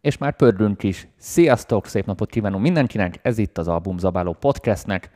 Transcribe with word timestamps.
és 0.00 0.18
már 0.18 0.36
pördünk 0.36 0.82
is. 0.82 1.08
Sziasztok, 1.18 1.86
szép 1.86 2.06
napot 2.06 2.30
kívánunk 2.30 2.62
mindenkinek, 2.62 3.18
ez 3.22 3.38
itt 3.38 3.58
az 3.58 3.68
Album 3.68 3.98
Zabáló 3.98 4.32
Podcastnek, 4.32 5.10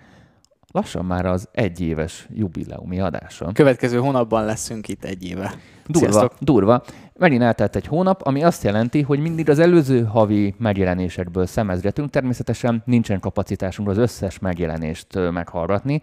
lassan 0.73 1.05
már 1.05 1.27
az 1.27 1.49
egyéves 1.53 2.29
jubileumi 2.35 3.01
adása. 3.01 3.53
Következő 3.53 3.99
hónapban 3.99 4.45
leszünk 4.45 4.89
itt 4.89 5.05
egy 5.05 5.25
éve. 5.25 5.55
Durva, 5.87 6.11
Sziasztok. 6.11 6.33
durva. 6.41 6.83
Megint 7.19 7.43
eltelt 7.43 7.77
egy 7.77 7.87
hónap, 7.87 8.23
ami 8.27 8.45
azt 8.45 8.63
jelenti, 8.63 9.03
hogy 9.03 9.19
mindig 9.19 9.51
az 9.51 9.59
előző 9.59 10.05
havi 10.05 10.55
megjelenésekből 10.59 11.47
szemezgetünk. 11.47 12.11
Természetesen 12.11 12.83
nincsen 12.87 13.21
kapacitásunk 13.21 13.89
az 13.89 13.97
összes 13.97 14.39
megjelenést 14.39 15.31
meghallgatni, 15.31 16.03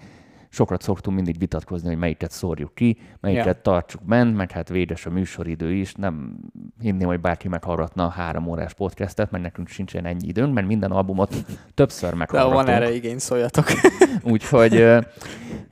sokat 0.52 0.82
szoktunk 0.82 1.16
mindig 1.16 1.40
vitatkozni, 1.40 1.88
hogy 1.88 1.98
melyiket 1.98 2.32
szórjuk 2.32 2.76
ki, 2.76 2.98
melyiket 3.20 3.46
yeah. 3.46 3.62
tartsuk 3.62 4.04
bent, 4.04 4.36
meg 4.36 4.52
hát 4.52 4.70
védes 4.70 5.06
a 5.06 5.10
műsoridő 5.10 5.74
is. 5.74 5.94
Nem 5.94 6.38
hinném, 6.80 7.08
hogy 7.08 7.20
bárki 7.20 7.48
meghallgatna 7.48 8.06
a 8.06 8.10
három 8.10 8.48
órás 8.48 8.74
podcastet, 8.74 9.32
mert 9.32 9.44
nekünk 9.44 9.68
sincsen 9.68 10.06
ennyi 10.06 10.28
időnk, 10.28 10.54
mert 10.54 10.68
minden 10.68 10.92
albumot 10.92 11.36
többször 11.74 12.14
meghallgatunk. 12.14 12.66
De 12.66 12.72
van 12.72 12.82
erre 12.82 12.94
igény, 12.94 13.18
szóljatok. 13.18 13.66
Úgyhogy 14.34 14.86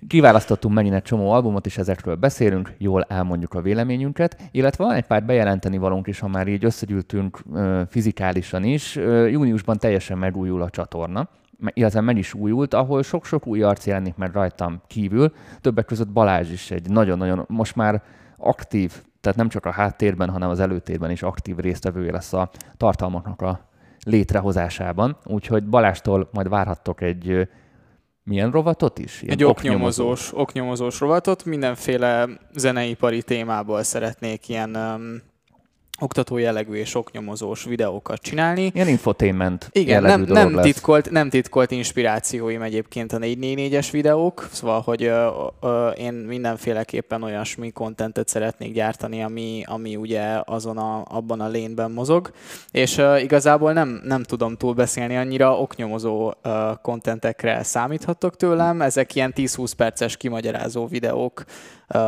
kiválasztottunk 0.08 0.74
megint 0.74 0.96
egy 0.96 1.02
csomó 1.02 1.32
albumot, 1.32 1.66
és 1.66 1.78
ezekről 1.78 2.16
beszélünk, 2.16 2.74
jól 2.78 3.04
elmondjuk 3.04 3.54
a 3.54 3.62
véleményünket, 3.62 4.38
illetve 4.52 4.84
van 4.84 4.96
egy 4.96 5.06
pár 5.06 5.26
bejelenteni 5.26 5.78
valónk 5.78 6.08
is, 6.08 6.20
ha 6.20 6.28
már 6.28 6.48
így 6.48 6.66
összegyűltünk 6.66 7.44
fizikálisan 7.90 8.64
is. 8.64 8.96
Júniusban 8.96 9.78
teljesen 9.78 10.18
megújul 10.18 10.62
a 10.62 10.70
csatorna 10.70 11.30
illetve 11.74 12.02
meg 12.02 12.18
is 12.18 12.34
újult, 12.34 12.74
ahol 12.74 13.04
sok-sok 13.04 13.48
új 13.48 13.62
arc 13.62 13.86
jelenik 13.86 14.16
meg 14.16 14.34
rajtam 14.34 14.82
kívül. 14.88 15.34
Többek 15.62 15.86
között 15.86 16.10
Balázs 16.10 16.52
is 16.52 16.72
egy 16.72 16.90
nagyon-nagyon, 16.90 17.46
most 17.48 17.76
már 17.76 18.04
aktív, 18.38 18.94
tehát 19.22 19.38
nem 19.38 19.50
csak 19.50 19.66
a 19.66 19.72
háttérben, 19.72 20.30
hanem 20.30 20.50
az 20.50 20.60
előtérben 20.60 21.12
is 21.12 21.24
aktív 21.24 21.58
résztvevője 21.58 22.12
lesz 22.12 22.34
a 22.34 22.50
tartalmaknak 22.78 23.42
a 23.42 23.68
létrehozásában. 24.04 25.18
Úgyhogy 25.26 25.66
Balástól 25.66 26.30
majd 26.32 26.50
várhattok 26.50 27.02
egy 27.02 27.48
milyen 28.24 28.52
rovatot 28.52 29.00
is? 29.00 29.22
Ilyen 29.22 29.34
egy 29.34 29.44
oknyomozós, 29.44 30.32
oknyomozós 30.34 31.00
rovatot, 31.00 31.46
mindenféle 31.46 32.28
zeneipari 32.54 33.24
témából 33.24 33.84
szeretnék 33.84 34.50
ilyen 34.50 34.76
um, 34.76 35.22
oktató 36.00 36.38
jellegű 36.38 36.74
és 36.74 36.96
oknyomozós 36.96 37.64
videókat 37.64 38.22
csinálni. 38.22 38.72
Ilyen 38.74 38.88
infotainment 38.88 39.70
Igen, 39.72 40.02
nem, 40.02 40.22
nem, 40.22 40.56
lesz. 40.56 40.66
titkolt, 40.66 41.10
nem 41.10 41.30
titkolt 41.30 41.72
inspirációim 41.72 42.62
egyébként 42.62 43.14
a 43.14 43.18
444-es 43.18 43.88
videók, 43.92 44.48
szóval, 44.52 44.82
hogy 44.82 45.04
ö, 45.04 45.28
ö, 45.62 45.90
én 45.90 46.14
mindenféleképpen 46.14 47.24
olyasmi 47.24 47.72
kontentet 47.72 48.28
szeretnék 48.28 48.74
gyártani, 48.74 49.24
ami, 49.24 49.64
ami 49.66 49.96
ugye 49.96 50.42
azon 50.46 50.78
a, 50.78 51.04
abban 51.08 51.42
a 51.42 51.48
lénben 51.48 51.92
mozog, 51.92 52.32
és 52.72 52.98
ö, 52.98 53.18
igazából 53.18 53.74
nem, 53.74 54.02
nem 54.04 54.24
tudom 54.24 54.56
túl 54.58 54.74
beszélni 54.74 55.18
annyira, 55.18 55.60
oknyomozó 55.60 56.34
kontentekre 56.82 57.64
számíthatok 57.64 58.36
tőlem, 58.36 58.82
ezek 58.82 59.16
ilyen 59.16 59.34
10-20 59.36 59.72
perces 59.78 60.18
kimagyarázó 60.18 60.88
videók, 60.88 61.44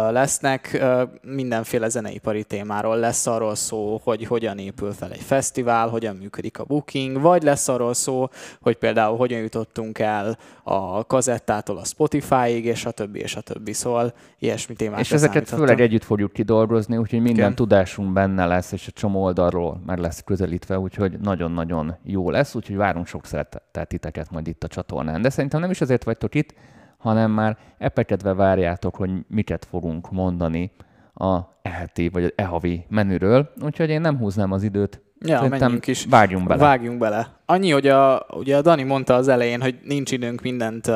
lesznek. 0.10 0.84
Mindenféle 1.22 1.90
zeneipari 1.90 2.44
témáról 2.44 2.98
lesz 2.98 3.28
arról 3.28 3.56
szó, 3.56 3.81
hogy 4.04 4.26
hogyan 4.26 4.58
épül 4.58 4.92
fel 4.92 5.12
egy 5.12 5.22
fesztivál, 5.22 5.88
hogyan 5.88 6.16
működik 6.16 6.60
a 6.60 6.64
booking, 6.64 7.22
vagy 7.22 7.44
lesz 7.44 7.68
arról 7.68 7.94
szó, 7.94 8.28
hogy 8.62 8.76
például 8.76 9.18
hogyan 9.18 9.40
jutottunk 9.40 10.00
el 10.00 10.38
a 10.64 11.06
kazettától 11.06 11.78
a 11.78 11.84
Spotify-ig, 11.84 12.66
és 12.66 12.86
a 12.86 12.92
többi, 12.92 13.20
és 13.20 13.36
a 13.36 13.42
többi. 13.42 13.74
Szóval 13.74 14.14
ilyesmi 14.40 14.76
témát 14.76 15.00
És 15.00 15.12
ezeket 15.12 15.50
főleg 15.50 15.82
együtt 15.82 16.04
fogjuk 16.04 16.34
kidolgozni, 16.34 16.98
úgyhogy 16.98 17.22
minden 17.22 17.44
Igen. 17.44 17.56
tudásunk 17.56 18.14
benne 18.14 18.46
lesz, 18.46 18.72
és 18.72 18.88
a 18.88 18.92
csomó 18.92 19.24
oldalról 19.24 19.82
meg 19.86 20.00
lesz 20.00 20.24
közelítve, 20.24 20.80
úgyhogy 20.80 21.20
nagyon-nagyon 21.20 21.96
jó 22.04 22.30
lesz, 22.30 22.56
úgyhogy 22.56 22.76
várunk 22.76 23.08
sok 23.08 23.26
szeretettel 23.26 23.86
titeket 23.86 24.32
majd 24.32 24.48
itt 24.48 24.64
a 24.64 24.68
csatornán. 24.68 25.22
De 25.22 25.30
szerintem 25.30 25.60
nem 25.60 25.72
is 25.72 25.82
azért 25.82 26.04
vagytok 26.04 26.36
itt, 26.36 26.54
hanem 26.98 27.32
már 27.32 27.58
epekedve 27.78 28.34
várjátok, 28.34 28.96
hogy 28.96 29.12
miket 29.28 29.66
fogunk 29.66 30.12
mondani 30.12 30.72
a 31.22 31.60
eheti 31.62 32.10
vagy 32.10 32.24
az 32.24 32.32
ehavi 32.36 32.86
menüről, 32.90 33.50
úgyhogy 33.64 33.90
én 33.90 34.02
nem 34.02 34.18
húznám 34.18 34.52
az 34.52 34.64
időt. 34.64 35.02
Ja, 35.20 35.36
Szerintem 35.36 35.60
menjünk 35.60 35.88
is. 35.88 36.06
Vágjunk 36.10 36.48
bele. 36.48 36.62
Vágjunk 36.62 37.00
bele. 37.00 37.28
Annyi, 37.46 37.72
hogy 37.72 37.88
a, 37.88 38.26
ugye 38.30 38.58
a 38.58 38.62
Dani 38.62 38.84
mondta 38.84 39.16
az 39.16 39.28
elején, 39.28 39.62
hogy 39.62 39.80
nincs 39.84 40.12
időnk 40.12 40.42
mindent 40.42 40.88
uh, 40.88 40.96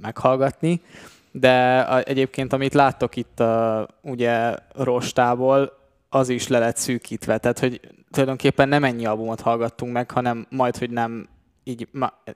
meghallgatni, 0.00 0.80
de 1.30 1.78
a, 1.78 2.02
egyébként 2.04 2.52
amit 2.52 2.74
láttok 2.74 3.16
itt 3.16 3.40
uh, 3.40 3.82
ugye 4.02 4.54
rostából, 4.74 5.72
az 6.08 6.28
is 6.28 6.48
le 6.48 6.58
lett 6.58 6.76
szűkítve, 6.76 7.38
tehát 7.38 7.58
hogy 7.58 7.80
tulajdonképpen 8.10 8.68
nem 8.68 8.84
ennyi 8.84 9.06
albumot 9.06 9.40
hallgattunk 9.40 9.92
meg, 9.92 10.10
hanem 10.10 10.46
majd, 10.50 10.76
hogy 10.76 10.90
nem 10.90 11.28
így, 11.68 11.88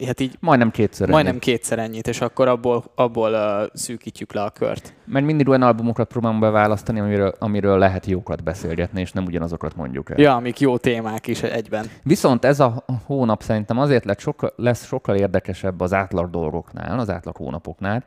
hát 0.06 0.20
így 0.20 0.36
majdnem 0.40 0.70
kétszer 0.70 1.08
Majdnem 1.08 1.30
ennyit. 1.30 1.42
kétszer 1.42 1.78
ennyit, 1.78 2.08
és 2.08 2.20
akkor 2.20 2.48
abból, 2.48 2.84
abból 2.94 3.32
uh, 3.32 3.68
szűkítjük 3.72 4.32
le 4.32 4.42
a 4.42 4.50
kört. 4.50 4.94
Mert 5.04 5.24
mindig 5.24 5.48
olyan 5.48 5.62
albumokat 5.62 6.08
próbálunk 6.08 6.40
beválasztani, 6.40 7.00
amiről, 7.00 7.34
amiről 7.38 7.78
lehet 7.78 8.06
jókat 8.06 8.42
beszélgetni, 8.42 9.00
és 9.00 9.12
nem 9.12 9.24
ugyanazokat 9.24 9.76
mondjuk 9.76 10.10
el. 10.10 10.18
Ja, 10.18 10.34
amik 10.34 10.60
jó 10.60 10.76
témák 10.76 11.26
is 11.26 11.42
egyben. 11.42 11.86
Viszont 12.02 12.44
ez 12.44 12.60
a 12.60 12.84
hónap 13.06 13.42
szerintem 13.42 13.78
azért 13.78 14.04
lett 14.04 14.20
sokkal, 14.20 14.52
lesz 14.56 14.86
sokkal 14.86 15.16
érdekesebb 15.16 15.80
az 15.80 15.92
átlag 15.92 16.30
dolgoknál, 16.30 16.98
az 16.98 17.10
átlag 17.10 17.36
hónapoknál, 17.36 18.04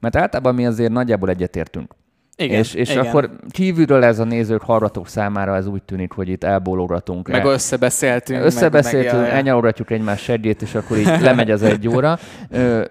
mert 0.00 0.16
általában 0.16 0.54
mi 0.54 0.66
azért 0.66 0.92
nagyjából 0.92 1.28
egyetértünk 1.28 1.94
igen, 2.36 2.58
és, 2.58 2.74
és 2.74 2.90
igen. 2.90 3.06
akkor 3.06 3.30
kívülről 3.50 4.04
ez 4.04 4.18
a 4.18 4.24
nézők, 4.24 4.62
hallgatók 4.62 5.08
számára 5.08 5.56
ez 5.56 5.66
úgy 5.66 5.82
tűnik, 5.82 6.12
hogy 6.12 6.28
itt 6.28 6.44
elbólogatunk. 6.44 7.28
Meg 7.28 7.40
el. 7.40 7.52
összebeszéltünk. 7.52 8.44
Összebeszéltünk, 8.44 9.12
meg, 9.12 9.22
meg 9.22 9.30
elnyalogatjuk 9.30 9.90
egymás 9.90 10.22
segét, 10.22 10.62
és 10.62 10.74
akkor 10.74 10.96
így 10.96 11.20
lemegy 11.22 11.50
az 11.50 11.62
egy 11.62 11.88
óra. 11.88 12.18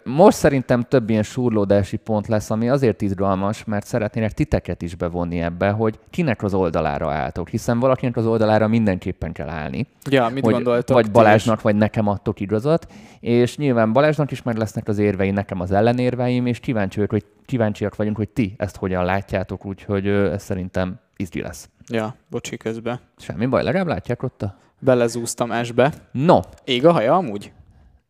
Most 0.03 0.37
szerintem 0.37 0.81
több 0.81 1.09
ilyen 1.09 1.23
súrlódási 1.23 1.97
pont 1.97 2.27
lesz, 2.27 2.49
ami 2.49 2.69
azért 2.69 3.01
izgalmas, 3.01 3.63
mert 3.63 3.85
szeretnének 3.85 4.31
titeket 4.31 4.81
is 4.81 4.95
bevonni 4.95 5.41
ebbe, 5.41 5.69
hogy 5.69 5.99
kinek 6.09 6.43
az 6.43 6.53
oldalára 6.53 7.11
álltok, 7.11 7.49
hiszen 7.49 7.79
valakinek 7.79 8.17
az 8.17 8.25
oldalára 8.25 8.67
mindenképpen 8.67 9.31
kell 9.31 9.49
állni. 9.49 9.87
Ja, 10.09 10.29
mit 10.33 10.43
hogy 10.43 10.53
gondoltok? 10.53 10.95
Vagy 10.95 11.11
Balázsnak, 11.11 11.61
vagy 11.61 11.75
nekem 11.75 12.07
adtok 12.07 12.39
igazat, 12.39 12.87
és 13.19 13.57
nyilván 13.57 13.93
Balázsnak 13.93 14.31
is 14.31 14.41
meg 14.41 14.57
lesznek 14.57 14.87
az 14.87 14.97
érvei, 14.97 15.31
nekem 15.31 15.59
az 15.59 15.71
ellenérveim, 15.71 16.45
és 16.45 16.59
kíváncsi 16.59 16.95
vagyok, 16.95 17.11
hogy 17.11 17.25
kíváncsiak 17.45 17.95
vagyunk, 17.95 18.15
hogy 18.15 18.29
ti 18.29 18.53
ezt 18.57 18.75
hogyan 18.75 19.05
látjátok, 19.05 19.31
úgyhogy 19.65 20.07
ez 20.07 20.43
szerintem 20.43 20.99
izgi 21.15 21.41
lesz. 21.41 21.69
Ja, 21.87 22.15
bocsi 22.29 22.57
közbe. 22.57 22.99
Semmi 23.17 23.45
baj, 23.45 23.63
legalább 23.63 23.87
látják 23.87 24.23
ott 24.23 24.41
a... 24.41 24.55
Belezúztam 24.79 25.51
esbe. 25.51 25.93
No. 26.11 26.39
Ég 26.63 26.85
a 26.85 26.91
haja 26.91 27.15
amúgy? 27.15 27.51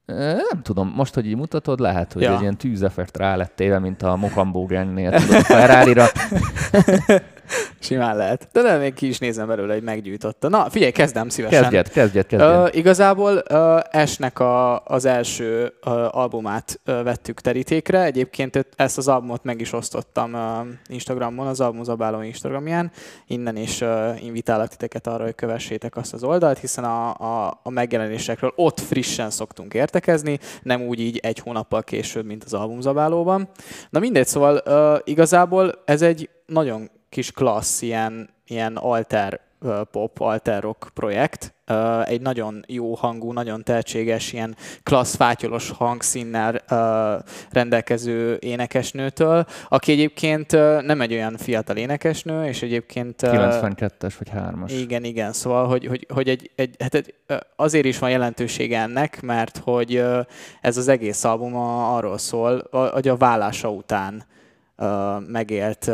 Nem 0.05 0.61
tudom, 0.61 0.93
most, 0.95 1.13
hogy 1.13 1.27
így 1.27 1.35
mutatod, 1.35 1.79
lehet, 1.79 2.13
hogy 2.13 2.21
ja. 2.21 2.33
egy 2.35 2.41
ilyen 2.41 2.57
tűzefekt 2.57 3.17
rá 3.17 3.35
lett 3.35 3.55
téve, 3.55 3.79
mint 3.79 4.01
a 4.01 4.15
Mokambó 4.15 4.65
gangnél, 4.65 5.11
tudod, 5.11 5.35
a 5.35 5.43
Ferrari-ra. 5.43 6.05
Simán 7.79 8.17
lehet. 8.17 8.47
De 8.51 8.61
nem, 8.61 8.79
még 8.79 8.93
ki 8.93 9.07
is 9.07 9.17
nézem 9.19 9.47
belőle, 9.47 9.73
hogy 9.73 9.83
meggyújtotta. 9.83 10.49
Na, 10.49 10.69
figyelj, 10.69 10.91
kezdem 10.91 11.29
szívesen. 11.29 11.61
Kezdjed, 11.61 11.89
kezdjed, 11.89 12.25
kezdjed. 12.25 12.59
Uh, 12.59 12.75
igazából 12.75 13.43
uh, 13.49 13.79
Esnek 13.91 14.39
a, 14.39 14.83
az 14.83 15.05
első 15.05 15.73
uh, 15.85 16.17
albumát 16.17 16.79
uh, 16.85 17.03
vettük 17.03 17.41
terítékre. 17.41 18.03
Egyébként 18.03 18.65
ezt 18.75 18.97
az 18.97 19.07
albumot 19.07 19.43
meg 19.43 19.61
is 19.61 19.73
osztottam 19.73 20.33
uh, 20.33 20.39
Instagramon, 20.87 21.47
az 21.47 21.59
Albumzabáló 21.59 22.21
Instagramján. 22.21 22.91
Innen 23.27 23.55
is 23.55 23.81
uh, 23.81 24.23
invitálok 24.23 24.67
titeket 24.67 25.07
arra, 25.07 25.23
hogy 25.23 25.35
kövessétek 25.35 25.95
azt 25.95 26.13
az 26.13 26.23
oldalt, 26.23 26.59
hiszen 26.59 26.83
a, 26.83 27.09
a, 27.09 27.59
a 27.63 27.69
megjelenésekről 27.69 28.53
ott 28.55 28.79
frissen 28.79 29.29
szoktunk 29.29 29.73
értekezni, 29.73 30.39
nem 30.61 30.81
úgy 30.81 30.99
így 30.99 31.17
egy 31.17 31.39
hónappal 31.39 31.83
később, 31.83 32.25
mint 32.25 32.43
az 32.43 32.53
Albumzabálóban. 32.53 33.49
Na 33.89 33.99
mindegy, 33.99 34.27
szóval 34.27 34.61
uh, 34.65 34.99
igazából 35.03 35.81
ez 35.85 36.01
egy 36.01 36.29
nagyon 36.45 36.89
kis 37.13 37.31
klassz, 37.31 37.81
ilyen, 37.81 38.29
ilyen 38.47 38.75
alter 38.75 39.39
pop, 39.91 40.19
alter 40.19 40.61
rock 40.61 40.89
projekt. 40.93 41.53
Egy 42.05 42.21
nagyon 42.21 42.63
jó 42.67 42.93
hangú, 42.93 43.31
nagyon 43.31 43.63
tehetséges, 43.63 44.33
ilyen 44.33 44.55
klassz 44.83 45.15
fátyolos 45.15 45.69
hangszínnel 45.69 46.61
rendelkező 47.51 48.37
énekesnőtől, 48.39 49.45
aki 49.69 49.91
egyébként 49.91 50.51
nem 50.85 51.01
egy 51.01 51.13
olyan 51.13 51.37
fiatal 51.37 51.77
énekesnő, 51.77 52.45
és 52.45 52.61
egyébként... 52.61 53.15
92-es 53.21 54.13
vagy 54.17 54.29
3-as. 54.35 54.71
Igen, 54.71 55.03
igen, 55.03 55.33
szóval, 55.33 55.67
hogy, 55.67 55.85
hogy, 55.85 56.05
hogy 56.13 56.29
egy, 56.29 56.51
egy, 56.55 56.75
hát 56.79 56.95
egy, 56.95 57.13
azért 57.55 57.85
is 57.85 57.99
van 57.99 58.09
jelentősége 58.09 58.79
ennek, 58.79 59.21
mert 59.21 59.57
hogy 59.57 60.03
ez 60.61 60.77
az 60.77 60.87
egész 60.87 61.23
album 61.23 61.55
arról 61.55 62.17
szól, 62.17 62.67
hogy 62.91 63.07
a 63.07 63.17
vállása 63.17 63.69
után 63.69 64.23
megélt 65.27 65.91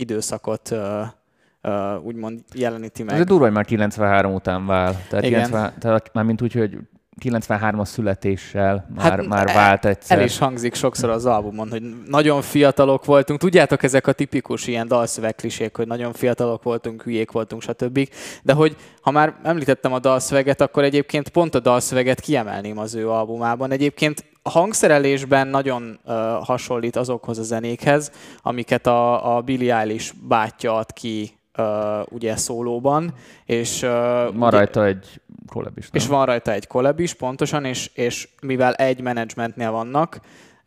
időszakot 0.00 0.70
uh, 0.70 2.04
úgymond 2.04 2.40
jeleníti 2.54 3.02
meg. 3.02 3.18
Ez 3.18 3.24
durva, 3.24 3.44
hogy 3.44 3.52
már 3.52 3.64
93 3.64 4.34
után 4.34 4.66
vál. 4.66 4.96
Tehát, 5.08 5.24
Igen. 5.24 5.40
90, 5.40 5.72
tehát 5.78 6.10
már 6.12 6.24
mint 6.24 6.42
úgy, 6.42 6.52
hogy 6.52 6.78
93-as 7.24 7.86
születéssel 7.86 8.88
már, 8.94 9.10
hát, 9.10 9.26
már 9.26 9.46
vált 9.46 9.84
egyszer. 9.84 10.18
El 10.18 10.24
is 10.24 10.38
hangzik 10.38 10.74
sokszor 10.74 11.10
az 11.10 11.26
albumon, 11.26 11.70
hogy 11.70 11.82
nagyon 12.06 12.42
fiatalok 12.42 13.04
voltunk. 13.04 13.40
Tudjátok, 13.40 13.82
ezek 13.82 14.06
a 14.06 14.12
tipikus 14.12 14.66
ilyen 14.66 14.88
dalszövegklisék, 14.88 15.76
hogy 15.76 15.86
nagyon 15.86 16.12
fiatalok 16.12 16.62
voltunk, 16.62 17.02
hülyék 17.02 17.30
voltunk, 17.30 17.62
stb. 17.62 18.08
De 18.42 18.52
hogy 18.52 18.76
ha 19.00 19.10
már 19.10 19.34
említettem 19.42 19.92
a 19.92 19.98
dalszöveget, 19.98 20.60
akkor 20.60 20.82
egyébként 20.82 21.28
pont 21.28 21.54
a 21.54 21.60
dalszöveget 21.60 22.20
kiemelném 22.20 22.78
az 22.78 22.94
ő 22.94 23.10
albumában. 23.10 23.70
Egyébként 23.70 24.24
a 24.48 24.50
hangszerelésben 24.50 25.48
nagyon 25.48 25.98
uh, 26.04 26.14
hasonlít 26.44 26.96
azokhoz 26.96 27.38
a 27.38 27.42
zenékhez, 27.42 28.12
amiket 28.42 28.86
a, 28.86 29.36
a 29.36 29.40
Billie 29.40 29.76
Eilish 29.76 30.12
bátyja 30.28 30.76
ad 30.76 30.92
ki 30.92 31.38
uh, 31.58 31.64
ugye 32.08 32.36
szólóban, 32.36 33.12
és 33.44 33.82
uh, 33.82 33.90
Van 33.90 34.36
ugye, 34.36 34.50
rajta 34.50 34.84
egy 34.84 35.20
collab 35.52 35.78
is, 35.78 35.90
nem? 35.90 36.02
és 36.02 36.06
van 36.08 36.26
rajta 36.26 36.52
egy 36.52 36.66
collab 36.66 37.00
is, 37.00 37.14
pontosan, 37.14 37.64
és, 37.64 37.90
és 37.94 38.28
mivel 38.42 38.74
egy 38.74 39.00
menedzsmentnél 39.00 39.70
vannak, 39.70 40.20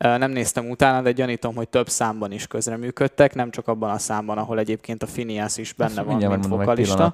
uh, 0.04 0.18
nem 0.18 0.30
néztem 0.30 0.70
utána, 0.70 1.02
de 1.02 1.12
gyanítom, 1.12 1.54
hogy 1.54 1.68
több 1.68 1.88
számban 1.88 2.32
is 2.32 2.46
közreműködtek, 2.46 3.34
nem 3.34 3.50
csak 3.50 3.68
abban 3.68 3.90
a 3.90 3.98
számban, 3.98 4.38
ahol 4.38 4.58
egyébként 4.58 5.02
a 5.02 5.06
Phineas 5.06 5.56
is 5.56 5.72
benne 5.72 6.00
Azt 6.00 6.06
van, 6.06 6.30
mint 6.30 6.46
vokalista. 6.46 7.12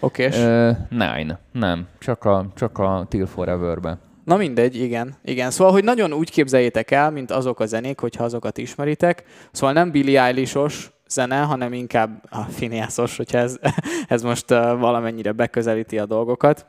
Oké, 0.00 0.22
és 0.22 0.36
Ö, 0.36 0.70
nine. 0.88 1.38
Nem, 1.52 1.86
csak 1.98 2.24
a, 2.24 2.46
csak 2.54 2.78
a 2.78 3.06
Till 3.08 3.26
Forever-be. 3.26 3.98
Na 4.30 4.36
mindegy, 4.36 4.76
igen. 4.76 5.14
igen. 5.24 5.50
Szóval, 5.50 5.72
hogy 5.72 5.84
nagyon 5.84 6.12
úgy 6.12 6.30
képzeljétek 6.30 6.90
el, 6.90 7.10
mint 7.10 7.30
azok 7.30 7.60
a 7.60 7.66
zenék, 7.66 8.00
hogyha 8.00 8.24
azokat 8.24 8.58
ismeritek. 8.58 9.24
Szóval 9.52 9.74
nem 9.74 9.90
Billie 9.90 10.22
Eilish-os 10.22 10.90
zene, 11.08 11.40
hanem 11.40 11.72
inkább 11.72 12.22
a 12.30 12.42
Phineas-os, 12.44 13.16
hogyha 13.16 13.38
ez, 13.38 13.58
ez 14.08 14.22
most 14.22 14.50
uh, 14.50 14.78
valamennyire 14.78 15.32
beközelíti 15.32 15.98
a 15.98 16.06
dolgokat. 16.06 16.66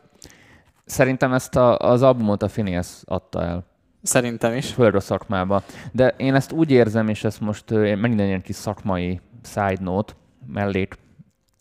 Szerintem 0.85 1.33
ezt 1.33 1.55
a, 1.55 1.77
az 1.77 2.01
albumot 2.01 2.43
a 2.43 2.47
Phineas 2.47 2.87
adta 3.05 3.43
el. 3.43 3.65
Szerintem 4.03 4.53
is. 4.55 4.73
Föld 4.73 4.95
a 4.95 4.99
szakmába. 4.99 5.63
De 5.91 6.13
én 6.17 6.35
ezt 6.35 6.51
úgy 6.51 6.71
érzem, 6.71 7.07
és 7.07 7.23
ezt 7.23 7.41
most 7.41 7.69
megint 7.69 8.19
egy 8.19 8.27
ilyen 8.27 8.41
kis 8.41 8.55
szakmai 8.55 9.19
side 9.43 9.77
note, 9.79 10.13
mellék 10.47 10.97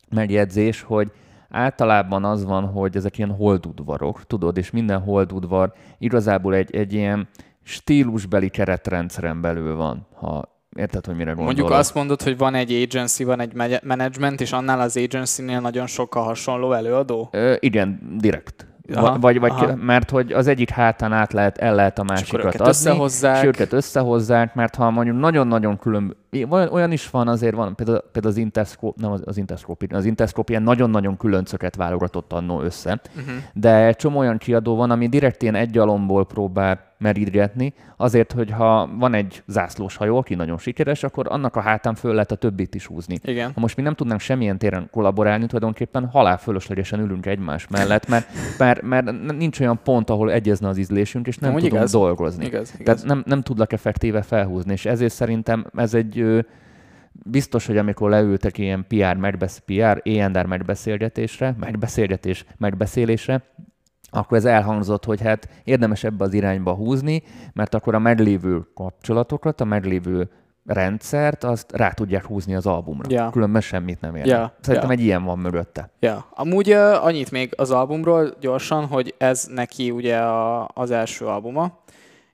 megjegyzés, 0.08 0.82
hogy 0.82 1.12
általában 1.50 2.24
az 2.24 2.44
van, 2.44 2.64
hogy 2.64 2.96
ezek 2.96 3.18
ilyen 3.18 3.30
holdudvarok, 3.30 4.26
tudod, 4.26 4.56
és 4.56 4.70
minden 4.70 5.00
holdudvar 5.00 5.72
igazából 5.98 6.54
egy, 6.54 6.74
egy 6.74 6.92
ilyen 6.92 7.28
stílusbeli 7.62 8.48
keretrendszeren 8.48 9.40
belül 9.40 9.76
van, 9.76 10.06
ha 10.14 10.48
érted, 10.76 11.06
hogy 11.06 11.14
mire 11.16 11.32
gondolok. 11.32 11.56
Mondjuk 11.56 11.78
azt 11.78 11.94
mondod, 11.94 12.22
hogy 12.22 12.38
van 12.38 12.54
egy 12.54 12.72
agency, 12.72 13.24
van 13.24 13.40
egy 13.40 13.54
me- 13.54 13.84
management, 13.84 14.40
és 14.40 14.52
annál 14.52 14.80
az 14.80 14.96
agency-nél 14.96 15.60
nagyon 15.60 15.86
sokkal 15.86 16.22
hasonló 16.22 16.72
előadó? 16.72 17.28
Ö, 17.32 17.54
igen, 17.58 18.16
direkt. 18.18 18.69
Aha, 18.94 19.10
Va- 19.10 19.20
vagy, 19.20 19.40
vagy 19.40 19.50
aha. 19.50 19.74
mert 19.76 20.10
hogy 20.10 20.32
az 20.32 20.46
egyik 20.46 20.70
hátán 20.70 21.12
át 21.12 21.32
lehet, 21.32 21.58
el 21.58 21.74
lehet 21.74 21.98
a 21.98 22.02
És 22.02 22.08
másikat 22.08 22.40
őket 22.40 22.54
adni, 22.54 22.68
összehozzák. 22.68 23.36
és 23.36 23.42
őket 23.44 23.72
összehozzák, 23.72 24.54
mert 24.54 24.74
ha 24.74 24.90
mondjuk 24.90 25.18
nagyon-nagyon 25.18 25.78
külön, 25.78 26.16
olyan, 26.50 26.92
is 26.92 27.10
van, 27.10 27.28
azért 27.28 27.54
van, 27.54 27.74
például, 27.74 28.02
például 28.12 28.32
az 28.34 28.38
Interscope, 28.40 29.00
nem 29.02 29.10
az, 29.12 29.22
az 29.24 29.36
Interscope, 29.36 29.96
az 29.96 30.04
Interscope 30.04 30.50
ilyen 30.52 30.62
nagyon-nagyon 30.62 31.16
különcöket 31.16 31.76
válogatott 31.76 32.32
annó 32.32 32.60
össze, 32.60 33.00
Uh-huh. 33.16 33.34
de 33.52 33.92
csomó 33.92 34.18
olyan 34.18 34.38
kiadó 34.38 34.76
van, 34.76 34.90
ami 34.90 35.08
direkt 35.08 35.42
ilyen 35.42 35.54
egy 35.54 35.78
alomból 35.78 36.26
próbál 36.26 36.88
merítgetni, 37.00 37.72
azért, 37.96 38.32
hogy 38.32 38.50
ha 38.50 38.90
van 38.98 39.14
egy 39.14 39.42
zászlós 39.46 39.96
hajó, 39.96 40.16
aki 40.18 40.34
nagyon 40.34 40.58
sikeres, 40.58 41.02
akkor 41.02 41.26
annak 41.28 41.56
a 41.56 41.60
hátán 41.60 41.94
föl 41.94 42.12
lehet 42.12 42.30
a 42.30 42.34
többit 42.34 42.74
is 42.74 42.86
húzni. 42.86 43.18
Igen. 43.24 43.50
Ha 43.54 43.60
most 43.60 43.76
mi 43.76 43.82
nem 43.82 43.94
tudnánk 43.94 44.20
semmilyen 44.20 44.58
téren 44.58 44.88
kollaborálni, 44.90 45.46
tulajdonképpen 45.46 46.06
halál 46.06 46.38
fölöslegesen 46.38 47.00
ülünk 47.00 47.26
egymás 47.26 47.68
mellett, 47.68 48.08
mert, 48.08 48.26
mert, 48.58 48.82
mert 48.82 49.36
nincs 49.36 49.60
olyan 49.60 49.80
pont, 49.84 50.10
ahol 50.10 50.32
egyezne 50.32 50.68
az 50.68 50.78
ízlésünk, 50.78 51.26
és 51.26 51.38
nem 51.38 51.50
Amúgy 51.50 51.62
tudunk 51.62 51.78
igaz. 51.78 51.92
dolgozni. 51.92 52.44
Igaz, 52.44 52.72
igaz. 52.78 52.84
Tehát 52.84 53.04
nem, 53.04 53.22
nem 53.26 53.42
tudlak 53.42 53.72
effektíve 53.72 54.22
felhúzni, 54.22 54.72
és 54.72 54.86
ezért 54.86 55.12
szerintem 55.12 55.66
ez 55.74 55.94
egy 55.94 56.44
biztos, 57.12 57.66
hogy 57.66 57.76
amikor 57.76 58.10
leültek 58.10 58.58
ilyen 58.58 58.84
PR, 58.88 59.16
megbesz, 59.16 59.58
PR, 59.58 60.02
E&R 60.04 60.46
megbeszélgetésre, 60.46 61.54
megbeszélgetés, 61.58 62.44
megbeszélésre, 62.58 63.42
akkor 64.10 64.36
ez 64.36 64.44
elhangzott, 64.44 65.04
hogy 65.04 65.20
hát 65.20 65.48
érdemes 65.64 66.04
ebbe 66.04 66.24
az 66.24 66.32
irányba 66.32 66.74
húzni, 66.74 67.22
mert 67.52 67.74
akkor 67.74 67.94
a 67.94 67.98
meglévő 67.98 68.66
kapcsolatokat, 68.74 69.60
a 69.60 69.64
meglévő 69.64 70.30
rendszert, 70.66 71.44
azt 71.44 71.72
rá 71.72 71.90
tudják 71.90 72.24
húzni 72.24 72.54
az 72.54 72.66
albumra. 72.66 73.06
Ja. 73.10 73.30
Különben 73.30 73.60
semmit 73.60 74.00
nem 74.00 74.14
ér. 74.14 74.26
Ja, 74.26 74.52
Szerintem 74.60 74.90
ja. 74.90 74.96
egy 74.96 75.04
ilyen 75.04 75.24
van 75.24 75.38
mögötte. 75.38 75.90
Ja, 76.00 76.26
amúgy 76.30 76.72
uh, 76.72 77.04
annyit 77.04 77.30
még 77.30 77.52
az 77.56 77.70
albumról 77.70 78.34
gyorsan, 78.40 78.86
hogy 78.86 79.14
ez 79.18 79.48
neki 79.54 79.90
ugye 79.90 80.16
a, 80.16 80.70
az 80.74 80.90
első 80.90 81.26
albuma, 81.26 81.78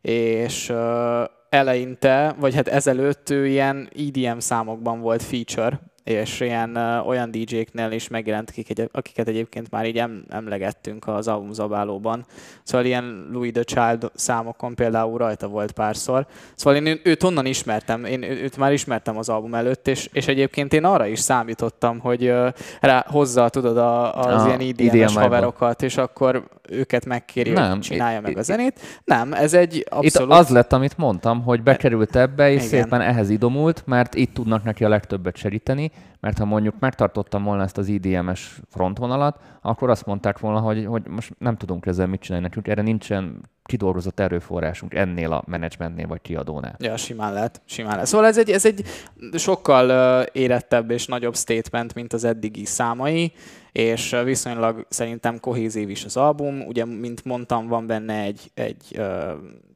és 0.01 0.69
uh, 0.69 1.25
eleinte, 1.49 2.35
vagy 2.39 2.55
hát 2.55 2.69
ezelőtt 2.69 3.31
ő 3.31 3.47
ilyen 3.47 3.89
EDM 3.97 4.39
számokban 4.39 5.01
volt 5.01 5.23
feature, 5.23 5.81
és 6.07 6.41
ilyen 6.41 6.77
olyan 7.07 7.31
DJ-knél 7.31 7.91
is 7.91 8.09
megjelent, 8.09 8.51
akik 8.51 8.71
egy, 8.71 8.89
akiket 8.93 9.29
egyébként 9.29 9.71
már 9.71 9.87
így 9.87 9.99
em, 9.99 10.25
emlegettünk 10.29 11.07
az 11.09 11.29
albumzabálóban. 11.29 12.25
Szóval 12.63 12.87
ilyen 12.87 13.29
Louis 13.33 13.53
the 13.53 13.63
Child 13.63 14.11
számokon 14.15 14.75
például 14.75 15.19
rajta 15.19 15.49
volt 15.49 15.73
párszor. 15.73 16.27
Szóval 16.55 16.87
én 16.87 17.01
őt 17.05 17.23
onnan 17.23 17.47
ismertem, 17.47 18.05
én 18.05 18.23
őt 18.23 18.57
már 18.57 18.73
ismertem 18.73 19.17
az 19.19 19.29
album 19.29 19.55
előtt, 19.55 19.89
és, 19.89 20.09
és 20.13 20.27
egyébként 20.27 20.73
én 20.73 20.85
arra 20.85 21.07
is 21.07 21.19
számítottam, 21.19 21.99
hogy 21.99 22.33
rá 22.81 23.05
hozza, 23.09 23.49
tudod, 23.49 23.77
a, 23.77 24.19
az 24.19 24.43
A 24.43 24.47
ilyen 24.47 24.61
EDM 24.61 24.87
EDM-es 24.87 25.09
vibe-ba. 25.09 25.21
haverokat, 25.21 25.83
és 25.83 25.97
akkor 25.97 26.49
őket 26.71 27.07
megkéri, 27.07 27.51
Nem, 27.51 27.71
hogy 27.71 27.81
csinálja 27.81 28.21
meg 28.21 28.39
a 28.39 28.43
zenét. 28.43 28.81
Nem, 29.05 29.33
ez 29.33 29.55
egy 29.55 29.87
abszolút... 29.89 30.31
Itt 30.33 30.39
az 30.39 30.49
lett, 30.49 30.73
amit 30.73 30.97
mondtam, 30.99 31.43
hogy 31.43 31.63
bekerült 31.63 32.17
ebbe, 32.17 32.51
és 32.51 32.67
Igen. 32.67 32.83
szépen 32.83 33.01
ehhez 33.01 33.31
idomult, 33.31 33.83
mert 33.87 34.15
itt 34.15 34.35
tudnak 34.35 34.65
neki 34.65 34.85
a 34.85 34.89
legtöbbet 34.89 35.37
segíteni, 35.37 35.91
mert 36.27 36.39
ha 36.39 36.45
mondjuk 36.45 36.75
megtartottam 36.79 37.43
volna 37.45 37.63
ezt 37.63 37.79
az 37.79 37.89
IDMS 37.89 38.61
frontvonalat, 38.71 39.41
akkor 39.63 39.91
azt 39.91 40.07
mondták 40.07 40.39
volna, 40.39 40.61
hogy, 40.61 40.87
hogy 40.87 41.07
most 41.09 41.35
nem 41.39 41.57
tudunk 41.57 41.87
ezzel 41.87 42.07
mit 42.07 42.21
csinálni, 42.21 42.47
nekünk 42.47 42.69
erre 42.69 42.83
nincsen 42.83 43.41
kidolgozott 43.65 44.21
erőforrásunk 44.21 44.95
ennél 44.95 45.33
a 45.33 45.43
menedzsmentnél 45.47 46.07
vagy 46.07 46.21
kiadónál. 46.21 46.77
Ja, 46.79 46.97
simán 46.97 47.33
lehet, 47.33 47.63
simán 47.65 47.93
lehet. 47.93 48.07
Szóval 48.07 48.27
ez 48.27 48.39
egy, 48.39 48.51
ez 48.51 48.67
egy 48.67 48.85
sokkal 49.33 50.21
uh, 50.21 50.27
érettebb 50.33 50.91
és 50.91 51.07
nagyobb 51.07 51.37
statement, 51.37 51.95
mint 51.95 52.13
az 52.13 52.25
eddigi 52.25 52.65
számai, 52.65 53.33
és 53.73 54.17
viszonylag 54.25 54.87
szerintem 54.89 55.41
kohézív 55.41 55.91
is 55.91 56.05
az 56.05 56.17
album. 56.17 56.61
Ugye, 56.61 56.85
mint 56.85 57.25
mondtam, 57.25 57.67
van 57.67 57.87
benne 57.87 58.21
egy, 58.21 58.51
egy 58.55 58.97
uh, 58.99 59.33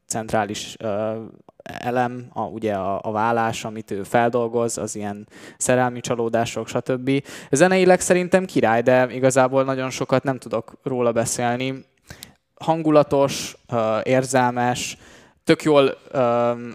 centrális 0.07 0.77
uh, 0.83 1.15
elem, 1.63 2.25
a, 2.33 2.41
ugye 2.41 2.73
a, 2.73 2.99
a 3.03 3.11
vállás, 3.11 3.65
amit 3.65 3.91
ő 3.91 4.03
feldolgoz, 4.03 4.77
az 4.77 4.95
ilyen 4.95 5.27
szerelmi 5.57 5.99
csalódások, 5.99 6.67
stb. 6.67 7.23
Zeneileg 7.51 7.99
szerintem 7.99 8.45
király, 8.45 8.81
de 8.81 9.13
igazából 9.13 9.63
nagyon 9.63 9.89
sokat 9.89 10.23
nem 10.23 10.37
tudok 10.37 10.73
róla 10.83 11.11
beszélni. 11.11 11.85
Hangulatos, 12.55 13.57
érzelmes, 14.03 14.97
tök 15.43 15.63
jól 15.63 15.97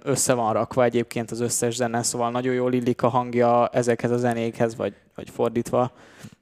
össze 0.03 0.35
van 0.35 0.53
rakva 0.53 0.85
egyébként 0.85 1.31
az 1.31 1.41
összes 1.41 1.75
zene, 1.75 2.03
szóval 2.03 2.31
nagyon 2.31 2.55
jól 2.55 2.73
illik 2.73 3.03
a 3.03 3.09
hangja 3.09 3.69
ezekhez 3.69 4.11
a 4.11 4.17
zenékhez, 4.17 4.77
vagy, 4.77 4.95
vagy 5.15 5.31
fordítva. 5.31 5.93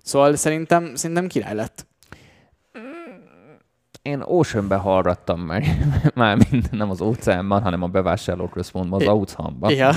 Szóval 0.03 0.37
szerintem, 0.37 0.95
szerintem 0.95 1.27
király 1.27 1.55
lett. 1.55 1.87
Én 4.05 4.23
Oceanbe 4.25 4.77
hallgattam 4.77 5.41
meg, 5.41 5.65
már 6.15 6.37
mind, 6.51 6.69
nem 6.71 6.91
az 6.91 7.01
óceánban, 7.01 7.63
hanem 7.63 7.83
a 7.83 7.87
bevásárlóközpontban, 7.87 9.01
az 9.01 9.07
Outzhamban. 9.09 9.73
Ja. 9.73 9.93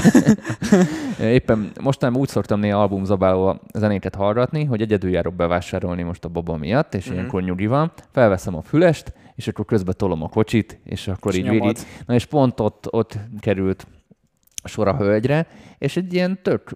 Éppen 1.19 1.71
mostanában 1.81 2.21
úgy 2.21 2.27
szoktam 2.27 2.59
néha 2.59 2.81
albumzabáló 2.81 3.59
zenéket 3.73 4.15
hallgatni, 4.15 4.63
hogy 4.63 4.81
egyedül 4.81 5.09
járok 5.09 5.33
bevásárolni 5.33 6.03
most 6.03 6.25
a 6.25 6.29
baba 6.29 6.57
miatt, 6.57 6.93
és 6.93 7.05
Mhm. 7.05 7.13
ilyenkor 7.13 7.41
nyugi 7.43 7.65
van, 7.67 7.91
felveszem 8.11 8.55
a 8.55 8.61
fülest, 8.61 9.13
és 9.35 9.47
akkor 9.47 9.65
közben 9.65 9.93
tolom 9.97 10.23
a 10.23 10.29
kocsit, 10.29 10.79
és 10.83 11.07
akkor 11.07 11.31
És 11.31 11.37
így 11.37 11.49
végig. 11.49 11.77
Na 12.05 12.13
és 12.13 12.25
pont 12.25 12.59
ott, 12.59 12.93
ott 12.93 13.17
került 13.39 13.87
sor 14.63 14.87
a 14.87 14.95
hölgyre, 14.97 15.47
és 15.77 15.97
egy 15.97 16.13
ilyen 16.13 16.39
tök 16.43 16.71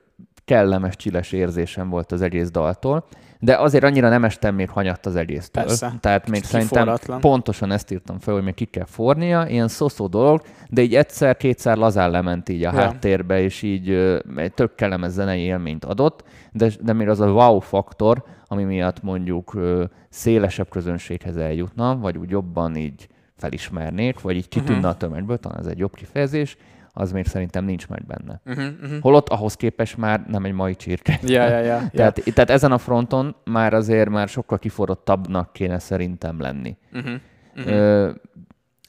kellemes, 0.46 0.96
csiles 0.96 1.32
érzésem 1.32 1.90
volt 1.90 2.12
az 2.12 2.22
egész 2.22 2.52
daltól, 2.52 3.06
de 3.40 3.56
azért 3.56 3.84
annyira 3.84 4.10
nem 4.10 4.24
estem 4.24 4.56
még 4.56 4.70
hanyatt 4.70 5.06
az 5.06 5.16
egésztől. 5.16 5.64
Persze. 5.64 5.94
Tehát 6.00 6.30
még 6.30 6.44
szerintem 6.44 6.96
pontosan 7.20 7.72
ezt 7.72 7.92
írtam 7.92 8.20
fel, 8.20 8.34
hogy 8.34 8.44
még 8.44 8.54
ki 8.54 8.66
kell 8.66 8.86
fornia, 8.86 9.46
ilyen 9.48 9.68
szoszó 9.68 10.08
dolog, 10.08 10.42
de 10.70 10.82
így 10.82 10.96
egyszer-kétszer 10.96 11.78
lazán 11.78 12.12
lement 12.12 12.50
így 12.50 12.64
a 12.64 12.72
Ja. 12.74 12.80
háttérbe, 12.80 13.42
és 13.42 13.62
így 13.62 13.90
egy 14.36 14.54
tök 14.54 14.76
kellemes 14.76 15.12
zenei 15.12 15.42
élményt 15.42 15.86
adott, 15.86 16.24
de, 16.52 16.70
de 16.82 16.94
még 16.94 17.08
az 17.08 17.20
a 17.20 17.32
wow 17.32 17.60
faktor, 17.60 18.24
ami 18.48 18.64
miatt 18.64 19.04
mondjuk 19.04 19.54
ö, 19.54 19.84
szélesebb 20.10 20.70
közönséghez 20.70 21.38
eljutna, 21.38 21.98
vagy 21.98 22.18
úgy 22.18 22.30
jobban 22.30 22.76
így 22.76 23.08
felismernék, 23.38 24.22
vagy 24.22 24.36
így 24.36 24.48
kitűnne 24.48 24.78
Mhm. 24.80 24.88
a 24.88 24.94
tömegből, 24.98 25.38
talán 25.38 25.60
ez 25.60 25.66
egy 25.66 25.78
jobb 25.78 25.96
kifejezés, 25.96 26.58
az 26.94 27.12
még 27.12 27.26
szerintem 27.26 27.66
nincs 27.66 27.88
meg 27.88 28.06
benne. 28.06 28.42
Uh-huh, 28.46 28.66
uh-huh. 28.82 29.00
Holott 29.02 29.30
ahhoz 29.30 29.56
képest 29.56 29.98
már 29.98 30.24
nem 30.28 30.46
egy 30.46 30.54
mai 30.54 30.76
csirke. 30.76 31.20
Ja, 31.24 31.48
ja, 31.48 31.60
ja. 31.60 31.82
Tehát, 31.96 32.22
tehát 32.24 32.50
ezen 32.50 32.72
a 32.72 32.78
fronton 32.78 33.36
már 33.44 33.74
azért 33.74 34.10
már 34.10 34.28
sokkal 34.28 34.60
kiforrottabbnak 34.60 35.54
kéne 35.54 35.80
szerintem 35.80 36.42
lenni. 36.42 36.78
Uh-huh. 36.94 37.14
Uh-huh. 37.56 37.74
Ö, 37.74 38.10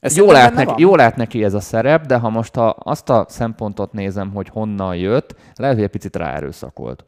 Ez 0.00 0.16
Jó 0.16 0.26
szerintem 0.28 0.34
lát, 0.34 0.48
benne 0.48 0.64
neki, 0.64 0.70
van? 0.70 0.90
jó 0.90 0.96
lát 0.96 1.16
neki 1.16 1.44
ez 1.44 1.54
a 1.54 1.60
szerep, 1.60 2.06
de 2.06 2.16
ha 2.16 2.28
most 2.30 2.56
a, 2.56 2.76
azt 2.78 3.08
a 3.10 3.26
szempontot 3.28 3.92
nézem, 3.92 4.30
hogy 4.30 4.48
honnan 4.48 4.96
jött, 4.96 5.34
lehet, 5.54 5.74
hogy 5.74 5.84
egy 5.84 5.90
picit 5.90 6.16
ráerőszakolt. 6.16 7.04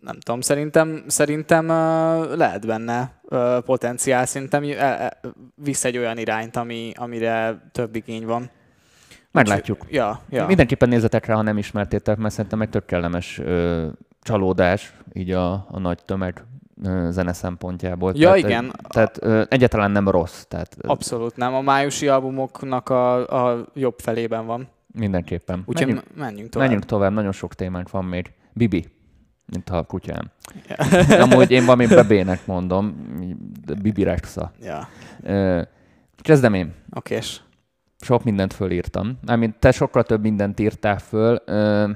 Nem 0.00 0.18
tudom, 0.20 0.40
szerintem, 0.40 1.04
szerintem 1.06 1.64
uh, 1.64 2.36
lehet 2.36 2.66
benne 2.66 3.20
uh, 3.22 3.58
potenciál, 3.58 4.26
szerintem 4.26 4.62
uh, 4.62 5.06
visz 5.54 5.84
egy 5.84 5.98
olyan 5.98 6.18
irányt, 6.18 6.56
ami, 6.56 6.92
amire 6.96 7.62
több 7.72 7.96
igény 7.96 8.26
van. 8.26 8.50
Meglátjuk. 9.32 9.86
Ja, 9.90 10.20
ja. 10.30 10.46
Mindenképpen 10.46 10.88
nézzetek 10.88 11.26
rá, 11.26 11.34
ha 11.34 11.42
nem 11.42 11.58
ismertétek, 11.58 12.16
mert 12.16 12.34
szerintem 12.34 12.60
egy 12.60 12.68
tök 12.68 12.84
kellemes 12.86 13.38
ö, 13.38 13.86
csalódás 14.22 14.94
így 15.12 15.30
a, 15.30 15.52
a 15.52 15.78
nagy 15.78 15.98
tömeg 16.04 16.44
zene 17.08 17.32
szempontjából. 17.32 18.12
Ja, 18.14 18.26
tehát, 18.26 18.38
igen. 18.38 18.72
Tehát 18.88 19.18
ö, 19.22 19.42
egyáltalán 19.48 19.90
nem 19.90 20.08
rossz, 20.08 20.42
tehát 20.42 20.76
Abszolút 20.80 21.36
nem. 21.36 21.54
A 21.54 21.60
májusi 21.60 22.08
albumoknak 22.08 22.88
a, 22.88 23.26
a 23.50 23.66
jobb 23.74 23.98
felében 23.98 24.46
van. 24.46 24.68
mindenképpen. 24.94 25.62
Úgyhogy 25.66 25.86
menjünk, 25.86 26.16
menjünk, 26.16 26.48
tovább. 26.50 26.66
menjünk 26.68 26.88
tovább, 26.90 27.12
nagyon 27.12 27.32
sok 27.32 27.54
témánk 27.54 27.90
van 27.90 28.04
még. 28.04 28.32
Bibi, 28.52 28.86
mint 29.46 29.70
a 29.70 29.82
kutyám. 29.82 30.30
De 31.08 31.22
amúgy 31.30 31.50
én 31.50 31.64
valami 31.64 31.86
bebének 31.86 32.46
mondom, 32.46 32.96
Bibi 33.82 34.02
Rexa. 34.02 34.52
Ja, 34.62 34.88
Ö, 35.22 35.62
Kezdem 36.22 36.54
én. 36.54 36.74
okés. 36.92 37.42
Sok 38.00 38.24
mindent 38.24 38.52
fölírtam. 38.52 39.18
Mármint 39.26 39.54
te 39.58 39.72
sokkal 39.72 40.02
több 40.02 40.20
mindent 40.22 40.60
írtál 40.60 40.98
föl. 40.98 41.42
Ö, 41.46 41.90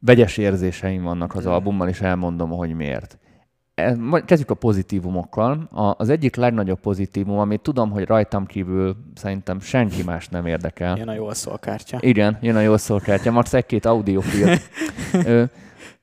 vegyes 0.00 0.36
érzéseim 0.36 1.02
vannak 1.02 1.34
az 1.34 1.44
Mm. 1.46 1.50
albummal, 1.50 1.88
és 1.88 2.00
elmondom, 2.00 2.50
hogy 2.50 2.74
miért. 2.74 3.18
E, 3.74 3.96
Kezdjük 4.24 4.50
a 4.50 4.54
pozitívumokkal. 4.54 5.68
Az 5.98 6.08
egyik 6.08 6.36
legnagyobb 6.36 6.80
pozitívum, 6.80 7.38
amit 7.38 7.60
tudom, 7.60 7.90
hogy 7.90 8.04
rajtam 8.06 8.46
kívül 8.46 8.96
szerintem 9.14 9.60
senki 9.60 10.02
más 10.02 10.28
nem 10.28 10.46
érdekel. 10.46 10.96
Jön 10.96 11.08
a 11.08 11.14
jól 11.14 11.34
szól 11.34 11.58
kártya. 11.58 11.98
Igen, 12.00 12.38
jön 12.40 12.56
a 12.56 12.60
jó 12.60 12.76
szólkártya. 12.76 13.30
Max 13.30 13.52
egy-két 13.52 13.84
audiofil. 13.84 14.56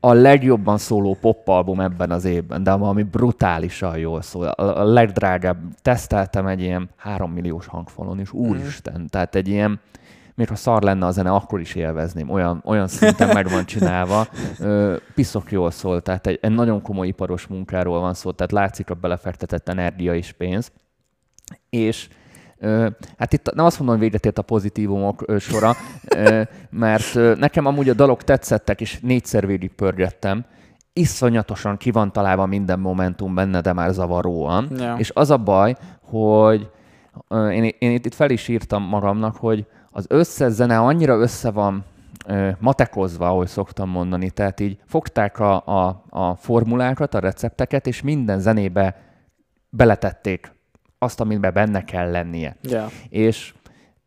A 0.05 0.13
legjobban 0.13 0.77
szóló 0.77 1.17
popalbum 1.22 1.79
ebben 1.79 2.12
az 2.12 2.25
évben, 2.25 2.63
de 2.63 2.74
valami 2.74 3.03
brutálisan 3.03 3.98
jól 3.98 4.22
szól. 4.22 4.48
A, 4.48 4.83
legdrágább, 4.83 5.57
teszteltem 5.81 6.48
egy 6.48 6.62
ilyen 6.62 6.89
három 6.98 7.31
milliós 7.31 7.67
hangfalon, 7.67 8.19
és 8.19 8.31
úristen, 8.31 9.07
tehát 9.10 9.36
egy 9.36 9.48
ilyen, 9.48 9.79
még 10.36 10.48
ha 10.48 10.55
szar 10.55 10.81
lenne 10.81 11.05
a 11.05 11.12
zene, 11.12 11.31
akkor 11.31 11.60
is 11.60 11.75
élvezném. 11.75 12.29
Olyan, 12.29 12.62
olyan 12.65 12.88
szinten 12.88 13.33
meg 13.33 13.50
van 13.50 13.65
csinálva. 13.65 14.27
Piszok 15.15 15.51
jól 15.51 15.72
szól, 15.72 16.01
tehát 16.01 16.27
egy, 16.27 16.39
egy 16.41 16.51
nagyon 16.53 16.81
komoly 16.81 17.07
iparos 17.07 17.48
munkáról 17.48 18.00
van 18.00 18.13
szó, 18.13 18.31
tehát 18.31 18.51
látszik 18.51 18.89
a 18.89 18.93
belefektetett 18.93 19.69
energia 19.69 20.15
és 20.15 20.31
pénz. 20.31 20.72
És 21.69 22.10
hát 23.17 23.34
itt 23.34 23.53
nem 23.53 23.65
azt 23.65 23.77
mondom, 23.77 23.96
hogy 23.96 24.05
véget 24.05 24.25
ért 24.25 24.38
a 24.38 24.41
pozitívumok 24.41 25.25
sora, 25.39 25.75
mert 26.70 27.13
nekem 27.38 27.65
amúgy 27.65 27.89
a 27.89 27.93
dalok 27.93 28.24
tetszettek, 28.24 28.82
és 28.82 29.00
négyszer 29.01 29.48
végig 29.48 29.72
pörgettem. 29.72 30.46
Iszonyatosan 30.93 31.77
ki 31.77 31.91
van 31.91 32.12
találva 32.12 32.46
minden 32.46 32.79
momentum 32.79 33.36
benne, 33.36 33.62
de 33.62 33.74
már 33.74 33.91
zavaróan. 33.91 34.67
Ja. 34.77 34.96
És 34.98 35.12
az 35.13 35.29
a 35.29 35.38
baj, 35.38 35.75
hogy 36.01 36.70
én, 37.29 37.74
én 37.79 37.91
itt, 37.91 38.05
itt 38.05 38.13
fel 38.13 38.29
is 38.29 38.48
írtam 38.48 38.84
magamnak, 38.84 39.36
hogy 39.36 39.65
az 39.91 40.05
összes 40.10 40.51
zene 40.51 40.79
annyira 40.79 41.17
össze 41.17 41.51
van 41.51 41.86
matekozva, 42.60 43.27
ahogy 43.27 43.48
szoktam 43.48 43.89
mondani, 43.89 44.29
tehát 44.29 44.60
így 44.60 44.77
fogták 44.86 45.39
a, 45.39 45.65
a, 45.65 46.03
a 46.10 46.36
formulákat, 46.36 47.13
a 47.13 47.20
recepteket, 47.20 47.88
és 47.88 48.01
minden 48.01 48.39
zenébe 48.39 48.96
beletették 49.70 50.51
azt, 51.03 51.19
amiben 51.19 51.53
benne 51.53 51.83
kell 51.83 52.12
lennie. 52.12 52.55
Ja. 52.62 52.88
És 53.10 53.53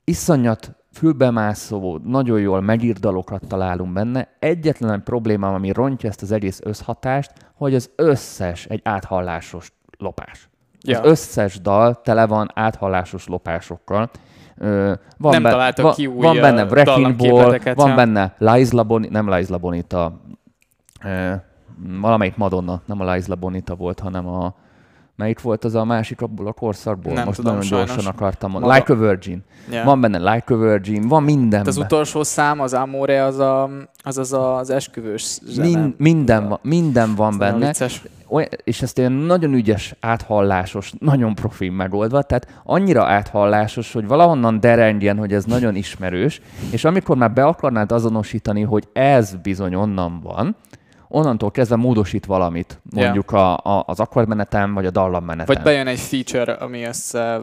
iszonyat 0.04 0.76
fülbemászó, 0.92 1.98
nagyon 2.04 2.40
jól 2.40 2.60
megírt 2.60 3.00
dalokat 3.00 3.42
találunk 3.48 3.92
benne. 3.92 4.28
Egyetlen 4.38 4.92
egy 4.92 5.02
problémám, 5.02 5.54
ami 5.54 5.72
rontja 5.72 6.08
ezt 6.08 6.22
az 6.22 6.32
egész 6.32 6.60
összhatást, 6.64 7.32
hogy 7.54 7.74
az 7.74 7.90
összes 7.96 8.64
egy 8.64 8.80
áthallásos 8.84 9.72
lopás. 9.98 10.48
Ja. 10.80 11.00
Az 11.00 11.06
összes 11.06 11.60
dal 11.60 12.00
tele 12.00 12.26
van 12.26 12.50
áthallásos 12.54 13.26
lopásokkal. 13.26 14.10
Ö, 14.58 14.92
van 15.18 15.32
Nem 15.32 15.42
ben- 15.42 15.52
találtak 15.52 15.84
van, 15.84 15.94
ki 15.94 16.06
új, 16.06 16.22
Van 16.22 16.40
benne 16.40 16.64
Wrecking 16.64 17.16
Ball, 17.16 17.58
van 17.74 17.88
ja. 17.88 17.94
benne 17.94 18.34
Liza 18.38 18.82
Bonita, 18.82 19.12
nem 19.12 19.34
Liza 19.34 19.58
Bonita, 19.58 20.20
ö, 21.04 21.32
valamelyik 22.00 22.36
Madonna, 22.36 22.82
nem 22.84 23.00
a 23.00 23.12
Liza 23.12 23.34
Bonita 23.34 23.74
volt, 23.74 24.00
hanem 24.00 24.26
a 24.28 24.54
Melyik 25.16 25.40
volt 25.40 25.64
az 25.64 25.75
a 25.75 25.85
másik 25.85 26.20
abból 26.20 26.46
a 26.46 26.52
korszakból? 26.52 27.12
Nem 27.12 27.25
Most 27.25 27.37
tudom, 27.37 27.52
nagyon 27.52 27.68
sajnos. 27.68 27.90
gyorsan 27.90 28.12
akartam 28.12 28.50
mondani. 28.50 28.75
Like 28.75 28.92
a 28.92 28.96
Virgin. 28.96 29.44
Ja. 29.70 29.85
Van 29.85 30.00
benne 30.00 30.32
Like 30.32 30.54
a 30.54 30.56
Virgin, 30.56 31.08
van 31.08 31.23
minden. 31.23 31.58
Hát 31.58 31.68
az 31.68 31.76
utolsó 31.76 32.23
szám, 32.23 32.61
az 32.61 32.73
Amore, 32.73 33.25
az 33.25 33.38
a, 33.38 33.70
az, 34.02 34.18
az, 34.18 34.32
az 34.32 34.70
esküvős 34.70 35.23
zene. 35.23 35.68
Min, 35.68 35.94
minden, 35.99 36.49
van, 36.49 36.58
minden 36.62 37.14
van 37.14 37.35
nagyon 37.35 37.61
benne. 37.61 37.73
Olyan, 38.28 38.49
és 38.64 38.82
ezt 38.82 38.99
ilyen 38.99 39.12
nagyon 39.12 39.52
ügyes, 39.52 39.94
áthallásos, 40.00 40.92
nagyon 40.99 41.35
profin 41.35 41.73
megoldva, 41.73 42.23
tehát 42.23 42.61
annyira 42.64 43.04
áthallásos, 43.04 43.92
hogy 43.92 44.06
valahonnan 44.06 44.61
derengjen, 44.61 45.16
hogy 45.16 45.32
ez 45.32 45.44
nagyon 45.44 45.75
ismerős, 45.75 46.40
és 46.70 46.85
amikor 46.85 47.16
már 47.16 47.32
be 47.32 47.44
akarnád 47.44 47.92
azonosítani, 47.92 48.62
hogy 48.62 48.85
ez 48.92 49.35
bizony 49.35 49.75
onnan 49.75 50.20
van, 50.23 50.56
onnantól 51.08 51.50
kezdve 51.50 51.76
módosít 51.76 52.26
valamit, 52.26 52.80
mondjuk 52.90 53.30
a, 53.30 53.56
a, 53.56 53.84
az 53.86 54.00
akkordmenetem, 54.00 54.75
vagy 54.75 54.86
a 54.86 54.90
dallammenetem. 54.90 55.54
Vagy 55.54 55.64
bejön 55.64 55.86
egy 55.86 56.00
feature, 56.00 56.52
ami 56.52 56.84
össze, 56.84 57.40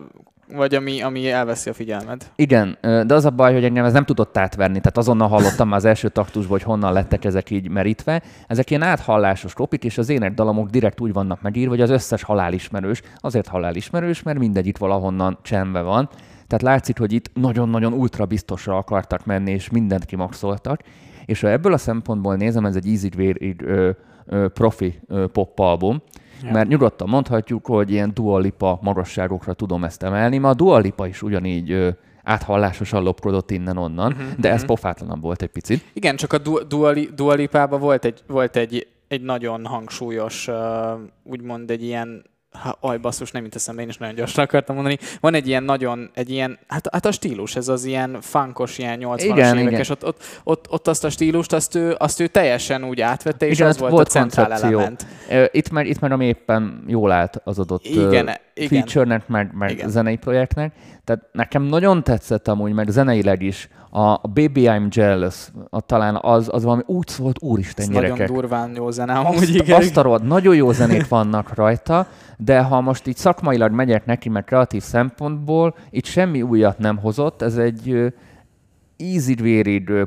vagy 0.53 0.75
ami, 0.75 1.01
ami 1.01 1.32
elveszi 1.32 1.70
a 1.70 1.74
figyelmed. 1.74 2.32
Igen, 2.36 2.77
de 2.82 3.13
az 3.13 3.25
a 3.25 3.29
baj, 3.29 3.53
hogy 3.53 3.63
engem 3.63 3.86
ez 3.86 3.93
nem 3.93 4.05
tudott 4.05 4.38
átverni, 4.38 4.77
tehát 4.77 4.98
azonnal 4.98 5.27
hallottam 5.27 5.67
már 5.67 5.77
az 5.77 5.86
első 5.86 6.10
taktusból, 6.10 6.58
hogy 6.58 6.65
honnan 6.65 6.93
lettek 6.93 7.25
ezek 7.25 7.50
így 7.50 7.70
merítve. 7.70 8.22
Ezek 8.48 8.70
ilyen 8.70 8.82
áthallásos 8.82 9.53
kopik, 9.53 9.84
és 9.84 9.98
az 9.98 10.10
ének 10.10 10.34
dalamok 10.34 10.70
direkt 10.70 11.01
úgy 11.01 11.13
vannak 11.13 11.41
megírva, 11.41 11.70
hogy 11.70 11.82
az 11.82 11.89
összes 11.89 12.24
halálismerős. 12.24 13.01
Azért 13.17 13.48
halálismerős, 13.48 14.24
mert 14.24 14.38
mindegy 14.39 14.67
itt 14.67 14.77
valahonnan 14.77 15.38
csendbe 15.41 15.82
van. 15.82 16.10
Tehát 16.48 16.62
látszik, 16.75 17.00
hogy 17.00 17.13
itt 17.13 17.29
nagyon-nagyon 17.34 17.93
ultra 17.93 18.25
biztosra 18.25 18.77
akartak 18.77 19.25
menni, 19.25 19.51
és 19.51 19.70
mindent 19.70 20.05
kimaxoltak. 20.05 20.82
És 21.25 21.42
ha 21.42 21.50
ebből 21.50 21.74
a 21.74 21.77
szempontból 21.77 22.36
nézem, 22.36 22.65
ez 22.65 22.75
egy 22.75 22.88
easy 22.88 23.10
ö, 23.63 23.89
ö, 24.25 24.48
profi 24.48 25.00
ö, 25.08 25.27
pop 25.27 25.60
album, 25.60 26.01
Ja. 26.44 26.51
mert 26.51 26.68
nyugodtan 26.68 27.10
mondhatjuk, 27.10 27.65
hogy 27.65 27.92
ilyen 27.92 28.12
Dua 28.13 28.39
Lipa 28.39 28.80
magasságokra 28.82 29.53
tudom 29.53 29.84
ezt 29.84 30.03
emelni, 30.03 30.38
mert 30.38 30.53
a 30.53 30.58
Dua 30.58 30.77
Lipa 30.77 31.08
is 31.08 31.22
ugyanígy 31.22 31.72
ö, 31.72 31.89
áthallásosan 32.24 33.03
lopkodott 33.03 33.51
innen-onnan, 33.51 34.12
uh-huh, 34.12 34.27
de 34.38 34.51
ez 34.51 34.58
mhm. 34.60 34.68
pofátlanabb 34.68 35.22
volt 35.22 35.42
egy 35.42 35.50
picit. 35.50 35.84
Igen, 35.94 36.15
csak 36.15 36.34
a 36.34 36.38
Du- 36.38 36.68
Dua, 36.68 36.89
Li- 36.89 37.10
Dua 37.15 37.34
Lipában 37.34 37.80
volt 37.80 38.06
egy, 38.06 38.24
volt 38.27 38.56
egy, 38.56 38.88
egy 39.08 39.22
nagyon 39.22 39.65
hangsúlyos, 39.65 40.48
uh, 40.48 40.56
úgymond 41.24 41.72
egy 41.72 41.84
ilyen 41.84 42.24
ha, 42.53 42.77
aj, 42.79 42.98
basszus, 42.98 43.31
nem 43.31 43.43
jut 43.43 43.55
eszembe, 43.55 43.81
én 43.81 43.89
is 43.89 43.98
nagyon 43.98 44.15
gyorsan 44.15 44.43
akartam 44.43 44.75
mondani. 44.75 44.98
Van 45.19 45.33
egy 45.33 45.48
ilyen 45.48 45.63
nagyon, 45.63 46.10
egy 46.13 46.29
ilyen, 46.29 46.60
hát, 46.67 46.88
hát 46.91 47.05
a 47.05 47.12
stílus, 47.12 47.55
ez 47.55 47.67
az 47.67 47.86
ilyen 47.86 48.17
funkos, 48.22 48.77
ilyen 48.77 49.00
80-as 49.01 49.19
Igen, 49.19 49.57
évek, 49.57 49.67
igen. 49.67 49.79
és 49.79 49.89
ott, 49.89 50.05
ott, 50.05 50.24
ott, 50.43 50.65
ott, 50.69 50.88
azt 50.88 51.03
a 51.03 51.10
stílust, 51.10 51.53
azt 51.53 51.75
ő, 51.75 51.95
azt 51.98 52.19
ő 52.19 52.27
teljesen 52.27 52.83
úgy 52.83 53.01
átvette, 53.01 53.45
és 53.48 53.57
Igen, 53.57 53.67
az 53.67 53.74
ott 53.74 53.79
volt, 53.81 53.93
volt 53.93 54.07
a 54.07 54.10
centrál 54.10 54.48
koncepció. 54.48 54.79
element. 54.79 55.05
Itt 55.51 55.69
már, 55.69 55.86
itt 55.86 56.00
már 56.00 56.12
ami 56.12 56.25
éppen 56.25 56.83
jól 56.88 57.12
állt 57.12 57.41
az 57.43 57.60
adott 57.60 57.86
Igen, 57.86 58.29
igen. 58.53 58.69
feature-nek, 58.69 59.27
meg, 59.27 59.50
meg 59.53 59.72
Igen. 59.72 59.89
zenei 59.89 60.15
projektnek. 60.15 60.74
Tehát 61.03 61.25
nekem 61.31 61.63
nagyon 61.63 62.03
tetszett 62.03 62.48
amúgy, 62.48 62.74
meg 62.74 62.88
zeneileg 62.89 63.41
is. 63.41 63.69
A, 63.89 64.00
a 64.00 64.22
Baby 64.33 64.63
I'm 64.65 64.95
Jealous, 64.95 65.48
a, 65.69 65.81
talán 65.81 66.17
az, 66.22 66.50
az 66.51 66.63
valami 66.63 66.81
úgy 66.86 67.07
szólt, 67.07 67.38
úristen 67.41 67.86
Ez 67.86 67.91
gyerekek. 67.91 68.17
nagyon 68.17 68.33
durván 68.36 68.75
jó 68.75 68.91
zene, 68.91 69.13
amúgy 69.13 69.36
Azt, 69.36 69.50
igen. 69.50 69.77
azt 69.77 69.98
a 69.98 70.01
rohadt, 70.01 70.24
nagyon 70.24 70.55
jó 70.55 70.72
zenék 70.72 71.07
vannak 71.07 71.55
rajta, 71.55 72.07
de 72.38 72.62
ha 72.62 72.81
most 72.81 73.07
így 73.07 73.15
szakmailag 73.17 73.72
megyek 73.72 74.05
neki, 74.05 74.29
meg 74.29 74.43
kreatív 74.43 74.81
szempontból, 74.81 75.75
itt 75.89 76.05
semmi 76.05 76.41
újat 76.41 76.77
nem 76.77 76.98
hozott, 76.98 77.41
ez 77.41 77.57
egy 77.57 77.89
ö, 77.89 78.07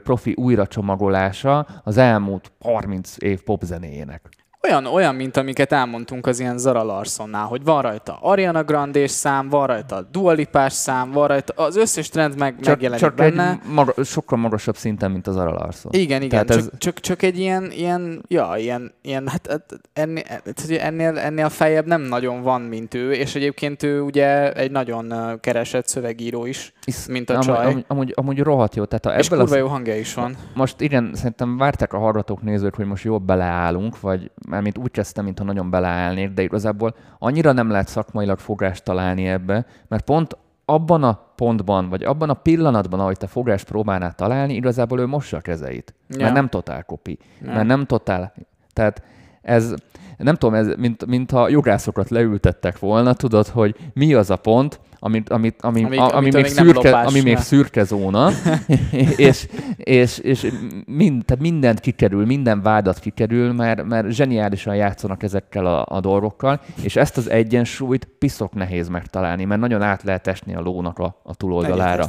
profi 0.03 0.35
újracsomagolása 0.37 1.67
az 1.85 1.97
elmúlt 1.97 2.53
30 2.61 3.15
év 3.19 3.43
popzenéjének. 3.43 4.29
Olyan, 4.63 4.87
olyan, 4.87 5.15
mint 5.15 5.37
amiket 5.37 5.73
elmondtunk 5.73 6.27
az 6.27 6.41
ilyen 6.41 6.59
Zara 6.59 6.83
Larsonnál, 6.83 7.45
hogy 7.45 7.65
van 7.65 7.83
rajta 7.83 8.19
Ariana 8.23 8.65
Grande 8.65 9.07
szám, 9.07 9.49
van 9.49 9.67
rajta 9.67 10.03
Dua 10.13 10.33
Lipás 10.33 10.73
szám, 10.73 11.11
van 11.13 11.29
rajta, 11.29 11.63
az 11.63 11.77
összes 11.77 12.09
trend 12.09 12.39
meg, 12.39 12.55
Csak, 12.57 12.67
megjelenik 12.67 13.03
csak 13.03 13.15
benne. 13.15 13.51
egy 13.51 13.71
maga, 13.73 14.05
sokkal 14.05 14.39
magasabb 14.39 14.77
szinten, 14.77 15.11
mint 15.11 15.27
az 15.27 15.37
Ara 15.37 15.53
Larson. 15.53 15.93
Igen, 15.95 16.23
igen, 16.23 16.29
Tehát 16.29 16.47
csak, 16.49 16.59
ez- 16.59 16.79
csak, 16.79 17.01
csak, 17.01 17.23
egy 17.23 17.39
ilyen, 17.39 17.71
ilyen, 17.71 18.23
ja, 18.29 18.53
ilyen, 18.57 18.93
ilyen 19.03 19.29
hát, 19.29 19.47
hát 19.51 19.81
ennél, 19.93 20.23
hát, 20.29 20.61
hogy 20.67 20.75
ennél, 20.77 21.19
ennél 21.19 21.49
feljebb 21.49 21.87
nem 21.87 22.01
nagyon 22.01 22.43
van, 22.43 22.61
mint 22.61 22.95
ő, 22.95 23.13
és 23.13 23.35
egyébként 23.35 23.83
ő 23.83 24.01
ugye 24.01 24.53
egy 24.53 24.71
nagyon 24.71 25.13
keresett 25.41 25.87
szövegíró 25.87 26.47
is, 26.47 26.73
Isz- 26.85 27.09
mint 27.09 27.31
a 27.31 27.33
amúgy, 27.33 27.47
csaj. 27.47 27.67
amúgy, 27.67 27.85
amúgy, 27.89 28.13
amúgy 28.17 28.39
rohadt 28.41 28.75
jó. 28.77 28.85
Tehát 28.85 29.05
ha 29.05 29.19
és 29.19 29.27
ebből 29.27 29.39
kurva 29.39 29.55
az, 29.55 29.61
jó 29.61 29.67
hangja 29.69 29.97
is 29.97 30.15
van. 30.15 30.37
most 30.55 30.81
igen, 30.81 31.11
szerintem 31.15 31.57
várták 31.57 31.93
a 31.93 31.99
hallgatók 31.99 32.43
nézők, 32.43 32.75
hogy 32.75 32.87
most 32.87 33.05
jól 33.05 33.19
beleállunk, 33.19 34.01
vagy 34.01 34.31
mármint 34.49 34.79
úgy 34.79 34.91
kezdtem, 34.91 35.25
mintha 35.25 35.45
nagyon 35.45 35.71
beleállnék, 35.71 36.31
de 36.31 36.43
igazából 36.43 36.95
annyira 37.19 37.53
nem 37.53 37.71
lehet 37.71 37.89
szakmailag 37.89 38.39
fogást 38.39 38.85
találni 38.85 39.29
ebbe, 39.29 39.67
mert 39.89 40.05
pont 40.05 40.37
abban 40.65 41.03
a 41.03 41.21
pontban, 41.35 41.89
vagy 41.89 42.03
abban 42.03 42.31
a 42.31 42.35
pillanatban, 42.35 43.01
ahogy 43.01 43.17
te 43.17 43.27
fogás 43.27 43.65
próbálnál 43.65 44.13
találni, 44.15 44.55
igazából 44.55 45.01
ő 45.01 45.07
mossa 45.07 45.37
a 45.37 45.41
kezeit. 45.41 45.95
Ja. 46.09 46.23
Mert 46.23 46.35
nem 46.35 46.49
totál 46.49 46.85
kopi. 46.85 47.19
Ja. 47.45 47.53
Mert 47.53 47.67
nem 47.67 47.85
totál... 47.85 48.33
Tehát 48.73 49.03
ez, 49.43 49.75
nem 50.17 50.35
tudom, 50.35 50.55
ez 50.55 50.75
mint, 50.77 51.07
mint 51.07 51.31
ha 51.31 51.49
jogászokat 51.49 52.09
leültettek 52.09 52.79
volna, 52.79 53.15
tudod, 53.15 53.47
hogy 53.47 53.77
mi 53.95 54.15
az 54.15 54.31
a 54.31 54.37
pont, 54.37 54.81
amit, 54.99 55.29
amit, 55.31 55.63
ami, 55.63 55.85
amit, 55.85 55.99
ami, 55.99 56.13
amit 56.13 56.33
még, 56.33 56.47
szürke, 56.47 56.73
lopás, 56.73 57.07
ami 57.07 57.21
még 57.21 57.39
szürke 57.39 57.85
zóna, 57.85 58.31
és, 59.17 59.49
és, 59.77 60.19
és 60.19 60.53
mind, 60.87 61.25
tehát 61.25 61.43
mindent 61.43 61.81
kikerül, 61.81 62.27
minden 62.27 62.63
vádat 62.63 62.99
kikerül, 62.99 63.53
mert, 63.53 63.85
mert 63.85 64.11
zseniálisan 64.11 64.75
játszanak 64.75 65.23
ezekkel 65.23 65.67
a, 65.67 65.87
a 65.89 66.01
dolgokkal, 66.01 66.61
és 66.83 66.97
ezt 66.97 67.17
az 67.17 67.31
egyensúlyt 67.31 68.09
piszok 68.19 68.55
nehéz 68.55 68.89
megtalálni, 68.89 69.45
mert 69.45 69.61
nagyon 69.61 69.83
át 69.83 70.03
lehet 70.03 70.27
esni 70.27 70.55
a 70.55 70.61
lónak 70.61 70.99
a, 70.99 71.21
a 71.23 71.35
túloldalára. 71.35 72.07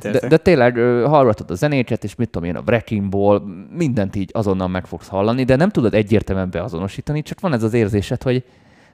De, 0.00 0.28
de 0.28 0.36
tényleg 0.36 0.76
hallgatod 1.04 1.50
a 1.50 1.54
zenéket, 1.54 2.04
és 2.04 2.14
mit 2.14 2.30
tudom 2.30 2.48
én, 2.48 2.56
a 2.56 2.62
Wrecking 2.66 3.08
Ball, 3.08 3.42
mindent 3.76 4.16
így 4.16 4.30
azonnal 4.32 4.68
meg 4.68 4.86
fogsz 4.86 5.08
hallani, 5.08 5.44
de 5.44 5.56
nem 5.56 5.68
tudod 5.68 5.94
egyértelműen 5.94 6.50
beazonosítani, 6.50 7.22
csak 7.22 7.40
van 7.40 7.52
ez 7.52 7.62
az 7.62 7.74
érzésed, 7.74 8.22
hogy 8.22 8.44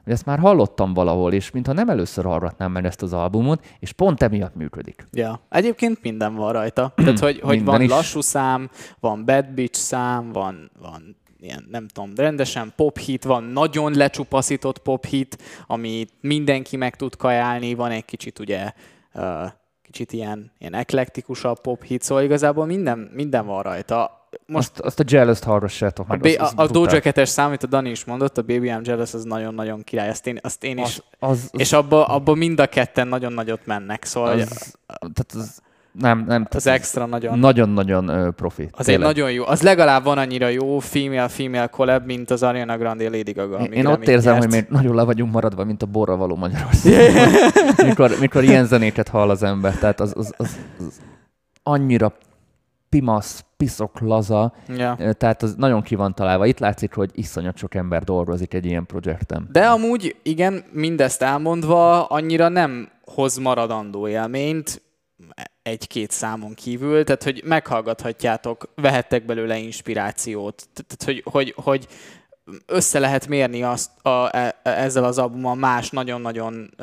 hogy 0.05 0.13
ezt 0.13 0.27
már 0.27 0.39
hallottam 0.39 0.95
valahol, 0.95 1.33
és 1.33 1.51
mintha 1.51 1.73
nem 1.73 1.89
először 1.89 2.25
hallgatnám 2.25 2.73
meg 2.73 2.85
ezt 2.85 3.03
az 3.03 3.13
albumot, 3.13 3.65
és 3.79 3.93
pont 3.93 4.23
emiatt 4.23 4.55
működik. 4.55 5.07
Ja, 5.13 5.41
egyébként 5.49 6.03
minden 6.03 6.35
van 6.35 6.53
rajta. 6.53 6.93
Tehát, 6.97 7.19
hogy, 7.19 7.41
hogy 7.41 7.65
van 7.65 7.81
is. 7.81 7.91
lassú 7.91 8.21
szám, 8.21 8.71
van 9.01 9.25
bad 9.25 9.47
bitch 9.47 9.79
szám, 9.79 10.33
van, 10.33 10.71
van 10.81 11.17
ilyen, 11.41 11.67
nem 11.71 11.89
tudom, 11.89 12.13
rendesen 12.17 12.73
pop 12.77 12.99
hit, 12.99 13.25
van 13.25 13.45
nagyon 13.45 13.93
lecsupaszított 13.93 14.79
pop 14.79 15.05
hit, 15.05 15.43
amit 15.67 16.13
mindenki 16.21 16.77
meg 16.77 16.97
tud 16.97 17.17
kajálni, 17.17 17.75
van 17.75 17.91
egy 17.91 18.05
kicsit 18.05 18.39
ugye 18.39 18.73
uh, 19.15 19.51
kicsit 19.83 20.13
ilyen, 20.13 20.53
ilyen 20.59 20.75
eklektikusabb 20.75 21.61
pop 21.61 21.85
hit, 21.85 22.03
szóval 22.03 22.25
igazából 22.25 22.67
minden, 22.67 23.11
minden 23.13 23.47
van 23.47 23.63
rajta 23.63 24.24
most 24.47 24.79
azt, 24.79 25.01
a 25.01 25.05
Jealous-t 25.07 25.45
hallgassátok 25.45 26.07
meg. 26.07 26.25
A, 26.25 26.29
az, 26.29 26.37
az 26.39 26.53
a, 26.57 26.63
a 26.63 26.67
Doja 26.67 27.01
Cat-es 27.01 27.29
szám, 27.29 27.47
amit 27.47 27.63
a 27.63 27.67
Dani 27.67 27.91
is 27.91 28.05
mondott, 28.05 28.39
a 28.39 28.43
Baby 28.43 28.73
I'm 28.73 28.85
Jealous, 28.87 29.15
az 29.15 29.25
nagyon-nagyon 29.25 29.83
király. 29.85 30.09
Azt 30.09 30.27
én, 30.27 30.39
azt 30.43 30.65
én 30.65 30.79
is. 30.79 30.85
Az, 30.85 31.03
az, 31.19 31.51
az, 31.53 31.61
és 31.61 31.73
abba, 31.73 32.05
abba 32.07 32.35
mind 32.35 32.61
a 32.61 32.67
ketten 32.67 33.09
nagyon 33.09 33.33
nagyot 33.33 33.67
mennek. 33.67 34.05
Szóval, 34.05 34.31
az, 34.31 34.39
hogy, 34.39 35.13
tehát 35.13 35.33
az, 35.35 35.63
nem, 35.99 36.25
nem. 36.27 36.47
Az 36.51 36.67
extra 36.67 37.07
nagyon. 37.07 37.39
Nagyon-nagyon 37.39 38.35
profi. 38.35 38.69
Az 38.73 38.89
egy 38.89 38.99
nagyon 38.99 39.33
jó. 39.33 39.47
Az 39.47 39.63
legalább 39.63 40.05
van 40.05 40.19
annyira 40.19 40.49
jó 40.49 40.79
female-female 40.79 41.67
collab, 41.67 42.07
mint 42.07 42.31
az 42.31 42.43
Ariana 42.43 42.77
Grande 42.77 43.05
Lady 43.05 43.33
Gaga. 43.33 43.59
Én, 43.59 43.73
én 43.73 43.87
ott 43.87 44.09
érzem, 44.09 44.33
nyert. 44.33 44.45
hogy 44.45 44.55
még 44.55 44.67
nagyon 44.69 44.95
le 44.95 45.03
vagyunk 45.03 45.33
maradva, 45.33 45.65
mint 45.65 45.83
a 45.83 45.87
borra 45.87 46.17
való 46.17 46.37
Magyarország. 46.37 46.93
mikor, 47.89 48.11
mikor 48.21 48.45
ilyen 48.45 48.67
zenéket 48.67 49.09
hall 49.09 49.31
az 49.31 49.43
ember. 49.43 49.75
Tehát 49.75 50.01
az, 50.01 50.13
az, 50.17 50.35
az, 50.37 50.59
az 50.79 51.01
annyira 51.63 52.13
pimasz, 52.95 53.45
piszok, 53.57 54.01
laza, 54.01 54.55
ja. 54.69 54.97
tehát 55.13 55.43
az 55.43 55.55
nagyon 55.55 55.83
ki 55.83 55.95
van 55.95 56.15
találva. 56.15 56.47
Itt 56.47 56.59
látszik, 56.59 56.95
hogy 56.95 57.11
iszonyat 57.15 57.57
sok 57.57 57.75
ember 57.75 58.05
dolgozik 58.05 58.55
egy 58.55 58.67
ilyen 58.67 58.87
projekten. 58.87 59.49
De 59.53 59.67
amúgy, 59.67 60.17
igen, 60.23 60.65
mindezt 60.73 61.23
elmondva, 61.23 62.05
annyira 62.05 62.49
nem 62.49 62.89
hoz 63.05 63.37
maradandó 63.37 64.09
élményt, 64.09 64.83
egy-két 65.63 66.11
számon 66.11 66.55
kívül, 66.55 67.05
tehát 67.05 67.23
hogy 67.23 67.43
meghallgathatjátok, 67.45 68.69
vehettek 68.75 69.25
belőle 69.25 69.59
inspirációt, 69.59 70.69
tehát 70.73 71.05
hogy, 71.05 71.23
hogy, 71.33 71.55
hogy 71.57 71.87
össze 72.67 72.99
lehet 72.99 73.27
mérni 73.27 73.63
azt 73.63 73.91
a, 74.07 74.37
e, 74.37 74.61
ezzel 74.63 75.05
az 75.05 75.19
albummal 75.19 75.55
más 75.55 75.91
nagyon-nagyon 75.91 76.75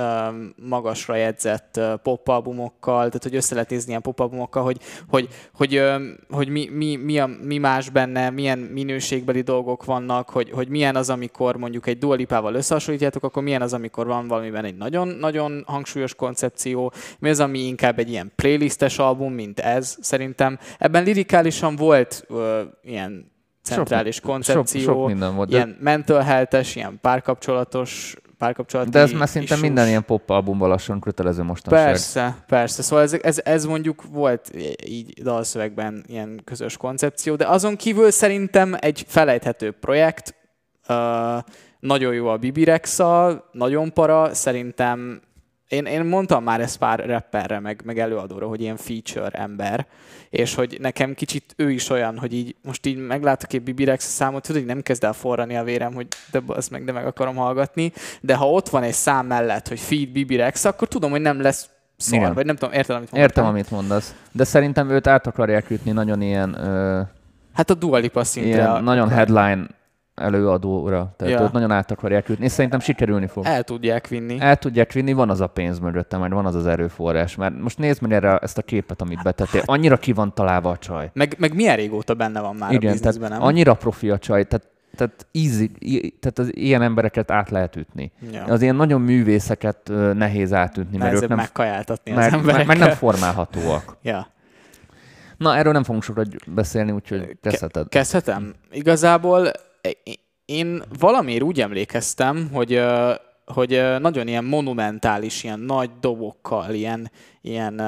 magasra 0.56 1.16
jegyzett 1.16 1.80
popalbumokkal, 2.04 2.98
tehát 2.98 3.24
hogy 3.24 3.36
össze 3.36 3.54
lehet 3.54 3.70
nézni 3.70 3.90
ilyen 3.90 4.02
popalbumokkal, 4.02 4.64
hogy, 4.64 4.78
hogy, 5.10 5.28
hogy, 5.54 5.84
hogy 6.30 6.48
mi, 6.48 6.70
mi, 6.72 6.96
mi, 6.96 7.20
a, 7.20 7.30
mi 7.42 7.58
más 7.58 7.90
benne, 7.90 8.30
milyen 8.30 8.60
minőségbeli 8.60 9.42
dolgok 9.42 9.86
vannak, 9.86 10.30
hogy, 10.30 10.52
hogy 10.52 10.68
milyen 10.68 10.96
az, 10.96 11.10
amikor 11.10 11.56
mondjuk 11.56 11.88
egy 11.88 11.98
dualipával 11.98 12.54
összehasonlítjátok, 12.54 13.24
akkor 13.24 13.44
milyen 13.44 13.62
az, 13.62 13.74
amikor 13.74 14.08
van 14.08 14.28
valamiben 14.28 14.66
egy 14.66 14.78
nagyon-nagyon 14.78 15.64
hangsúlyos 15.68 16.16
koncepció, 16.16 16.94
mi 17.20 17.30
az, 17.30 17.40
ami 17.40 17.60
inkább 17.60 18.00
egy 18.00 18.10
ilyen 18.10 18.32
playlistes 18.36 19.00
album, 19.00 19.34
mint 19.34 19.60
ez 19.60 19.98
szerintem. 20.02 20.60
Ebben 20.78 21.04
lirikálisan 21.04 21.76
volt 21.76 22.26
uh, 22.30 22.60
ilyen 22.84 23.32
centrális 23.62 24.16
sok, 24.16 24.24
koncepció, 24.24 24.82
sok, 24.82 24.94
sok 24.94 25.08
minden 25.08 25.36
volt, 25.36 25.52
ilyen 25.52 25.70
de... 25.70 25.78
mental 25.80 26.22
health 26.22 26.76
ilyen 26.76 27.00
párkapcsolatos 27.02 28.16
párkapcsolati 28.42 28.90
De 28.90 29.00
ez 29.00 29.12
már 29.12 29.28
szinte 29.28 29.46
issues. 29.46 29.62
minden 29.62 29.88
ilyen 29.88 30.06
pop 30.06 30.30
albumban 30.30 30.70
lassan 30.70 31.00
kötelező 31.00 31.44
mostanság. 31.44 31.86
Persze, 31.86 32.36
persze. 32.48 32.82
Szóval 32.82 33.04
ez, 33.04 33.14
ez, 33.14 33.42
ez 33.44 33.66
mondjuk 33.66 34.04
volt 34.12 34.52
így 34.86 35.24
dalszövegben 35.24 36.04
ilyen 36.08 36.42
közös 36.44 36.78
koncepció, 36.78 37.36
de 37.36 37.48
azon 37.48 37.76
kívül 37.76 38.12
szerintem 38.12 38.76
egy 38.80 39.06
felejthető 39.08 39.72
projekt, 39.72 40.36
uh, 40.90 40.96
nagyon 41.80 42.14
jó 42.14 42.28
a 42.28 42.38
Bibi 42.38 42.64
Rexa, 42.64 43.50
nagyon 43.52 43.94
para, 43.94 44.34
szerintem 44.34 45.22
én, 45.72 45.86
én 45.86 46.04
mondtam 46.04 46.44
már 46.44 46.62
ezt 46.62 46.78
pár 46.78 47.06
rapperre, 47.06 47.60
meg, 47.60 47.82
meg 47.86 48.00
előadóra, 48.00 48.48
hogy 48.48 48.62
ilyen 48.62 48.78
feature 48.78 49.30
ember, 49.30 49.86
és 50.30 50.56
hogy 50.56 50.78
nekem 50.80 51.14
kicsit 51.14 51.54
ő 51.56 51.72
is 51.72 51.90
olyan, 51.90 52.18
hogy 52.18 52.34
így 52.34 52.56
most 52.64 52.86
így 52.86 52.98
meglátok 52.98 53.54
egy 53.54 53.62
Bibirex 53.62 54.06
számot, 54.06 54.46
tudod, 54.46 54.62
hogy 54.62 54.72
nem 54.72 54.82
kezd 54.82 55.04
el 55.04 55.14
forrani 55.14 55.56
a 55.56 55.64
vérem, 55.64 55.94
hogy 55.94 56.08
de 56.32 56.42
az 56.48 56.68
meg, 56.68 56.84
de 56.84 56.92
meg 56.92 57.06
akarom 57.06 57.36
hallgatni, 57.36 57.92
de 58.22 58.36
ha 58.36 58.52
ott 58.52 58.70
van 58.70 58.84
egy 58.84 58.94
szám 58.94 59.26
mellett, 59.26 59.68
hogy 59.68 59.80
feed 59.80 60.10
Bibirex, 60.10 60.66
akkor 60.66 60.88
tudom, 60.88 61.12
hogy 61.12 61.22
nem 61.22 61.42
lesz 61.42 61.70
szar, 61.98 62.20
Igen. 62.20 62.34
vagy 62.34 62.46
nem 62.46 62.56
tudom, 62.56 62.74
értem, 62.74 62.96
amit 62.96 63.12
mondasz. 63.12 63.30
Értem, 63.30 63.46
amit 63.46 63.72
mondasz. 63.72 64.16
De 64.32 64.44
szerintem 64.44 64.90
őt 64.90 65.08
át 65.08 65.28
akarják 65.28 65.70
ütni 65.70 65.92
nagyon 65.92 66.22
ilyen... 66.22 66.54
Ö... 66.54 67.02
Hát 67.54 67.70
a 67.70 67.74
Dua 67.74 67.98
Lipa 67.98 68.24
szintre. 68.24 68.52
Ilyen 68.52 68.70
a... 68.70 68.80
nagyon 68.80 69.10
headline 69.10 69.68
előadóra. 70.16 71.14
Tehát 71.18 71.34
ja. 71.34 71.44
ott 71.44 71.52
nagyon 71.52 71.72
át 71.72 71.92
akarják 71.92 72.30
ütni, 72.30 72.46
és 72.46 72.52
szerintem 72.52 72.80
sikerülni 72.80 73.28
fog. 73.28 73.46
El 73.46 73.64
tudják 73.64 74.08
vinni. 74.08 74.38
El 74.40 74.58
tudják 74.58 74.92
vinni, 74.92 75.14
van 75.14 75.30
az 75.30 75.42
a 75.42 75.48
pénz 75.48 75.80
mögötte, 75.80 76.18
mert 76.18 76.34
van 76.34 76.46
az 76.46 76.56
az 76.56 76.66
erőforrás. 76.68 77.36
Mert 77.36 77.60
most 77.60 77.78
nézd 77.78 78.02
meg 78.02 78.12
erre 78.12 78.38
ezt 78.38 78.58
a 78.58 78.62
képet, 78.62 79.02
amit 79.02 79.24
betettél. 79.24 79.62
Annyira 79.66 79.98
ki 79.98 80.14
van 80.14 80.34
találva 80.34 80.70
a 80.70 80.78
csaj. 80.78 81.10
Meg, 81.14 81.36
meg 81.38 81.56
milyen 81.56 81.76
régóta 81.76 82.14
benne 82.14 82.40
van 82.42 82.56
már 82.56 82.72
Igen, 82.72 82.90
a 82.90 82.94
bizniszben, 82.94 83.30
nem? 83.30 83.42
annyira 83.42 83.74
profi 83.74 84.10
a 84.10 84.18
csaj, 84.18 84.44
tehát 84.44 84.70
tehát, 84.96 85.28
easy, 85.32 85.72
tehát 86.20 86.40
az 86.40 86.56
ilyen 86.56 86.82
embereket 86.82 87.32
át 87.32 87.50
lehet 87.50 87.76
ütni. 87.76 88.12
Ja. 88.32 88.44
Az 88.44 88.62
ilyen 88.62 88.76
nagyon 88.76 89.02
művészeket 89.02 89.92
nehéz 90.14 90.54
átütni, 90.54 90.98
mert 90.98 91.14
ők 91.14 91.28
nem, 91.28 91.38
megkajáltatni 91.38 92.12
mert, 92.12 92.28
az 92.28 92.40
emberekkel. 92.40 92.66
Mert 92.66 92.80
nem 92.80 92.92
formálhatóak. 92.92 93.98
ja. 94.02 94.28
Na, 95.38 95.56
erről 95.56 95.74
nem 95.74 95.84
fogunk 95.84 96.04
sokat 96.04 96.28
beszélni, 96.54 96.92
úgyhogy 96.92 97.38
kezdheted. 97.42 97.90
Kezdhetem? 97.90 98.54
Igazából 98.72 99.52
én 100.46 100.84
valamiért 101.00 101.44
úgy 101.44 101.62
emlékeztem, 101.62 102.50
hogy, 102.54 102.82
hogy 103.46 103.84
nagyon 104.00 104.28
ilyen 104.28 104.44
monumentális, 104.44 105.44
ilyen 105.44 105.60
nagy 105.60 105.90
dobokkal, 106.00 106.74
ilyen, 106.74 107.12
ilyen, 107.42 107.82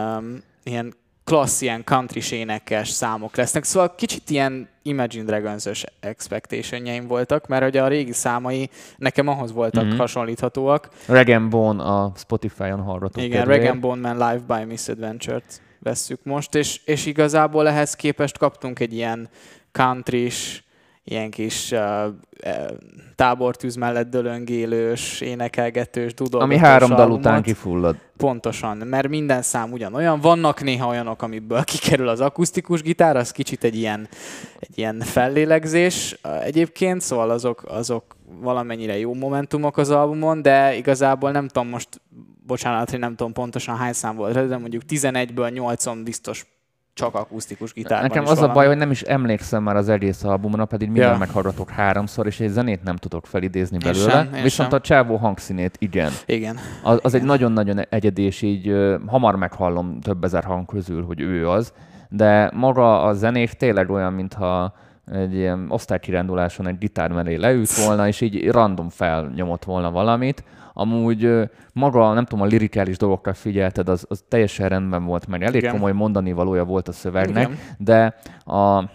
ilyen 0.63 0.93
klassz, 1.23 1.61
ilyen 1.61 1.83
country 1.83 2.21
énekes 2.31 2.89
számok 2.89 3.35
lesznek. 3.35 3.63
Szóval 3.63 3.95
kicsit 3.95 4.29
ilyen 4.29 4.69
Imagine 4.81 5.23
Dragons-ös 5.23 5.85
expectationjeim 5.99 7.07
voltak, 7.07 7.47
mert 7.47 7.67
ugye 7.67 7.83
a 7.83 7.87
régi 7.87 8.13
számai 8.13 8.69
nekem 8.97 9.27
ahhoz 9.27 9.51
voltak 9.51 9.85
mm-hmm. 9.85 9.97
hasonlíthatóak. 9.97 10.89
Rag 11.07 11.49
Bone 11.49 11.83
a 11.83 12.11
Spotify-on 12.15 12.81
hallgató. 12.81 13.21
Igen, 13.21 13.45
Rag 13.45 13.79
Bone 13.79 14.13
Man 14.13 14.29
Live 14.29 14.57
by 14.57 14.65
Misadventure-t 14.65 15.61
vesszük 15.79 16.23
most, 16.23 16.55
és, 16.55 16.81
és 16.85 17.05
igazából 17.05 17.67
ehhez 17.67 17.95
képest 17.95 18.37
kaptunk 18.37 18.79
egy 18.79 18.93
ilyen 18.93 19.29
country 19.71 20.31
ilyen 21.03 21.29
kis 21.29 21.71
uh, 21.71 21.79
tábortűz 23.15 23.75
mellett 23.75 24.09
dölöngélős, 24.09 25.21
énekelgetős, 25.21 26.13
dudolgatós 26.13 26.57
Ami 26.57 26.67
három 26.67 26.89
dal 26.89 27.11
után 27.11 27.41
kifullad. 27.41 27.95
Pontosan, 28.17 28.77
mert 28.77 29.07
minden 29.07 29.41
szám 29.41 29.71
ugyanolyan. 29.71 30.19
Vannak 30.19 30.63
néha 30.63 30.87
olyanok, 30.87 31.21
amiből 31.21 31.63
kikerül 31.73 32.07
az 32.07 32.21
akusztikus 32.21 32.81
gitár, 32.81 33.15
az 33.15 33.31
kicsit 33.31 33.63
egy 33.63 33.75
ilyen, 33.75 34.07
egy 34.59 34.77
ilyen 34.77 34.99
fellélegzés 34.99 36.17
egyébként, 36.43 37.01
szóval 37.01 37.29
azok, 37.29 37.63
azok 37.67 38.15
valamennyire 38.39 38.97
jó 38.97 39.13
momentumok 39.13 39.77
az 39.77 39.89
albumon, 39.89 40.41
de 40.41 40.75
igazából 40.75 41.31
nem 41.31 41.47
tudom 41.47 41.69
most, 41.69 42.01
bocsánat, 42.45 42.89
hogy 42.89 42.99
nem 42.99 43.15
tudom 43.15 43.33
pontosan 43.33 43.77
hány 43.77 43.93
szám 43.93 44.15
volt, 44.15 44.47
de 44.47 44.57
mondjuk 44.57 44.81
11-ből 44.89 45.53
8 45.53 46.03
biztos 46.03 46.45
csak 46.93 47.15
akusztikus 47.15 47.73
gitárban 47.73 48.07
Nekem 48.07 48.23
az 48.23 48.35
valami. 48.35 48.49
a 48.49 48.53
baj, 48.53 48.67
hogy 48.67 48.77
nem 48.77 48.91
is 48.91 49.01
emlékszem 49.01 49.63
már 49.63 49.75
az 49.75 49.89
egész 49.89 50.23
albumra, 50.23 50.65
pedig 50.65 50.89
minden 50.89 51.11
ja. 51.11 51.17
meghallgatok 51.17 51.69
háromszor, 51.69 52.25
és 52.25 52.39
egy 52.39 52.49
zenét 52.49 52.83
nem 52.83 52.95
tudok 52.95 53.25
felidézni 53.25 53.77
belőle. 53.77 54.11
Sem, 54.11 54.29
Viszont 54.31 54.69
sem. 54.69 54.79
a 54.79 54.81
csávó 54.81 55.15
hangszínét 55.15 55.75
igen. 55.79 56.11
Igen. 56.25 56.57
Az, 56.83 56.99
az 57.01 57.13
egy 57.13 57.23
nagyon-nagyon 57.23 57.79
egyedi, 57.89 58.21
és 58.21 58.41
így 58.41 58.69
uh, 58.69 58.95
hamar 59.07 59.35
meghallom 59.35 59.99
több 59.99 60.23
ezer 60.23 60.43
hang 60.43 60.65
közül, 60.65 61.05
hogy 61.05 61.21
ő 61.21 61.49
az. 61.49 61.73
De 62.09 62.51
maga 62.53 63.03
a 63.03 63.13
zenék 63.13 63.51
tényleg 63.51 63.89
olyan, 63.89 64.13
mintha 64.13 64.73
egy 65.11 65.33
ilyen 65.33 65.65
osztálykiránduláson 65.69 66.67
egy 66.67 66.77
gitár 66.77 67.11
mellé 67.11 67.35
leült 67.35 67.75
volna, 67.85 68.07
és 68.07 68.21
így 68.21 68.49
random 68.49 68.89
felnyomott 68.89 69.63
volna 69.63 69.91
valamit. 69.91 70.43
Amúgy 70.73 71.49
maga, 71.73 72.13
nem 72.13 72.25
tudom, 72.25 72.45
a 72.45 72.47
lirikális 72.47 72.97
dolgokra 72.97 73.33
figyelted, 73.33 73.89
az, 73.89 74.05
az 74.09 74.23
teljesen 74.27 74.69
rendben 74.69 75.05
volt, 75.05 75.27
meg 75.27 75.43
elég 75.43 75.61
Igen. 75.61 75.73
komoly 75.73 75.91
mondani 75.91 76.31
valója 76.31 76.63
volt 76.63 76.87
a 76.87 76.91
szövegnek, 76.91 77.47
Igen. 77.47 77.59
de 77.77 78.15
a, 78.53 78.89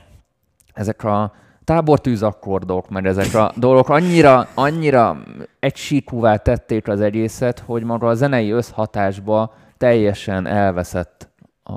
ezek 0.75 1.05
a 1.05 1.33
tábortűzakkordok, 1.64 2.88
meg 2.88 3.07
ezek 3.07 3.35
a 3.35 3.53
dolgok 3.57 3.88
annyira, 3.88 4.49
annyira 4.55 5.23
egysíkúvá 5.61 6.37
tették 6.37 6.88
az 6.88 7.01
egészet, 7.01 7.59
hogy 7.59 7.83
maga 7.83 8.07
a 8.07 8.14
zenei 8.14 8.51
összhatásba 8.51 9.55
teljesen 9.79 10.47
elveszett 10.47 11.28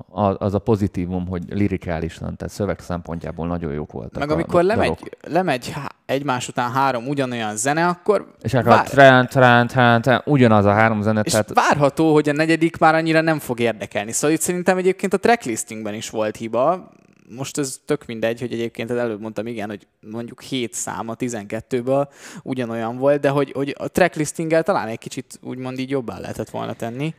a, 0.10 0.36
az 0.46 0.54
a 0.54 0.60
pozitívum, 0.60 1.28
hogy 1.28 1.44
lirikálisan, 1.50 2.36
tehát 2.38 2.54
szöveg 2.54 2.80
szempontjából 2.80 3.48
nagyon 3.48 3.74
jók 3.74 3.92
voltak 3.92 4.20
Meg 4.20 4.30
amikor 4.30 4.62
dalok. 4.66 4.78
lemegy, 4.78 5.18
lemegy 5.28 5.70
há- 5.70 5.96
egymás 6.06 6.48
után 6.48 6.72
három 6.72 7.08
ugyanolyan 7.08 7.56
zene, 7.56 7.88
akkor 7.88 8.34
És 8.42 8.54
akkor 8.54 8.68
vár- 8.68 8.90
trán, 8.90 9.28
trán, 9.28 9.68
trán, 9.68 10.02
trán, 10.02 10.22
ugyanaz 10.26 10.66
a 10.66 10.72
három 10.72 11.02
zene, 11.02 11.22
és 11.24 11.32
tehát 11.32 11.54
várható, 11.54 12.14
hogy 12.14 12.30
a 12.30 12.34
negyedik 12.34 12.78
már 12.78 12.96
annyira 12.96 13.22
nem 13.22 13.40
fog 13.40 13.60
érdekelni. 13.60 14.12
Szóval 14.12 14.36
itt 14.36 14.42
szerintem 14.42 14.78
egyébként 14.78 15.14
a 15.14 15.18
tracklistingben 15.18 15.94
is 15.94 16.10
volt 16.10 16.36
hiba. 16.36 16.92
Most 17.36 17.58
ez 17.58 17.78
tök 17.86 18.06
mindegy, 18.06 18.40
hogy 18.40 18.54
egyébként 18.54 18.92
előbb 18.92 19.22
mondtam, 19.22 19.48
igen, 19.48 19.70
hogy 19.70 19.88
mondjuk 20.12 20.42
7 20.42 20.74
szám 20.74 21.10
a 21.10 21.16
12-ből 21.16 22.08
ugyanolyan 22.44 22.98
volt, 22.98 23.22
de 23.22 23.30
hogy, 23.30 23.52
hogy 23.52 23.76
a 23.80 23.88
tracklistinggel 23.88 24.64
talán 24.64 24.88
egy 24.88 24.98
kicsit 25.00 25.40
úgymond 25.42 25.80
így 25.80 25.90
jobbá 25.90 26.20
lehetett 26.20 26.50
volna 26.50 26.74
tenni. 26.74 27.14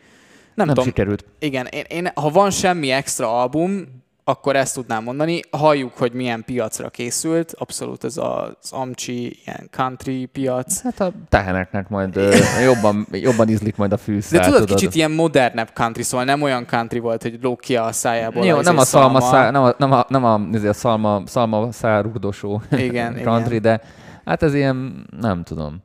Nem, 0.55 0.67
nem 0.67 0.75
tudom, 0.75 0.85
sikerült. 0.85 1.25
igen, 1.39 1.67
én, 1.67 1.85
én, 1.89 2.09
ha 2.15 2.31
van 2.31 2.51
semmi 2.51 2.91
extra 2.91 3.41
album, 3.41 4.01
akkor 4.25 4.57
ezt 4.57 4.75
tudnám 4.75 5.03
mondani. 5.03 5.41
Halljuk, 5.51 5.93
hogy 5.97 6.13
milyen 6.13 6.45
piacra 6.45 6.89
készült. 6.89 7.55
Abszolút 7.59 8.05
ez 8.05 8.17
az 8.17 8.73
Amcsi, 8.73 9.39
ilyen 9.45 9.69
country 9.71 10.27
piac. 10.27 10.83
Hát 10.83 11.01
a 11.01 11.13
teheneknek 11.29 11.89
majd 11.89 12.21
jobban, 12.65 13.07
jobban 13.11 13.49
ízlik 13.49 13.77
majd 13.77 13.93
a 13.93 13.97
De 13.97 14.03
fűszál, 14.03 14.51
tudod, 14.51 14.69
kicsit 14.69 14.95
ilyen 14.95 15.11
modernebb 15.11 15.71
country, 15.73 16.03
szóval 16.03 16.27
nem 16.27 16.43
olyan 16.43 16.67
country 16.67 16.99
volt, 16.99 17.23
hogy 17.23 17.39
lók 17.43 17.61
ki 17.61 17.77
a 17.77 17.93
szájából. 17.93 18.45
Jó, 18.45 18.61
nem 18.61 18.79
a 18.79 18.85
szalma, 18.85 19.21
szá, 19.21 19.51
nem 19.51 19.63
a, 19.63 19.75
nem 19.79 19.93
a, 19.93 20.05
nem 20.09 20.25
a, 20.25 20.39
nem 20.39 20.69
a 20.69 20.73
szalma, 20.73 21.23
szalma 21.27 21.73
szár 21.73 22.03
rugdosó 22.03 22.63
Igen, 22.71 23.21
country, 23.25 23.57
igen. 23.57 23.63
de 23.63 23.81
hát 24.25 24.43
ez 24.43 24.55
ilyen, 24.55 25.07
nem 25.21 25.43
tudom. 25.43 25.83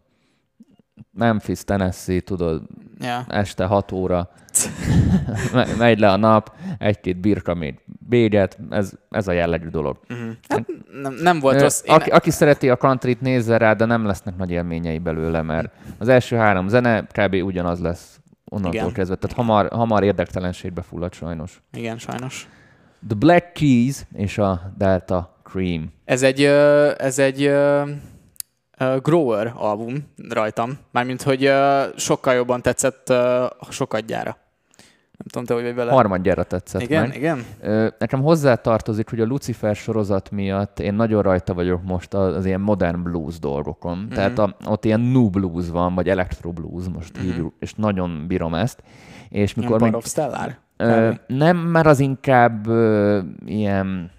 Memphis, 1.11 1.63
Tennessee, 1.63 2.19
tudod, 2.19 2.61
Ja. 2.99 3.25
este 3.27 3.65
6 3.65 3.91
óra, 3.91 4.29
Me- 5.53 5.77
megy 5.77 5.99
le 5.99 6.11
a 6.11 6.15
nap, 6.15 6.55
egy-két 6.77 7.17
birka 7.17 7.53
még 7.53 7.79
bégyet, 7.85 8.57
ez, 8.69 8.91
ez 9.09 9.27
a 9.27 9.31
jellegű 9.31 9.67
dolog. 9.67 9.99
Uh-huh. 10.09 10.29
Hát 10.47 10.65
nem, 11.01 11.13
nem 11.13 11.39
volt 11.39 11.61
rossz. 11.61 11.81
Én, 11.85 11.93
Aki, 11.95 12.09
aki 12.09 12.29
szereti 12.31 12.69
a 12.69 12.75
countryt, 12.75 13.21
nézze 13.21 13.57
rá, 13.57 13.73
de 13.73 13.85
nem 13.85 14.05
lesznek 14.05 14.37
nagy 14.37 14.51
élményei 14.51 14.97
belőle, 14.97 15.41
mert 15.41 15.73
az 15.97 16.07
első 16.07 16.35
három 16.35 16.67
zene 16.67 17.07
kb. 17.11 17.33
ugyanaz 17.33 17.79
lesz 17.81 18.19
onnantól 18.45 18.73
Igen. 18.81 18.91
kezdve. 18.93 19.15
Tehát 19.15 19.35
hamar, 19.37 19.67
hamar 19.71 20.03
érdektelenségbe 20.03 20.81
fullad 20.81 21.13
sajnos. 21.13 21.61
Igen, 21.73 21.97
sajnos. 21.97 22.49
The 23.07 23.17
Black 23.17 23.53
Keys 23.53 24.05
és 24.13 24.37
a 24.37 24.73
Delta 24.77 25.39
Cream. 25.43 25.91
Ez 26.05 26.23
egy, 26.23 26.43
ez 26.97 27.19
egy 27.19 27.51
ö, 28.77 28.97
Grower 29.01 29.53
album 29.55 29.95
rajtam. 30.29 30.77
Mármint, 30.91 31.21
hogy 31.21 31.45
ö, 31.45 31.83
sokkal 31.95 32.33
jobban 32.33 32.61
tetszett 32.61 33.09
ö, 33.09 33.45
sokadjára. 33.69 34.37
Nem 35.17 35.27
tudom, 35.27 35.45
te 35.45 35.53
hogy 35.53 35.63
vagy 35.63 35.75
vele. 35.75 35.91
Harmadjára 35.91 36.43
tetszett 36.43 36.81
igen, 36.81 37.07
meg. 37.07 37.15
igen. 37.15 37.45
Nekem 37.99 38.21
hozzátartozik, 38.21 39.09
hogy 39.09 39.19
a 39.19 39.25
Lucifer 39.25 39.75
sorozat 39.75 40.31
miatt 40.31 40.79
én 40.79 40.93
nagyon 40.93 41.21
rajta 41.21 41.53
vagyok 41.53 41.83
most 41.83 42.13
az, 42.13 42.35
az 42.35 42.45
ilyen 42.45 42.61
modern 42.61 43.03
blues 43.03 43.39
dolgokon. 43.39 43.97
Mm-hmm. 43.97 44.09
Tehát 44.09 44.39
a, 44.39 44.55
ott 44.65 44.85
ilyen 44.85 44.99
new 44.99 45.29
blues 45.29 45.69
van, 45.69 45.95
vagy 45.95 46.09
electro 46.09 46.51
blues, 46.51 46.83
most 46.93 47.19
mm-hmm. 47.19 47.27
így, 47.27 47.43
és 47.59 47.73
nagyon 47.73 48.25
bírom 48.27 48.53
ezt. 48.53 48.83
És 49.29 49.53
mikor 49.53 49.71
Empire 49.71 49.91
még, 49.91 50.03
Stellar. 50.03 50.57
ö, 50.77 51.11
nem, 51.27 51.57
mert 51.57 51.87
az 51.87 51.99
inkább 51.99 52.67
ö, 52.67 53.19
ilyen 53.45 54.11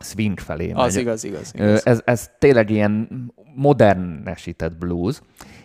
swing 0.00 0.38
felé 0.40 0.70
Az 0.70 0.94
megy. 0.94 1.02
igaz, 1.02 1.24
igaz. 1.24 1.50
Igaz. 1.54 1.86
Ez, 1.86 2.00
ez 2.04 2.30
tényleg 2.38 2.70
ilyen 2.70 3.08
modernesített 3.54 4.76
blues, 4.78 5.20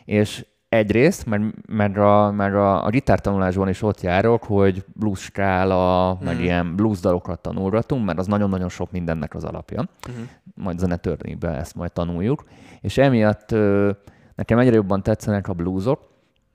és 0.05 0.45
egyrészt, 0.69 1.25
mert, 1.25 1.43
mert, 1.67 1.97
a, 1.97 2.31
mert 2.35 2.53
a, 2.53 2.85
a 2.85 2.89
gitártanulásban 2.89 3.69
is 3.69 3.81
ott 3.81 4.01
járok, 4.01 4.43
hogy 4.43 4.83
blues 4.93 5.19
skála, 5.19 6.17
meg 6.23 6.33
Mhm. 6.35 6.43
ilyen 6.43 6.75
blues 6.75 6.99
dalokat 6.99 7.39
tanulgatunk, 7.39 8.05
mert 8.05 8.17
az 8.17 8.27
nagyon-nagyon 8.27 8.69
sok 8.69 8.91
mindennek 8.91 9.35
az 9.35 9.43
alapja. 9.43 9.81
Mhm. 10.07 10.17
Majd 10.63 10.79
zenetörnében 10.79 11.53
ezt 11.53 11.75
majd 11.75 11.91
tanuljuk. 11.91 12.43
És 12.81 12.97
emiatt 12.97 13.51
ö, 13.51 13.91
nekem 14.35 14.57
egyre 14.59 14.75
jobban 14.75 15.03
tetszenek 15.03 15.47
a 15.47 15.53
bluesok, 15.53 15.99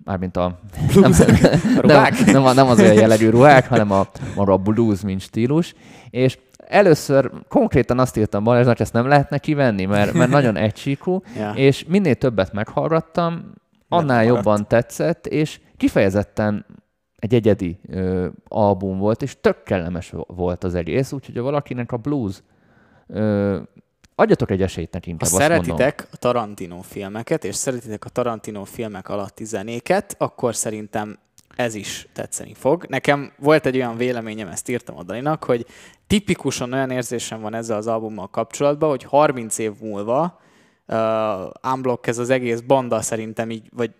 mármint 0.04 0.36
a, 0.36 0.58
nem, 0.94 1.12
A 1.76 1.80
ruhák? 1.80 2.24
nem, 2.24 2.42
nem, 2.42 2.54
nem 2.54 2.66
az 2.68 2.80
olyan 2.80 2.94
jellegű 2.94 3.28
ruhák, 3.28 3.68
hanem 3.68 3.90
a, 3.90 4.06
maga 4.36 4.52
a 4.52 4.56
blues, 4.56 5.00
mint 5.00 5.20
stílus. 5.20 5.74
És 6.10 6.38
először 6.70 7.30
konkrétan 7.48 7.98
azt 7.98 8.16
írtam 8.16 8.44
Balázsnak, 8.44 8.80
ezt 8.80 8.92
nem 8.92 9.06
lehetne 9.06 9.38
kivenni, 9.38 9.84
mert, 9.84 10.12
mert 10.12 10.30
nagyon 10.30 10.56
egysíkú, 10.66 11.22
Ja. 11.36 11.52
és 11.54 11.84
minél 11.88 12.14
többet 12.14 12.52
meghallgattam, 12.52 13.52
annál 13.88 14.24
jobban 14.24 14.68
tetszett, 14.68 15.26
és 15.26 15.60
kifejezetten 15.76 16.66
egy 17.16 17.34
egyedi 17.34 17.80
ö, 17.88 18.26
album 18.48 18.98
volt, 18.98 19.22
és 19.22 19.36
tök 19.40 19.62
kellemes 19.62 20.12
volt 20.26 20.64
az 20.64 20.74
egész, 20.74 21.12
úgyhogy 21.12 21.36
ha 21.36 21.42
valakinek 21.42 21.92
a 21.92 21.96
blues 21.96 22.42
ö, 23.06 23.58
adjatok 24.14 24.50
egy 24.50 24.62
esélyt 24.62 24.92
neki 24.92 25.10
Ha 25.10 25.16
azt 25.20 25.32
mondom. 25.32 25.48
szeretitek 25.50 26.08
a 26.12 26.16
Tarantino 26.16 26.80
filmeket, 26.80 27.44
és 27.44 27.54
szeretitek 27.54 28.04
a 28.04 28.08
Tarantino 28.08 28.64
filmek 28.64 29.08
alatti 29.08 29.44
zenéket, 29.44 30.14
akkor 30.18 30.54
szerintem 30.54 31.18
ez 31.60 31.74
is 31.74 32.06
tetszeni 32.12 32.54
fog. 32.54 32.86
Nekem 32.88 33.32
volt 33.38 33.66
egy 33.66 33.76
olyan 33.76 33.96
véleményem, 33.96 34.48
ezt 34.48 34.68
írtam 34.68 34.96
a 34.96 35.02
Dalinak, 35.02 35.44
hogy 35.44 35.66
tipikusan 36.06 36.72
olyan 36.72 36.90
érzésem 36.90 37.40
van 37.40 37.54
ezzel 37.54 37.76
az 37.76 37.86
albummal 37.86 38.28
kapcsolatban, 38.28 38.88
hogy 38.88 39.04
30 39.04 39.58
év 39.58 39.72
múlva 39.80 40.40
uh, 40.86 41.72
unblock 41.72 42.06
ez 42.06 42.18
az 42.18 42.30
egész 42.30 42.60
banda 42.60 43.00
szerintem 43.00 43.50
így, 43.50 43.68
vagy, 43.76 43.90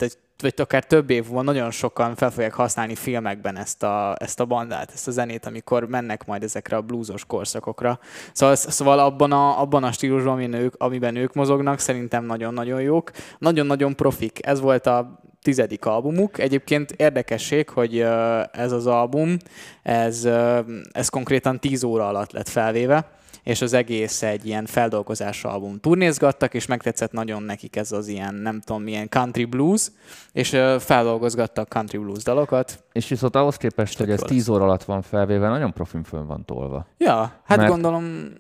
vagy 0.43 0.55
akár 0.57 0.85
több 0.85 1.11
év 1.11 1.25
múlva 1.27 1.43
nagyon 1.43 1.71
sokan 1.71 2.15
fel 2.15 2.31
fogják 2.31 2.55
használni 2.55 2.95
filmekben 2.95 3.57
ezt 3.57 3.83
a, 3.83 4.17
ezt 4.19 4.41
a 4.41 4.45
bandát, 4.45 4.91
ezt 4.95 5.09
a 5.09 5.11
zenét, 5.11 5.47
amikor 5.47 5.89
mennek 5.89 6.27
majd 6.27 6.43
ezekre 6.43 6.77
a 6.77 6.81
bluesos 6.81 7.25
korszakokra. 7.25 7.99
Szóval, 8.33 8.55
szóval 8.55 8.99
abban, 8.99 9.33
a, 9.33 9.61
abban 9.61 9.85
a 9.85 9.93
stílusban, 9.93 10.33
amiben 10.33 10.61
ők, 10.61 10.75
amiben 10.79 11.17
ők 11.17 11.35
mozognak, 11.35 11.79
szerintem 11.79 12.25
nagyon-nagyon 12.25 12.81
jók. 12.81 13.11
Nagyon-nagyon 13.39 13.97
profik. 13.97 14.47
Ez 14.47 14.61
volt 14.61 14.87
a 14.87 15.20
tizedik 15.43 15.85
albumuk. 15.85 16.39
Egyébként 16.39 16.91
érdekesség, 16.91 17.69
hogy 17.69 18.01
ez 18.53 18.73
az 18.73 18.87
album, 18.87 19.37
ez, 19.83 20.29
ez 20.93 21.09
konkrétan 21.09 21.59
10 21.61 21.83
óra 21.83 22.09
alatt 22.09 22.33
lett 22.33 22.49
felvéve, 22.49 23.11
és 23.43 23.61
az 23.61 23.73
egész 23.73 24.23
egy 24.23 24.47
ilyen 24.47 24.67
feldolgozás 24.67 25.45
album. 25.45 25.81
Turnézgattak, 25.81 26.55
és 26.55 26.67
megtetszett 26.67 27.13
nagyon 27.13 27.43
nekik 27.43 27.77
ez 27.77 27.93
az 27.93 28.09
ilyen, 28.09 28.35
nem 28.35 28.61
tudom, 28.61 28.83
milyen 28.83 29.09
country 29.09 29.45
blues, 29.45 29.91
és 30.33 30.49
feldolgozgattak 30.79 31.69
country 31.69 31.99
blues 31.99 32.23
dalokat. 32.23 32.85
És 32.93 33.09
viszont 33.09 33.37
ahhoz 33.37 33.57
képest, 33.57 33.99
hogy 33.99 34.11
ez 34.11 34.21
10 34.21 34.49
óra 34.49 34.65
alatt 34.65 34.85
van 34.85 35.03
felvéve, 35.03 35.49
nagyon 35.49 35.73
profin 35.73 36.03
fönn 36.03 36.27
van 36.27 36.45
tolva. 36.45 36.87
Ja, 36.99 37.33
hát 37.45 37.59
Mert- 37.59 37.71
gondolom, 37.71 38.33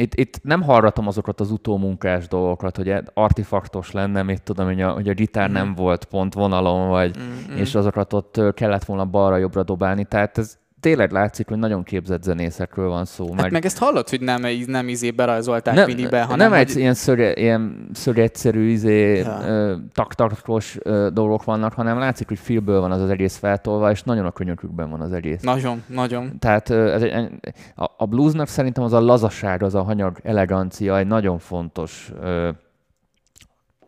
Itt, 0.00 0.14
itt 0.14 0.40
nem 0.42 0.62
hallgatom 0.62 1.06
azokat 1.06 1.40
az 1.40 1.50
utómunkás 1.50 2.28
dolgokat, 2.28 2.76
hogy 2.76 2.94
artifaktos 3.14 3.92
lenne, 3.92 4.22
mit 4.22 4.42
tudom, 4.42 4.66
hogy 4.66 4.80
a, 4.80 4.90
hogy 4.90 5.08
a 5.08 5.12
gitár 5.12 5.44
Mhm. 5.48 5.56
nem 5.56 5.74
volt 5.74 6.04
pont 6.04 6.34
vonalon, 6.34 6.88
vagy, 6.88 7.18
mm, 7.18 7.54
mm. 7.54 7.56
és 7.56 7.74
azokat 7.74 8.12
ott 8.12 8.40
kellett 8.54 8.84
volna 8.84 9.04
balra-jobbra 9.04 9.62
dobálni. 9.62 10.04
Tehát 10.04 10.38
ez 10.38 10.58
tényleg 10.80 11.12
látszik, 11.12 11.48
hogy 11.48 11.58
nagyon 11.58 11.82
képzett 11.82 12.22
zenészekről 12.22 12.88
van 12.88 13.04
szó. 13.04 13.34
Hát 13.36 13.50
meg 13.50 13.64
ezt 13.64 13.78
hallod, 13.78 14.08
hogy 14.08 14.20
nem, 14.20 14.42
nem 14.66 14.88
izé 14.88 15.10
berajzolták 15.10 15.74
nem, 15.74 15.86
minibe, 15.86 16.22
hanem 16.22 16.38
nem 16.38 16.58
hogy... 16.58 16.70
egy 16.70 16.76
ilyen, 16.76 16.94
szöge, 16.94 17.34
ilyen 17.34 17.88
szögegyszerű, 17.92 18.68
izé, 18.68 19.18
Ja. 19.18 19.40
ö, 19.46 19.76
taktakos 19.92 20.78
ö, 20.82 21.08
dolgok 21.12 21.44
vannak, 21.44 21.72
hanem 21.72 21.98
látszik, 21.98 22.28
hogy 22.28 22.38
filmből 22.38 22.80
van 22.80 22.92
az 22.92 23.00
az 23.00 23.10
egész 23.10 23.36
feltolva, 23.36 23.90
és 23.90 24.02
nagyon 24.02 24.26
a 24.26 24.30
könyökükben 24.30 24.90
van 24.90 25.00
az 25.00 25.12
egész. 25.12 25.42
Nagyon, 25.42 25.82
nagyon. 25.86 26.38
Tehát 26.38 26.70
ö, 26.70 26.92
ez 26.92 27.02
egy, 27.02 27.30
a, 27.76 27.90
a 27.96 28.06
bluesnak 28.06 28.48
szerintem 28.48 28.84
az 28.84 28.92
a 28.92 29.00
lazaság, 29.00 29.62
az 29.62 29.74
a 29.74 29.82
hanyag 29.82 30.18
elegancia 30.22 30.98
egy 30.98 31.06
nagyon 31.06 31.38
fontos, 31.38 32.12
ö, 32.20 32.50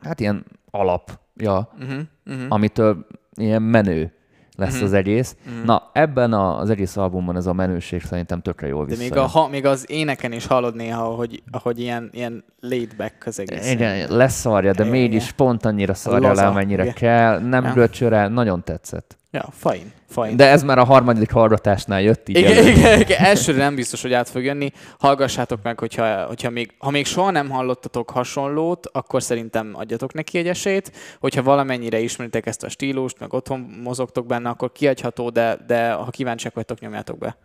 hát 0.00 0.20
ilyen 0.20 0.44
alapja, 0.70 1.20
Uh-huh, 1.36 2.00
uh-huh. 2.26 2.44
amitől 2.48 3.06
ilyen 3.34 3.62
menő 3.62 4.12
lesz 4.56 4.74
Mhm. 4.74 4.84
az 4.84 4.92
egész. 4.92 5.36
Mhm. 5.44 5.64
Na, 5.64 5.90
ebben 5.92 6.32
az 6.32 6.70
egész 6.70 6.96
albumban 6.96 7.36
ez 7.36 7.46
a 7.46 7.52
menőség 7.52 8.02
szerintem 8.02 8.42
tökre 8.42 8.66
jól 8.66 8.84
De 8.84 8.88
visszajön. 8.88 9.12
még, 9.12 9.22
a, 9.22 9.26
ha, 9.26 9.48
még 9.48 9.66
az 9.66 9.84
éneken 9.90 10.32
is 10.32 10.46
hallod 10.46 10.74
néha, 10.76 11.04
hogy, 11.04 11.42
ahogy 11.50 11.80
ilyen, 11.80 12.08
ilyen 12.12 12.44
laid 12.60 12.96
back 12.96 13.26
az 13.26 13.38
egész. 13.40 13.70
Igen, 13.70 14.16
leszarja, 14.16 14.72
de 14.72 14.82
Igen, 14.84 14.96
mégis 14.96 15.22
igen. 15.22 15.36
pont 15.36 15.64
annyira 15.64 15.94
szarja 15.94 16.32
le, 16.32 16.46
amennyire 16.46 16.82
igen. 16.82 16.94
kell, 16.94 17.38
nem 17.40 17.64
Ja. 17.64 17.72
göcsöre, 17.72 18.28
nagyon 18.28 18.64
tetszett. 18.64 19.16
Ja, 19.34 19.48
fine, 19.50 19.92
fine. 20.08 20.34
De 20.34 20.48
ez 20.48 20.62
már 20.62 20.78
a 20.78 20.84
harmadik 20.84 21.30
hallgatásnál 21.30 22.02
jött 22.02 22.28
így 22.28 22.36
Igen, 22.36 22.66
igen, 22.66 23.00
igen, 23.00 23.18
elsőre 23.18 23.58
nem 23.58 23.74
biztos, 23.74 24.02
hogy 24.02 24.12
át 24.12 24.28
fog 24.28 24.44
jönni. 24.44 24.72
Hallgassátok 24.98 25.62
meg, 25.62 25.78
hogyha, 25.78 26.26
hogyha 26.26 26.50
még, 26.50 26.74
ha 26.78 26.90
még 26.90 27.06
soha 27.06 27.30
nem 27.30 27.50
hallottatok 27.50 28.10
hasonlót, 28.10 28.86
akkor 28.92 29.22
szerintem 29.22 29.72
adjatok 29.74 30.12
neki 30.12 30.38
egy 30.38 30.48
esélyt. 30.48 30.92
Hogyha 31.20 31.42
valamennyire 31.42 31.98
ismeritek 31.98 32.46
ezt 32.46 32.62
a 32.62 32.68
stílust, 32.68 33.18
meg 33.18 33.32
otthon 33.32 33.60
mozogtok 33.82 34.26
benne, 34.26 34.48
akkor 34.48 34.72
kiadható, 34.72 35.30
de, 35.30 35.58
de 35.66 35.92
ha 35.92 36.10
kíváncsiak 36.10 36.54
vagytok, 36.54 36.80
nyomjátok 36.80 37.18
be. 37.18 37.36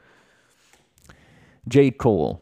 J. 1.67 1.87
Cole. 1.95 2.39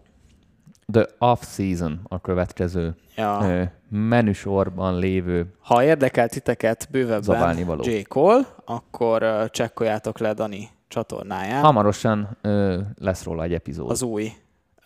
The 0.92 1.06
Off-Season 1.18 2.00
a 2.04 2.22
következő 2.22 2.96
Ja. 3.16 3.40
ö, 3.44 3.64
menüsorban 3.90 5.00
lévő 5.00 5.54
Ha 5.62 5.84
érdekel 5.84 6.30
titeket 6.30 6.88
bővebben. 6.92 7.58
J. 7.82 8.02
Cole, 8.02 8.42
akkor 8.66 9.50
csekkoljátok 9.52 10.18
le 10.20 10.34
Dani 10.34 10.70
csatornáján 10.88 11.62
Hamarosan 11.64 12.38
ö, 12.42 12.80
lesz 12.98 13.24
róla 13.24 13.44
egy 13.44 13.54
epizód. 13.54 13.90
az 13.92 14.02
új 14.02 14.32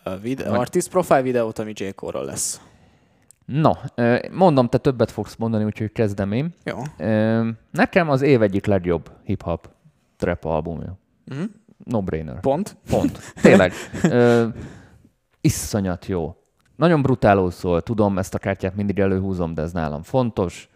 uh, 0.06 0.20
vid- 0.22 0.48
Vagy- 0.48 0.58
artist 0.58 0.88
profile 0.90 1.22
videót, 1.22 1.58
ami 1.58 1.72
J. 1.74 1.88
Cole-ról 1.94 2.24
lesz. 2.24 2.60
No, 3.44 3.70
ö, 3.94 4.18
mondom, 4.32 4.68
te 4.68 4.78
többet 4.78 5.10
fogsz 5.10 5.36
mondani, 5.36 5.64
úgyhogy 5.64 5.92
kezdem 5.92 6.32
én. 6.32 6.54
Jó. 6.64 6.78
Ö, 6.98 7.48
Nekem 7.70 8.10
az 8.10 8.22
év 8.22 8.42
egyik 8.42 8.66
legjobb 8.66 9.10
hip-hop 9.24 9.68
trap 10.16 10.44
albumja. 10.44 10.98
Mhm. 11.24 11.42
No-brainer. 11.84 12.40
Pont. 12.40 12.76
Pont. 12.90 13.32
Tényleg. 13.42 13.72
Ö, 14.02 14.46
iszonyat 15.40 16.06
jó. 16.06 16.34
Nagyon 16.76 17.02
brutálul 17.02 17.50
szól, 17.50 17.82
tudom, 17.82 18.18
ezt 18.18 18.34
a 18.34 18.38
kártyát 18.38 18.76
mindig 18.76 18.98
előhúzom, 18.98 19.54
de 19.54 19.62
ez 19.62 19.72
nálam 19.72 20.02
fontos. 20.02 20.68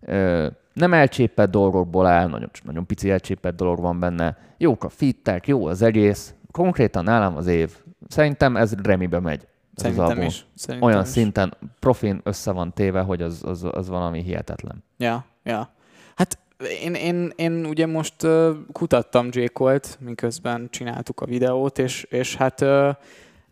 Ö, 0.00 0.46
nem 0.72 0.92
elcsépett 0.92 1.50
dolgokból 1.50 2.06
áll, 2.06 2.28
nagyon, 2.28 2.50
nagyon 2.64 2.86
pici 2.86 3.10
elcsépett 3.10 3.56
dolog 3.56 3.80
van 3.80 4.00
benne. 4.00 4.38
Jók 4.58 4.84
a 4.84 4.88
fittek, 4.88 5.46
jó 5.46 5.66
az 5.66 5.82
egész. 5.82 6.34
Konkrétan 6.50 7.04
nálam 7.04 7.36
az 7.36 7.46
év. 7.46 7.76
Szerintem 8.08 8.56
ez 8.56 8.74
remibe 8.82 9.20
megy. 9.20 9.40
Ez 9.74 9.82
Szerintem 9.82 10.22
is. 10.22 10.46
Szerintem 10.54 10.88
Olyan 10.88 11.02
is. 11.02 11.08
szinten 11.08 11.56
profin 11.78 12.20
össze 12.24 12.50
van 12.52 12.72
téve, 12.72 13.00
hogy 13.00 13.22
az, 13.22 13.42
az, 13.44 13.66
az 13.72 13.88
valami 13.88 14.22
hihetetlen. 14.22 14.84
Ja, 14.96 15.24
ja. 15.42 15.72
Hát 16.14 16.38
én, 16.82 16.94
én, 16.94 17.32
én 17.36 17.66
ugye 17.66 17.86
most 17.86 18.22
uh, 18.22 18.50
kutattam 18.72 19.28
J. 19.30 19.44
Cole-t, 19.44 19.98
miközben 20.00 20.68
csináltuk 20.70 21.20
a 21.20 21.26
videót, 21.26 21.78
és, 21.78 22.02
és 22.02 22.36
hát 22.36 22.60
uh, 22.60 22.88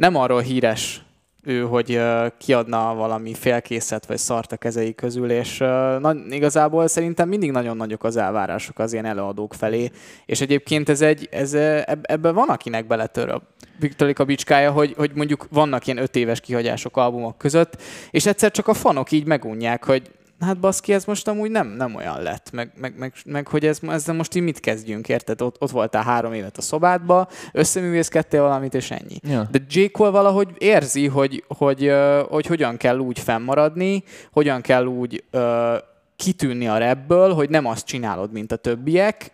nem 0.03 0.17
arról 0.17 0.41
híres 0.41 1.03
ő, 1.43 1.61
hogy 1.61 2.01
kiadna 2.39 2.95
valami 2.95 3.35
félkészet 3.35 4.07
vagy 4.07 4.19
szart 4.19 4.53
a 4.53 4.57
kezei 4.57 4.95
közül, 4.95 5.31
és 5.31 5.59
na, 5.99 6.15
igazából 6.29 6.87
szerintem 6.87 7.29
mindig 7.29 7.51
nagyon 7.51 7.77
nagyok 7.77 8.05
az 8.05 8.17
elvárások 8.17 8.79
az 8.79 8.93
ilyen 8.93 9.05
előadók 9.05 9.55
felé, 9.55 9.91
és 10.27 10.41
egyébként 10.41 10.89
ez 10.89 11.01
egy, 11.01 11.29
ez, 11.31 11.55
eb- 11.55 12.11
ebben 12.11 12.35
van 12.35 12.49
akinek 12.49 12.87
beletör 12.87 13.29
a 13.29 13.43
Viktorik 13.79 14.19
a 14.19 14.25
bicskája, 14.25 14.71
hogy, 14.71 14.95
hogy 14.97 15.11
mondjuk 15.15 15.47
vannak 15.51 15.87
ilyen 15.87 15.99
öt 15.99 16.17
éves 16.17 16.41
kihagyások 16.41 16.97
albumok 16.97 17.39
között, 17.39 17.83
és 18.11 18.27
egyszer 18.27 18.51
csak 18.51 18.69
a 18.69 18.75
fanok 18.75 19.11
így 19.11 19.27
megunják, 19.27 19.85
hogy 19.85 20.11
hát 20.43 20.59
baszki, 20.59 20.93
ez 20.93 21.05
most 21.05 21.29
amúgy 21.29 21.51
nem, 21.51 21.69
nem 21.69 21.95
olyan 21.95 22.23
lett, 22.23 22.51
meg, 22.53 22.73
meg, 22.77 22.95
meg, 22.99 23.13
meg 23.25 23.47
hogy 23.49 23.67
ez, 23.67 23.79
ezzel 23.89 24.15
most 24.15 24.35
így 24.35 24.43
mit 24.43 24.61
kezdjünk, 24.61 25.09
érted? 25.09 25.43
Ott, 25.43 25.57
ott 25.59 25.71
voltál 25.71 26.03
három 26.03 26.33
évet 26.33 26.57
a 26.57 26.63
szobádba, 26.63 27.29
összeművészkedtél 27.53 28.43
valamit, 28.43 28.75
és 28.75 28.91
ennyi. 28.91 29.17
Ja. 29.23 29.49
De 29.51 29.59
J. 29.69 29.85
Cole 29.85 30.11
valahogy 30.11 30.49
érzi, 30.59 31.07
hogy, 31.07 31.45
hogy, 31.49 31.93
hogy, 31.93 31.93
hogy 32.29 32.47
hogyan 32.47 32.77
kell 32.77 32.99
úgy 32.99 33.19
fennmaradni, 33.19 34.05
hogyan 34.33 34.61
kell 34.61 34.85
úgy 34.85 35.25
ö, 35.31 35.77
kitűnni 36.17 36.69
a 36.69 36.79
rapből, 36.79 37.35
hogy 37.35 37.51
nem 37.51 37.67
azt 37.67 37.87
csinálod, 37.87 38.33
mint 38.33 38.53
a 38.53 38.57
többiek, 38.57 39.31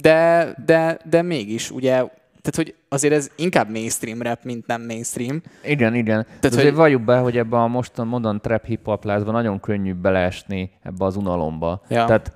de, 0.00 0.54
de, 0.66 0.98
de 1.04 1.22
mégis, 1.22 1.70
ugye, 1.70 2.04
tehát 2.42 2.56
hogy 2.56 2.74
azért 2.88 3.14
ez 3.14 3.30
inkább 3.36 3.70
mainstream 3.70 4.22
rap, 4.22 4.38
mint 4.44 4.66
nem 4.66 4.82
mainstream. 4.82 5.42
Igen, 5.64 5.94
igen. 5.94 6.22
Tehát, 6.24 6.40
hogy- 6.40 6.50
azért 6.52 6.64
hogy... 6.68 6.74
valljuk 6.76 7.02
be, 7.02 7.18
hogy 7.18 7.36
ebben 7.38 7.60
a 7.60 7.66
mostan 7.66 8.06
modern 8.06 8.40
trap 8.40 8.64
hip 8.64 8.84
hop 8.84 9.04
lázban 9.04 9.32
nagyon 9.34 9.60
könnyű 9.60 9.94
beleesni 9.94 10.70
ebbe 10.82 11.04
az 11.04 11.16
unalomba. 11.16 11.82
Ja. 11.88 12.04
Tehát 12.04 12.32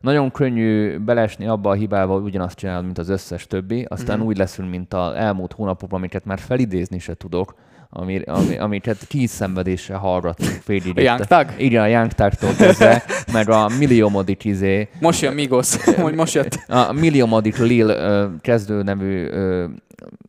nagyon 0.00 0.30
könnyű 0.30 0.98
beleesni 0.98 1.46
abba 1.46 1.70
a 1.70 1.74
hibába, 1.74 2.12
hogy 2.14 2.22
ugyanazt 2.22 2.56
csinálod, 2.58 2.84
mint 2.84 2.98
az 2.98 3.08
összes 3.08 3.46
többi, 3.46 3.86
aztán 3.88 4.18
Mhm. 4.18 4.26
úgy 4.26 4.36
leszünk, 4.36 4.70
mint 4.70 4.94
az 4.94 5.14
elmúlt 5.14 5.52
hónapokban, 5.52 5.98
amiket 5.98 6.24
már 6.24 6.38
felidézni 6.38 6.98
se 6.98 7.14
tudok, 7.14 7.54
ami, 7.92 8.22
ami, 8.26 8.58
amiket 8.58 9.06
kínszenvedéssel 9.08 9.98
hallgattunk 9.98 10.60
félig. 10.64 10.98
A 10.98 11.00
Young? 11.00 11.24
Igen, 11.58 11.82
a 11.82 11.86
Young 11.86 12.12
Thug-tól 12.12 12.54
kezdve, 12.54 13.04
meg 13.32 13.48
a 13.48 13.68
milliómodik 13.78 14.44
izé, 14.44 14.88
Most 15.00 15.20
jön 15.22 15.34
Migos, 15.34 15.76
hogy 16.02 16.14
most 16.14 16.34
jött. 16.34 16.58
a 16.68 16.92
milliómodik 16.92 17.56
Lil 17.56 17.96
kezdő 18.40 18.82
nevű 18.82 19.28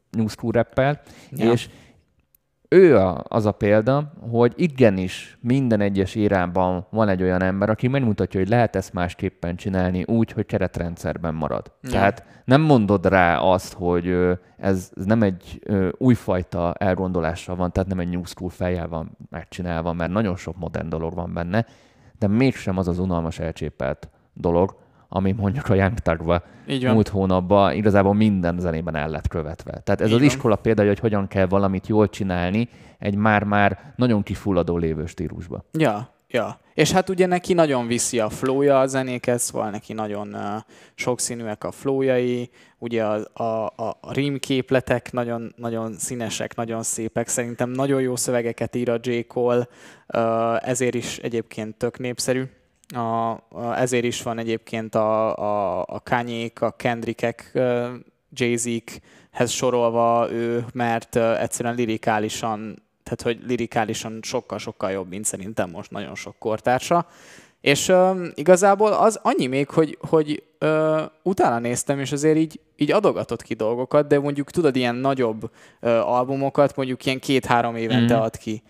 New 0.10 0.28
School 0.28 0.52
rappel, 0.52 1.02
ja. 1.30 1.52
és 1.52 1.68
ő 2.74 2.98
a, 2.98 3.24
az 3.28 3.46
a 3.46 3.52
példa, 3.52 4.12
hogy 4.30 4.54
igenis 4.56 5.38
minden 5.42 5.82
egyes 5.82 6.16
érában 6.16 6.86
van 6.90 7.10
egy 7.10 7.22
olyan 7.22 7.42
ember, 7.42 7.70
aki 7.70 7.88
megmutatja, 7.88 8.40
hogy 8.40 8.50
lehet 8.50 8.76
ezt 8.76 8.94
másképpen 8.94 9.56
csinálni 9.56 10.04
úgy, 10.04 10.32
hogy 10.32 10.46
keretrendszerben 10.46 11.34
marad. 11.34 11.72
Ja. 11.82 11.90
Tehát 11.90 12.26
nem 12.46 12.62
mondod 12.62 13.06
rá 13.06 13.38
azt, 13.38 13.74
hogy 13.74 14.16
ez, 14.58 14.92
nem 15.06 15.22
egy 15.22 15.62
újfajta 15.98 16.74
elgondolással 16.74 17.56
van, 17.56 17.72
tehát 17.72 17.90
nem 17.90 18.00
egy 18.00 18.10
new 18.10 18.26
school 18.26 18.50
fejjel 18.50 18.88
van 18.88 19.18
megcsinálva, 19.30 19.94
mert 19.94 20.12
nagyon 20.12 20.36
sok 20.36 20.58
modern 20.58 20.90
dolog 20.90 21.14
van 21.14 21.34
benne, 21.34 21.66
de 22.20 22.28
mégsem 22.28 22.78
az 22.78 22.88
az 22.88 23.00
unalmas 23.00 23.40
elcsépelt 23.40 24.10
dolog, 24.34 24.76
ami 25.14 25.32
mondjuk 25.32 25.70
a 25.70 25.74
Young 25.74 26.00
Thugba 26.00 26.44
Így 26.68 26.84
van. 26.84 26.94
múlt 26.94 27.08
hónapban 27.08 27.74
igazából 27.74 28.14
minden 28.14 28.60
zenében 28.60 28.96
el 28.96 29.10
lett 29.10 29.28
követve. 29.28 29.72
Tehát 29.84 30.02
ez 30.02 30.08
Így 30.08 30.14
az 30.14 30.20
van. 30.20 30.28
iskola 30.28 30.56
példája, 30.56 30.88
hogy 30.88 31.00
hogyan 31.00 31.28
kell 31.28 31.46
valamit 31.46 31.88
jól 31.88 32.10
csinálni 32.10 32.70
egy 33.00 33.16
már-már 33.16 33.94
nagyon 33.96 34.24
kifulladó 34.24 34.78
lévő 34.78 35.06
stílusba. 35.06 35.64
Ja, 35.72 36.10
ja. 36.28 36.60
És 36.74 36.92
hát 36.92 37.10
ugye 37.10 37.26
neki 37.26 37.54
nagyon 37.54 37.88
viszi 37.88 38.20
a 38.20 38.30
flowja 38.30 38.80
a 38.80 38.88
zenéket, 38.88 39.40
szóval 39.40 39.70
neki 39.70 39.94
nagyon 39.94 40.34
uh, 40.34 40.42
sokszínűek 40.96 41.64
a 41.64 41.72
flowjai, 41.72 42.50
ugye 42.78 43.04
a, 43.06 43.28
a, 43.34 43.44
a, 43.76 43.98
a 44.02 44.14
rímképletek 44.14 45.12
nagyon, 45.12 45.54
nagyon 45.58 45.94
színesek, 45.94 46.56
nagyon 46.56 46.84
szépek, 46.84 47.28
szerintem 47.28 47.70
nagyon 47.70 48.02
jó 48.02 48.16
szövegeket 48.16 48.76
ír 48.76 48.90
a 48.90 48.98
J. 49.02 49.20
Cole, 49.28 49.68
uh, 50.14 50.70
ezért 50.70 50.96
is 50.96 51.18
egyébként 51.18 51.76
tök 51.76 52.00
népszerű. 52.00 52.44
A, 52.94 53.30
a, 53.32 53.40
ezért 53.78 54.04
is 54.04 54.22
van 54.22 54.38
egyébként 54.38 54.96
a, 54.96 55.38
a, 55.38 55.80
a 55.88 56.00
Kanye-k, 56.04 56.62
a 56.62 56.72
Kendrickek, 56.72 57.52
Jay-Z-hez 58.34 59.50
sorolva 59.52 60.32
ő, 60.32 60.66
mert 60.74 61.16
egyszerűen 61.16 61.76
lirikálisan 61.76 62.84
tehát 63.04 63.22
hogy 63.38 63.48
lirikálisan 63.50 64.20
sokkal-sokkal 64.22 64.92
jobb, 64.92 65.10
mint 65.10 65.26
szerintem 65.26 65.70
most 65.70 65.92
nagyon 65.92 66.16
sok 66.16 66.36
kortársa. 66.40 67.06
És 67.62 67.88
uh, 67.88 68.28
igazából 68.34 68.92
az 68.94 69.20
annyi 69.24 69.48
még, 69.48 69.70
hogy, 69.70 69.98
hogy 70.10 70.44
uh, 70.60 71.02
utána 71.24 71.60
néztem, 71.60 72.00
és 72.00 72.12
azért 72.12 72.38
így, 72.38 72.60
így 72.76 72.92
adogatott 72.92 73.42
ki 73.42 73.54
dolgokat, 73.54 74.08
de 74.08 74.20
mondjuk 74.20 74.52
tudod, 74.52 74.76
ilyen 74.76 74.96
nagyobb 74.96 75.44
uh, 75.44 76.10
albumokat 76.12 76.76
mondjuk 76.76 77.06
ilyen 77.06 77.20
két-három 77.20 77.76
évente 77.76 78.14
Mhm. 78.14 78.24
ad 78.24 78.38
ki. 78.38 78.64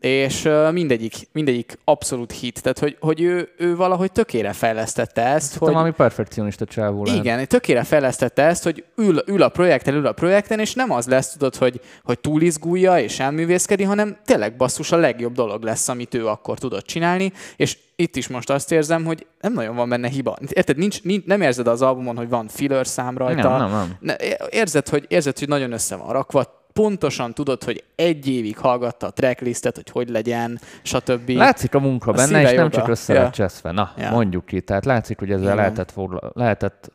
És 0.00 0.48
mindegyik, 0.72 1.14
mindegyik 1.32 1.78
abszolút 1.84 2.32
hit. 2.32 2.62
Tehát, 2.62 2.78
hogy, 2.78 2.96
hogy 3.00 3.20
ő, 3.20 3.48
ő 3.58 3.76
valahogy 3.76 4.12
tökére 4.12 4.52
fejlesztette 4.52 5.22
ezt, 5.22 5.56
hogy, 5.56 5.72
valami 5.72 5.90
perfekcionista 5.90 6.64
csávó 6.64 7.04
lehet. 7.04 7.24
igen, 7.24 7.48
tökére 7.48 7.82
fejlesztette 7.82 8.42
ezt, 8.42 8.62
hogy 8.62 8.84
ül, 8.96 9.22
ül 9.26 9.42
a 9.42 9.48
projekten, 9.48 9.94
ül 9.94 10.06
a 10.06 10.12
projekten, 10.12 10.58
és 10.58 10.74
nem 10.74 10.90
az 10.90 11.06
lesz, 11.06 11.32
tudod, 11.32 11.56
hogy, 11.56 11.80
hogy 12.04 12.18
túlizgulja 12.18 12.98
és 12.98 13.20
elművészkedi, 13.20 13.82
hanem 13.82 14.16
tényleg 14.24 14.56
basszus 14.56 14.92
a 14.92 14.96
legjobb 14.96 15.32
dolog 15.32 15.62
lesz, 15.62 15.88
amit 15.88 16.14
ő 16.14 16.26
akkor 16.26 16.58
tudott 16.58 16.86
csinálni, 16.86 17.32
és 17.56 17.78
itt 17.96 18.16
is 18.16 18.28
most 18.28 18.50
azt 18.50 18.72
érzem, 18.72 19.04
hogy 19.04 19.26
nem 19.40 19.52
nagyon 19.52 19.76
van 19.76 19.88
benne 19.88 20.08
hiba. 20.08 20.36
Érted, 20.48 20.76
nincs, 20.76 21.02
nincs, 21.02 21.24
nem 21.24 21.40
érzed 21.40 21.66
az 21.66 21.82
albumon, 21.82 22.16
hogy 22.16 22.28
van 22.28 22.48
filler 22.48 22.86
szám 22.86 23.18
rajta. 23.18 23.48
Nem, 23.48 23.58
nem, 23.58 23.70
nem. 23.70 23.96
Ne, 24.00 24.14
érzed, 24.50 24.88
hogy, 24.88 25.04
érzed, 25.08 25.38
hogy 25.38 25.48
nagyon 25.48 25.72
össze 25.72 25.96
van 25.96 26.12
rakva, 26.12 26.59
pontosan 26.72 27.34
tudod, 27.34 27.64
hogy 27.64 27.84
egy 27.94 28.28
évig 28.28 28.58
hallgatta 28.58 29.06
a 29.06 29.10
tracklistet, 29.10 29.74
hogy 29.76 29.90
hogy 29.90 30.08
legyen, 30.08 30.58
stb. 30.82 31.28
Látszik 31.28 31.74
a 31.74 31.78
munka 31.80 32.10
A 32.10 32.14
benne, 32.14 32.40
és 32.40 32.46
nem 32.46 32.54
joga. 32.64 32.68
csak 32.76 32.88
össze 32.88 33.14
Ja. 33.14 33.22
lett 33.22 33.32
cseszve. 33.32 33.70
Na, 33.70 33.92
ja. 33.96 34.10
mondjuk 34.10 34.44
ki. 34.46 34.60
Tehát 34.60 34.84
látszik, 34.84 35.18
hogy 35.18 35.30
ezzel 35.30 35.42
Igen. 35.44 35.56
lehetett, 35.56 35.90
fogla- 35.90 36.30
lehetett 36.34 36.90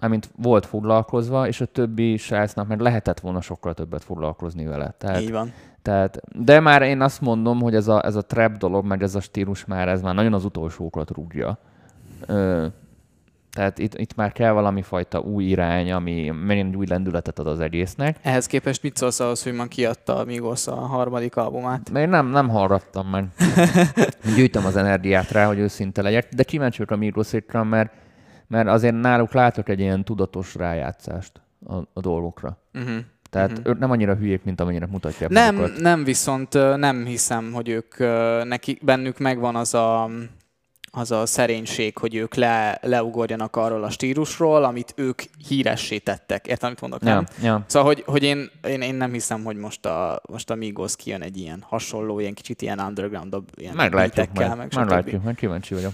amint 0.00 0.30
volt 0.36 0.66
foglalkozva, 0.66 1.46
és 1.46 1.60
a 1.60 1.64
többi 1.66 2.16
srácnak 2.16 2.68
meg 2.68 2.80
lehetett 2.80 3.20
volna 3.20 3.40
sokkal 3.40 3.74
többet 3.74 4.04
foglalkozni 4.04 4.64
vele. 4.66 4.94
Tehát, 4.98 5.20
Így 5.20 5.30
van. 5.30 5.52
tehát, 5.82 6.20
de 6.32 6.60
már 6.60 6.82
én 6.82 7.00
azt 7.00 7.20
mondom, 7.20 7.60
hogy 7.60 7.74
ez 7.74 7.88
a, 7.88 8.04
ez 8.04 8.14
a 8.16 8.22
trap 8.22 8.52
dolog, 8.56 8.84
meg 8.84 9.02
ez 9.02 9.14
a 9.14 9.20
stílus 9.20 9.64
már, 9.64 9.88
ez 9.88 10.00
már 10.02 10.14
nagyon 10.14 10.32
az 10.32 10.44
utolsókat 10.44 11.10
rúgja. 11.10 11.58
Ö, 12.26 12.66
tehát 13.54 13.78
itt, 13.78 13.98
itt 13.98 14.14
már 14.14 14.32
kell 14.32 14.52
valami 14.52 14.82
fajta 14.82 15.18
új 15.18 15.44
irány, 15.44 15.92
ami 15.92 16.30
megint 16.30 16.76
új 16.76 16.86
lendületet 16.86 17.38
ad 17.38 17.46
az 17.46 17.60
egésznek. 17.60 18.18
Ehhez 18.22 18.46
képest 18.46 18.82
mit 18.82 18.96
szólsz 18.96 19.20
ahhoz, 19.20 19.42
hogy 19.42 19.52
ma 19.52 19.66
kiadta 19.66 20.16
a 20.16 20.24
Migos 20.24 20.66
a 20.66 20.74
harmadik 20.74 21.36
albumát? 21.36 21.90
Mert 21.90 22.10
nem, 22.10 22.26
nem 22.26 22.48
hallgattam 22.48 23.08
meg. 23.08 23.26
Gyűjtöm 24.36 24.64
az 24.64 24.76
energiát 24.76 25.30
rá, 25.30 25.46
hogy 25.46 25.58
őszinte 25.58 26.02
legyek, 26.02 26.28
de 26.28 26.42
kíváncsi 26.42 26.78
vagyok 26.78 26.92
a 26.92 26.96
Migroszékra, 26.96 27.64
mert, 27.64 27.92
mert 28.46 28.68
azért 28.68 29.00
náluk 29.00 29.32
látok 29.32 29.68
egy 29.68 29.80
ilyen 29.80 30.04
tudatos 30.04 30.54
rájátszást 30.54 31.40
a, 31.66 31.74
a 31.74 32.00
dolgokra. 32.00 32.58
Uh-huh. 32.74 32.96
Tehát 33.30 33.50
uh-huh. 33.50 33.66
ők 33.66 33.78
nem 33.78 33.90
annyira 33.90 34.14
hülyék, 34.14 34.44
mint 34.44 34.60
amennyire 34.60 34.86
mutatják 34.86 35.30
Nem, 35.30 35.54
magukat. 35.54 35.80
nem 35.80 36.04
viszont 36.04 36.52
nem 36.76 37.04
hiszem, 37.04 37.52
hogy 37.52 37.68
ők 37.68 37.98
neki, 38.44 38.78
bennük 38.82 39.18
megvan 39.18 39.56
az 39.56 39.74
a, 39.74 40.10
az 40.96 41.10
a 41.10 41.26
szerénység, 41.26 41.98
hogy 41.98 42.14
ők 42.14 42.34
le, 42.34 42.78
leugorjanak 42.82 43.56
arról 43.56 43.84
a 43.84 43.90
stílusról, 43.90 44.64
amit 44.64 44.92
ők 44.96 45.22
híressé 45.48 45.98
tettek. 45.98 46.46
Érted, 46.46 46.64
amit 46.64 46.80
mondok, 46.80 47.00
nem? 47.00 47.26
Ja, 47.38 47.44
ja. 47.44 47.64
Szóval, 47.66 47.88
hogy, 47.88 48.02
hogy 48.06 48.22
én, 48.22 48.50
én, 48.68 48.80
én, 48.80 48.94
nem 48.94 49.12
hiszem, 49.12 49.44
hogy 49.44 49.56
most 49.56 49.86
a, 49.86 50.20
most 50.28 50.50
a 50.50 50.54
Migos 50.54 50.96
kijön 50.96 51.22
egy 51.22 51.36
ilyen 51.36 51.64
hasonló, 51.68 52.20
ilyen 52.20 52.34
kicsit 52.34 52.62
ilyen 52.62 52.78
underground 52.78 53.36
ilyen 53.54 53.74
Meglátjuk 53.74 54.32
majd. 54.32 54.56
meg. 54.56 54.74
Meglátjuk, 54.74 55.22
majd 55.22 55.36
kíváncsi 55.36 55.74
vagyok. 55.74 55.92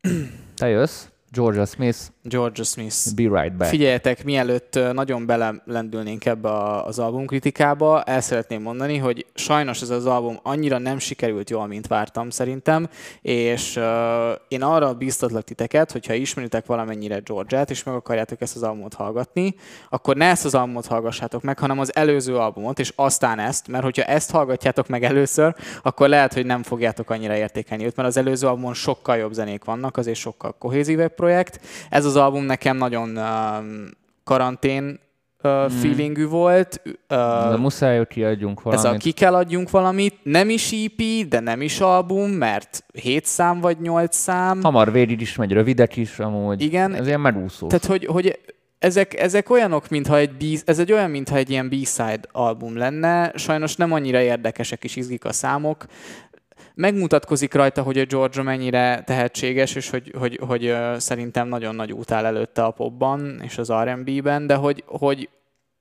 Te 0.56 0.68
jössz, 0.68 1.04
Georgia 1.32 1.64
Smith, 1.64 1.98
Georgia 2.22 2.64
Smith. 2.64 3.14
be 3.14 3.42
right 3.42 3.56
back. 3.56 3.70
Figyeljetek, 3.70 4.24
mielőtt 4.24 4.78
nagyon 4.92 5.26
belelendülnénk 5.26 6.24
ebbe 6.24 6.50
az 6.82 6.98
albumkritikába, 6.98 8.02
el 8.02 8.20
szeretném 8.20 8.62
mondani, 8.62 8.96
hogy 8.96 9.26
sajnos 9.34 9.82
ez 9.82 9.90
az 9.90 10.06
album 10.06 10.38
annyira 10.42 10.78
nem 10.78 10.98
sikerült 10.98 11.50
jól, 11.50 11.66
mint 11.66 11.86
vártam 11.86 12.30
szerintem, 12.30 12.88
és 13.22 13.76
uh, 13.76 13.82
én 14.48 14.62
arra 14.62 14.94
bíztatlak 14.94 15.44
titeket, 15.44 15.92
hogyha 15.92 16.12
ismeritek 16.12 16.66
valamennyire 16.66 17.18
Georgiát, 17.18 17.70
és 17.70 17.82
meg 17.82 17.94
akarjátok 17.94 18.40
ezt 18.40 18.56
az 18.56 18.62
albumot 18.62 18.94
hallgatni, 18.94 19.54
akkor 19.90 20.16
ne 20.16 20.26
ezt 20.26 20.44
az 20.44 20.54
albumot 20.54 20.86
hallgassátok 20.86 21.42
meg, 21.42 21.58
hanem 21.58 21.78
az 21.78 21.96
előző 21.96 22.36
albumot, 22.36 22.78
és 22.78 22.92
aztán 22.96 23.38
ezt, 23.38 23.68
mert 23.68 23.84
hogyha 23.84 24.02
ezt 24.02 24.30
hallgatjátok 24.30 24.88
meg 24.88 25.04
először, 25.04 25.54
akkor 25.82 26.08
lehet, 26.08 26.34
hogy 26.34 26.46
nem 26.46 26.62
fogjátok 26.62 27.10
annyira 27.10 27.36
értékelni 27.36 27.84
őt, 27.84 27.96
mert 27.96 28.08
az 28.08 28.16
előző 28.16 28.46
albumon 28.46 28.74
sokkal 28.74 29.16
jobb 29.16 29.32
zenék 29.32 29.64
vannak, 29.64 29.96
azért 29.96 30.18
sokkal 30.18 30.54
kohézívebb 30.58 31.20
projekt. 31.22 31.60
Ez 31.90 32.04
az 32.04 32.16
album 32.16 32.44
nekem 32.44 32.76
nagyon 32.76 33.18
karantén 34.24 35.00
uh, 35.42 35.70
feelingű 35.70 36.26
volt. 36.26 36.82
De 37.08 37.16
Uh, 37.16 37.58
muszáj, 37.58 37.96
hogy 37.96 38.08
kiadjunk 38.08 38.58
ez 38.58 38.64
valamit. 38.64 39.00
a 39.00 39.02
ki 39.02 39.10
kell 39.12 39.34
adjunk 39.34 39.70
valamit, 39.70 40.14
nem 40.22 40.50
is 40.50 40.72
EP, 40.72 41.28
de 41.28 41.40
nem 41.40 41.60
is 41.60 41.80
album, 41.80 42.30
mert 42.30 42.84
7 42.92 43.24
szám 43.26 43.60
vagy 43.60 43.80
8 43.80 44.16
szám. 44.16 44.62
Hamar 44.62 44.92
végig 44.92 45.20
is 45.20 45.36
megy, 45.36 45.52
rövidek 45.52 45.96
is 45.96 46.18
amúgy. 46.18 46.62
Igen. 46.62 46.94
Ez 46.94 47.06
ilyen 47.06 47.20
megúszó. 47.20 47.66
Tehát, 47.66 47.84
hogy, 47.84 48.04
hogy 48.04 48.38
ezek, 48.78 49.20
ezek 49.20 49.50
olyanok, 49.50 49.88
mintha 49.88 50.16
egy 50.16 50.30
B, 50.30 50.42
ez 50.64 50.78
egy 50.78 50.92
olyan, 50.92 51.10
mintha 51.10 51.36
egy 51.36 51.50
ilyen 51.50 51.68
B-side 51.68 52.20
album 52.32 52.76
lenne, 52.76 53.32
sajnos 53.34 53.76
nem 53.76 53.92
annyira 53.92 54.20
érdekesek 54.20 54.84
és 54.84 54.96
izgik 54.96 55.24
a 55.24 55.32
számok. 55.32 55.86
Megmutatkozik 56.74 57.54
rajta, 57.54 57.82
hogy 57.82 57.98
a 57.98 58.04
Georgia 58.04 58.42
mennyire 58.42 59.02
tehetséges, 59.02 59.74
és 59.74 59.90
hogy, 59.90 60.14
hogy, 60.18 60.38
hogy 60.46 60.76
szerintem 60.96 61.48
nagyon 61.48 61.74
nagy 61.74 61.92
út 61.92 62.10
áll 62.10 62.24
előtte 62.24 62.64
a 62.64 62.70
popban 62.70 63.40
és 63.42 63.58
az 63.58 63.72
R&B-ben, 63.72 64.46
de 64.46 64.54
hogy, 64.54 64.84
hogy, 64.86 65.28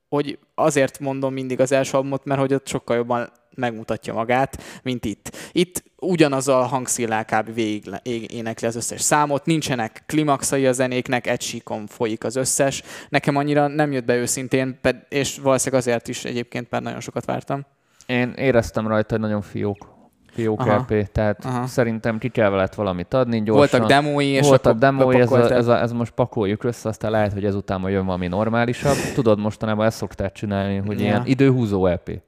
hogy 0.10 0.40
azért 0.56 1.00
mondom 1.00 1.34
mindig 1.34 1.60
az 1.60 1.72
első 1.72 1.98
albumot, 1.98 2.26
mert 2.26 2.40
hogy 2.40 2.54
ott 2.54 2.68
sokkal 2.68 2.96
jobban 2.96 3.30
megmutatja 3.56 4.14
magát, 4.14 4.64
mint 4.84 5.06
itt. 5.06 5.50
Itt 5.52 5.84
ugyanaz 6.00 6.48
a 6.48 6.62
hangszillá 6.62 7.24
kb. 7.24 7.54
végig 7.54 8.32
énekli 8.32 8.68
az 8.68 8.76
összes 8.76 9.02
számot, 9.02 9.46
nincsenek 9.46 10.04
klimaxai 10.06 10.66
a 10.66 10.72
zenéknek, 10.72 11.28
egy 11.28 11.42
síkon 11.42 11.88
folyik 11.88 12.24
az 12.24 12.36
összes. 12.36 12.84
Nekem 13.10 13.36
annyira 13.36 13.68
nem 13.68 13.92
jött 13.92 14.06
be 14.06 14.16
őszintén, 14.16 14.80
és 15.10 15.38
valószínűleg 15.38 15.82
azért 15.82 16.08
is 16.08 16.26
egyébként, 16.26 16.70
mert 16.70 16.84
nagyon 16.84 17.00
sokat 17.00 17.26
vártam. 17.26 17.66
Én 18.06 18.34
éreztem 18.36 18.88
rajta, 18.88 19.10
hogy 19.10 19.20
nagyon 19.20 19.42
fiók. 19.42 19.91
Fiók 20.32 20.60
Aha. 20.60 20.86
Tehát 21.12 21.46
Aha. 21.46 21.66
szerintem 21.68 22.18
ki 22.18 22.30
kell 22.30 22.50
veled 22.50 22.76
valamit 22.76 23.14
adni 23.14 23.44
gyorsan. 23.44 23.80
Voltak 23.80 23.88
demói, 23.88 24.26
és 24.28 24.48
Voltak 24.48 24.78
demói, 24.78 25.20
ez, 25.20 25.32
a, 25.32 25.52
ez, 25.52 25.68
a, 25.68 25.80
ez, 25.82 25.92
most 25.92 26.12
pakoljuk 26.12 26.64
össze, 26.64 26.90
aztán 26.90 27.12
lehet, 27.12 27.34
hogy 27.34 27.46
ezután 27.46 27.80
majd 27.80 27.94
jön 27.94 28.06
valami 28.06 28.28
normálisabb. 28.28 28.96
Tudod, 29.14 29.40
mostanában 29.40 29.86
ezt 29.86 29.98
szokták 29.98 30.32
csinálni, 30.32 30.78
hogy 30.78 31.00
Ja. 31.00 31.06
ilyen 31.06 31.22
időhúzó 31.26 31.88
LP. 31.88 32.22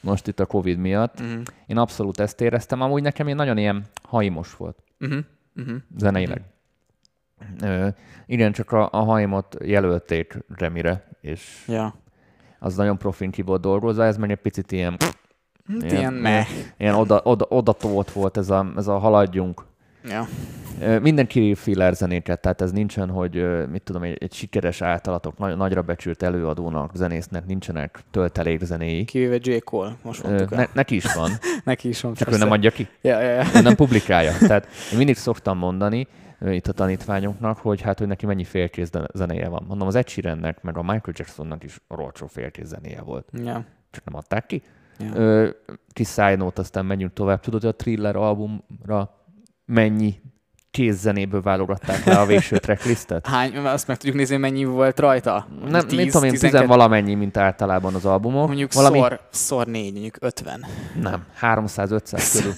Most 0.00 0.26
itt 0.26 0.40
a 0.40 0.46
Covid 0.46 0.78
miatt. 0.78 1.20
Mhm. 1.20 1.40
Én 1.66 1.76
abszolút 1.78 2.20
ezt 2.20 2.40
éreztem. 2.40 2.80
Amúgy 2.80 3.02
nekem 3.02 3.28
én 3.28 3.34
nagyon 3.34 3.58
ilyen 3.58 3.84
haimos 4.02 4.56
volt 4.56 4.76
Mhm. 4.98 5.18
Mhm. 5.52 5.74
zeneileg. 5.96 6.42
Ö, 7.62 7.88
igen, 8.26 8.52
csak 8.52 8.72
a, 8.72 8.88
a 8.92 8.98
haimot 8.98 9.56
jelölték 9.64 10.38
Remire, 10.56 11.08
és 11.20 11.64
Ja. 11.68 11.94
az 12.58 12.76
nagyon 12.76 12.98
profin 12.98 13.30
ki 13.30 13.42
volt 13.42 13.60
dolgozva, 13.60 14.04
ez 14.04 14.16
meg 14.16 14.30
egy 14.30 14.36
picit 14.40 14.72
ilyen, 14.72 14.96
Ilyen- 15.68 15.96
ilyen 15.96 16.12
meh. 16.12 16.46
ilyen 16.78 16.94
oda, 16.94 17.20
oda, 17.24 17.46
odatolt 17.48 18.10
volt 18.12 18.36
ez 18.36 18.50
a, 18.50 18.66
ez 18.76 18.86
a 18.86 18.98
haladjunk. 18.98 19.62
Ja. 20.08 20.26
Ö, 20.80 20.98
Mindenki 20.98 21.54
filler 21.54 21.94
zenéket, 21.94 22.40
tehát 22.40 22.60
ez 22.60 22.72
nincsen, 22.72 23.10
hogy 23.10 23.66
mit 23.70 23.82
tudom, 23.82 24.02
egy, 24.02 24.16
egy 24.20 24.32
sikeres 24.32 24.82
általatok, 24.82 25.38
nagy, 25.38 25.56
nagyra 25.56 25.82
becsült 25.82 26.22
előadónak, 26.22 26.90
zenésznek 26.94 27.46
nincsenek 27.46 27.98
töltelék 28.10 28.62
zenéi. 28.64 29.04
Kivéve 29.04 29.38
J. 29.40 29.56
Cole, 29.58 29.96
most 30.02 30.22
mondtuk 30.22 30.50
ne, 30.50 30.66
neki 30.72 30.94
is 30.94 31.14
van, 31.14 31.30
Neki 31.64 31.88
is 31.88 32.00
van. 32.00 32.14
csak 32.14 32.26
ő 32.26 32.30
persze. 32.30 32.44
nem 32.44 32.52
adja 32.52 32.70
ki, 32.70 32.88
Ja, 33.00 33.20
ja, 33.20 33.30
ja. 33.30 33.44
ő 33.56 33.60
nem 33.60 33.74
publikálja. 33.74 34.32
Tehát 34.38 34.66
én 34.92 34.96
mindig 34.98 35.16
szoktam 35.16 35.58
mondani 35.58 36.06
itt 36.40 36.66
a 36.66 36.72
tanítványoknak, 36.72 37.58
hogy 37.58 37.80
hát, 37.80 37.98
hogy 37.98 38.06
neki 38.08 38.26
mennyi 38.26 38.44
félkész 38.44 38.90
zenéje 39.14 39.48
van. 39.48 39.64
Mondom, 39.68 39.86
az 39.86 39.94
Ed 39.94 40.08
Sheerannek, 40.08 40.62
meg 40.62 40.76
a 40.76 40.80
Michael 40.82 41.12
Jacksonnak 41.12 41.64
is 41.64 41.80
rocsó 41.88 42.26
félkész 42.26 42.66
zenéje 42.66 43.00
volt. 43.02 43.28
ja. 43.44 43.64
Csak 43.90 44.04
nem 44.04 44.14
adták 44.16 44.46
ki. 44.46 44.62
Ö, 45.14 45.48
kis 45.92 46.08
side 46.08 46.36
note, 46.36 46.60
aztán 46.60 46.86
menjünk 46.86 47.12
tovább. 47.12 47.40
Tudod, 47.40 47.60
hogy 47.60 47.70
a 47.70 47.76
Thriller 47.76 48.16
albumra 48.16 49.10
mennyi 49.64 50.20
kézzenéből 50.70 51.42
válogatták 51.42 52.04
le 52.04 52.18
a 52.18 52.26
végső 52.26 52.58
tracklistet? 52.58 53.26
Hány, 53.36 53.56
azt 53.56 53.86
meg 53.86 53.96
tudjuk 53.96 54.16
nézni, 54.16 54.36
mennyi 54.36 54.64
volt 54.64 54.98
rajta? 54.98 55.46
Nem, 55.68 55.86
10, 55.86 55.98
mit 55.98 56.06
tudom 56.06 56.24
én, 56.24 56.30
12? 56.30 56.38
tizen 56.38 56.66
valamennyi, 56.66 57.14
mint 57.14 57.36
általában 57.36 57.94
az 57.94 58.04
albumok. 58.04 58.46
Mondjuk 58.46 58.72
Valami, 58.72 58.98
szor, 58.98 59.20
szor 59.30 59.66
négy, 59.66 59.92
mondjuk 59.92 60.16
50. 60.20 60.64
Nem, 61.00 61.24
300-500 61.40 62.28
körül. 62.32 62.52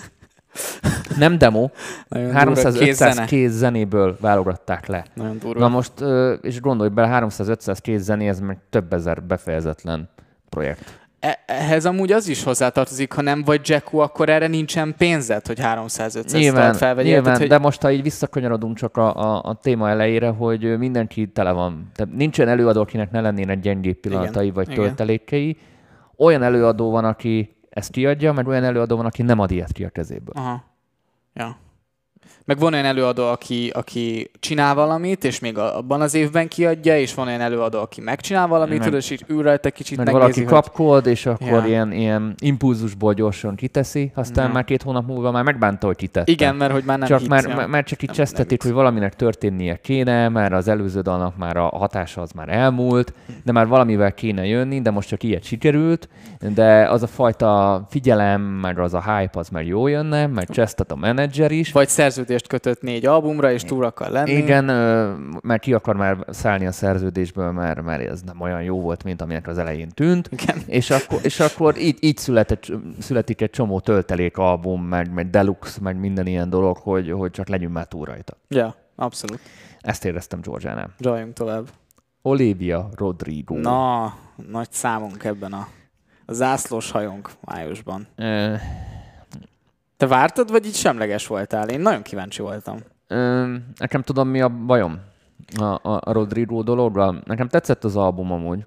Nem 1.17 1.39
demo, 1.39 1.69
Nagyon 2.09 2.31
300-500 2.35 2.77
kézzene. 2.79 3.25
kéz 3.25 3.53
zenéből 3.53 4.17
válogatták 4.21 4.87
le. 4.87 5.05
Nagyon 5.15 5.39
durva. 5.39 5.61
Na 5.61 5.69
most, 5.69 5.93
és 6.45 6.61
gondolj 6.61 6.91
bele, 6.91 7.27
300-500 7.27 7.77
kéz 7.81 8.03
zené, 8.03 8.29
ez 8.29 8.41
meg 8.41 8.59
több 8.71 8.93
ezer 8.93 9.23
befejezetlen 9.23 10.11
projekt. 10.49 11.08
E- 11.21 11.39
ehhez 11.47 11.85
amúgy 11.85 12.13
az 12.13 12.29
is 12.29 12.43
hozzátartozik, 12.43 13.13
ha 13.13 13.23
nem 13.23 13.45
vagy 13.45 13.61
Jacku, 13.69 13.99
akkor 13.99 14.29
erre 14.29 14.47
nincsen 14.47 14.95
pénzed, 14.99 15.47
hogy 15.47 15.59
300-500 15.63 16.33
Nyilván, 16.33 16.75
felvegyél. 16.75 17.11
nyilván 17.13 17.25
Tehát, 17.25 17.39
hogy... 17.39 17.49
de 17.49 17.59
most 17.59 17.83
ha 17.83 17.91
így 17.91 18.03
visszakanyarodunk 18.03 18.77
csak 18.77 18.97
a, 18.97 19.17
a, 19.17 19.43
a 19.45 19.55
téma 19.55 19.89
elejére, 19.89 20.29
hogy 20.29 20.79
mindenki 20.79 21.29
tele 21.29 21.53
van. 21.53 21.91
Tehát 21.95 22.15
nincsen 22.15 22.49
előadó, 22.49 22.81
akinek 22.81 23.11
ne 23.11 23.21
lennének 23.21 23.61
gyengébb 23.61 23.97
pillanatai 23.97 24.43
Igen, 24.43 24.55
vagy 24.55 24.71
igen. 24.71 24.85
töltelékei. 24.85 25.57
Olyan 26.17 26.43
előadó 26.43 26.91
van, 26.91 27.05
aki 27.05 27.57
ezt 27.71 27.91
kiadja, 27.91 28.33
meg 28.33 28.47
olyan 28.47 28.65
előadó 28.65 28.97
van, 28.97 29.07
aki 29.07 29.23
nem 29.23 29.39
ad 29.39 29.51
ilyet 29.51 29.73
ki 29.73 29.85
a 29.85 29.89
kezéből. 29.89 30.35
Aha. 30.35 30.65
Ja. 31.35 31.57
Meg 32.49 32.59
van 32.59 32.73
olyan 32.73 32.85
előadó, 32.85 33.27
aki, 33.27 33.71
aki 33.75 34.31
csinál 34.41 34.75
valamit, 34.75 35.25
és 35.25 35.39
még 35.41 35.59
abban 35.59 36.01
az 36.01 36.15
évben 36.15 36.49
kiadja, 36.49 36.99
és 36.99 37.15
van 37.15 37.27
olyan 37.27 37.41
előadó, 37.41 37.79
aki 37.81 38.01
megcsinál 38.01 38.47
valamit, 38.47 38.79
Meg- 38.79 38.83
tudod, 38.87 39.01
és 39.01 39.11
így 39.11 39.25
ül 39.27 39.43
rajta 39.43 39.71
kicsit 39.71 39.97
Meg 39.97 40.07
megnézi, 40.07 40.25
valaki 40.25 40.45
hogy... 40.45 40.53
kapkod, 40.53 41.07
és 41.07 41.27
akkor 41.27 41.49
Ja. 41.49 41.67
ilyen, 41.67 41.93
ilyen 41.93 42.35
impulzusból 42.39 43.15
gyorsan 43.15 43.55
kiteszi, 43.55 44.11
aztán 44.15 44.47
Ja. 44.47 44.53
már 44.53 44.65
két 44.65 44.83
hónap 44.83 45.07
múlva 45.07 45.31
már 45.31 45.45
megbánta, 45.45 45.87
hogy 45.87 45.97
kitette. 45.97 46.33
Igen, 46.33 46.57
mert 46.57 46.73
hogy 46.73 46.83
már 46.85 46.99
nem 46.99 47.09
csak 47.09 47.19
hit, 47.19 47.29
már, 47.29 47.45
ja. 47.49 47.67
már, 47.67 47.85
csak 47.85 48.03
így 48.03 48.11
csesztetik, 48.11 48.63
hogy 48.63 48.73
valaminek 48.73 49.17
történnie 49.17 49.77
kéne, 49.77 50.29
már 50.29 50.53
az 50.53 50.69
előző 50.69 51.01
dalnak 51.01 51.37
már 51.37 51.57
a 51.57 51.67
hatása 51.67 52.21
az 52.21 52.31
már 52.33 52.49
elmúlt, 52.49 53.13
de 53.45 53.53
már 53.53 53.67
valamivel 53.67 54.13
kéne 54.13 54.47
jönni, 54.47 54.81
de 54.81 54.91
most 54.91 55.09
csak 55.09 55.23
ilyet 55.23 55.45
sikerült, 55.45 56.09
de 56.55 56.89
az 56.89 57.03
a 57.03 57.07
fajta 57.07 57.83
figyelem, 57.91 58.41
meg 58.41 58.79
az 58.79 58.95
a 58.95 59.03
hype 59.03 59.39
az 59.39 59.49
már 59.49 59.65
jó 59.67 59.87
jönne, 59.87 60.27
mert 60.27 60.53
csesztet 60.53 60.93
a 60.93 60.97
menedzser 60.97 61.51
is. 61.51 61.73
Vagy 61.73 61.89
szerződést 62.39 62.47
kötött 62.49 62.83
négy 62.83 63.07
albumra, 63.07 63.53
és 63.53 63.63
túl 63.63 63.85
akar 63.85 64.11
lenni. 64.11 64.33
Igen, 64.33 64.65
mert 65.43 65.63
ki 65.63 65.73
akar 65.73 65.97
már 65.97 66.25
szállni 66.29 66.67
a 66.67 66.73
szerződésből, 66.73 67.51
mert, 67.51 67.83
mert 67.83 68.09
ez 68.09 68.23
nem 68.23 68.41
olyan 68.41 68.63
jó 68.63 68.81
volt, 68.81 69.05
mint 69.05 69.23
aminek 69.23 69.47
az 69.47 69.59
elején 69.59 69.89
tűnt. 69.89 70.29
Igen. 70.31 70.63
És 70.67 70.91
akkor, 70.91 71.19
és 71.23 71.41
akkor 71.41 71.79
így, 71.79 71.97
így 72.01 72.17
született, 72.17 72.73
születik 72.99 73.41
egy 73.41 73.51
csomó 73.51 73.81
töltelék 73.81 74.37
album, 74.37 74.83
meg, 74.83 75.13
meg 75.13 75.31
deluxe, 75.31 75.81
meg 75.81 75.99
minden 75.99 76.27
ilyen 76.27 76.51
dolog, 76.51 76.77
hogy, 76.77 77.11
hogy 77.11 77.31
csak 77.31 77.49
legyünk 77.49 77.73
már 77.73 77.87
túl 77.87 78.05
rajta. 78.05 78.37
Ja, 78.49 78.75
abszolút. 78.97 79.41
Ezt 79.81 80.05
éreztem 80.05 80.41
Georgiánál. 80.41 80.91
Zsaljunk 81.01 81.33
tovább. 81.33 81.69
Olivia 82.23 82.89
Rodrigo. 82.95 83.55
Na, 83.55 84.15
nagy 84.51 84.71
számunk 84.71 85.25
ebben 85.25 85.53
a, 85.53 85.69
a 86.27 86.33
zászlós 86.33 86.91
hajónk 86.91 87.31
májusban. 87.41 88.07
Ö, 88.17 88.55
Te 89.99 90.07
vártad, 90.07 90.51
vagy 90.51 90.67
így 90.67 90.75
semleges 90.75 91.27
voltál? 91.27 91.69
Én 91.69 91.81
nagyon 91.81 92.03
kíváncsi 92.03 92.43
voltam. 92.43 92.77
ö, 93.07 93.55
nekem 93.79 94.03
tudom, 94.03 94.29
mi 94.29 94.41
a 94.41 94.49
bajom 94.49 94.99
a, 95.57 95.65
a, 95.65 96.01
a 96.05 96.13
Rodrigo 96.13 96.63
dologra. 96.63 97.15
Nekem 97.25 97.49
tetszett 97.49 97.85
az 97.85 97.97
album 97.97 98.33
amúgy. 98.33 98.67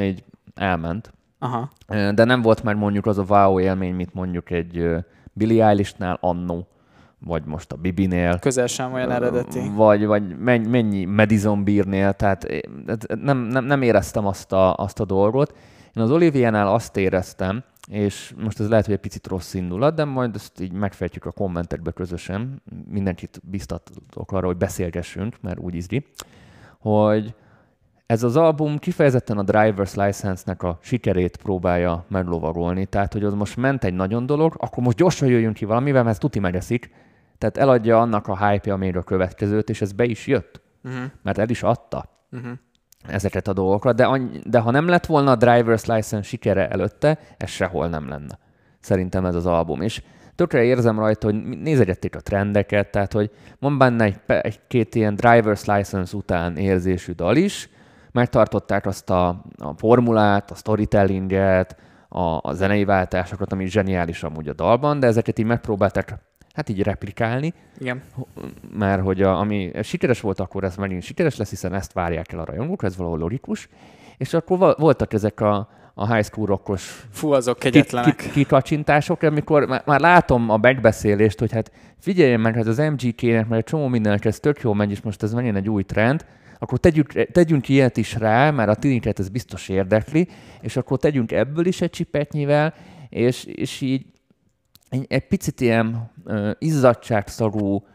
Így 0.00 0.24
elment. 0.54 1.12
Aha. 1.38 1.70
De 1.88 2.24
nem 2.24 2.42
volt 2.42 2.62
már 2.62 2.74
mondjuk 2.74 3.06
az 3.06 3.18
a 3.18 3.24
wow 3.28 3.60
élmény, 3.60 3.94
mint 3.94 4.14
mondjuk 4.14 4.50
egy 4.50 4.78
ö, 4.78 4.98
Billie 5.32 5.66
Eilish-nál 5.66 6.18
annó, 6.20 6.66
vagy 7.18 7.44
most 7.44 7.72
a 7.72 7.76
Bibinél. 7.76 8.38
Közel 8.38 8.66
sem 8.66 8.92
olyan 8.92 9.10
eredeti. 9.10 9.70
Vagy, 9.74 10.06
vagy 10.06 10.38
mennyi, 10.38 10.66
mennyi 10.68 11.04
Madison 11.04 11.64
Beernél, 11.64 12.12
tehát 12.12 12.46
nem, 13.22 13.38
nem, 13.38 13.64
nem 13.64 13.82
éreztem 13.82 14.26
azt 14.26 14.52
a, 14.52 14.74
azt 14.74 15.00
a 15.00 15.04
dolgot. 15.04 15.54
Én 15.96 16.02
az 16.02 16.10
Oliviánál 16.10 16.68
azt 16.68 16.96
éreztem, 16.96 17.64
és 17.88 18.34
most 18.36 18.60
ez 18.60 18.68
lehet, 18.68 18.84
hogy 18.84 18.94
egy 18.94 19.00
picit 19.00 19.26
rossz 19.26 19.54
indulat, 19.54 19.94
de 19.94 20.04
majd 20.04 20.34
ezt 20.34 20.60
így 20.60 20.72
megfejtjük 20.72 21.24
a 21.24 21.30
kommentekbe 21.30 21.90
közösen. 21.90 22.62
Mindenkit 22.88 23.40
biztatok 23.44 24.32
arra, 24.32 24.46
hogy 24.46 24.56
beszélgessünk, 24.56 25.36
mert 25.40 25.58
úgy 25.58 25.74
izgi, 25.74 26.06
hogy 26.78 27.34
ez 28.06 28.22
az 28.22 28.36
album 28.36 28.78
kifejezetten 28.78 29.38
a 29.38 29.44
Driver's 29.44 30.06
License-nek 30.06 30.62
a 30.62 30.78
sikerét 30.82 31.36
próbálja 31.36 32.04
meglovagolni, 32.08 32.86
tehát 32.86 33.12
hogy 33.12 33.24
az 33.24 33.34
most 33.34 33.56
ment 33.56 33.84
egy 33.84 33.94
nagyon 33.94 34.26
dolog, 34.26 34.54
akkor 34.58 34.82
most 34.82 34.96
gyorsan 34.96 35.28
jöjjön 35.28 35.52
ki 35.52 35.64
valamivel, 35.64 36.02
mert 36.02 36.20
tuti 36.20 36.38
megeszik, 36.38 36.90
tehát 37.38 37.56
eladja 37.56 38.00
annak 38.00 38.26
a 38.28 38.48
hype-ja 38.48 38.76
még 38.76 38.96
a 38.96 39.02
következőt, 39.02 39.70
és 39.70 39.80
ez 39.80 39.92
be 39.92 40.04
is 40.04 40.26
jött, 40.26 40.60
uh-huh. 40.84 41.02
mert 41.22 41.38
el 41.38 41.48
is 41.48 41.62
adta 41.62 42.04
uh-huh. 42.32 42.52
Ezeket 43.08 43.48
a 43.48 43.52
dolgokat, 43.52 43.96
de, 43.96 44.04
annyi, 44.04 44.40
de 44.44 44.58
ha 44.58 44.70
nem 44.70 44.88
lett 44.88 45.06
volna 45.06 45.30
a 45.30 45.36
Driver's 45.36 45.86
License 45.86 46.22
sikere 46.22 46.68
előtte, 46.68 47.18
ez 47.36 47.48
sehol 47.48 47.88
nem 47.88 48.08
lenne. 48.08 48.38
Szerintem 48.80 49.24
ez 49.24 49.34
az 49.34 49.46
album. 49.46 49.80
És 49.80 50.02
tökre 50.34 50.62
érzem 50.62 50.98
rajta, 50.98 51.26
hogy 51.26 51.42
nézegették 51.44 52.16
a 52.16 52.20
trendeket, 52.20 52.90
tehát 52.90 53.12
hogy 53.12 53.30
van 53.58 53.78
benne 53.78 54.04
egy, 54.04 54.20
egy 54.26 54.60
két 54.68 54.94
ilyen 54.94 55.18
Driver's 55.20 55.76
License 55.76 56.16
után 56.16 56.56
érzésű 56.56 57.12
dal 57.12 57.36
is, 57.36 57.68
megtartották 58.12 58.86
azt 58.86 59.10
a, 59.10 59.28
a 59.58 59.72
formulát, 59.76 60.50
a 60.50 60.54
storytellinget, 60.54 61.76
a, 62.08 62.38
a 62.42 62.52
zenei 62.52 62.84
váltásokat, 62.84 63.52
ami 63.52 63.66
zseniális 63.66 64.22
amúgy 64.22 64.48
a 64.48 64.52
dalban, 64.52 65.00
de 65.00 65.06
ezeket 65.06 65.38
így 65.38 65.46
megpróbálták 65.46 66.14
hát 66.56 66.68
így 66.68 66.82
replikálni. 66.82 67.52
Igen. 67.78 68.02
Mert 68.78 69.02
hogy 69.02 69.22
a, 69.22 69.38
ami 69.38 69.70
sikeres 69.82 70.20
volt, 70.20 70.40
akkor 70.40 70.64
ez 70.64 70.76
megint 70.76 71.02
sikeres 71.02 71.36
lesz, 71.36 71.50
hiszen 71.50 71.74
ezt 71.74 71.92
várják 71.92 72.32
el 72.32 72.38
a 72.38 72.44
rajongók, 72.44 72.82
ez 72.82 72.96
valahol 72.96 73.18
logikus. 73.18 73.68
És 74.16 74.34
akkor 74.34 74.74
voltak 74.78 75.12
ezek 75.12 75.40
a, 75.40 75.68
a 75.94 76.14
high 76.14 76.24
school 76.24 76.46
rockos 76.46 77.06
Fú, 77.10 77.32
azok 77.32 77.58
kegyetlenek. 77.58 78.30
kikacsintások, 78.32 79.22
amikor 79.22 79.66
már, 79.66 79.82
már 79.86 80.00
látom 80.00 80.50
a 80.50 80.56
megbeszélést, 80.56 81.38
hogy 81.38 81.52
hát 81.52 81.72
figyeljen 81.98 82.40
meg, 82.40 82.54
hát 82.54 82.66
az 82.66 82.78
MGK-nek, 82.78 83.48
mert 83.48 83.60
egy 83.60 83.64
csomó 83.64 83.88
mindenek 83.88 84.24
ez 84.24 84.40
tök 84.40 84.60
jó 84.60 84.72
megy, 84.72 84.90
és 84.90 85.00
most 85.00 85.22
ez 85.22 85.32
megint 85.32 85.56
egy 85.56 85.68
új 85.68 85.82
trend, 85.82 86.24
akkor 86.58 86.78
tegyünk, 86.78 87.12
tegyünk 87.12 87.68
ilyet 87.68 87.96
is 87.96 88.14
rá, 88.14 88.50
mert 88.50 88.68
a 88.68 88.74
tiniket 88.74 89.18
ez 89.18 89.28
biztos 89.28 89.68
érdekli, 89.68 90.28
és 90.60 90.76
akkor 90.76 90.98
tegyünk 90.98 91.32
ebből 91.32 91.66
is 91.66 91.80
egy 91.80 91.90
csipetnyivel, 91.90 92.74
és, 93.08 93.44
és 93.44 93.80
így 93.80 94.06
egy, 94.88 95.06
egy 95.08 95.26
picit 95.26 95.60
ilyen 95.60 96.10
uh, 96.24 96.50
izzadságszagú, 96.58 97.86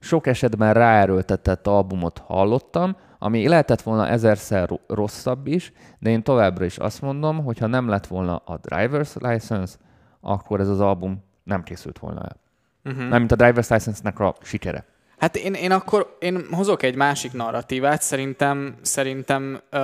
sok 0.00 0.26
esetben 0.26 0.74
ráerőltetett 0.74 1.66
albumot 1.66 2.18
hallottam, 2.18 2.96
ami 3.18 3.48
lehetett 3.48 3.82
volna 3.82 4.08
ezerszer 4.08 4.80
rosszabb 4.86 5.46
is, 5.46 5.72
de 5.98 6.10
én 6.10 6.22
továbbra 6.22 6.64
is 6.64 6.78
azt 6.78 7.02
mondom, 7.02 7.44
hogy 7.44 7.58
ha 7.58 7.66
nem 7.66 7.88
lett 7.88 8.06
volna 8.06 8.36
a 8.36 8.60
Driver's 8.60 9.30
License, 9.30 9.76
akkor 10.20 10.60
ez 10.60 10.68
az 10.68 10.80
album 10.80 11.24
nem 11.44 11.62
készült 11.62 11.98
volna 11.98 12.20
el. 12.20 12.36
Uh-huh. 12.84 13.08
Nem, 13.08 13.18
mint 13.18 13.32
a 13.32 13.36
Driver's 13.36 13.70
License-nek 13.70 14.18
a 14.18 14.34
sikere. 14.42 14.84
Hát 15.18 15.36
én, 15.36 15.54
én 15.54 15.70
akkor 15.70 16.16
én 16.20 16.46
hozok 16.50 16.82
egy 16.82 16.94
másik 16.94 17.32
narratívát. 17.32 18.02
Szerintem, 18.02 18.74
szerintem 18.82 19.60
ö, 19.70 19.78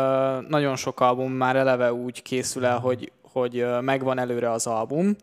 nagyon 0.48 0.76
sok 0.76 1.00
album 1.00 1.32
már 1.32 1.56
eleve 1.56 1.92
úgy 1.92 2.22
készül 2.22 2.64
el, 2.64 2.78
hogy, 2.78 3.12
hogy 3.22 3.66
megvan 3.80 4.18
előre 4.18 4.50
az 4.50 4.66
album, 4.66 5.16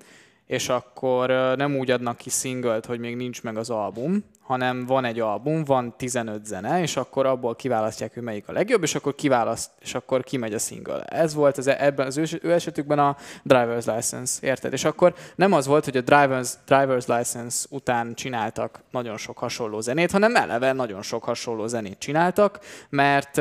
és 0.54 0.70
akkor 0.70 1.30
nem 1.58 1.78
úgy 1.78 1.92
adnak 1.92 2.18
ki 2.18 2.30
singlet, 2.30 2.86
hogy 2.86 3.00
még 3.00 3.16
nincs 3.16 3.44
meg 3.44 3.58
az 3.58 3.70
album, 3.70 4.24
hanem 4.54 4.86
van 4.86 5.06
egy 5.06 5.20
album, 5.20 5.64
van 5.64 5.94
15 5.98 6.46
zene, 6.46 6.82
és 6.82 6.98
akkor 6.98 7.26
abból 7.26 7.56
kiválasztják, 7.56 8.14
hogy 8.14 8.24
melyik 8.24 8.48
a 8.48 8.52
legjobb, 8.52 8.84
és 8.84 8.96
akkor 8.96 9.16
kiválaszt, 9.16 9.72
és 9.82 9.94
akkor 9.94 10.24
kimegy 10.24 10.54
a 10.54 10.58
single. 10.58 11.04
Ez 11.04 11.34
volt 11.34 11.58
az, 11.58 11.68
ebben 11.68 12.06
az 12.06 12.18
ő, 12.18 12.52
esetükben 12.52 13.00
a 13.00 13.16
driver's 13.50 13.96
license, 13.96 14.48
érted? 14.48 14.74
És 14.74 14.86
akkor 14.86 15.14
nem 15.36 15.54
az 15.54 15.66
volt, 15.66 15.84
hogy 15.86 15.98
a 15.98 16.02
driver's, 16.02 16.50
driver's 16.68 17.18
license 17.18 17.66
után 17.70 18.14
csináltak 18.14 18.80
nagyon 18.92 19.18
sok 19.18 19.38
hasonló 19.38 19.82
zenét, 19.82 20.12
hanem 20.12 20.36
eleve 20.36 20.74
nagyon 20.74 21.02
sok 21.02 21.24
hasonló 21.24 21.68
zenét 21.68 22.00
csináltak, 22.00 22.60
mert, 22.90 23.38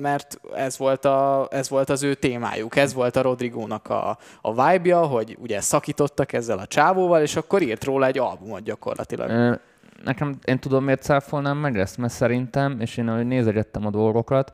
mert 0.00 0.40
ez, 0.54 0.78
volt 0.78 1.04
a, 1.04 1.48
ez 1.50 1.68
volt 1.68 1.90
az 1.90 2.02
ő 2.02 2.14
témájuk, 2.14 2.76
ez 2.76 2.94
volt 2.94 3.16
a 3.16 3.22
Rodrigónak 3.22 3.88
a, 3.88 4.18
a 4.40 4.50
vibe-ja, 4.50 5.00
hogy 5.00 5.36
ugye 5.40 5.60
szakítottak 5.60 6.32
ezzel 6.32 6.58
a 6.58 6.66
csávóval, 6.66 7.22
és 7.22 7.36
akkor 7.36 7.62
írt 7.62 7.84
róla 7.84 8.06
egy 8.06 8.18
albumot 8.18 8.62
gyakorlatilag 8.62 9.60
nekem, 10.04 10.38
én 10.44 10.58
tudom, 10.58 10.84
miért 10.84 11.02
száfolnám 11.02 11.58
meg 11.58 11.78
ezt, 11.78 11.98
mert 11.98 12.12
szerintem, 12.12 12.80
és 12.80 12.96
én 12.96 13.08
ahogy 13.08 13.26
nézegettem 13.26 13.86
a 13.86 13.90
dolgokat, 13.90 14.52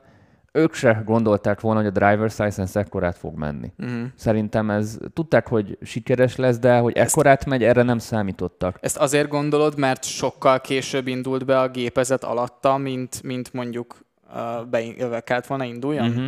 ők 0.51 0.73
se 0.73 1.01
gondolták 1.05 1.59
volna, 1.59 1.81
hogy 1.81 1.91
a 1.95 1.99
driver's 1.99 2.43
license 2.43 2.79
ekkorát 2.79 3.17
fog 3.17 3.37
menni. 3.37 3.71
Uh-huh. 3.77 4.01
Szerintem 4.15 4.69
ez, 4.69 4.97
tudták, 5.13 5.47
hogy 5.47 5.77
sikeres 5.81 6.35
lesz, 6.35 6.59
de 6.59 6.77
hogy 6.77 6.97
ezt, 6.97 7.09
ekkorát 7.09 7.45
megy, 7.45 7.63
erre 7.63 7.83
nem 7.83 7.97
számítottak. 7.97 8.77
Ezt 8.81 8.97
azért 8.97 9.27
gondolod, 9.27 9.77
mert 9.77 10.03
sokkal 10.03 10.61
később 10.61 11.07
indult 11.07 11.45
be 11.45 11.59
a 11.59 11.69
gépezet 11.69 12.23
alatta, 12.23 12.77
mint, 12.77 13.23
mint 13.23 13.53
mondjuk 13.53 13.97
uh, 14.33 14.67
be, 14.69 15.21
kellett 15.23 15.47
volna 15.47 15.63
induljon? 15.63 16.09
Uh-huh. 16.09 16.25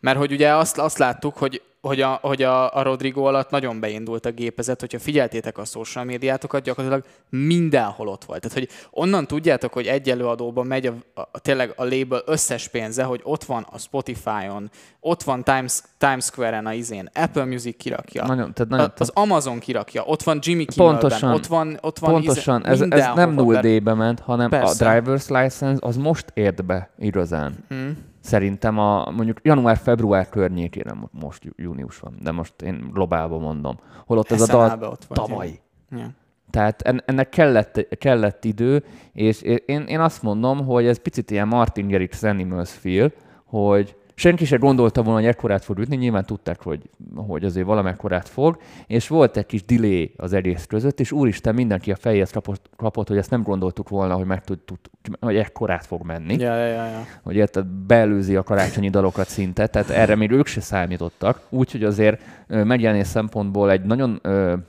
Mert 0.00 0.18
hogy 0.18 0.32
ugye 0.32 0.54
azt, 0.54 0.78
azt 0.78 0.98
láttuk, 0.98 1.36
hogy 1.36 1.62
hogy 1.80 2.00
a, 2.00 2.18
hogy 2.22 2.42
a, 2.42 2.74
a 2.74 2.82
Rodrigo 2.82 3.22
alatt 3.22 3.50
nagyon 3.50 3.80
beindult 3.80 4.26
a 4.26 4.30
gépezet, 4.30 4.80
hogyha 4.80 4.98
figyeltétek 4.98 5.58
a 5.58 5.64
social 5.64 6.04
médiátokat, 6.04 6.62
gyakorlatilag 6.62 7.04
mindenhol 7.28 8.08
ott 8.08 8.24
volt. 8.24 8.40
Tehát, 8.40 8.58
hogy 8.58 8.68
onnan 8.90 9.26
tudjátok, 9.26 9.72
hogy 9.72 9.86
egy 9.86 10.10
előadóban 10.10 10.66
megy 10.66 10.86
a, 10.86 10.94
a, 11.14 11.38
tényleg 11.38 11.72
a 11.76 11.84
label 11.84 12.22
összes 12.26 12.68
pénze, 12.68 13.02
hogy 13.02 13.20
ott 13.22 13.44
van 13.44 13.66
a 13.70 13.78
Spotify-on, 13.78 14.70
ott 15.00 15.22
van 15.22 15.44
Times, 15.44 15.80
Times 15.98 16.24
Square-en 16.24 16.66
a 16.66 16.72
izén, 16.72 17.08
Apple 17.14 17.44
Music 17.44 17.76
kirakja, 17.76 18.26
nagyon, 18.26 18.52
tehát 18.54 18.70
nagyon, 18.70 18.92
az 18.98 19.10
Amazon 19.14 19.58
kirakja, 19.58 20.02
ott 20.02 20.22
van 20.22 20.38
Jimmy 20.42 20.64
Kimmelben, 20.64 21.00
pontosan, 21.00 21.32
ott 21.32 21.46
van, 21.46 21.78
ott 21.80 21.98
van 21.98 22.12
Pontosan, 22.12 22.60
izé, 22.60 22.70
ez, 22.70 22.80
ez 22.80 23.14
nem 23.14 23.30
0 23.30 23.60
D-be 23.60 23.94
ment, 23.94 24.20
hanem 24.20 24.50
Persze. 24.50 24.88
a 24.88 24.92
driver's 24.92 25.42
license 25.42 25.86
az 25.86 25.96
most 25.96 26.30
ért 26.34 26.64
be 26.64 26.90
igazán. 26.98 27.54
Hmm 27.68 28.16
szerintem 28.28 28.78
a 28.78 29.10
mondjuk 29.10 29.40
január-február 29.42 30.28
környékére, 30.28 30.94
most 31.10 31.42
június 31.56 31.98
van, 31.98 32.14
de 32.22 32.30
most 32.30 32.62
én 32.62 32.90
globálban 32.92 33.40
mondom, 33.40 33.78
holott 34.06 34.30
ez 34.30 34.40
a 34.40 34.76
dal 34.78 34.96
tavaly. 35.08 35.60
Ja. 35.90 36.10
Tehát 36.50 36.82
ennek 36.82 37.28
kellett, 37.28 37.98
kellett 37.98 38.44
idő, 38.44 38.84
és 39.12 39.42
én, 39.42 39.82
én 39.82 40.00
azt 40.00 40.22
mondom, 40.22 40.66
hogy 40.66 40.86
ez 40.86 41.02
picit 41.02 41.30
ilyen 41.30 41.48
Martin 41.48 41.88
Garrix 41.88 42.22
Animals 42.22 42.70
feel, 42.70 43.12
hogy 43.44 43.96
senki 44.18 44.44
se 44.44 44.56
gondolta 44.56 45.02
volna, 45.02 45.18
hogy 45.18 45.28
ekkorát 45.28 45.64
fog 45.64 45.78
ütni, 45.78 45.96
nyilván 45.96 46.24
tudták, 46.24 46.62
hogy, 46.62 46.82
hogy 47.14 47.44
azért 47.44 47.66
valamekkorát 47.66 48.28
fog, 48.28 48.58
és 48.86 49.08
volt 49.08 49.36
egy 49.36 49.46
kis 49.46 49.64
delay 49.64 50.12
az 50.16 50.32
egész 50.32 50.66
között, 50.66 51.00
és 51.00 51.12
úristen, 51.12 51.54
mindenki 51.54 51.92
a 51.92 51.96
fejéhez 51.96 52.30
kapott, 52.30 52.70
kapott 52.76 53.08
hogy 53.08 53.16
ezt 53.16 53.30
nem 53.30 53.42
gondoltuk 53.42 53.88
volna, 53.88 54.14
hogy 54.14 54.26
meg 54.26 54.44
tud, 54.44 54.58
tud 54.58 54.78
hogy 55.20 55.36
ekkorát 55.36 55.86
fog 55.86 56.04
menni. 56.04 56.34
Ja, 56.38 56.56
ja, 56.56 56.66
ja, 56.66 56.84
ja. 56.84 57.06
Hogy 57.22 57.36
érted, 57.36 57.66
beelőzi 57.66 58.36
a 58.36 58.42
karácsonyi 58.42 58.88
dalokat 58.88 59.28
szinte, 59.28 59.66
tehát 59.66 59.90
erre 59.90 60.14
még 60.14 60.30
ők 60.30 60.46
se 60.46 60.60
számítottak, 60.60 61.40
úgyhogy 61.48 61.84
azért 61.84 62.20
megjelenés 62.46 63.06
szempontból 63.06 63.70
egy 63.70 63.82
nagyon 63.82 64.20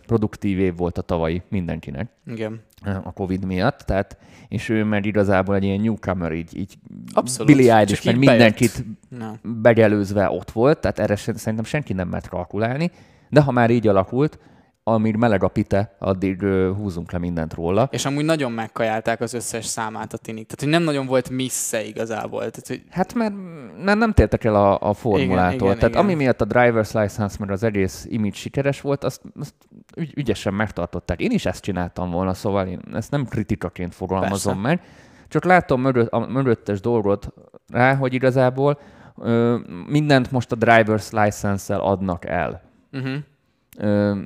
produktív 0.05 0.59
év 0.59 0.75
volt 0.75 0.97
a 0.97 1.01
tavalyi 1.01 1.41
mindenkinek. 1.49 2.09
Igen 2.25 2.61
a 2.85 3.11
Covid 3.11 3.45
miatt, 3.45 3.79
tehát, 3.79 4.17
és 4.47 4.69
ő 4.69 4.83
meg 4.83 5.05
igazából 5.05 5.55
egy 5.55 5.63
ilyen 5.63 5.81
newcomer, 5.81 6.31
így, 6.31 6.57
így 6.57 6.77
Abszolút. 7.13 7.55
Billy 7.55 7.69
Eilish, 7.69 8.05
mert 8.05 8.17
mindenkit 8.17 8.85
no. 9.09 9.25
begelőzve 9.41 10.29
ott 10.29 10.51
volt, 10.51 10.79
tehát 10.79 10.99
erre 10.99 11.15
szerintem 11.15 11.63
senki 11.63 11.93
nem 11.93 12.07
mert 12.07 12.27
kalkulálni, 12.27 12.91
de 13.29 13.41
ha 13.41 13.51
már 13.51 13.69
így 13.69 13.87
alakult, 13.87 14.39
amíg 14.83 15.15
meleg 15.15 15.43
a 15.43 15.47
pite, 15.47 15.95
addig 15.99 16.41
húzunk 16.77 17.11
le 17.11 17.17
mindent 17.17 17.53
róla. 17.53 17.87
És 17.91 18.05
amúgy 18.05 18.25
nagyon 18.25 18.51
megkajálták 18.51 19.21
az 19.21 19.33
összes 19.33 19.65
számát 19.65 20.13
a 20.13 20.17
tinik. 20.17 20.47
Tehát, 20.47 20.59
hogy 20.59 20.69
nem 20.69 20.83
nagyon 20.83 21.05
volt 21.05 21.29
missze 21.29 21.83
igazából. 21.83 22.39
Tehát, 22.39 22.67
hogy... 22.67 22.83
Hát 22.89 23.13
mert 23.13 23.33
nem, 23.83 23.97
nem 23.97 24.13
tértek 24.13 24.43
el 24.43 24.55
a, 24.55 24.79
a 24.79 24.93
formulától. 24.93 25.53
Igen, 25.53 25.65
igen, 25.65 25.75
Tehát 25.75 25.89
igen. 25.89 26.03
ami 26.03 26.13
miatt 26.13 26.41
a 26.41 26.45
driver's 26.45 27.01
license, 27.01 27.35
mert 27.39 27.51
az 27.51 27.63
egész 27.63 28.05
image 28.09 28.35
sikeres 28.35 28.81
volt, 28.81 29.03
azt, 29.03 29.21
azt 29.39 29.53
ügy, 29.99 30.13
ügyesen 30.15 30.53
megtartották. 30.53 31.19
Én 31.19 31.31
is 31.31 31.45
ezt 31.45 31.63
csináltam 31.63 32.11
volna, 32.11 32.33
szóval 32.33 32.67
én 32.67 32.81
ezt 32.93 33.11
nem 33.11 33.25
kritikaként 33.25 33.95
fogalmazom 33.95 34.61
Persze. 34.61 34.67
meg. 34.67 34.81
Csak 35.27 35.43
látom 35.43 35.81
mögött, 35.81 36.09
a 36.11 36.19
mögöttes 36.19 36.81
dolgot 36.81 37.33
rá, 37.71 37.95
hogy 37.95 38.13
igazából 38.13 38.79
ö, 39.17 39.57
mindent 39.87 40.31
most 40.31 40.51
a 40.51 40.55
driver's 40.55 41.11
license-szel 41.23 41.79
adnak 41.79 42.25
el. 42.25 42.61
Uh-huh. 42.91 43.15
Ö, 43.77 44.19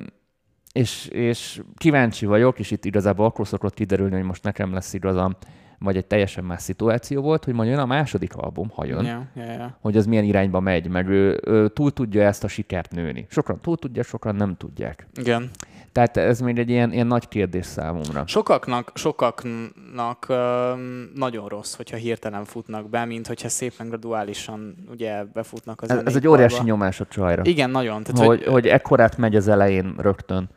és, 0.72 1.06
és 1.06 1.62
kíváncsi 1.76 2.26
vagyok, 2.26 2.58
és 2.58 2.70
itt 2.70 2.84
igazából 2.84 3.26
akkor 3.26 3.46
szokott 3.46 3.74
kiderülni, 3.74 4.14
hogy 4.14 4.24
most 4.24 4.42
nekem 4.42 4.72
lesz 4.72 4.94
igazam, 4.94 5.36
vagy 5.84 5.96
egy 5.96 6.06
teljesen 6.06 6.44
más 6.44 6.62
szituáció 6.62 7.22
volt, 7.22 7.44
hogy 7.44 7.54
majd 7.54 7.68
jön 7.68 7.78
a 7.78 7.86
második 7.86 8.34
album, 8.34 8.70
ha 8.74 8.84
jön, 8.84 9.04
yeah, 9.04 9.22
yeah, 9.34 9.56
yeah. 9.56 9.70
hogy 9.80 9.96
az 9.96 10.06
milyen 10.06 10.24
irányba 10.24 10.60
megy, 10.60 10.88
meg 10.88 11.08
ő, 11.08 11.40
ő 11.44 11.68
túl 11.68 11.92
tudja 11.92 12.22
ezt 12.22 12.44
a 12.44 12.48
sikert 12.48 12.90
nőni. 12.90 13.26
Sokan 13.28 13.60
túl 13.60 13.76
tudják, 13.76 14.06
sokan 14.06 14.34
nem 14.34 14.56
tudják. 14.56 15.06
Igen. 15.14 15.50
Tehát 15.94 16.16
ez 16.16 16.40
még 16.40 16.58
egy 16.58 16.70
ilyen, 16.70 16.92
ilyen 16.92 17.06
nagy 17.06 17.28
kérdés 17.28 17.66
számomra. 17.66 18.26
Sokaknak, 18.26 18.92
sokaknak 18.94 20.26
öm, 20.28 21.10
nagyon 21.14 21.48
rossz, 21.48 21.74
hogyha 21.74 21.96
hirtelen 21.96 22.44
futnak 22.44 22.88
be, 22.88 23.04
mint 23.04 23.26
hogyha 23.26 23.48
szépen 23.48 23.88
graduálisan 23.88 24.74
ugye 24.90 25.24
befutnak 25.24 25.82
az 25.82 25.90
Ez, 25.90 26.02
ez 26.04 26.16
egy 26.16 26.28
óriási 26.28 26.62
nyomás 26.62 27.00
a 27.00 27.06
csajra. 27.06 27.42
Igen, 27.44 27.70
nagyon. 27.70 28.02
Tehát, 28.02 28.26
hogy, 28.26 28.44
hogy, 28.44 28.52
hogy 28.52 28.66
ekkorát 28.66 29.16
megy 29.16 29.36
az 29.36 29.48
elején 29.48 29.94
rögtön. 29.98 30.48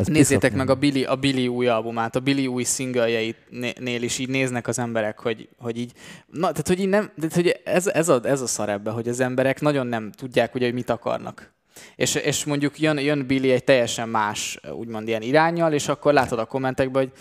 Ez 0.00 0.06
Nézzétek 0.06 0.54
meg 0.54 0.70
a 0.70 0.74
Billy, 0.74 1.04
a 1.04 1.16
Billy 1.16 1.48
új 1.48 1.68
albumát, 1.68 2.16
a 2.16 2.20
Billy 2.20 2.46
új 2.46 2.62
szingljeinél 2.62 4.02
is 4.02 4.18
így 4.18 4.28
néznek 4.28 4.68
az 4.68 4.78
emberek, 4.78 5.18
hogy, 5.18 5.48
hogy 5.58 5.78
így, 5.78 5.92
na, 6.26 6.40
tehát 6.50 6.68
hogy 6.68 6.80
így 6.80 6.88
nem, 6.88 7.10
tehát 7.16 7.34
hogy 7.34 7.60
ez, 7.64 7.86
ez, 7.86 8.08
a, 8.08 8.20
ez 8.22 8.40
a 8.40 8.46
szar 8.46 8.68
ebbe, 8.68 8.90
hogy 8.90 9.08
az 9.08 9.20
emberek 9.20 9.60
nagyon 9.60 9.86
nem 9.86 10.10
tudják, 10.12 10.54
ugye, 10.54 10.64
hogy 10.64 10.74
mit 10.74 10.90
akarnak. 10.90 11.52
És, 11.96 12.14
és 12.14 12.44
mondjuk 12.44 12.80
jön, 12.80 12.98
jön 12.98 13.26
Billy 13.26 13.50
egy 13.50 13.64
teljesen 13.64 14.08
más, 14.08 14.60
úgymond 14.72 15.08
ilyen 15.08 15.22
irányjal, 15.22 15.72
és 15.72 15.88
akkor 15.88 16.12
látod 16.12 16.38
a 16.38 16.44
kommentekben, 16.44 17.02
hogy 17.02 17.12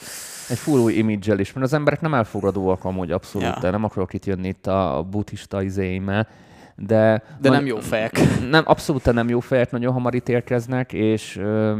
egy 0.49 0.57
full 0.57 0.80
új 0.80 0.93
image 0.93 1.36
is, 1.39 1.53
mert 1.53 1.65
az 1.65 1.73
emberek 1.73 2.01
nem 2.01 2.13
elfogadóak 2.13 2.86
amúgy 2.86 3.11
abszolút, 3.11 3.47
ja. 3.47 3.57
de 3.61 3.69
nem 3.69 3.84
akarok 3.84 4.13
itt 4.13 4.25
jönni 4.25 4.47
itt 4.47 4.67
a 4.67 5.07
buddhista 5.09 5.61
izéimmel, 5.61 6.27
de... 6.75 7.23
De 7.41 7.49
nem 7.49 7.65
jó 7.65 7.80
fejek. 7.80 8.19
Nem, 8.49 8.63
abszolút 8.65 9.13
nem 9.13 9.30
jó 9.30 9.39
fejek, 9.39 9.71
nagyon 9.71 9.93
hamar 9.93 10.15
ítélkeznek, 10.15 10.93
és 10.93 11.38
ö, 11.38 11.80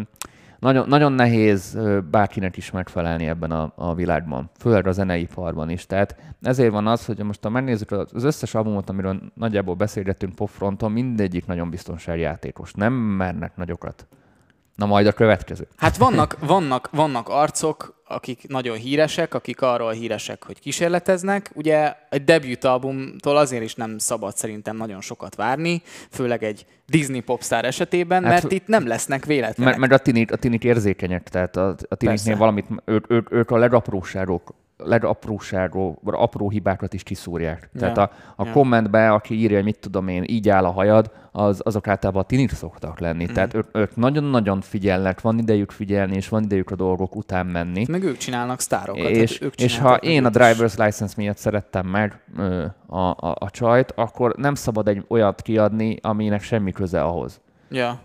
nagyon, 0.60 0.88
nagyon 0.88 1.12
nehéz 1.12 1.78
bárkinek 2.12 2.58
is 2.58 2.72
megfelelni 2.72 3.28
ebben 3.28 3.52
a, 3.52 3.74
a 3.76 3.94
világban, 3.94 4.50
főleg 4.60 4.88
a 4.88 4.92
zeneiparban 4.92 5.70
is. 5.70 5.86
Tehát 5.86 6.16
ezért 6.42 6.72
van 6.72 6.88
az, 6.88 7.06
hogy 7.06 7.24
most 7.24 7.44
ha 7.44 7.50
megnézzük 7.50 7.92
az 7.92 8.24
összes 8.24 8.56
albumot, 8.56 8.90
amiről 8.90 9.22
nagyjából 9.34 9.76
beszélgettünk 9.76 10.36
popfronton, 10.36 10.92
mindegyik 10.92 11.46
nagyon 11.46 11.70
biztonsági 11.70 12.22
játékos. 12.22 12.74
Nem 12.74 12.94
mernek 12.94 13.56
nagyokat. 13.56 14.08
Na 14.76 14.86
majd 14.86 15.08
a 15.08 15.12
következő. 15.12 15.68
Hát 15.78 15.98
vannak, 15.98 16.38
vannak, 16.40 16.90
vannak 16.92 17.30
arcok, 17.30 17.99
akik 18.10 18.48
nagyon 18.48 18.78
híresek, 18.78 19.34
akik 19.34 19.62
arról 19.62 19.92
híresek, 19.92 20.44
hogy 20.44 20.60
kísérleteznek. 20.60 21.52
Ugye 21.54 21.94
egy 22.10 22.24
debut 22.24 22.64
albumtól 22.64 23.38
azért 23.38 23.64
is 23.64 23.76
nem 23.76 23.98
szabad 23.98 24.36
szerintem 24.36 24.78
nagyon 24.78 25.02
sokat 25.02 25.36
várni, 25.36 25.82
főleg 26.10 26.44
egy 26.44 26.66
Disney 26.86 27.20
popstar 27.20 27.66
esetében, 27.66 28.24
hát, 28.24 28.32
mert 28.32 28.52
itt 28.52 28.68
nem 28.68 28.88
lesznek 28.88 29.26
véletlenek. 29.26 29.78
Mert, 29.78 29.90
mert 29.90 30.02
a 30.02 30.04
tinik, 30.04 30.32
a 30.32 30.36
tinik 30.36 30.64
érzékenyek, 30.64 31.30
tehát 31.30 31.56
a, 31.56 31.76
a 31.90 31.96
tiniknél 31.96 32.38
valamit, 32.38 32.66
ők, 32.86 33.12
ők, 33.12 33.32
ők 33.32 33.52
a 33.52 33.58
legapróságok 33.58 34.54
legapróságról, 34.84 36.00
apró 36.04 36.50
hibákat 36.50 36.94
is 36.94 37.04
kiszúrják. 37.04 37.70
Ja. 37.74 37.80
Tehát 37.80 37.98
a, 37.98 38.12
a 38.36 38.46
ja. 38.46 38.52
kommentbe, 38.52 39.12
aki 39.12 39.34
írja, 39.34 39.56
hogy 39.56 39.66
mit 39.66 39.80
tudom 39.80 40.08
én, 40.08 40.24
így 40.28 40.50
áll 40.50 40.66
a 40.66 40.72
hajad, 40.72 41.12
az, 41.32 41.62
azok 41.64 41.88
általában 41.88 42.22
a 42.22 42.26
tinit 42.26 42.56
szoktak 42.56 43.00
lenni. 43.00 43.24
Mm. 43.30 43.34
Tehát 43.34 43.54
ők, 43.54 43.78
ők 43.78 43.96
nagyon-nagyon 43.96 44.62
figyelnek, 44.62 45.22
van 45.22 45.38
idejük 45.38 45.72
figyelni, 45.72 46.16
és 46.16 46.30
van 46.30 46.44
idejük 46.44 46.72
a 46.72 46.76
dolgok 46.76 47.16
után 47.16 47.46
menni. 47.46 47.86
Meg 47.90 48.04
ők 48.04 48.18
csinálnak 48.18 48.60
sztárokat. 48.60 49.10
És, 49.10 49.42
ők 49.42 49.56
és 49.56 49.78
ha 49.78 49.96
én 49.96 50.26
a 50.26 50.30
driver's 50.30 50.78
license 50.78 51.14
miatt 51.18 51.38
szerettem 51.38 51.88
meg 51.88 52.22
ö, 52.38 52.66
a, 52.88 53.00
a, 53.00 53.36
a 53.40 53.50
csajt, 53.50 53.92
akkor 53.96 54.36
nem 54.38 54.56
szabad 54.56 54.88
egy 54.88 55.06
olyat 55.08 55.42
kiadni, 55.42 55.98
aminek 56.02 56.42
semmi 56.42 56.72
köze 56.72 57.02
ahhoz. 57.02 57.42
Ja. 57.70 58.02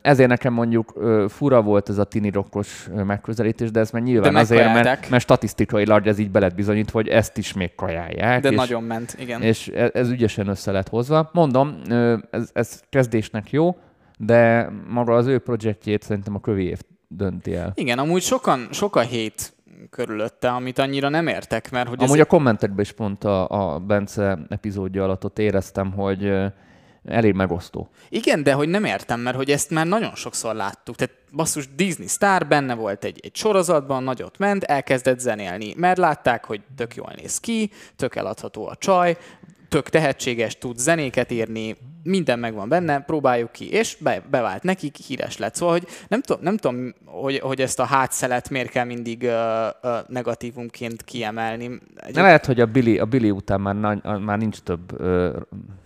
Ezért 0.00 0.28
nekem 0.28 0.52
mondjuk 0.52 0.94
fura 1.28 1.62
volt 1.62 1.88
ez 1.88 1.98
a 1.98 2.04
tini 2.04 2.30
rokkos 2.30 2.88
megközelítés, 2.94 3.70
de 3.70 3.80
ez 3.80 3.90
már 3.90 4.02
nyilván 4.02 4.32
de 4.32 4.38
azért, 4.38 4.72
mert, 4.72 5.10
mert 5.10 5.22
statisztikailag 5.22 6.06
ez 6.06 6.18
így 6.18 6.30
be 6.30 6.38
lett 6.38 6.54
bizonyítva, 6.54 6.98
hogy 6.98 7.08
ezt 7.08 7.38
is 7.38 7.52
még 7.52 7.74
kajálják. 7.74 8.42
De 8.42 8.48
és, 8.48 8.56
nagyon 8.56 8.82
ment, 8.82 9.16
igen. 9.18 9.42
És 9.42 9.68
ez, 9.68 9.90
ez 9.92 10.10
ügyesen 10.10 10.48
össze 10.48 10.72
lett 10.72 10.88
hozva. 10.88 11.30
Mondom, 11.32 11.80
ez, 12.30 12.50
ez 12.52 12.80
kezdésnek 12.90 13.50
jó, 13.50 13.76
de 14.18 14.70
maga 14.88 15.14
az 15.14 15.26
ő 15.26 15.38
projektjét 15.38 16.02
szerintem 16.02 16.34
a 16.34 16.40
kövi 16.40 16.64
év 16.64 16.80
dönti 17.08 17.54
el. 17.54 17.72
Igen, 17.74 17.98
amúgy 17.98 18.22
sokan, 18.22 18.68
sok 18.70 18.96
a 18.96 19.00
hét 19.00 19.52
körülötte, 19.90 20.50
amit 20.50 20.78
annyira 20.78 21.08
nem 21.08 21.26
értek, 21.26 21.70
mert 21.70 21.88
hogy 21.88 22.02
Amúgy 22.02 22.18
ez... 22.18 22.24
a 22.24 22.28
kommentekben 22.28 22.80
is 22.80 22.92
pont 22.92 23.24
a, 23.24 23.74
a 23.74 23.78
Bence 23.78 24.38
epizódja 24.48 25.04
alatt 25.04 25.24
ott 25.24 25.38
éreztem, 25.38 25.92
hogy 25.92 26.32
elég 27.04 27.34
megosztó. 27.34 27.88
Igen, 28.08 28.42
de 28.42 28.52
hogy 28.52 28.68
nem 28.68 28.84
értem, 28.84 29.20
mert 29.20 29.36
hogy 29.36 29.50
ezt 29.50 29.70
már 29.70 29.86
nagyon 29.86 30.14
sokszor 30.14 30.54
láttuk. 30.54 30.96
Tehát 30.96 31.14
basszus 31.32 31.74
Disney 31.74 32.06
Star 32.06 32.46
benne 32.46 32.74
volt 32.74 33.04
egy, 33.04 33.20
egy 33.22 33.36
sorozatban, 33.36 34.02
nagyot 34.02 34.38
ment, 34.38 34.64
elkezdett 34.64 35.18
zenélni, 35.18 35.74
mert 35.76 35.98
látták, 35.98 36.44
hogy 36.44 36.60
tök 36.76 36.94
jól 36.94 37.12
néz 37.16 37.38
ki, 37.38 37.70
tök 37.96 38.16
eladható 38.16 38.66
a 38.66 38.76
csaj, 38.76 39.16
tök 39.68 39.88
tehetséges, 39.88 40.58
tud 40.58 40.78
zenéket 40.78 41.30
írni, 41.30 41.76
minden 42.02 42.38
megvan 42.38 42.68
benne, 42.68 43.00
próbáljuk 43.00 43.52
ki, 43.52 43.70
és 43.70 43.96
be, 44.00 44.22
bevált 44.30 44.62
nekik, 44.62 44.96
híres 44.96 45.38
lett. 45.38 45.54
Szóval, 45.54 45.78
hogy 45.78 45.88
nem, 46.08 46.20
tudom, 46.20 46.42
nem 46.42 46.56
tudom, 46.56 46.94
hogy, 47.04 47.38
hogy 47.38 47.60
ezt 47.60 47.80
a 47.80 47.84
hátszelet 47.84 48.50
miért 48.50 48.70
kell 48.70 48.84
mindig 48.84 49.22
uh, 49.22 49.30
uh, 49.82 49.98
negatívumként 50.08 51.02
kiemelni. 51.02 51.80
Egy... 51.96 52.14
Lehet, 52.14 52.46
hogy 52.46 52.60
a 52.60 52.66
Billy, 52.66 52.98
a 52.98 53.04
Billy 53.04 53.30
után 53.30 53.60
már, 53.60 53.94
már 54.18 54.38
nincs 54.38 54.58
több 54.58 55.00
uh, 55.00 55.36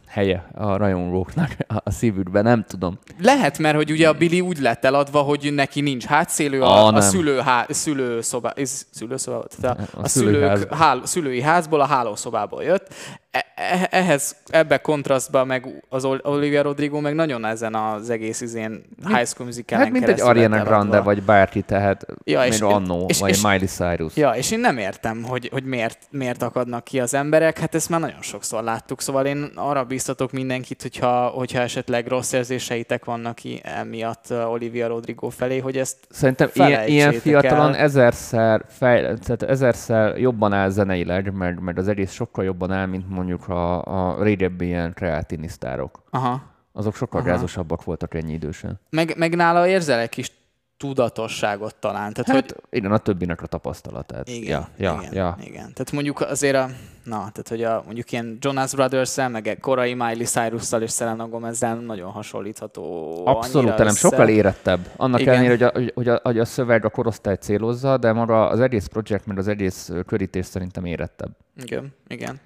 helye 0.08 0.48
a 0.54 0.76
rajongóknak 0.76 1.56
a 1.66 1.90
szívükben, 1.90 2.44
nem 2.44 2.64
tudom. 2.68 2.98
Lehet, 3.20 3.58
mert 3.58 3.76
hogy 3.76 3.90
ugye 3.90 4.08
a 4.08 4.12
Billy 4.12 4.40
úgy 4.40 4.58
lett 4.58 4.84
eladva, 4.84 5.20
hogy 5.20 5.52
neki 5.54 5.80
nincs 5.80 6.04
hátszélő, 6.04 6.62
a, 6.62 6.86
a, 6.86 6.92
a 6.92 7.00
szülő, 7.00 7.38
há, 7.38 7.66
szülőszobá, 7.68 8.54
szülőszobá, 8.90 9.40
tehát 9.60 9.78
a, 9.78 9.98
a, 9.98 10.02
a 10.02 10.08
szülők, 10.08 10.74
hál, 10.74 11.00
szülői 11.04 11.42
házból, 11.42 11.80
a 11.80 11.86
hálószobából 11.86 12.62
jött. 12.62 12.94
E, 13.38 13.44
e, 13.54 13.88
ehhez, 13.90 14.36
ebbe 14.46 14.78
kontrasztban 14.78 15.46
meg 15.46 15.84
az 15.88 16.04
Olivia 16.22 16.62
Rodrigo 16.62 17.00
meg 17.00 17.14
nagyon 17.14 17.44
ezen 17.44 17.74
az 17.74 18.10
egész 18.10 18.40
izén 18.40 18.84
High 19.06 19.26
School 19.26 19.46
musical 19.46 19.78
Hát 19.78 19.90
mint 19.90 20.08
egy 20.08 20.20
Ariana 20.20 20.62
Grande, 20.62 21.00
vagy 21.00 21.22
bárki, 21.22 21.62
tehát 21.62 22.06
ja, 22.24 22.46
és, 22.46 22.60
annó, 22.60 23.04
és, 23.08 23.18
vagy 23.18 23.30
és, 23.30 23.42
Miley 23.42 23.66
Cyrus. 23.66 24.16
Ja, 24.16 24.30
és 24.30 24.50
én 24.50 24.60
nem 24.60 24.78
értem, 24.78 25.22
hogy, 25.22 25.48
hogy 25.52 25.64
miért, 25.64 25.98
miért 26.10 26.42
akadnak 26.42 26.84
ki 26.84 27.00
az 27.00 27.14
emberek, 27.14 27.58
hát 27.58 27.74
ezt 27.74 27.88
már 27.88 28.00
nagyon 28.00 28.22
sokszor 28.22 28.62
láttuk, 28.62 29.00
szóval 29.00 29.26
én 29.26 29.50
arra 29.54 29.84
biztatok 29.84 30.32
mindenkit, 30.32 30.82
hogyha, 30.82 31.26
hogyha 31.26 31.60
esetleg 31.60 32.06
rossz 32.06 32.32
érzéseitek 32.32 33.04
vannak 33.04 33.34
ki 33.34 33.60
emiatt 33.64 34.24
uh, 34.30 34.50
Olivia 34.50 34.86
Rodrigo 34.88 35.28
felé, 35.28 35.58
hogy 35.58 35.76
ezt 35.76 35.96
Szerintem 36.10 36.50
ilyen, 36.52 36.86
ilyen 36.86 37.12
fiatalon 37.12 37.74
el. 37.74 37.80
ezerszer, 37.80 38.64
fej, 38.68 39.00
tehát 39.00 39.42
ezerszer 39.42 40.18
jobban 40.18 40.52
áll 40.52 40.68
zeneileg, 40.68 41.32
mert, 41.32 41.60
mert 41.60 41.78
az 41.78 41.88
egész 41.88 42.12
sokkal 42.12 42.44
jobban 42.44 42.72
áll, 42.72 42.86
mint 42.86 43.08
mondjuk 43.08 43.27
a, 43.32 43.84
a 43.84 44.22
régebbi 44.22 44.66
ilyen 44.66 44.92
kreatinisztárok. 44.94 46.02
Aha. 46.10 46.42
Azok 46.72 46.94
sokkal 46.94 47.20
Aha. 47.20 47.28
gázosabbak 47.28 47.84
voltak 47.84 48.14
ennyi 48.14 48.32
idősen. 48.32 48.80
Meg, 48.90 49.14
meg 49.16 49.34
nála 49.34 49.66
érzel 49.66 49.98
egy 49.98 50.08
kis 50.08 50.32
tudatosságot 50.78 51.74
talán. 51.74 52.12
Tehát, 52.12 52.30
hát, 52.30 52.52
hogy... 52.52 52.62
igen, 52.70 52.92
a 52.92 52.98
többinek 52.98 53.42
a 53.42 53.46
tapasztalatát. 53.46 54.28
Igen, 54.28 54.48
ja, 54.50 54.68
ja, 54.76 54.98
igen, 55.00 55.14
ja. 55.14 55.36
igen. 55.40 55.72
Tehát 55.72 55.92
mondjuk 55.92 56.20
azért 56.20 56.56
a, 56.56 56.68
na, 57.04 57.16
tehát 57.16 57.48
hogy 57.48 57.62
a, 57.62 57.82
mondjuk 57.84 58.12
ilyen 58.12 58.38
Jonas 58.40 58.74
Brothers-szel, 58.74 59.28
meg 59.28 59.58
korai 59.60 59.94
Miley 59.94 60.24
Cyrus-szal 60.24 60.82
és 60.82 60.92
Selena 60.92 61.28
Gomez-zel 61.28 61.76
nagyon 61.76 62.10
hasonlítható. 62.10 63.22
Abszolút, 63.26 63.76
nem, 63.76 63.86
össze... 63.86 63.98
sokkal 63.98 64.28
érettebb. 64.28 64.88
Annak 64.96 65.20
igen. 65.20 65.34
ellenére, 65.34 65.52
hogy 65.52 65.62
a, 65.62 65.92
hogy, 65.94 66.08
a, 66.08 66.20
hogy 66.22 66.38
a 66.38 66.44
szöveg 66.44 66.84
a 66.84 66.90
korosztály 66.90 67.36
célozza, 67.36 67.96
de 67.96 68.12
maga 68.12 68.48
az 68.48 68.60
egész 68.60 68.86
projekt, 68.86 69.26
meg 69.26 69.38
az 69.38 69.48
egész 69.48 69.92
körítés 70.06 70.46
szerintem 70.46 70.84
érettebb. 70.84 71.30
Igen, 71.56 71.94
igen. 72.08 72.40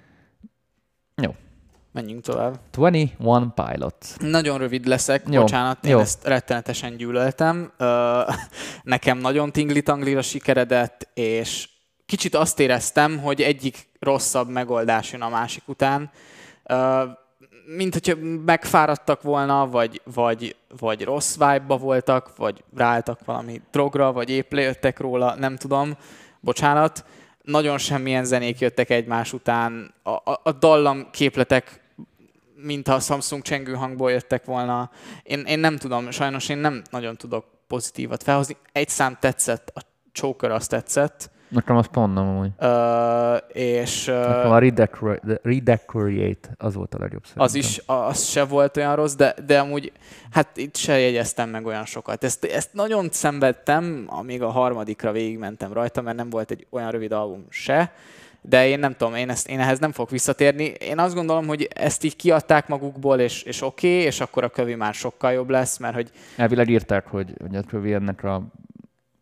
Jó. 1.15 1.35
Menjünk 1.91 2.21
tovább. 2.23 2.59
21 2.75 3.15
Pilots. 3.53 4.17
Nagyon 4.19 4.57
rövid 4.57 4.85
leszek, 4.85 5.23
Jó. 5.29 5.41
bocsánat, 5.41 5.85
én 5.85 5.91
Jó. 5.91 5.99
ezt 5.99 6.27
rettenetesen 6.27 6.97
gyűlöltem. 6.97 7.71
nekem 8.83 9.17
nagyon 9.17 9.51
tingli-tanglira 9.51 10.21
sikeredett, 10.21 11.07
és 11.13 11.69
kicsit 12.05 12.35
azt 12.35 12.59
éreztem, 12.59 13.19
hogy 13.19 13.41
egyik 13.41 13.87
rosszabb 13.99 14.49
megoldás 14.49 15.11
jön 15.11 15.21
a 15.21 15.29
másik 15.29 15.63
után. 15.65 16.11
mint 17.65 17.93
hogyha 17.93 18.15
megfáradtak 18.45 19.21
volna, 19.21 19.67
vagy, 19.67 20.01
vagy, 20.13 20.55
vagy 20.79 21.03
rossz 21.03 21.33
vibe 21.33 21.75
voltak, 21.75 22.37
vagy 22.37 22.63
ráálltak 22.75 23.25
valami 23.25 23.61
drogra, 23.71 24.11
vagy 24.11 24.29
épp 24.29 24.51
lejöttek 24.51 24.99
róla, 24.99 25.35
nem 25.35 25.55
tudom, 25.55 25.97
bocsánat. 26.39 27.05
Nagyon 27.43 27.77
semmilyen 27.77 28.25
zenék 28.25 28.59
jöttek 28.59 28.89
egymás 28.89 29.33
után. 29.33 29.93
A, 30.03 30.09
a, 30.09 30.39
a 30.43 30.51
dallam 30.51 31.09
képletek 31.11 31.81
mintha 32.55 32.93
a 32.93 32.99
Samsung 32.99 33.41
csengő 33.41 33.73
hangból 33.73 34.11
jöttek 34.11 34.45
volna. 34.45 34.91
Én, 35.23 35.39
én 35.39 35.59
nem 35.59 35.77
tudom, 35.77 36.11
sajnos 36.11 36.49
én 36.49 36.57
nem 36.57 36.81
nagyon 36.89 37.17
tudok 37.17 37.45
pozitívat 37.67 38.23
felhozni. 38.23 38.57
Egy 38.71 38.89
szám 38.89 39.17
tetszett, 39.19 39.71
a 39.75 39.81
Choker 40.11 40.51
azt 40.51 40.69
tetszett. 40.69 41.31
Nekem 41.53 41.75
az 41.75 41.87
pont 41.91 42.13
nem 42.13 42.27
amúgy. 42.27 42.49
Uh, 42.59 43.61
és... 43.61 44.07
Uh, 44.07 44.27
Nekem 44.27 44.51
a 44.51 44.59
Redecorate 45.41 46.49
az 46.57 46.75
volt 46.75 46.93
a 46.93 46.99
legjobb 46.99 47.25
szerintem. 47.25 47.45
Az 47.45 47.55
is, 47.55 47.81
az 47.85 48.23
se 48.23 48.43
volt 48.43 48.77
olyan 48.77 48.95
rossz, 48.95 49.15
de, 49.15 49.35
de 49.45 49.59
amúgy, 49.59 49.91
hát 50.31 50.57
itt 50.57 50.75
se 50.75 50.99
jegyeztem 50.99 51.49
meg 51.49 51.65
olyan 51.65 51.85
sokat. 51.85 52.23
Ezt, 52.23 52.45
ezt 52.45 52.73
nagyon 52.73 53.07
szenvedtem, 53.11 54.03
amíg 54.07 54.41
a 54.41 54.49
harmadikra 54.49 55.11
végigmentem 55.11 55.73
rajta, 55.73 56.01
mert 56.01 56.17
nem 56.17 56.29
volt 56.29 56.51
egy 56.51 56.67
olyan 56.69 56.91
rövid 56.91 57.11
album 57.11 57.45
se 57.49 57.91
de 58.45 58.67
én 58.67 58.79
nem 58.79 58.95
tudom, 58.95 59.15
én, 59.15 59.29
ezt, 59.29 59.49
én 59.49 59.59
ehhez 59.59 59.79
nem 59.79 59.91
fogok 59.91 60.09
visszatérni. 60.09 60.63
Én 60.63 60.99
azt 60.99 61.15
gondolom, 61.15 61.47
hogy 61.47 61.67
ezt 61.75 62.03
így 62.03 62.15
kiadták 62.15 62.67
magukból, 62.67 63.19
és, 63.19 63.43
és 63.43 63.61
oké, 63.61 63.93
okay, 63.93 64.05
és 64.05 64.19
akkor 64.19 64.43
a 64.43 64.49
kövi 64.49 64.75
már 64.75 64.93
sokkal 64.93 65.31
jobb 65.31 65.49
lesz, 65.49 65.77
mert 65.77 65.95
hogy... 65.95 66.11
Elvileg 66.35 66.69
írták, 66.69 67.07
hogy, 67.07 67.33
hogy 67.41 67.55
a 67.55 67.61
kövi 67.61 67.93
ennek 67.93 68.23
a 68.23 68.41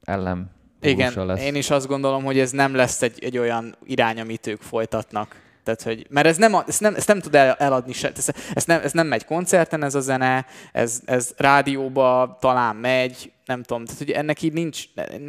ellen 0.04 0.52
igen, 0.82 1.26
lesz. 1.26 1.42
én 1.42 1.56
is 1.56 1.70
azt 1.70 1.88
gondolom, 1.88 2.24
hogy 2.24 2.40
ez 2.40 2.52
nem 2.52 2.76
lesz 2.76 3.02
egy, 3.02 3.24
egy 3.24 3.38
olyan 3.38 3.76
irány, 3.86 4.20
amit 4.20 4.48
ők 4.48 4.62
folytatnak. 4.62 5.36
Tehát, 5.64 5.82
hogy, 5.82 6.06
mert 6.10 6.28
ez 6.28 6.38
nem, 6.38 6.56
ezt, 6.68 6.82
nem, 6.82 6.96
ezt 6.96 7.08
nem 7.08 7.20
tud 7.20 7.36
el, 7.36 7.54
eladni 7.54 7.94
se. 7.94 8.12
Ez, 8.16 8.28
ez, 8.54 8.66
nem, 8.66 8.82
ez 8.84 8.92
nem 8.92 9.08
megy 9.08 9.26
koncerten 9.26 9.84
ez 9.84 9.96
a 9.96 10.00
zene, 10.00 10.46
ez, 10.72 11.02
ez 11.06 11.34
rádióba 11.38 12.38
talán 12.40 12.76
megy, 12.76 13.32
nem 13.46 13.64
tudom, 13.64 13.86
tehát 13.86 14.00
hogy 14.00 14.12
ennek 14.12 14.42
így 14.42 14.54
nincs, 14.54 14.84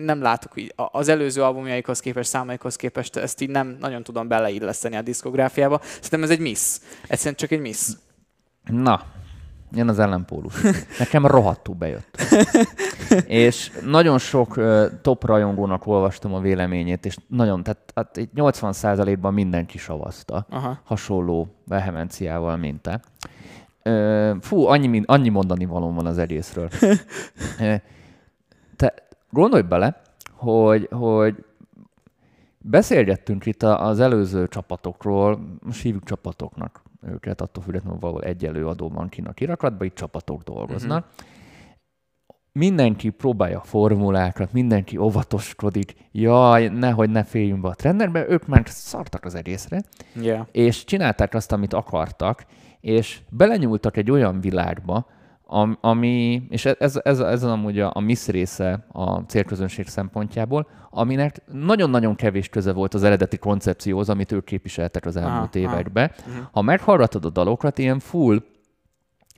nem 0.04 0.22
látok 0.22 0.52
így, 0.54 0.74
az 0.76 1.08
előző 1.08 1.42
albumjaikhoz 1.42 2.00
képest, 2.00 2.28
számaikhoz 2.28 2.76
képest 2.76 3.16
ezt 3.16 3.40
így 3.40 3.50
nem 3.50 3.76
nagyon 3.80 4.02
tudom 4.02 4.28
beleilleszteni 4.28 4.96
a 4.96 5.02
diszkográfiába. 5.02 5.80
Szerintem 5.82 6.22
ez 6.22 6.30
egy 6.30 6.38
miss. 6.38 6.78
Egyszerűen 7.06 7.34
csak 7.34 7.50
egy 7.50 7.60
miss. 7.60 7.88
Na, 8.64 9.06
jön 9.74 9.88
az 9.88 9.98
ellenpólus. 9.98 10.54
Nekem 10.98 11.26
rohadtul 11.26 11.74
bejött. 11.74 12.16
és 13.26 13.72
nagyon 13.84 14.18
sok 14.18 14.56
uh, 14.56 14.84
top 15.02 15.24
rajongónak 15.24 15.86
olvastam 15.86 16.34
a 16.34 16.40
véleményét, 16.40 17.06
és 17.06 17.16
nagyon, 17.26 17.62
tehát 17.62 17.92
hát 17.94 18.28
80%-ban 18.36 19.34
mindenki 19.34 19.78
savazta. 19.78 20.46
Aha. 20.50 20.78
Hasonló 20.84 21.54
vehemenciával, 21.66 22.56
mint 22.56 22.80
te. 22.80 23.00
Uh, 23.84 24.36
fú, 24.40 24.64
annyi, 24.66 25.02
annyi 25.06 25.28
mondani 25.28 25.64
való 25.64 25.92
van 25.92 26.06
az 26.06 26.18
egészről. 26.18 26.68
uh, 26.82 27.74
te 28.76 28.94
gondolj 29.30 29.62
bele, 29.62 30.00
hogy, 30.32 30.88
hogy 30.90 31.44
beszélgettünk 32.58 33.46
itt 33.46 33.62
az 33.62 34.00
előző 34.00 34.48
csapatokról, 34.48 35.58
most 35.62 35.82
hívjuk 35.82 36.04
csapatoknak 36.04 36.82
őket, 37.06 37.40
attól 37.40 37.62
függetlenül 37.62 37.98
valahol 37.98 38.22
egy 38.22 38.44
előadó 38.44 38.88
van 38.88 39.08
kint 39.08 39.28
a 39.28 39.32
kirakatban, 39.32 39.86
itt 39.86 39.94
csapatok 39.94 40.42
dolgoznak. 40.42 41.04
Uh-huh. 41.04 41.30
Mindenki 42.52 43.10
próbálja 43.10 43.58
a 43.58 43.62
formulákat, 43.62 44.52
mindenki 44.52 44.96
óvatoskodik, 44.96 45.94
jaj, 46.10 46.68
nehogy 46.68 47.10
ne 47.10 47.24
féljünk 47.24 47.60
be 47.60 47.68
a 47.68 47.74
trenderbe, 47.74 48.28
ők 48.28 48.46
már 48.46 48.62
szartak 48.66 49.24
az 49.24 49.34
egészre, 49.34 49.82
yeah. 50.14 50.46
és 50.50 50.84
csinálták 50.84 51.34
azt, 51.34 51.52
amit 51.52 51.72
akartak, 51.72 52.46
és 52.80 53.20
belenyúltak 53.30 53.96
egy 53.96 54.10
olyan 54.10 54.40
világba, 54.40 55.06
ami, 55.80 56.42
és 56.48 56.64
ez, 56.64 57.00
ez, 57.02 57.20
ez 57.20 57.42
amúgy 57.42 57.80
a, 57.80 57.90
a 57.94 58.00
miss 58.00 58.26
része 58.26 58.86
a 58.92 59.18
célközönség 59.18 59.86
szempontjából, 59.86 60.66
aminek 60.90 61.42
nagyon-nagyon 61.52 62.14
kevés 62.14 62.48
köze 62.48 62.72
volt 62.72 62.94
az 62.94 63.02
eredeti 63.02 63.36
koncepcióhoz, 63.36 64.08
amit 64.08 64.32
ők 64.32 64.44
képviseltek 64.44 65.06
az 65.06 65.16
elmúlt 65.16 65.54
ah, 65.54 65.60
években. 65.60 66.10
Ah. 66.16 66.32
Ha 66.52 66.62
meghallgatod 66.62 67.24
a 67.24 67.30
dalokat, 67.30 67.78
ilyen 67.78 67.98
full 67.98 68.42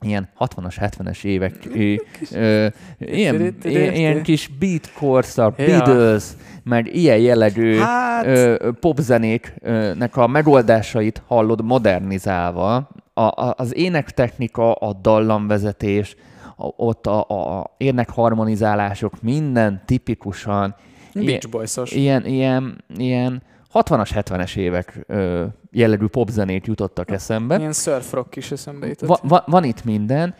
ilyen 0.00 0.28
60-as, 0.38 0.74
70-es 0.80 1.24
évek, 1.24 1.52
ö, 1.72 1.94
ö, 2.30 2.66
ilyen, 2.98 3.54
ilyen 3.62 4.22
kis 4.22 4.48
beat 4.48 4.92
korszak, 4.92 5.56
Beatles, 5.56 6.24
meg 6.62 6.94
ilyen 6.94 7.18
jellegű 7.18 7.76
hát... 7.76 8.26
popzenéknek 8.80 10.16
a 10.16 10.26
megoldásait 10.26 11.22
hallod 11.26 11.64
modernizálva, 11.64 12.88
a, 13.14 13.22
a, 13.22 13.54
az 13.56 13.76
énektechnika, 13.76 14.72
a 14.72 14.92
dallamvezetés, 14.92 16.16
a, 16.56 16.66
ott 16.76 17.06
a, 17.06 17.20
a 17.58 17.74
énekharmonizálások, 17.76 19.22
minden 19.22 19.82
tipikusan 19.86 20.74
Beach 21.14 21.48
Boys-os. 21.48 21.92
Ilyen, 21.92 22.26
ilyen, 22.26 22.84
ilyen 22.96 23.42
60-as, 23.74 24.10
70-es 24.14 24.56
évek 24.56 25.04
ö, 25.06 25.44
jellegű 25.70 26.06
popzenét 26.06 26.66
jutottak 26.66 27.10
eszembe. 27.10 27.58
Ilyen 27.58 27.72
surf 27.72 28.12
rock 28.12 28.36
is 28.36 28.50
eszembe 28.50 28.86
jutott. 28.86 29.08
Va, 29.08 29.18
va, 29.22 29.44
van 29.46 29.64
itt 29.64 29.84
minden, 29.84 30.34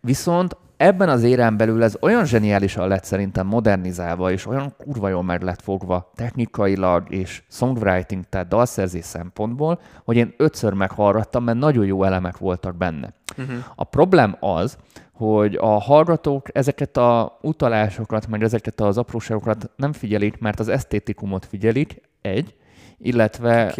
viszont 0.00 0.56
ebben 0.80 1.08
az 1.08 1.22
érán 1.22 1.56
belül 1.56 1.82
ez 1.82 1.96
olyan 2.00 2.24
zseniálisan 2.24 2.88
lett 2.88 3.04
szerintem 3.04 3.46
modernizálva, 3.46 4.30
és 4.30 4.46
olyan 4.46 4.74
kurva 4.76 5.08
jól 5.08 5.22
meg 5.22 5.42
lett 5.42 5.62
fogva 5.62 6.10
technikailag 6.14 7.04
és 7.08 7.42
songwriting, 7.48 8.24
tehát 8.28 8.48
dalszerzés 8.48 9.04
szempontból, 9.04 9.80
hogy 10.04 10.16
én 10.16 10.34
ötször 10.36 10.72
meghallgattam, 10.72 11.44
mert 11.44 11.58
nagyon 11.58 11.86
jó 11.86 12.04
elemek 12.04 12.38
voltak 12.38 12.76
benne. 12.76 13.14
Uh-huh. 13.38 13.56
A 13.74 13.84
problém 13.84 14.36
az, 14.40 14.76
hogy 15.12 15.54
a 15.54 15.80
hallgatók 15.80 16.56
ezeket 16.56 16.96
a 16.96 17.38
utalásokat, 17.42 18.26
meg 18.28 18.42
ezeket 18.42 18.80
az 18.80 18.98
apróságokat 18.98 19.70
nem 19.76 19.92
figyelik, 19.92 20.38
mert 20.38 20.60
az 20.60 20.68
esztétikumot 20.68 21.46
figyelik, 21.46 22.02
egy, 22.20 22.54
illetve, 23.02 23.74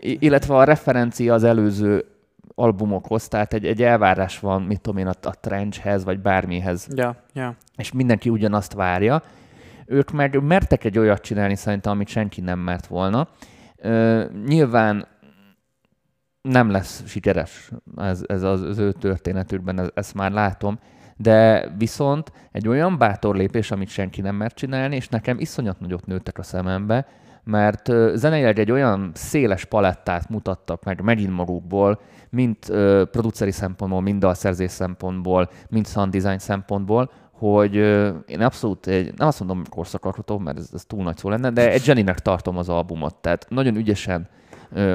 illetve 0.00 0.54
a 0.54 0.64
referencia 0.64 1.34
az 1.34 1.44
előző 1.44 2.04
albumokhoz, 2.54 3.28
tehát 3.28 3.52
egy, 3.52 3.66
egy 3.66 3.82
elvárás 3.82 4.38
van, 4.38 4.62
mit 4.62 4.80
tudom 4.80 4.98
én, 4.98 5.06
a, 5.06 5.14
a 5.22 5.40
trenchhez, 5.40 6.04
vagy 6.04 6.20
bármihez. 6.20 6.88
Ja, 6.94 7.16
ja. 7.32 7.56
És 7.76 7.92
mindenki 7.92 8.28
ugyanazt 8.28 8.72
várja. 8.72 9.22
Ők 9.86 10.10
meg 10.10 10.42
mertek 10.42 10.84
egy 10.84 10.98
olyat 10.98 11.20
csinálni 11.20 11.56
szerintem, 11.56 11.92
amit 11.92 12.08
senki 12.08 12.40
nem 12.40 12.58
mert 12.58 12.86
volna. 12.86 13.28
Ö, 13.76 14.24
nyilván 14.46 15.06
nem 16.42 16.70
lesz 16.70 17.02
sikeres 17.06 17.70
ez, 17.96 18.22
ez 18.26 18.42
az, 18.42 18.62
az 18.62 18.78
ő 18.78 18.92
történetükben, 18.92 19.78
ez, 19.78 19.88
ezt 19.94 20.14
már 20.14 20.32
látom, 20.32 20.78
de 21.16 21.68
viszont 21.78 22.32
egy 22.52 22.68
olyan 22.68 22.98
bátor 22.98 23.36
lépés, 23.36 23.70
amit 23.70 23.88
senki 23.88 24.20
nem 24.20 24.34
mert 24.34 24.54
csinálni, 24.54 24.96
és 24.96 25.08
nekem 25.08 25.38
iszonyat 25.38 25.80
nagyot 25.80 26.06
nőttek 26.06 26.38
a 26.38 26.42
szemembe, 26.42 27.06
mert 27.44 27.92
zeneileg 28.14 28.58
egy 28.58 28.70
olyan 28.70 29.10
széles 29.14 29.64
palettát 29.64 30.28
mutattak 30.28 30.84
meg 30.84 31.00
megint 31.00 31.32
magukból, 31.32 32.00
mind 32.30 32.56
produceri 33.10 33.50
szempontból, 33.50 34.00
mind 34.00 34.20
dalszerzés 34.20 34.70
szempontból, 34.70 35.50
mind 35.68 35.86
sound 35.86 36.12
design 36.16 36.38
szempontból, 36.38 37.10
hogy 37.32 37.74
én 38.26 38.40
abszolút, 38.40 38.86
egy, 38.86 39.14
nem 39.16 39.26
azt 39.26 39.38
mondom 39.38 39.62
korszakalkotó, 39.70 40.38
mert 40.38 40.58
ez, 40.58 40.70
ez 40.72 40.84
túl 40.84 41.02
nagy 41.02 41.16
szó 41.16 41.28
lenne, 41.28 41.50
de 41.50 41.70
egy 41.70 41.86
Jenny-nek 41.86 42.18
tartom 42.18 42.58
az 42.58 42.68
albumot, 42.68 43.14
tehát 43.14 43.46
nagyon 43.48 43.76
ügyesen 43.76 44.28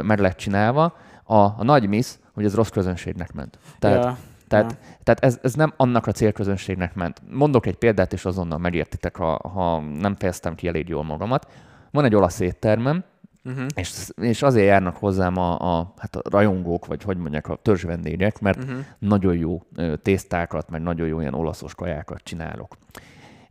meg 0.02 0.20
lett 0.20 0.38
csinálva. 0.38 0.96
A, 1.24 1.36
a 1.36 1.64
nagy 1.64 1.88
miss, 1.88 2.16
hogy 2.34 2.46
ez 2.46 2.56
rossz 2.56 2.70
közönségnek 2.70 3.34
ment. 3.34 3.60
Tehát, 3.80 4.04
ja. 4.04 4.18
Tehát, 4.48 4.72
ja. 4.72 4.78
tehát 5.04 5.24
ez, 5.24 5.40
ez 5.42 5.54
nem 5.54 5.74
annak 5.78 6.08
a 6.08 6.12
célközönségnek 6.12 6.96
ment. 6.96 7.22
Mondok 7.32 7.66
egy 7.66 7.76
példát, 7.76 8.14
és 8.14 8.26
azonnal 8.26 8.58
megértitek, 8.58 9.16
ha, 9.16 9.50
ha 9.50 9.80
nem 9.80 10.16
fejeztem 10.16 10.56
ki 10.56 10.68
elég 10.68 10.88
jól 10.88 11.04
magamat. 11.04 11.48
Van 11.92 12.06
egy 12.06 12.16
olasz 12.16 12.40
éttermem, 12.40 13.04
Uh-huh. 13.44 13.66
És, 13.76 14.10
és 14.22 14.42
azért 14.42 14.66
járnak 14.66 14.96
hozzám 14.96 15.38
a, 15.38 15.78
a, 15.80 15.94
hát 15.98 16.16
a 16.16 16.22
rajongók, 16.30 16.86
vagy 16.86 17.04
hogy 17.04 17.18
mondják, 17.18 17.48
a 17.48 17.60
törzsvendégek, 17.62 18.40
mert 18.40 18.64
uh-huh. 18.64 18.78
nagyon 19.00 19.36
jó 19.36 19.62
tésztákat, 20.02 20.70
meg 20.70 20.82
nagyon 20.82 21.08
jó 21.08 21.20
ilyen 21.20 21.34
olaszos 21.34 21.76
kajákat 21.76 22.22
csinálok. 22.24 22.78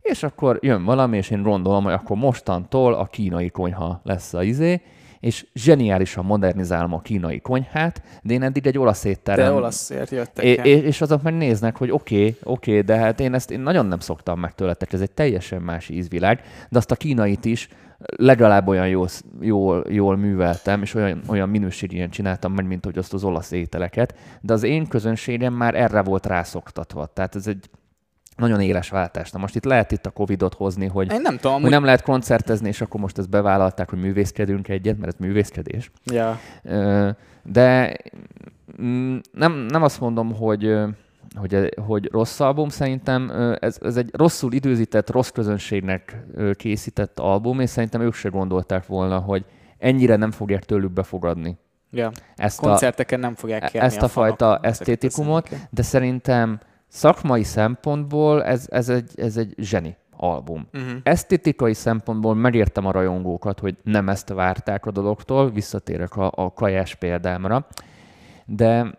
És 0.01 0.23
akkor 0.23 0.59
jön 0.61 0.83
valami, 0.83 1.17
és 1.17 1.29
én 1.29 1.41
gondolom, 1.41 1.83
hogy 1.83 1.93
akkor 1.93 2.17
mostantól 2.17 2.93
a 2.93 3.05
kínai 3.05 3.49
konyha 3.49 4.01
lesz 4.03 4.33
a 4.33 4.43
izé, 4.43 4.81
és 5.19 5.45
zseniálisan 5.53 6.25
modernizálom 6.25 6.93
a 6.93 7.01
kínai 7.01 7.39
konyhát, 7.39 8.01
de 8.23 8.33
én 8.33 8.43
eddig 8.43 8.67
egy 8.67 8.77
olasz 8.77 9.03
étterem. 9.03 9.45
De 9.45 9.51
olaszért 9.51 10.11
jöttek. 10.11 10.45
És, 10.45 10.57
és 10.63 11.01
azok 11.01 11.21
meg 11.21 11.33
néznek, 11.33 11.77
hogy 11.77 11.91
oké, 11.91 12.15
okay, 12.15 12.37
oké, 12.43 12.71
okay, 12.71 12.81
de 12.81 12.95
hát 12.95 13.19
én 13.19 13.33
ezt 13.33 13.51
én 13.51 13.59
nagyon 13.59 13.85
nem 13.85 13.99
szoktam 13.99 14.39
meg 14.39 14.55
tőletek, 14.55 14.93
ez 14.93 15.01
egy 15.01 15.11
teljesen 15.11 15.61
más 15.61 15.89
ízvilág, 15.89 16.41
de 16.69 16.77
azt 16.77 16.91
a 16.91 16.95
kínait 16.95 17.45
is 17.45 17.69
legalább 18.15 18.67
olyan 18.67 18.87
jól, 18.87 19.07
jól, 19.39 19.85
jól 19.89 20.17
műveltem, 20.17 20.81
és 20.81 20.93
olyan, 20.93 21.21
olyan 21.27 21.49
minőségűen 21.49 22.09
csináltam 22.09 22.53
meg, 22.53 22.65
mint 22.65 22.85
hogy 22.85 22.97
azt 22.97 23.13
az 23.13 23.23
olasz 23.23 23.51
ételeket, 23.51 24.15
de 24.41 24.53
az 24.53 24.63
én 24.63 24.87
közönségem 24.87 25.53
már 25.53 25.75
erre 25.75 26.01
volt 26.01 26.25
rászoktatva. 26.25 27.05
Tehát 27.05 27.35
ez 27.35 27.47
egy 27.47 27.69
nagyon 28.39 28.61
éles 28.61 28.89
váltás. 28.89 29.31
Na 29.31 29.39
most 29.39 29.55
itt 29.55 29.65
lehet 29.65 29.91
itt 29.91 30.05
a 30.05 30.09
Covid-ot 30.09 30.53
hozni, 30.53 30.87
hogy, 30.87 31.11
Én 31.11 31.21
nem, 31.21 31.37
tudom, 31.37 31.61
hogy 31.61 31.69
nem 31.69 31.83
lehet 31.83 32.01
koncertezni, 32.01 32.67
és 32.67 32.81
akkor 32.81 32.99
most 32.99 33.17
ezt 33.17 33.29
bevállalták, 33.29 33.89
hogy 33.89 33.99
művészkedünk 33.99 34.67
egyet, 34.67 34.97
mert 34.97 35.13
ez 35.13 35.19
művészkedés. 35.19 35.91
Ja. 36.05 36.39
De 37.43 37.97
mm, 38.81 39.17
nem, 39.31 39.51
nem 39.51 39.83
azt 39.83 39.99
mondom, 39.99 40.35
hogy 40.35 40.77
hogy, 41.35 41.73
hogy 41.85 42.09
rossz 42.11 42.39
album, 42.39 42.69
szerintem 42.69 43.31
ez, 43.59 43.77
ez 43.81 43.97
egy 43.97 44.09
rosszul 44.13 44.53
időzített, 44.53 45.09
rossz 45.09 45.29
közönségnek 45.29 46.25
készített 46.53 47.19
album, 47.19 47.59
és 47.59 47.69
szerintem 47.69 48.01
ők 48.01 48.13
se 48.13 48.29
gondolták 48.29 48.85
volna, 48.85 49.19
hogy 49.19 49.45
ennyire 49.77 50.15
nem 50.15 50.31
fogják 50.31 50.63
tőlük 50.63 50.91
befogadni. 50.91 51.57
Ja. 51.91 52.11
Ezt 52.35 52.59
Koncerteken 52.59 53.19
a, 53.19 53.21
nem 53.21 53.35
fogják 53.35 53.71
kérni 53.71 53.87
Ezt 53.87 54.01
a, 54.01 54.05
a 54.05 54.07
fajta 54.07 54.59
esztétikumot, 54.61 55.49
de 55.69 55.81
szerintem 55.81 56.59
szakmai 56.89 57.43
szempontból 57.43 58.43
ez, 58.43 58.67
ez, 58.69 58.89
egy, 58.89 59.11
ez 59.15 59.37
egy 59.37 59.53
zseni 59.57 59.95
album. 60.17 60.67
Uh-huh. 60.73 60.99
Esztétikai 61.03 61.73
szempontból 61.73 62.35
megértem 62.35 62.85
a 62.85 62.91
rajongókat, 62.91 63.59
hogy 63.59 63.77
nem 63.83 64.09
ezt 64.09 64.29
várták 64.29 64.85
a 64.85 64.91
dologtól, 64.91 65.51
visszatérek 65.51 66.15
a, 66.15 66.31
a 66.35 66.53
kajás 66.53 66.95
példámra, 66.95 67.67
de 68.45 68.93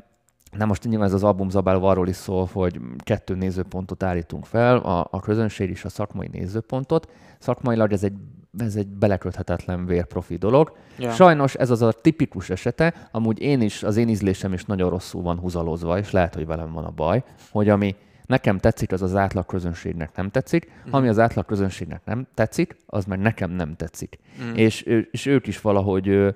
Na 0.50 0.64
most 0.64 0.84
nyilván 0.84 1.06
ez 1.06 1.14
az 1.14 1.24
albumzabáló 1.24 1.84
arról 1.84 2.08
is 2.08 2.16
szól, 2.16 2.48
hogy 2.52 2.80
kettő 2.98 3.34
nézőpontot 3.34 4.02
állítunk 4.02 4.44
fel, 4.44 4.76
a, 4.76 5.08
a 5.10 5.20
közönség 5.20 5.70
és 5.70 5.84
a 5.84 5.88
szakmai 5.88 6.28
nézőpontot. 6.32 7.10
Szakmailag 7.38 7.92
ez 7.92 8.02
egy 8.02 8.12
ez 8.58 8.76
egy 8.76 8.86
beleköthetetlen 8.88 9.86
vérprofi 9.86 10.36
dolog. 10.36 10.72
Ja. 10.98 11.10
Sajnos 11.10 11.54
ez 11.54 11.70
az 11.70 11.82
a 11.82 11.92
tipikus 11.92 12.50
esete, 12.50 13.08
amúgy 13.10 13.40
én 13.40 13.60
is, 13.60 13.82
az 13.82 13.96
én 13.96 14.08
ízlésem 14.08 14.52
is 14.52 14.64
nagyon 14.64 14.90
rosszul 14.90 15.22
van 15.22 15.38
húzalozva, 15.38 15.98
és 15.98 16.10
lehet, 16.10 16.34
hogy 16.34 16.46
velem 16.46 16.72
van 16.72 16.84
a 16.84 16.90
baj, 16.90 17.22
hogy 17.50 17.68
ami 17.68 17.94
nekem 18.26 18.58
tetszik, 18.58 18.92
az 18.92 19.02
az 19.02 19.16
átlag 19.16 19.46
közönségnek 19.46 20.16
nem 20.16 20.30
tetszik, 20.30 20.70
Mhm. 20.84 20.94
ami 20.94 21.08
az 21.08 21.18
átlag 21.18 21.44
közönségnek 21.46 22.00
nem 22.04 22.26
tetszik, 22.34 22.76
az 22.86 23.04
meg 23.04 23.18
nekem 23.18 23.50
nem 23.50 23.74
tetszik. 23.76 24.18
Mm. 24.42 24.54
És, 24.54 24.82
és 25.10 25.26
ők 25.26 25.46
is 25.46 25.60
valahogy, 25.60 26.34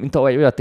mint 0.00 0.16
ahogy 0.16 0.36
olyat 0.36 0.60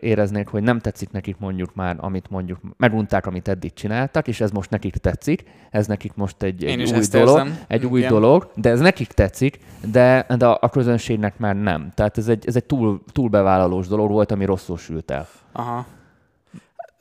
éreznék, 0.00 0.48
hogy 0.48 0.62
nem 0.62 0.78
tetszik 0.78 1.10
nekik 1.10 1.38
mondjuk 1.38 1.74
már, 1.74 1.96
amit 2.00 2.30
mondjuk 2.30 2.58
megunták, 2.76 3.26
amit 3.26 3.48
eddig 3.48 3.72
csináltak, 3.72 4.28
és 4.28 4.40
ez 4.40 4.50
most 4.50 4.70
nekik 4.70 4.96
tetszik, 4.96 5.44
ez 5.70 5.86
nekik 5.86 6.14
most 6.14 6.42
egy, 6.42 6.62
Én 6.62 6.80
egy 6.80 6.92
új 6.92 7.04
dolog, 7.10 7.38
érzem. 7.38 7.58
egy 7.68 7.86
új 7.86 7.98
Igen. 7.98 8.12
dolog, 8.12 8.50
de 8.54 8.70
ez 8.70 8.80
nekik 8.80 9.12
tetszik, 9.12 9.58
de, 9.90 10.26
de 10.38 10.46
a 10.46 10.68
közönségnek 10.68 11.38
már 11.38 11.56
nem. 11.56 11.92
Tehát 11.94 12.18
ez 12.18 12.28
egy, 12.28 12.46
ez 12.46 12.56
egy 12.56 12.64
túl, 12.64 13.02
túlbevállalós 13.12 13.86
dolog 13.86 14.10
volt, 14.10 14.32
ami 14.32 14.44
rosszul 14.44 14.76
sült 14.78 15.10
el. 15.10 15.26
Aha. 15.52 15.86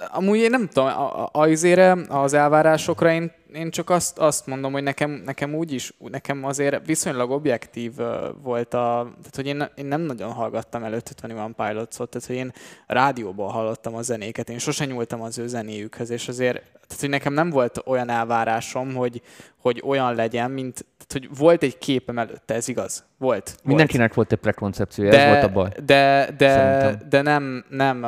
Amúgy 0.07 0.37
én 0.37 0.49
nem 0.49 0.67
tudom, 0.67 0.89
azért 1.31 2.09
az 2.09 2.33
elvárásokra 2.33 3.11
én, 3.11 3.31
én 3.53 3.71
csak 3.71 3.89
azt, 3.89 4.17
azt 4.17 4.47
mondom, 4.47 4.71
hogy 4.71 4.83
nekem, 4.83 5.21
nekem 5.25 5.55
úgy 5.55 5.71
is, 5.71 5.93
nekem 5.97 6.43
azért 6.43 6.85
viszonylag 6.85 7.31
objektív 7.31 7.93
volt 8.41 8.73
a, 8.73 9.11
tehát 9.21 9.35
hogy 9.35 9.47
én, 9.47 9.69
én 9.75 9.85
nem 9.85 10.01
nagyon 10.01 10.31
hallgattam 10.31 10.83
előtt 10.83 11.11
21 11.21 11.53
Pilots-ot, 11.55 12.09
tehát 12.09 12.27
hogy 12.27 12.35
én 12.35 12.51
rádióból 12.87 13.47
hallottam 13.47 13.95
a 13.95 14.01
zenéket, 14.01 14.49
én 14.49 14.57
sosem 14.57 14.87
nyúltam 14.87 15.21
az 15.21 15.37
ő 15.37 15.47
zenéjükhöz, 15.47 16.09
és 16.09 16.27
azért, 16.27 16.61
tehát 16.61 16.99
hogy 16.99 17.09
nekem 17.09 17.33
nem 17.33 17.49
volt 17.49 17.81
olyan 17.85 18.09
elvárásom, 18.09 18.95
hogy, 18.95 19.21
hogy 19.61 19.81
olyan 19.85 20.15
legyen, 20.15 20.51
mint, 20.51 20.85
tehát 20.97 21.11
hogy 21.27 21.37
volt 21.37 21.63
egy 21.63 21.77
képem 21.77 22.17
előtte, 22.19 22.53
ez 22.53 22.67
igaz? 22.67 23.03
Volt. 23.17 23.45
volt. 23.47 23.63
Mindenkinek 23.63 24.13
volt 24.13 24.31
egy 24.31 24.37
prekoncepciója, 24.37 25.11
ez 25.11 25.31
volt 25.31 25.43
a 25.43 25.51
baj. 25.51 25.69
De, 25.85 26.29
de, 26.37 26.49
Szerintem. 26.49 27.09
de 27.09 27.21
nem, 27.21 27.65
nem, 27.69 28.05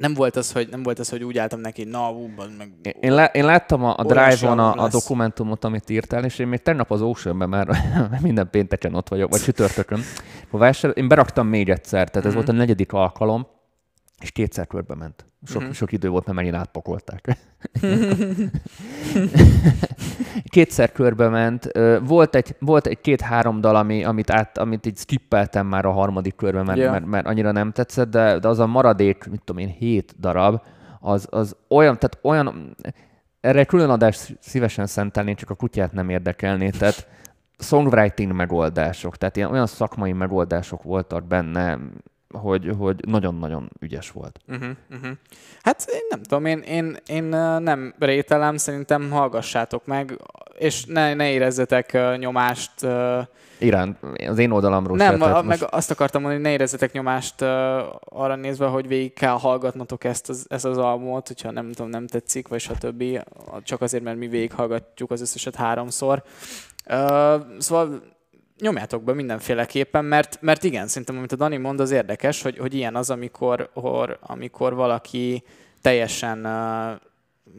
nem 0.00 0.14
volt 0.14 0.36
az, 0.36 0.52
hogy 0.52 0.68
nem 0.70 0.82
volt 0.82 0.98
az, 0.98 1.08
hogy 1.08 1.24
úgy 1.24 1.38
álltam 1.38 1.60
neki, 1.60 1.84
na, 1.84 2.10
ú, 2.12 2.30
meg. 2.58 2.72
Én, 2.82 2.92
én, 3.00 3.14
lá, 3.14 3.24
én 3.24 3.44
láttam 3.44 3.84
a, 3.84 3.94
a 3.96 4.04
Drive-on 4.04 4.58
a, 4.58 4.72
a 4.84 4.88
dokumentumot, 4.88 5.64
amit 5.64 5.90
írtál, 5.90 6.24
és 6.24 6.38
én 6.38 6.46
még 6.48 6.62
tegnap 6.62 6.90
az 6.90 7.02
Ocean-ben 7.02 7.48
már 7.48 7.68
minden 8.22 8.50
pénteken 8.50 8.94
ott 8.94 9.08
vagyok, 9.08 9.30
vagy 9.30 9.40
csütörtökön. 9.40 10.00
Vásár, 10.50 10.92
én 10.94 11.08
beraktam 11.08 11.46
még 11.46 11.68
egyszer, 11.68 12.08
tehát 12.10 12.16
ez 12.16 12.34
Mhm. 12.34 12.34
volt 12.34 12.48
a 12.48 12.52
negyedik 12.52 12.92
alkalom, 12.92 13.46
és 14.20 14.30
kétszer 14.30 14.66
körbe 14.66 14.94
ment. 14.94 15.24
Sok, 15.44 15.62
Mhm. 15.62 15.70
sok 15.70 15.92
idő 15.92 16.08
volt, 16.08 16.24
mert 16.24 16.36
megint 16.36 16.54
átpakolták. 16.54 17.36
kétszer 20.50 20.92
körbe 20.92 21.28
ment. 21.28 21.70
Volt 22.02 22.34
egy, 22.34 22.56
volt 22.58 22.86
egy 22.86 23.00
két-három 23.00 23.60
dal, 23.60 23.76
ami, 23.76 24.04
amit, 24.04 24.30
át, 24.30 24.58
amit 24.58 24.86
így 24.86 24.96
skippeltem 24.98 25.66
már 25.66 25.84
a 25.84 25.90
harmadik 25.90 26.36
körbe, 26.36 26.62
mert, 26.62 26.78
Ja. 26.78 26.90
mert, 26.90 27.06
mert 27.06 27.26
annyira 27.26 27.52
nem 27.52 27.72
tetszett, 27.72 28.10
de, 28.10 28.38
de 28.38 28.48
az 28.48 28.58
a 28.58 28.66
maradék, 28.66 29.26
mit 29.30 29.42
tudom 29.44 29.62
én, 29.62 29.68
hét 29.68 30.14
darab, 30.18 30.62
az, 31.00 31.26
az 31.30 31.56
olyan, 31.68 31.98
tehát 31.98 32.18
olyan, 32.22 32.76
erre 33.40 33.64
külön 33.64 33.90
adást 33.90 34.36
szívesen 34.40 34.86
szentelnék, 34.86 35.36
csak 35.36 35.50
a 35.50 35.54
kutyát 35.54 35.92
nem 35.92 36.08
érdekelné, 36.08 36.70
tehát 36.70 37.08
songwriting 37.58 38.32
megoldások, 38.32 39.16
tehát 39.16 39.36
ilyen 39.36 39.50
olyan 39.50 39.66
szakmai 39.66 40.12
megoldások 40.12 40.82
voltak 40.82 41.26
benne, 41.26 41.78
hogy, 42.38 42.70
hogy 42.78 43.04
nagyon-nagyon 43.06 43.70
ügyes 43.80 44.10
volt. 44.10 44.40
Uh-huh, 44.48 44.70
uh-huh. 44.90 45.10
Hát 45.62 45.84
én 45.92 46.06
nem 46.08 46.22
tudom, 46.22 46.44
én, 46.44 46.58
én, 46.58 46.96
én 47.06 47.24
nem 47.62 47.94
rételem, 47.98 48.56
szerintem 48.56 49.10
hallgassátok 49.10 49.86
meg, 49.86 50.18
és 50.58 50.84
ne, 50.84 51.14
ne 51.14 51.30
érezzetek 51.30 51.98
nyomást. 52.18 52.72
Irán, 53.58 53.96
az 54.28 54.38
én 54.38 54.50
oldalamról 54.50 54.96
Nem, 54.96 55.12
se, 55.12 55.18
tehát 55.18 55.36
a, 55.36 55.42
meg 55.42 55.60
most- 55.60 55.72
azt 55.72 55.90
akartam 55.90 56.20
mondani, 56.22 56.42
hogy 56.42 56.50
ne 56.50 56.56
érezzetek 56.56 56.92
nyomást 56.92 57.42
arra 58.00 58.34
nézve, 58.34 58.66
hogy 58.66 58.88
végig 58.88 59.12
kell 59.12 59.38
hallgatnotok 59.38 60.04
ezt 60.04 60.28
az, 60.28 60.46
ezt 60.48 60.64
az 60.64 60.78
albumot, 60.78 61.26
hogyha 61.26 61.50
nem 61.50 61.72
tudom, 61.72 61.90
nem 61.90 62.06
tetszik, 62.06 62.48
vagy 62.48 62.60
stb. 62.60 63.04
Csak 63.62 63.80
azért, 63.80 64.02
mert 64.02 64.18
mi 64.18 64.28
végighallgatjuk 64.28 65.10
az 65.10 65.20
összeset 65.20 65.54
háromszor. 65.54 66.22
Szóval 67.58 68.02
nyomjátok 68.60 69.02
be 69.02 69.12
mindenféleképpen, 69.12 70.04
mert, 70.04 70.38
mert 70.40 70.64
igen, 70.64 70.86
szerintem, 70.86 71.16
amit 71.16 71.32
a 71.32 71.36
Dani 71.36 71.56
mond, 71.56 71.80
az 71.80 71.90
érdekes, 71.90 72.42
hogy, 72.42 72.58
hogy 72.58 72.74
ilyen 72.74 72.96
az, 72.96 73.10
amikor, 73.10 73.70
or, 73.74 74.18
amikor 74.20 74.74
valaki 74.74 75.42
teljesen 75.80 76.44
uh, 76.44 77.00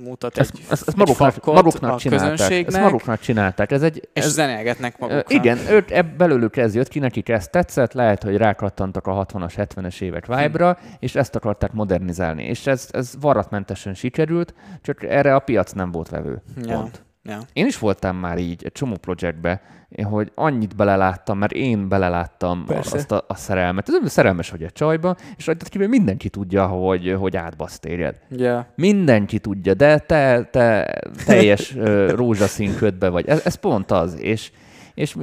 mutat 0.03 0.37
ezt, 0.37 0.51
egy, 0.53 0.59
ezt, 0.61 0.71
ezt 0.71 0.87
egy 0.87 0.95
maguknak, 0.95 1.31
fakkot 1.31 1.53
maguknak 1.53 1.93
a 1.93 1.97
csinálták. 1.97 2.31
Ezt 2.31 2.39
közönségnek, 2.39 2.81
maguknak 2.81 3.19
csinálták. 3.19 3.71
Ez 3.71 3.81
egy, 3.81 4.09
és 4.13 4.23
ez, 4.23 4.31
zenélgetnek 4.31 4.95
Ö, 4.99 5.05
maguknak. 5.05 5.33
Igen, 5.33 5.57
őt 5.69 5.91
ebb, 5.91 6.17
belőlük 6.17 6.57
ez 6.57 6.75
jött 6.75 6.87
ki, 6.87 6.99
nekik 6.99 7.29
ez 7.29 7.47
tetszett, 7.47 7.93
lehet, 7.93 8.23
hogy 8.23 8.37
rákattantak 8.37 9.07
a 9.07 9.25
60-as, 9.25 9.67
70-es 9.75 10.01
évek 10.01 10.25
vibe-ra, 10.25 10.77
és 10.99 11.15
ezt 11.15 11.35
akarták 11.35 11.71
modernizálni. 11.71 12.43
És 12.43 12.67
ez, 12.67 12.87
ez 12.91 13.13
varratmentesen 13.19 13.93
sikerült, 13.93 14.53
csak 14.81 15.03
erre 15.03 15.35
a 15.35 15.39
piac 15.39 15.71
nem 15.71 15.91
volt 15.91 16.09
vevő. 16.09 16.41
Ja. 16.61 16.75
Pont. 16.75 17.03
Ja. 17.23 17.39
Én 17.53 17.65
is 17.65 17.79
voltam 17.79 18.17
már 18.17 18.37
így 18.37 18.65
egy 18.65 18.71
csomó 18.71 18.95
projektbe, 18.95 19.61
hogy 20.03 20.31
annyit 20.35 20.75
beleláttam, 20.75 21.37
mert 21.37 21.51
én 21.51 21.87
beleláttam 21.87 22.65
Persze. 22.65 22.95
azt 22.95 23.11
a, 23.11 23.25
a 23.27 23.35
szerelmet. 23.35 23.89
Ez 23.89 24.11
szerelmes 24.11 24.49
vagy 24.49 24.63
egy 24.63 24.71
csajba, 24.71 25.15
és 25.37 25.45
rajtad 25.45 25.69
kívül 25.69 25.87
mindenki 25.87 26.29
tudja, 26.29 26.67
hogy, 26.67 27.15
hogy 27.19 27.37
átbasz 27.37 27.79
téged. 27.79 28.19
Ja. 28.29 28.67
Mindenki 28.75 29.39
tudja, 29.39 29.73
de 29.73 29.99
te, 29.99 30.43
te 30.43 30.99
teljes 31.25 31.75
rózsaszín 32.09 32.75
ködbe 32.75 33.09
vagy. 33.09 33.27
Ez, 33.27 33.45
ez 33.45 33.55
pont 33.55 33.91
az, 33.91 34.19
és, 34.19 34.51
és 34.93 35.15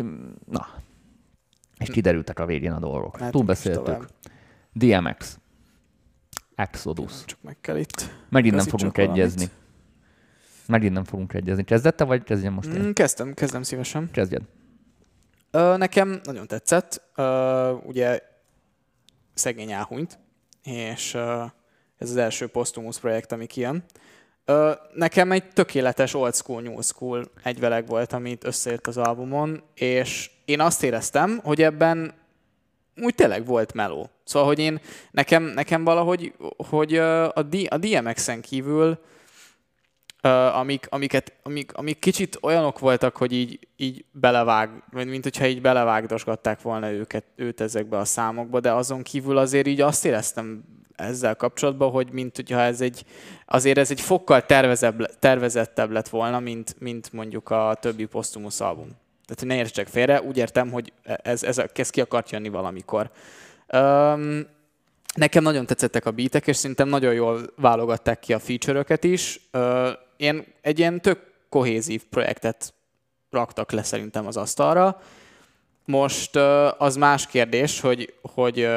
na, 0.47 0.67
és 1.79 1.91
kiderültek 1.91 2.39
a 2.39 2.47
végén 2.47 2.73
a 2.73 2.79
dolgok. 2.79 3.19
Is 3.21 3.27
Túlbeszéltük. 3.31 4.07
DMX. 4.73 5.39
Exodus. 6.55 7.25
Csak 7.25 7.39
meg 7.43 7.57
kell 7.61 7.77
itt. 7.77 8.11
Megint 8.29 8.55
nem 8.55 8.67
Igazítsuk 8.67 8.95
fogunk 8.95 8.97
valamit. 8.97 9.51
Megint 10.69 10.93
nem 10.93 11.05
fogunk 11.05 11.35
egyezni. 11.35 11.65
Kezdette, 11.65 12.05
vagy 12.05 12.23
kezdjem 12.23 12.53
most 12.53 12.69
én? 12.69 12.83
Mm, 12.83 12.91
kezdtem, 12.91 13.35
kezdem 13.35 13.63
szívesen. 13.63 14.11
Kezdjed. 14.13 14.43
Ö, 15.51 15.77
nekem 15.77 16.21
nagyon 16.25 16.47
tetszett. 16.47 17.03
Ö, 17.15 17.71
ugye 17.73 18.21
szegény 19.35 19.73
elhunyt, 19.73 20.19
és 20.63 21.15
ö, 21.15 21.45
ez 21.99 22.11
az 22.11 22.17
első 22.17 22.47
Posthumus 22.47 22.99
projekt, 22.99 23.33
ami 23.33 23.47
kijön. 23.47 23.85
Ö, 24.45 24.73
nekem 24.95 25.33
egy 25.33 25.49
tökéletes 25.51 26.15
old 26.15 26.35
school, 26.35 26.63
new 26.63 26.81
school 26.81 27.25
egyveleg 27.43 27.87
volt, 27.87 28.13
amit 28.13 28.45
összejött 28.45 28.87
az 28.87 28.97
albumon, 28.97 29.63
és 29.75 30.31
én 30.45 30.61
azt 30.61 30.83
éreztem, 30.83 31.41
hogy 31.43 31.63
ebben 31.63 32.15
úgy 33.03 33.15
tényleg 33.15 33.47
volt 33.47 33.73
meló. 33.75 34.11
Szóval, 34.25 34.49
hogy 34.49 34.59
én, 34.59 34.81
nekem, 35.11 35.43
nekem 35.43 35.85
valahogy, 35.85 36.35
hogy 36.57 36.97
a, 36.97 37.43
D, 37.43 37.57
a 37.69 37.79
DMX-en 37.79 38.41
kívül 38.41 38.99
amik, 40.53 40.87
amiket, 40.91 41.33
amik, 41.43 41.73
amik 41.75 41.99
kicsit 41.99 42.39
olyanok 42.43 42.79
voltak, 42.79 43.17
hogy 43.17 43.33
így, 43.33 43.59
így 43.77 44.05
belevág, 44.11 44.71
mint 44.91 45.23
hogyha 45.23 45.47
így 45.47 45.61
belevágdosgatták 45.61 46.63
volna 46.63 46.91
őket, 46.91 47.25
őt 47.37 47.61
ezekbe 47.61 47.99
a 47.99 48.05
számokba, 48.05 48.61
de 48.61 48.73
azon 48.73 49.03
kívül 49.03 49.37
azért 49.37 49.67
így 49.67 49.81
azt 49.81 50.05
éreztem 50.05 50.65
ezzel 50.97 51.37
kapcsolatban, 51.37 51.91
hogy 51.91 52.11
mint 52.13 52.37
hogyha 52.37 52.61
ez 52.61 52.81
egy, 52.81 53.05
azért 53.47 53.79
ez 53.79 53.91
egy 53.91 54.01
fokkal 54.01 54.47
tervezebb, 54.47 55.19
tervezettebb 55.19 55.91
lett 55.91 56.09
volna, 56.09 56.41
mint, 56.41 56.77
mint 56.79 57.13
mondjuk 57.13 57.51
a 57.51 57.77
többi 57.81 58.05
Posthumus 58.05 58.61
album. 58.61 58.87
Tehát, 59.25 59.39
hogy 59.39 59.47
ne 59.49 59.57
értsek 59.57 59.87
félre, 59.87 60.23
úgy 60.23 60.37
értem, 60.37 60.71
hogy 60.71 60.93
ez, 61.03 61.43
ez, 61.43 61.63
ez 61.75 61.91
ki 61.91 62.01
akart 62.01 62.31
jönni 62.31 62.49
valamikor. 62.49 63.11
Um, 63.73 64.47
Nekem 65.15 65.43
nagyon 65.43 65.67
tetszettek 65.67 66.07
a 66.07 66.11
beatek, 66.11 66.47
és 66.47 66.57
szerintem 66.57 66.89
nagyon 66.89 67.15
jól 67.15 67.41
válogatták 67.57 68.19
ki 68.19 68.33
a 68.33 68.39
feature-öket 68.39 69.05
is. 69.05 69.41
Ö, 69.51 69.91
Ilyen, 70.21 70.47
egy 70.61 70.79
ilyen 70.79 71.01
tök 71.01 71.19
kohézív 71.49 72.05
projektet 72.11 72.75
raktak 73.31 73.73
le 73.73 73.83
szerintem 73.83 74.27
az 74.27 74.37
asztalra. 74.37 75.01
Most 75.85 76.37
az 76.79 76.97
más 76.97 77.27
kérdés, 77.27 77.81
hogy, 77.81 78.15
hogy 78.23 78.69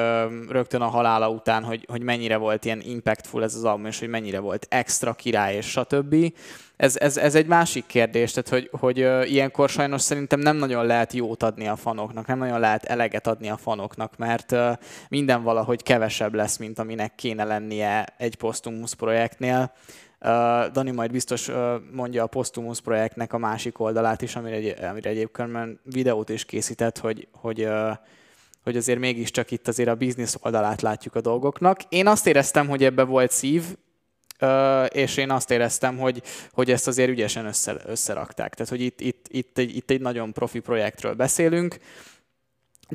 rögtön 0.49 0.81
a 0.81 0.87
halála 0.87 1.29
után, 1.29 1.63
hogy, 1.63 1.85
hogy 1.89 2.01
mennyire 2.01 2.37
volt 2.37 2.65
ilyen 2.65 2.81
impactful 2.81 3.43
ez 3.43 3.55
az 3.55 3.63
album, 3.63 3.85
és 3.85 3.99
hogy 3.99 4.07
mennyire 4.07 4.39
volt 4.39 4.65
extra 4.69 5.13
király, 5.13 5.55
és 5.55 5.69
stb. 5.69 6.33
Ez, 6.77 6.97
ez, 6.97 7.17
ez 7.17 7.35
egy 7.35 7.45
másik 7.45 7.85
kérdés, 7.85 8.31
tehát 8.31 8.49
hogy, 8.49 8.79
hogy 8.79 8.97
ilyenkor 9.31 9.69
sajnos 9.69 10.01
szerintem 10.01 10.39
nem 10.39 10.55
nagyon 10.55 10.85
lehet 10.85 11.13
jót 11.13 11.43
adni 11.43 11.67
a 11.67 11.75
fanoknak, 11.75 12.27
nem 12.27 12.37
nagyon 12.37 12.59
lehet 12.59 12.83
eleget 12.83 13.27
adni 13.27 13.49
a 13.49 13.57
fanoknak, 13.57 14.17
mert 14.17 14.55
minden 15.09 15.43
valahogy 15.43 15.83
kevesebb 15.83 16.33
lesz, 16.33 16.57
mint 16.57 16.79
aminek 16.79 17.15
kéne 17.15 17.43
lennie 17.43 18.05
egy 18.17 18.35
Posthumus 18.35 18.95
projektnél. 18.95 19.71
Dani 20.71 20.91
majd 20.91 21.11
biztos 21.11 21.49
mondja 21.91 22.23
a 22.23 22.27
Posthumus 22.27 22.81
projektnek 22.81 23.33
a 23.33 23.37
másik 23.37 23.79
oldalát 23.79 24.21
is, 24.21 24.35
amire, 24.35 24.55
egy, 24.55 24.83
amire 24.83 25.09
egyébként 25.09 25.79
videót 25.83 26.29
is 26.29 26.45
készített, 26.45 26.97
hogy, 26.97 27.27
hogy, 27.31 27.67
hogy 28.63 28.77
azért 28.77 28.99
mégiscsak 28.99 29.51
itt 29.51 29.67
azért 29.67 29.89
a 29.89 29.95
biznisz 29.95 30.37
oldalát 30.41 30.81
látjuk 30.81 31.15
a 31.15 31.21
dolgoknak. 31.21 31.79
Én 31.89 32.07
azt 32.07 32.27
éreztem, 32.27 32.67
hogy 32.67 32.83
ebbe 32.83 33.03
volt 33.03 33.31
szív, 33.31 33.63
és 34.87 35.17
én 35.17 35.31
azt 35.31 35.51
éreztem, 35.51 35.97
hogy, 35.97 36.21
hogy 36.51 36.71
ezt 36.71 36.87
azért 36.87 37.09
ügyesen 37.09 37.45
össze, 37.45 37.75
összerakták. 37.85 38.53
Tehát, 38.53 38.71
hogy 38.71 38.81
itt, 38.81 39.01
itt, 39.01 39.25
itt, 39.29 39.57
egy, 39.57 39.75
itt 39.75 39.89
egy 39.89 40.01
nagyon 40.01 40.33
profi 40.33 40.59
projektről 40.59 41.13
beszélünk, 41.13 41.77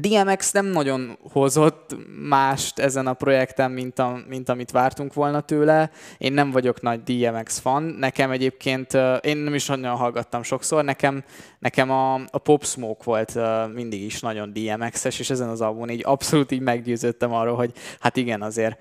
DMX 0.00 0.52
nem 0.52 0.66
nagyon 0.66 1.18
hozott 1.30 1.96
mást 2.28 2.78
ezen 2.78 3.06
a 3.06 3.12
projekten, 3.12 3.70
mint, 3.70 3.98
a, 3.98 4.20
mint 4.28 4.48
amit 4.48 4.70
vártunk 4.70 5.14
volna 5.14 5.40
tőle. 5.40 5.90
Én 6.18 6.32
nem 6.32 6.50
vagyok 6.50 6.80
nagy 6.80 7.02
DMX 7.02 7.58
fan. 7.58 7.82
Nekem 7.82 8.30
egyébként, 8.30 8.92
én 9.20 9.36
nem 9.36 9.54
is 9.54 9.66
nagyon 9.66 9.96
hallgattam 9.96 10.42
sokszor, 10.42 10.84
nekem, 10.84 11.24
nekem 11.58 11.90
a, 11.90 12.14
a 12.14 12.38
Pop 12.38 12.64
Smoke 12.64 13.02
volt 13.04 13.38
mindig 13.74 14.02
is 14.02 14.20
nagyon 14.20 14.52
DMX-es, 14.52 15.18
és 15.18 15.30
ezen 15.30 15.48
az 15.48 15.60
albumon 15.60 15.90
így 15.90 16.02
abszolút 16.04 16.52
így 16.52 16.60
meggyőződtem 16.60 17.32
arról, 17.32 17.56
hogy 17.56 17.72
hát 18.00 18.16
igen, 18.16 18.42
azért 18.42 18.78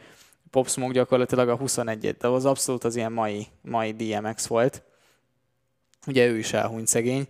Pop 0.51 0.69
Smoke 0.69 0.93
gyakorlatilag 0.93 1.49
a 1.49 1.55
21 1.55 2.15
de 2.19 2.27
az 2.27 2.45
abszolút 2.45 2.83
az 2.83 2.95
ilyen 2.95 3.11
mai, 3.11 3.47
mai 3.61 3.91
DMX 3.91 4.47
volt. 4.47 4.83
Ugye 6.07 6.27
ő 6.27 6.37
is 6.37 6.53
elhunyt 6.53 6.87
szegény. 6.87 7.27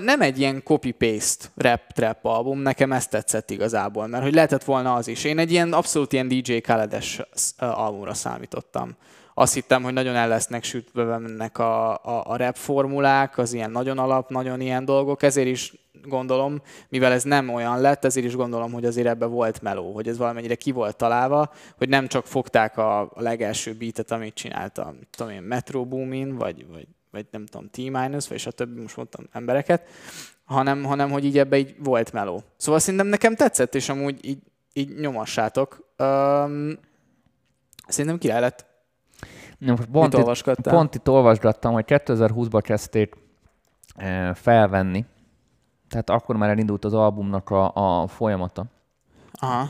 Nem 0.00 0.20
egy 0.20 0.38
ilyen 0.38 0.62
copy-paste 0.62 1.46
rap-trap 1.54 2.24
album, 2.24 2.58
nekem 2.58 2.92
ezt 2.92 3.10
tetszett 3.10 3.50
igazából, 3.50 4.06
mert 4.06 4.22
hogy 4.22 4.34
lehetett 4.34 4.64
volna 4.64 4.94
az 4.94 5.08
is. 5.08 5.24
Én 5.24 5.38
egy 5.38 5.50
ilyen 5.50 5.72
abszolút 5.72 6.12
ilyen 6.12 6.28
DJ 6.28 6.56
Khaled-es 6.56 7.22
albumra 7.58 8.14
számítottam. 8.14 8.96
Azt 9.34 9.54
hittem, 9.54 9.82
hogy 9.82 9.92
nagyon 9.92 10.14
el 10.14 10.28
lesznek 10.28 10.64
sütve 10.64 11.18
mennek 11.18 11.58
a, 11.58 11.90
a, 11.90 12.22
a 12.26 12.36
rap 12.36 12.56
formulák, 12.56 13.38
az 13.38 13.52
ilyen 13.52 13.70
nagyon 13.70 13.98
alap, 13.98 14.30
nagyon 14.30 14.60
ilyen 14.60 14.84
dolgok, 14.84 15.22
ezért 15.22 15.48
is 15.48 15.74
gondolom, 16.02 16.62
mivel 16.88 17.12
ez 17.12 17.22
nem 17.22 17.48
olyan 17.48 17.80
lett, 17.80 18.04
ezért 18.04 18.26
is 18.26 18.36
gondolom, 18.36 18.72
hogy 18.72 18.84
azért 18.84 19.06
ebbe 19.06 19.26
volt 19.26 19.62
meló, 19.62 19.92
hogy 19.92 20.08
ez 20.08 20.18
valamennyire 20.18 20.54
ki 20.54 20.70
volt 20.70 20.96
találva, 20.96 21.52
hogy 21.76 21.88
nem 21.88 22.06
csak 22.06 22.26
fogták 22.26 22.76
a, 22.78 23.00
a 23.00 23.10
legelső 23.16 23.74
beatet, 23.74 24.10
amit 24.10 24.34
csináltam, 24.34 24.98
tudom 25.10 25.32
én, 25.32 25.42
Metro 25.42 25.84
Boomin, 25.84 26.36
vagy, 26.36 26.66
vagy 26.72 26.86
vagy 27.10 27.26
nem 27.30 27.46
tudom, 27.46 27.68
T-minus, 27.70 28.28
vagy 28.28 28.38
stb. 28.38 28.78
most 28.78 28.96
mondtam 28.96 29.24
embereket, 29.32 29.88
hanem, 30.44 30.84
hanem 30.84 31.10
hogy 31.10 31.24
így 31.24 31.38
ebbe 31.38 31.58
így 31.58 31.74
volt 31.78 32.12
meló. 32.12 32.42
Szóval 32.56 32.80
szerintem 32.80 33.06
nekem 33.08 33.34
tetszett, 33.34 33.74
és 33.74 33.88
amúgy 33.88 34.24
így, 34.24 34.42
így 34.72 34.98
nyomassátok. 34.98 35.92
Um, 35.98 36.78
szerintem 37.86 38.18
király 38.18 38.40
lett. 38.40 38.66
Most 39.58 39.84
pont, 39.84 40.14
itt, 40.14 40.60
pont 40.60 40.94
itt 40.94 41.08
olvasgattam, 41.08 41.72
hogy 41.72 41.84
2020-ban 41.86 42.60
kezdték 42.62 43.14
e, 43.96 44.34
felvenni, 44.34 45.04
tehát 45.88 46.10
akkor 46.10 46.36
már 46.36 46.50
elindult 46.50 46.84
az 46.84 46.94
albumnak 46.94 47.50
a, 47.50 47.72
a 47.74 48.06
folyamata. 48.06 48.64
Aha. 49.32 49.68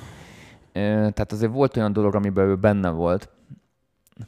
E, 0.72 0.80
tehát 0.90 1.32
azért 1.32 1.52
volt 1.52 1.76
olyan 1.76 1.92
dolog, 1.92 2.14
amiben 2.14 2.46
ő 2.46 2.56
benne 2.56 2.90
volt, 2.90 3.28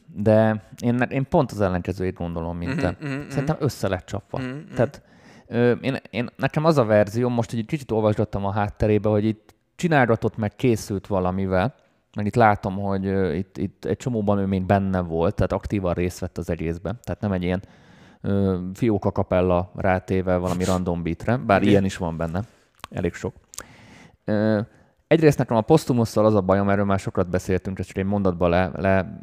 de 0.07 0.65
én, 0.79 0.97
én 1.01 1.29
pont 1.29 1.53
az 1.53 1.61
ellenkezőjét 1.61 2.15
gondolom, 2.15 2.57
mint 2.57 2.81
te. 2.81 2.97
Mm-hmm, 3.05 3.15
mm-hmm. 3.15 3.29
Szerintem 3.29 3.57
össze 3.59 3.89
lett 3.89 4.07
csapva. 4.07 4.41
Mm-hmm. 4.41 4.75
Tehát 4.75 5.03
ö, 5.47 5.71
én, 5.71 5.97
én, 6.11 6.29
nekem 6.37 6.65
az 6.65 6.79
a 6.79 6.85
verzió, 6.85 7.29
most 7.29 7.53
egy 7.53 7.67
kicsit 7.67 7.91
olvasgattam 7.91 8.45
a 8.45 8.53
hátterébe, 8.53 9.09
hogy 9.09 9.25
itt 9.25 9.55
csinálgatott, 9.77 10.37
meg 10.37 10.57
készült 10.57 11.07
valamivel, 11.07 11.75
mert 12.17 12.27
itt 12.27 12.35
látom, 12.35 12.77
hogy 12.77 13.07
ö, 13.07 13.33
itt, 13.33 13.59
itt 13.59 13.85
egy 13.85 13.97
csomóban 13.97 14.39
ő 14.39 14.47
még 14.47 14.67
benne 14.67 15.01
volt, 15.01 15.35
tehát 15.35 15.53
aktívan 15.53 15.95
részt 15.95 16.19
vett 16.19 16.39
az 16.39 16.51
egészben. 16.51 16.99
Tehát 17.03 17.21
nem 17.21 17.33
egy 17.33 17.43
ilyen 17.43 17.63
ö, 18.21 18.59
fióka 18.75 19.13
kapella 19.13 19.73
rátéve 19.75 20.37
valami 20.37 20.65
random 20.65 21.03
beatre, 21.03 21.37
bár 21.37 21.59
okay. 21.59 21.71
ilyen 21.71 21.85
is 21.85 21.97
van 21.97 22.17
benne, 22.17 22.43
elég 22.91 23.15
sok. 23.15 23.35
Ö, 24.25 24.61
egyrészt 25.07 25.39
nekem 25.39 25.57
a 25.57 25.61
posztumusszal 25.61 26.25
az 26.25 26.35
a 26.35 26.41
bajom, 26.41 26.69
erről 26.69 26.85
már 26.85 26.99
sokat 26.99 27.29
beszéltünk, 27.29 27.81
csak 27.81 27.97
egy 27.97 28.05
mondatba 28.05 28.49
le, 28.49 28.71
le 28.75 29.21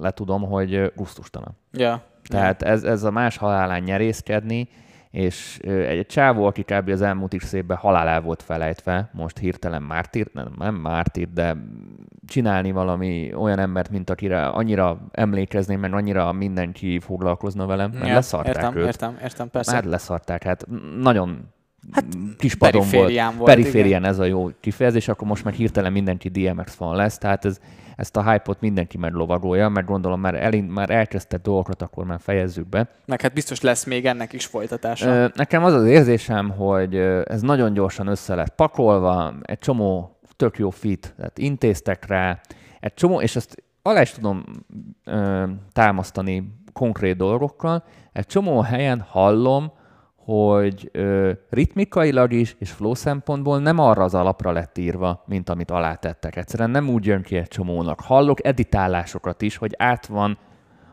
letudom, 0.00 0.42
hogy 0.42 0.92
gusztustalan. 0.96 1.56
Ja. 1.72 2.02
Tehát 2.22 2.62
ez, 2.62 2.82
ez 2.84 3.04
a 3.04 3.10
más 3.10 3.36
halálán 3.36 3.82
nyerészkedni, 3.82 4.68
és 5.10 5.58
egy 5.62 6.06
csávó, 6.06 6.44
aki 6.46 6.62
kb. 6.62 6.88
az 6.88 7.02
elmúlt 7.02 7.32
is 7.32 7.42
szépben 7.42 7.76
halálá 7.76 8.20
volt 8.20 8.42
felejtve, 8.42 9.10
most 9.12 9.38
hirtelen 9.38 9.82
mártír, 9.82 10.30
nem, 10.32 10.52
nem 10.58 10.74
mártír, 10.74 11.28
de 11.32 11.56
csinálni 12.26 12.70
valami 12.70 13.34
olyan 13.34 13.58
embert, 13.58 13.90
mint 13.90 14.10
akire 14.10 14.46
annyira 14.46 14.98
emlékezném, 15.10 15.80
mert 15.80 15.92
annyira 15.92 16.32
mindenki 16.32 16.98
foglalkozna 17.00 17.66
velem, 17.66 17.90
mert 17.90 18.06
ja, 18.06 18.14
leszarták 18.14 18.54
értem, 18.54 18.76
őt. 18.76 18.86
Értem, 18.86 19.16
értem, 19.22 19.50
persze. 19.50 19.72
Már 19.72 19.84
leszarták, 19.84 20.42
hát 20.42 20.66
nagyon 21.00 21.52
Hát 21.92 22.04
kis 22.38 22.54
padon 22.54 22.86
volt. 22.90 23.20
volt. 23.36 23.44
Periférián 23.44 24.04
ez 24.04 24.18
a 24.18 24.24
jó 24.24 24.50
kifejezés, 24.60 25.08
akkor 25.08 25.28
most 25.28 25.44
már 25.44 25.54
hirtelen 25.54 25.92
mindenki 25.92 26.28
DMX 26.28 26.74
fan 26.74 26.96
lesz, 26.96 27.18
tehát 27.18 27.44
ez 27.44 27.60
ezt 27.96 28.16
a 28.16 28.30
hype-ot 28.30 28.60
mindenki 28.60 28.98
meglovagolja, 28.98 29.68
mert 29.68 29.86
gondolom 29.86 30.20
már, 30.20 30.34
elind, 30.34 30.70
már 30.70 30.90
elkezdett 30.90 31.42
dolgokat, 31.42 31.82
akkor 31.82 32.04
már 32.04 32.20
fejezzük 32.20 32.68
be. 32.68 32.88
Meg 33.06 33.20
hát 33.20 33.32
biztos 33.32 33.60
lesz 33.60 33.84
még 33.84 34.06
ennek 34.06 34.32
is 34.32 34.46
folytatása. 34.46 35.30
Nekem 35.34 35.64
az 35.64 35.74
az 35.74 35.84
érzésem, 35.84 36.50
hogy 36.50 36.96
ez 37.24 37.40
nagyon 37.40 37.72
gyorsan 37.72 38.06
össze 38.06 38.34
lett 38.34 38.54
pakolva, 38.54 39.34
egy 39.42 39.58
csomó 39.58 40.18
tök 40.36 40.58
jó 40.58 40.70
fit, 40.70 41.14
tehát 41.16 41.38
intéztek 41.38 42.06
rá, 42.06 42.40
egy 42.80 42.94
csomó, 42.94 43.20
és 43.20 43.36
ezt 43.36 43.62
alá 43.82 44.00
is 44.00 44.10
tudom 44.10 44.44
ö, 45.04 45.44
támasztani 45.72 46.54
konkrét 46.72 47.16
dolgokkal, 47.16 47.84
egy 48.12 48.26
csomó 48.26 48.60
helyen 48.60 49.00
hallom, 49.00 49.72
hogy 50.28 50.88
ö, 50.92 51.32
ritmikailag 51.50 52.32
is 52.32 52.56
és 52.58 52.70
flow 52.70 52.94
szempontból 52.94 53.58
nem 53.58 53.78
arra 53.78 54.02
az 54.02 54.14
alapra 54.14 54.52
lett 54.52 54.78
írva, 54.78 55.22
mint 55.26 55.48
amit 55.48 55.70
alátettek. 55.70 56.36
Egyszerűen 56.36 56.70
nem 56.70 56.88
úgy 56.88 57.06
jön 57.06 57.22
ki 57.22 57.36
egy 57.36 57.48
csomónak. 57.48 58.00
Hallok 58.00 58.46
editálásokat 58.46 59.42
is, 59.42 59.56
hogy 59.56 59.74
át 59.78 60.06
van 60.06 60.38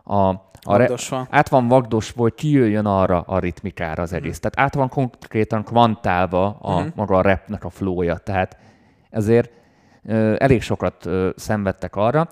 a, 0.03 0.27
a 0.61 0.75
re, 0.75 0.89
át 1.29 1.49
van 1.49 1.67
vagdos, 1.67 2.13
hogy 2.15 2.33
kijöjjön 2.33 2.85
arra 2.85 3.21
a 3.21 3.39
ritmikára 3.39 4.03
az 4.03 4.13
egész. 4.13 4.37
Mm. 4.37 4.39
Tehát 4.39 4.59
át 4.59 4.73
van 4.73 4.89
konkrétan 4.89 5.63
kvantálva 5.63 6.57
a 6.61 6.81
mm. 6.81 6.87
maga 6.95 7.17
a 7.17 7.21
repnek 7.21 7.63
a 7.63 7.69
flója. 7.69 8.17
Tehát 8.17 8.57
ezért 9.09 9.51
ö, 10.05 10.35
elég 10.37 10.61
sokat 10.61 11.05
ö, 11.05 11.29
szenvedtek 11.35 11.95
arra 11.95 12.29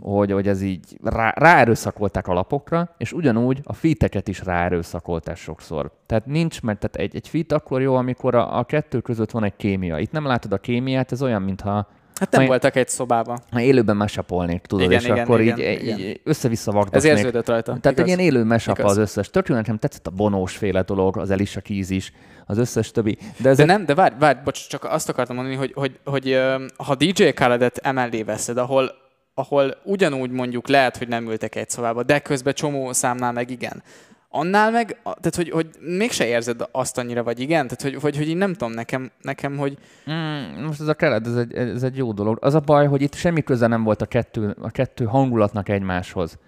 hogy, 0.00 0.32
hogy 0.32 0.48
ez 0.48 0.62
így 0.62 0.98
rá, 1.02 1.32
ráerőszakolták 1.36 2.28
a 2.28 2.32
lapokra, 2.32 2.94
és 2.98 3.12
ugyanúgy 3.12 3.60
a 3.64 3.72
fiteket 3.72 4.28
is 4.28 4.44
ráerőszakolták 4.44 5.36
sokszor. 5.36 5.90
Tehát 6.06 6.26
nincs, 6.26 6.62
mert 6.62 6.78
tehát 6.78 6.96
egy, 6.96 7.16
egy 7.16 7.28
fit 7.28 7.52
akkor 7.52 7.80
jó, 7.80 7.94
amikor 7.94 8.34
a, 8.34 8.58
a 8.58 8.64
kettő 8.64 9.00
között 9.00 9.30
van 9.30 9.44
egy 9.44 9.56
kémia. 9.56 9.98
Itt 9.98 10.12
nem 10.12 10.26
látod 10.26 10.52
a 10.52 10.58
kémiát, 10.58 11.12
ez 11.12 11.22
olyan, 11.22 11.42
mintha 11.42 11.88
Hát 12.20 12.30
nem 12.30 12.46
voltak 12.46 12.76
egy 12.76 12.88
szobában. 12.88 13.38
Ha 13.50 13.60
élőben 13.60 13.96
mesapolnék, 13.96 14.60
tudod, 14.60 14.84
igen, 14.84 14.98
és 14.98 15.04
igen, 15.04 15.18
akkor 15.18 15.40
igen, 15.40 15.58
így, 15.58 15.82
igen. 15.82 15.98
így 15.98 16.20
össze-vissza 16.24 16.86
Ez 16.90 17.04
érződött 17.04 17.48
rajta. 17.48 17.78
Tehát 17.80 17.98
igaz. 17.98 17.98
egy 17.98 18.06
ilyen 18.06 18.18
élő 18.18 18.44
mesapa 18.44 18.84
az 18.84 18.96
összes. 18.96 19.30
Tök 19.30 19.48
nekem 19.48 19.78
tetszett 19.78 20.06
a 20.06 20.10
bonós 20.10 20.56
féle 20.56 20.82
dolog, 20.82 21.16
az 21.16 21.30
Elisha 21.30 21.60
Keys 21.60 21.90
is, 21.90 22.12
az 22.46 22.58
összes 22.58 22.90
többi. 22.90 23.18
De, 23.36 23.48
ez 23.48 23.56
de 23.56 23.64
nem, 23.64 23.84
de 23.84 23.94
várj, 23.94 24.14
várj, 24.18 24.38
bocs, 24.44 24.68
csak 24.68 24.84
azt 24.84 25.08
akartam 25.08 25.36
mondani, 25.36 25.56
hogy, 25.56 25.72
hogy, 25.74 25.98
hogy, 26.04 26.34
hogy 26.34 26.40
ha 26.76 26.94
DJ 26.94 27.28
Khaled-et 27.28 27.78
emellé 27.78 28.22
veszed, 28.22 28.56
ahol 28.56 28.90
ahol 29.40 29.76
ugyanúgy 29.84 30.30
mondjuk 30.30 30.68
lehet, 30.68 30.96
hogy 30.96 31.08
nem 31.08 31.30
ültek 31.30 31.54
egy 31.54 31.70
szobába, 31.70 32.02
de 32.02 32.18
közben 32.18 32.54
csomó 32.54 32.92
számnál 32.92 33.32
meg 33.32 33.50
igen. 33.50 33.82
Annál 34.32 34.70
meg, 34.70 35.00
tehát 35.02 35.34
hogy, 35.34 35.50
hogy 35.50 35.66
mégse 35.80 36.26
érzed 36.26 36.68
azt 36.72 36.98
annyira, 36.98 37.22
vagy 37.22 37.40
igen? 37.40 37.68
Tehát 37.68 37.82
hogy, 37.82 37.94
hogy, 38.02 38.16
hogy 38.16 38.28
én 38.28 38.36
nem 38.36 38.52
tudom, 38.52 38.72
nekem, 38.72 39.10
nekem 39.20 39.56
hogy... 39.56 39.78
Mm, 40.10 40.64
most 40.64 40.80
ez 40.80 40.88
a 40.88 40.94
kelet, 40.94 41.26
ez 41.26 41.36
egy, 41.36 41.54
ez 41.54 41.82
egy 41.82 41.96
jó 41.96 42.12
dolog. 42.12 42.38
Az 42.40 42.54
a 42.54 42.60
baj, 42.60 42.86
hogy 42.86 43.02
itt 43.02 43.14
semmi 43.14 43.42
köze 43.42 43.66
nem 43.66 43.82
volt 43.82 44.02
a 44.02 44.06
kettő, 44.06 44.56
a 44.60 44.70
kettő 44.70 45.04
hangulatnak 45.04 45.68
egymáshoz. 45.68 46.38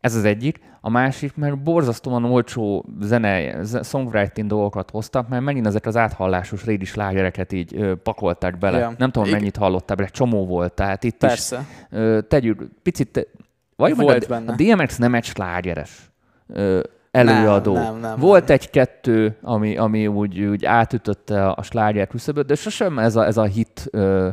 Ez 0.00 0.14
az 0.14 0.24
egyik. 0.24 0.60
A 0.80 0.90
másik, 0.90 1.36
mert 1.36 1.62
borzasztóan 1.62 2.24
olcsó 2.24 2.84
zene, 3.00 3.64
songwriting 3.82 4.48
dolgokat 4.48 4.90
hoztak, 4.90 5.28
mert 5.28 5.42
megint 5.42 5.66
ezek 5.66 5.86
az 5.86 5.96
áthallásos 5.96 6.64
régi 6.64 6.84
slágereket 6.84 7.52
így 7.52 7.74
ö, 7.76 7.94
pakolták 7.94 8.58
bele. 8.58 8.78
Ja. 8.78 8.92
Nem 8.98 9.10
tudom, 9.10 9.30
mennyit 9.30 9.56
hallottál 9.56 9.96
bele, 9.96 10.08
csomó 10.08 10.46
volt. 10.46 10.72
Tehát 10.72 11.04
itt 11.04 11.16
Persze. 11.16 11.56
is 11.56 11.86
ö, 11.90 12.20
tegyük, 12.28 12.68
picit, 12.82 13.28
vagy 13.76 13.96
volt 13.96 14.24
a, 14.24 14.28
benne. 14.28 14.52
a 14.52 14.54
DMX 14.56 14.96
nem 14.96 15.14
egy 15.14 15.24
slágeres 15.24 16.10
ö, 16.46 16.80
előadó. 17.10 17.72
Nem, 17.72 17.82
nem, 17.82 18.00
nem, 18.00 18.18
volt 18.18 18.50
egy-kettő, 18.50 19.38
ami, 19.42 19.76
ami 19.76 20.06
úgy, 20.06 20.40
úgy 20.40 20.64
átütötte 20.64 21.48
a 21.48 21.62
sláger 21.62 22.06
küszöböt, 22.06 22.46
de 22.46 22.54
sosem 22.54 22.98
ez 22.98 23.16
a, 23.16 23.24
ez 23.24 23.36
a 23.36 23.44
hit 23.44 23.86
ö, 23.90 24.28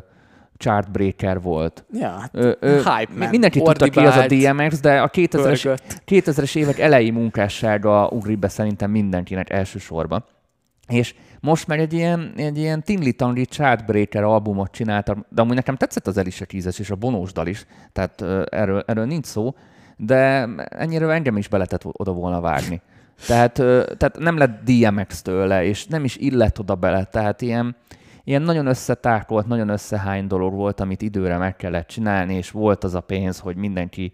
chartbreaker 0.57 1.41
volt. 1.41 1.85
Ja, 1.93 2.09
hát 2.09 2.29
ö, 2.33 2.51
ö, 2.59 2.75
hype 2.75 3.13
man. 3.17 3.29
Mindenki 3.29 3.61
tudta 3.61 3.89
ki 3.89 3.99
az 3.99 4.15
a 4.15 4.25
DMX, 4.27 4.79
de 4.79 5.01
a 5.01 5.09
2000-es, 5.09 5.77
2000-es 6.07 6.55
évek 6.55 6.79
elejé 6.79 7.09
munkássága 7.09 8.07
ugrik 8.07 8.39
be 8.39 8.47
szerintem 8.47 8.91
mindenkinek 8.91 9.49
elsősorban. 9.49 10.25
És 10.87 11.15
most 11.39 11.67
meg 11.67 11.79
egy 11.79 11.93
ilyen, 11.93 12.33
egy 12.35 12.57
ilyen 12.57 12.83
Tinli 12.83 13.15
chartbreaker 13.45 14.23
albumot 14.23 14.71
csináltam, 14.71 15.25
de 15.29 15.41
amúgy 15.41 15.55
nekem 15.55 15.75
tetszett 15.75 16.07
az 16.07 16.17
Elisha 16.17 16.45
Keys 16.45 16.79
és 16.79 16.89
a 16.89 16.95
Bonós 16.95 17.31
dal 17.31 17.47
is, 17.47 17.65
tehát 17.91 18.21
erről, 18.51 18.83
erről 18.87 19.05
nincs 19.05 19.25
szó, 19.25 19.55
de 19.97 20.49
ennyire 20.69 21.07
engem 21.07 21.37
is 21.37 21.47
beletett 21.47 21.81
oda 21.85 22.11
volna 22.11 22.41
vágni. 22.41 22.81
Tehát, 23.27 23.53
tehát 23.97 24.17
nem 24.19 24.37
lett 24.37 24.63
DMX 24.63 25.21
tőle, 25.21 25.63
és 25.63 25.85
nem 25.85 26.03
is 26.03 26.15
illett 26.15 26.59
oda 26.59 26.75
bele, 26.75 27.03
tehát 27.03 27.41
ilyen, 27.41 27.75
ilyen 28.23 28.41
nagyon 28.41 28.65
összetákolt, 28.65 29.47
nagyon 29.47 29.69
összehány 29.69 30.27
dolog 30.27 30.53
volt, 30.53 30.79
amit 30.79 31.01
időre 31.01 31.37
meg 31.37 31.55
kellett 31.55 31.87
csinálni, 31.87 32.33
és 32.33 32.51
volt 32.51 32.83
az 32.83 32.95
a 32.95 33.01
pénz, 33.01 33.39
hogy 33.39 33.55
mindenki 33.55 34.13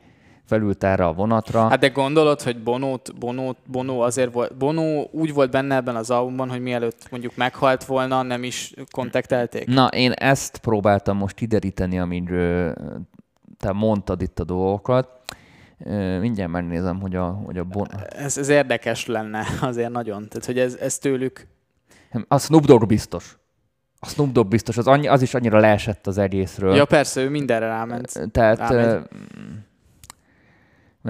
felült 0.49 0.84
erre 0.84 1.05
a 1.05 1.14
vonatra. 1.14 1.68
Hát 1.68 1.80
de 1.80 1.89
gondolod, 1.89 2.41
hogy 2.41 2.64
Bonót, 2.64 3.18
Bonót, 3.20 3.57
Bono 3.68 3.99
azért 3.99 4.34
volt, 4.34 4.57
Bono 4.57 5.03
úgy 5.12 5.34
volt 5.34 5.51
benne 5.51 5.76
ebben 5.76 5.95
az 5.95 6.10
albumban, 6.10 6.49
hogy 6.49 6.62
mielőtt 6.62 7.07
mondjuk 7.12 7.36
meghalt 7.36 7.84
volna, 7.84 8.22
nem 8.22 8.43
is 8.43 8.74
kontaktelték? 8.91 9.68
Na, 9.68 9.88
én 9.88 10.12
ezt 10.12 10.57
próbáltam 10.57 11.18
most 11.18 11.36
kideríteni, 11.36 11.99
amiről 11.99 12.76
te 13.57 13.72
mondtad 13.72 14.22
itt 14.22 14.39
a 14.39 14.43
dolgokat. 14.43 15.10
Mindjárt 16.20 16.51
megnézem, 16.51 17.01
hogy 17.01 17.16
a, 17.16 17.26
hogy 17.26 17.57
a 17.57 17.64
bon... 17.64 17.88
ez, 18.10 18.38
ez 18.38 18.49
érdekes 18.49 19.05
lenne 19.05 19.45
azért 19.62 19.91
nagyon. 19.91 20.28
Tehát, 20.28 20.45
hogy 20.45 20.60
ez, 20.60 20.76
ez 20.76 20.97
tőlük... 20.97 21.47
A 22.28 22.39
Snoop 22.39 22.66
Dogg 22.66 22.88
biztos. 22.88 23.38
A 24.00 24.08
Snoop 24.08 24.32
Dogg 24.32 24.50
biztos, 24.50 24.78
az, 24.78 24.88
annyi, 24.88 25.08
az 25.08 25.22
is 25.22 25.34
annyira 25.34 25.60
leesett 25.60 26.08
az 26.08 26.18
egészről. 26.18 26.76
Ja, 26.76 26.86
persze, 26.86 27.22
ő 27.22 27.30
mindenre 27.30 27.68
ráment. 27.68 28.32
Tehát... 28.32 28.58
Rámegy 28.58 29.08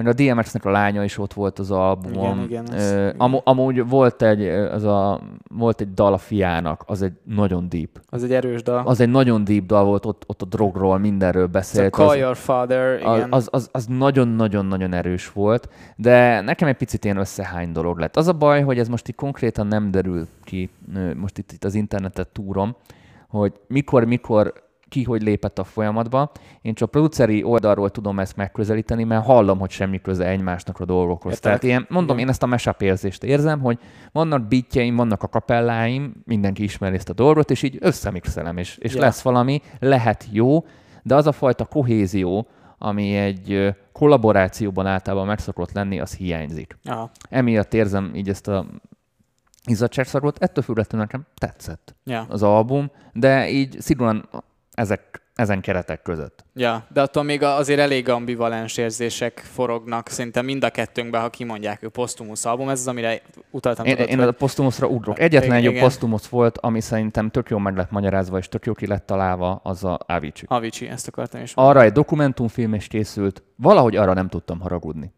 mert 0.02 0.20
a 0.20 0.22
DMX-nek 0.22 0.64
a 0.64 0.70
lánya 0.70 1.04
is 1.04 1.18
ott 1.18 1.32
volt 1.32 1.58
az 1.58 1.70
albumon. 1.70 2.42
Igen, 2.42 2.64
igen, 2.64 2.74
ez, 2.74 2.92
uh, 2.92 3.14
am- 3.16 3.40
amúgy 3.44 3.88
volt 3.88 4.22
egy, 4.22 4.46
az 4.48 4.84
a, 4.84 5.20
volt 5.54 5.80
egy 5.80 5.94
dal 5.94 6.12
a 6.12 6.18
fiának, 6.18 6.82
az 6.86 7.02
egy 7.02 7.12
nagyon 7.24 7.68
deep. 7.68 8.00
Az 8.08 8.24
egy 8.24 8.32
erős 8.32 8.62
dal. 8.62 8.82
Az 8.86 9.00
egy 9.00 9.08
nagyon 9.08 9.44
deep 9.44 9.64
dal 9.64 9.84
volt, 9.84 10.06
ott, 10.06 10.24
ott 10.26 10.42
a 10.42 10.44
drogról, 10.44 10.98
mindenről 10.98 11.46
beszélt. 11.46 11.94
So 11.94 12.02
call 12.02 12.08
az, 12.08 12.16
your 12.16 12.36
father, 12.36 12.98
igen. 13.00 13.32
Az, 13.32 13.48
az, 13.50 13.68
az 13.72 13.86
nagyon-nagyon-nagyon 13.86 14.92
erős 14.92 15.32
volt, 15.32 15.68
de 15.96 16.40
nekem 16.40 16.68
egy 16.68 16.76
picit 16.76 17.04
ilyen 17.04 17.16
összehány 17.16 17.72
dolog 17.72 17.98
lett. 17.98 18.16
Az 18.16 18.28
a 18.28 18.32
baj, 18.32 18.62
hogy 18.62 18.78
ez 18.78 18.88
most 18.88 19.08
itt 19.08 19.16
konkrétan 19.16 19.66
nem 19.66 19.90
derül 19.90 20.26
ki, 20.44 20.70
most 21.16 21.38
itt, 21.38 21.52
itt 21.52 21.64
az 21.64 21.74
internetet 21.74 22.28
túrom, 22.28 22.76
hogy 23.28 23.52
mikor, 23.66 24.04
mikor 24.04 24.52
ki 24.90 25.02
hogy 25.02 25.22
lépett 25.22 25.58
a 25.58 25.64
folyamatba. 25.64 26.30
Én 26.62 26.74
csak 26.74 26.90
produceri 26.90 27.42
oldalról 27.42 27.90
tudom 27.90 28.18
ezt 28.18 28.36
megközelíteni, 28.36 29.04
mert 29.04 29.24
hallom, 29.24 29.58
hogy 29.58 29.70
semmi 29.70 30.00
köze 30.00 30.26
egymásnak 30.26 30.80
a 30.80 30.84
dolgokhoz. 30.84 31.32
Értek. 31.32 31.60
Tehát 31.60 31.78
én 31.78 31.86
mondom, 31.88 32.18
én 32.18 32.28
ezt 32.28 32.42
a 32.42 32.46
mesap 32.46 32.82
érzést 32.82 33.24
érzem, 33.24 33.60
hogy 33.60 33.78
vannak 34.12 34.48
beatjeim, 34.48 34.96
vannak 34.96 35.22
a 35.22 35.28
kapelláim, 35.28 36.22
mindenki 36.24 36.62
ismeri 36.62 36.96
ezt 36.96 37.08
a 37.08 37.12
dolgot, 37.12 37.50
és 37.50 37.62
így 37.62 37.78
összemixelem, 37.80 38.56
és, 38.56 38.76
és 38.76 38.94
ja. 38.94 39.00
lesz 39.00 39.22
valami, 39.22 39.62
lehet 39.78 40.26
jó, 40.30 40.64
de 41.02 41.14
az 41.14 41.26
a 41.26 41.32
fajta 41.32 41.64
kohézió, 41.64 42.46
ami 42.78 43.16
egy 43.16 43.74
kollaborációban 43.92 44.86
általában 44.86 45.26
meg 45.26 45.38
szokott 45.38 45.72
lenni, 45.72 46.00
az 46.00 46.14
hiányzik. 46.14 46.78
Aha. 46.84 47.10
Emiatt 47.28 47.74
érzem 47.74 48.10
így 48.14 48.28
ezt 48.28 48.48
a 48.48 48.66
izzadságszagot, 49.64 50.38
ettől 50.38 50.64
függetlenül 50.64 51.06
nekem 51.06 51.26
tetszett 51.34 51.94
ja. 52.04 52.26
az 52.28 52.42
album, 52.42 52.90
de 53.12 53.50
így 53.50 53.80
szigorúan 53.80 54.28
ezek, 54.72 55.22
ezen 55.34 55.60
keretek 55.60 56.02
között. 56.02 56.44
Ja, 56.54 56.86
de 56.92 57.00
attól 57.02 57.22
még 57.22 57.42
azért 57.42 57.80
elég 57.80 58.08
ambivalens 58.08 58.76
érzések 58.76 59.38
forognak, 59.52 60.08
szerintem 60.08 60.44
mind 60.44 60.64
a 60.64 60.70
kettőnkben, 60.70 61.20
ha 61.20 61.30
kimondják, 61.30 61.80
hogy 61.80 61.88
posztumusz 61.88 62.44
album, 62.44 62.68
ez 62.68 62.80
az, 62.80 62.88
amire 62.88 63.20
utaltam. 63.50 63.86
Én, 63.86 63.96
tudod, 63.96 64.10
én 64.10 64.20
a 64.20 64.30
posztumuszra 64.30 64.86
ugrok. 64.86 65.18
Egyetlen 65.18 65.64
egy 65.64 65.78
posztumusz 65.78 66.26
volt, 66.26 66.58
ami 66.58 66.80
szerintem 66.80 67.30
tök 67.30 67.50
jól 67.50 67.60
meg 67.60 67.76
lett 67.76 67.90
magyarázva, 67.90 68.38
és 68.38 68.48
tök 68.48 68.66
jó 68.66 68.72
ki 68.72 68.86
lett 68.86 69.06
találva, 69.06 69.60
az 69.62 69.84
a 69.84 69.98
Avicii. 70.06 70.46
Avicii, 70.50 70.88
ezt 70.88 71.08
akartam 71.08 71.42
is 71.42 71.54
mondani. 71.54 71.78
Arra 71.78 71.86
egy 71.86 71.94
dokumentumfilm 71.94 72.74
is 72.74 72.86
készült, 72.86 73.42
valahogy 73.56 73.96
arra 73.96 74.12
nem 74.12 74.28
tudtam 74.28 74.60
haragudni. 74.60 75.12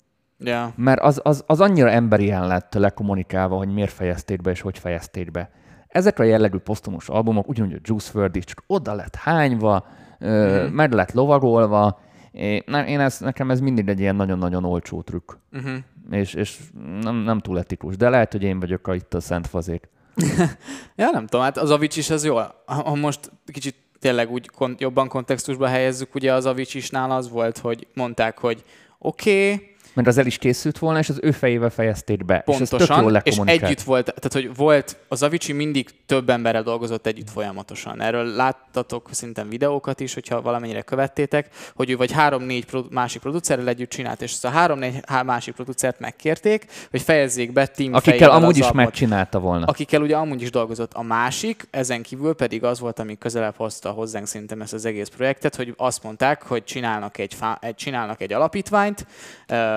Yeah. 0.44 0.72
Mert 0.76 1.00
az, 1.00 1.20
az, 1.24 1.44
az 1.46 1.61
annyira 1.61 1.90
emberien 1.90 2.46
lett 2.46 2.74
lekommunikálva, 2.74 3.57
hogy 3.57 3.68
miért 3.68 3.92
fejezték 3.92 4.40
be 4.40 4.50
és 4.50 4.61
hogy 4.61 4.78
fejezték 4.78 5.30
be. 5.30 5.50
Ezek 5.93 6.18
a 6.18 6.22
jellegű 6.22 6.59
posztumos 6.59 7.09
albumok, 7.09 7.49
ugyanúgy 7.49 7.72
a 7.72 7.78
Juice 7.82 8.18
WRLD 8.18 8.36
is 8.36 8.45
csak 8.45 8.62
oda 8.66 8.95
lett 8.95 9.14
hányva, 9.14 9.86
mm. 10.24 10.66
meg 10.66 10.93
lett 10.93 11.12
lovagolva. 11.12 12.01
Én, 12.32 13.01
ez, 13.01 13.18
nekem 13.18 13.51
ez 13.51 13.61
mindig 13.61 13.88
egy 13.88 14.01
ilyen 14.01 14.16
nagyon-nagyon 14.16 14.64
olcsó 14.64 15.03
trükk. 15.03 15.32
Uh-huh. 15.53 15.76
És, 16.11 16.34
és 16.34 16.59
nem, 17.01 17.16
nem 17.16 17.38
túl 17.38 17.59
etikus, 17.59 17.97
de 17.97 18.09
lehet, 18.09 18.32
hogy 18.32 18.43
én 18.43 18.61
vagyok 18.61 18.86
a, 18.86 18.95
itt 18.95 19.14
a 19.14 19.20
szent 19.20 19.47
fazék. 19.47 19.88
ja, 20.97 21.11
nem 21.11 21.26
tudom, 21.26 21.45
hát 21.45 21.59
az 21.59 21.70
Avics 21.70 21.97
is 21.97 22.11
az 22.11 22.24
jó. 22.24 22.36
Ha 22.66 22.95
most 22.95 23.30
kicsit 23.47 23.76
tényleg 23.99 24.30
úgy 24.30 24.51
kon- 24.51 24.80
jobban 24.80 25.09
kontextusba 25.09 25.66
helyezzük, 25.66 26.14
ugye 26.14 26.32
az 26.32 26.47
Avicsisnál 26.47 27.11
az 27.11 27.30
volt, 27.30 27.59
hogy 27.59 27.86
mondták, 27.95 28.38
hogy 28.38 28.64
oké, 28.99 29.53
okay, 29.53 29.72
mert 29.95 30.09
az 30.09 30.18
el 30.18 30.26
is 30.26 30.38
készült 30.38 30.78
volna, 30.78 30.99
és 30.99 31.09
az 31.09 31.18
ő 31.22 31.30
fejével 31.30 31.70
fejezték 31.70 32.24
be. 32.24 32.38
Pontosan, 32.38 33.20
és, 33.22 33.38
és 33.38 33.38
együtt 33.45 33.80
volt, 33.80 34.05
tehát 34.05 34.32
hogy 34.32 34.57
volt, 34.57 34.97
az 35.09 35.22
Avicii 35.22 35.55
mindig 35.55 35.90
több 36.07 36.30
emberrel 36.30 36.62
dolgozott 36.62 37.07
együtt 37.07 37.30
folyamatosan. 37.30 38.01
Erről 38.01 38.24
láttatok 38.24 39.09
szerintem 39.11 39.49
videókat 39.49 40.01
is, 40.01 40.14
hogyha 40.14 40.43
valamennyire 40.43 40.82
követtétek, 40.82 41.49
hogy 41.74 41.90
ő 41.90 41.97
vagy 41.97 42.12
három-négy 42.12 42.66
másik 42.90 43.20
producerrel 43.20 43.68
együtt 43.68 43.90
csinált, 43.90 44.22
és 44.22 44.32
ezt 44.32 44.45
a 44.45 44.49
három-négy 44.49 45.01
másik 45.24 45.55
producert 45.55 46.01
megkérték, 46.01 46.66
hogy 46.90 47.03
fejezzék 47.03 47.53
be 47.53 47.66
team 47.66 47.95
Akikkel 47.95 48.30
amúgy 48.30 48.59
is 48.59 48.72
megcsinálta 48.72 49.38
volna. 49.38 49.66
Akikkel 49.66 50.03
ugye 50.03 50.16
amúgy 50.16 50.43
is 50.43 50.51
dolgozott. 50.51 50.93
A 50.93 51.03
másik, 51.03 51.68
ezen 51.70 52.03
kívül 52.03 52.34
pedig 52.34 52.64
az 52.64 52.80
volt, 52.80 52.99
ami 52.99 53.18
közelebb 53.18 53.57
hozta 53.57 53.90
hozzánk 53.90 54.26
szerintem 54.26 54.61
ezt 54.61 54.72
az 54.72 54.84
egész 54.84 55.09
projektet, 55.09 55.57
hogy 55.57 55.74
azt 55.76 56.03
mondták, 56.03 56.43
hogy 56.43 56.64
csinálnak 56.64 57.18
egy, 57.18 57.34
fá- 57.34 57.64
egy, 57.64 57.74
csinálnak 57.74 58.20
egy 58.20 58.32
alapítványt, 58.32 59.07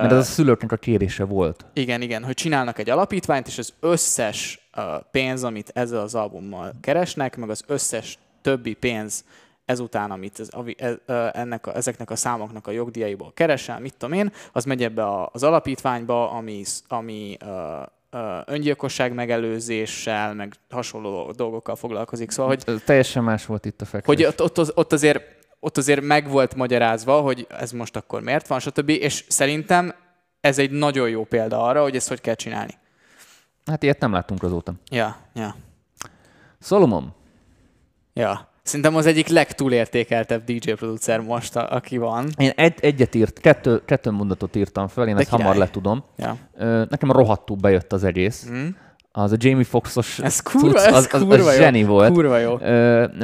mert 0.07 0.21
ez 0.21 0.27
a 0.29 0.31
szülőknek 0.31 0.71
a 0.71 0.75
kérése 0.75 1.23
volt. 1.23 1.65
Igen, 1.73 2.01
igen, 2.01 2.23
hogy 2.23 2.33
csinálnak 2.33 2.79
egy 2.79 2.89
alapítványt, 2.89 3.47
és 3.47 3.57
az 3.57 3.73
összes 3.79 4.69
pénz, 5.11 5.43
amit 5.43 5.71
ezzel 5.73 5.99
az 5.99 6.15
albummal 6.15 6.73
keresnek, 6.81 7.37
meg 7.37 7.49
az 7.49 7.63
összes 7.67 8.17
többi 8.41 8.73
pénz 8.73 9.23
ezután, 9.65 10.11
amit 10.11 10.39
ez, 10.39 10.49
ez, 10.77 10.95
ennek 11.33 11.67
a, 11.67 11.75
ezeknek 11.75 12.09
a 12.09 12.15
számoknak 12.15 12.67
a 12.67 12.71
jogdíjaiból 12.71 13.31
keresel, 13.33 13.79
mit 13.79 13.93
tudom 13.97 14.17
én, 14.17 14.31
az 14.51 14.63
megy 14.63 14.83
ebbe 14.83 15.03
az 15.31 15.43
alapítványba, 15.43 16.31
ami, 16.31 16.63
ami 16.87 17.37
öngyilkosság 18.45 19.13
megelőzéssel, 19.13 20.33
meg 20.33 20.53
hasonló 20.69 21.31
dolgokkal 21.31 21.75
foglalkozik. 21.75 22.31
Szóval, 22.31 22.57
hogy, 22.65 22.81
Teljesen 22.83 23.23
más 23.23 23.45
volt 23.45 23.65
itt 23.65 23.81
a 23.81 23.85
fekvés. 23.85 24.15
Hogy 24.15 24.25
ott, 24.25 24.41
ott, 24.41 24.77
ott 24.77 24.93
azért 24.93 25.34
ott 25.65 25.77
azért 25.77 26.01
meg 26.01 26.29
volt 26.29 26.55
magyarázva, 26.55 27.19
hogy 27.21 27.47
ez 27.59 27.71
most 27.71 27.95
akkor 27.95 28.21
miért 28.21 28.47
van, 28.47 28.59
stb. 28.59 28.89
És 28.89 29.25
szerintem 29.27 29.93
ez 30.41 30.59
egy 30.59 30.71
nagyon 30.71 31.09
jó 31.09 31.23
példa 31.23 31.63
arra, 31.63 31.81
hogy 31.81 31.95
ezt 31.95 32.07
hogy 32.07 32.21
kell 32.21 32.33
csinálni. 32.33 32.73
Hát 33.65 33.83
ilyet 33.83 33.99
nem 33.99 34.11
láttunk 34.11 34.43
azóta. 34.43 34.73
Ja, 34.91 35.15
ja. 35.33 35.55
Solomon. 36.61 37.13
Ja. 38.13 38.49
Szerintem 38.63 38.95
az 38.95 39.05
egyik 39.05 39.27
legtúlértékeltebb 39.27 40.43
DJ 40.43 40.71
producer 40.71 41.19
most, 41.19 41.55
a, 41.55 41.71
aki 41.71 41.97
van. 41.97 42.29
Én 42.37 42.51
egy, 42.55 42.77
egyet 42.79 43.15
írt, 43.15 43.39
kettő, 43.39 43.81
kettő 43.85 44.11
mondatot 44.11 44.55
írtam 44.55 44.87
fel, 44.87 45.07
én 45.07 45.13
De 45.13 45.19
ezt 45.19 45.29
király. 45.29 45.45
hamar 45.45 45.59
letudom. 45.59 46.03
Ja. 46.17 46.37
Nekem 46.89 47.11
rohadtul 47.11 47.57
bejött 47.57 47.93
az 47.93 48.03
egész. 48.03 48.47
Mm. 48.51 48.67
Az 49.11 49.31
a 49.31 49.35
Jamie 49.39 49.63
Foxos 49.63 50.19
ez 50.19 50.39
kurva, 50.39 50.79
cucc, 50.79 50.93
az, 50.93 51.09
az, 51.11 51.21
az, 51.21 51.47
az 51.47 51.55
zseni 51.55 51.83
volt. 51.83 52.13
Kurva 52.13 52.37
jó. 52.37 52.57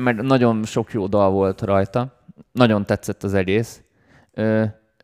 Mert 0.01 0.21
nagyon 0.21 0.63
sok 0.65 0.93
jó 0.93 1.07
dal 1.07 1.31
volt 1.31 1.61
rajta. 1.61 2.19
Nagyon 2.51 2.85
tetszett 2.85 3.23
az 3.23 3.33
egész. 3.33 3.81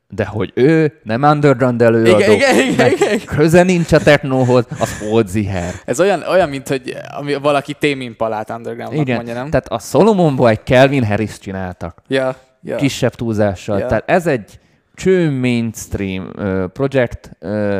De 0.09 0.25
hogy 0.25 0.51
ő 0.55 0.99
nem 1.03 1.23
underground 1.23 1.81
előadó, 1.81 2.19
igen, 2.19 2.31
igen, 2.31 2.55
igen, 2.55 2.91
igen. 2.91 3.19
köze 3.25 3.63
nincs 3.63 3.91
a 3.91 3.99
technóhoz, 3.99 4.65
az 4.79 5.01
old 5.11 5.27
ziher. 5.27 5.73
Ez 5.85 5.99
olyan, 5.99 6.23
olyan 6.23 6.49
mint 6.49 6.67
hogy 6.67 6.97
ami 7.17 7.35
valaki 7.35 7.73
Témin 7.73 8.15
Palát 8.15 8.49
underground 8.49 8.93
igen. 8.93 9.15
mondja, 9.15 9.33
nem? 9.33 9.49
Tehát 9.49 9.67
a 9.67 9.79
Solomonból 9.79 10.49
egy 10.49 10.63
Kelvin 10.63 11.05
Harris 11.05 11.39
csináltak. 11.39 12.01
Ja, 12.07 12.35
ja. 12.61 12.75
Kisebb 12.75 13.15
túlzással. 13.15 13.79
Ja. 13.79 13.87
Tehát 13.87 14.09
ez 14.09 14.27
egy 14.27 14.59
cső 14.93 15.39
mainstream 15.39 16.29
uh, 16.35 16.67
projekt. 16.67 17.31
Uh, 17.41 17.79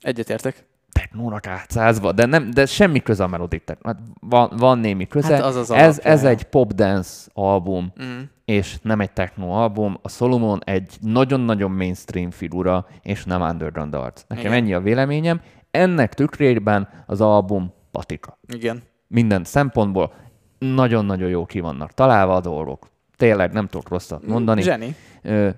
Egyetértek 0.00 0.66
technónak 1.08 1.46
átszázva, 1.46 2.12
de, 2.12 2.26
nem, 2.26 2.50
de 2.50 2.66
semmi 2.66 3.02
köze 3.02 3.24
a 3.24 3.26
melodik 3.26 3.62
hát 3.82 3.98
van, 4.20 4.50
van 4.56 4.78
némi 4.78 5.06
köze. 5.06 5.34
Hát 5.34 5.44
az 5.44 5.56
az 5.56 5.70
ez, 5.70 6.00
ez 6.00 6.24
egy 6.24 6.42
pop 6.42 6.72
dance 6.72 7.10
album, 7.32 7.92
mm. 8.02 8.18
és 8.44 8.76
nem 8.82 9.00
egy 9.00 9.12
techno 9.12 9.50
album. 9.50 9.98
A 10.02 10.08
Solomon 10.08 10.60
egy 10.64 10.96
nagyon-nagyon 11.00 11.70
mainstream 11.70 12.30
figura, 12.30 12.86
és 13.02 13.24
nem 13.24 13.40
underground 13.40 13.94
arc. 13.94 14.24
Nekem 14.28 14.44
Igen. 14.44 14.56
ennyi 14.56 14.74
a 14.74 14.80
véleményem. 14.80 15.40
Ennek 15.70 16.14
tükrében 16.14 16.88
az 17.06 17.20
album 17.20 17.72
patika. 17.90 18.38
Igen. 18.54 18.82
Minden 19.06 19.44
szempontból 19.44 20.12
nagyon-nagyon 20.58 21.28
jó 21.28 21.46
ki 21.46 21.60
vannak 21.60 21.92
találva 21.92 22.34
a 22.34 22.40
dolgok. 22.40 22.88
Tényleg 23.16 23.52
nem 23.52 23.66
tudok 23.66 23.88
rosszat 23.88 24.26
mondani. 24.26 24.62
Zseni 24.62 24.96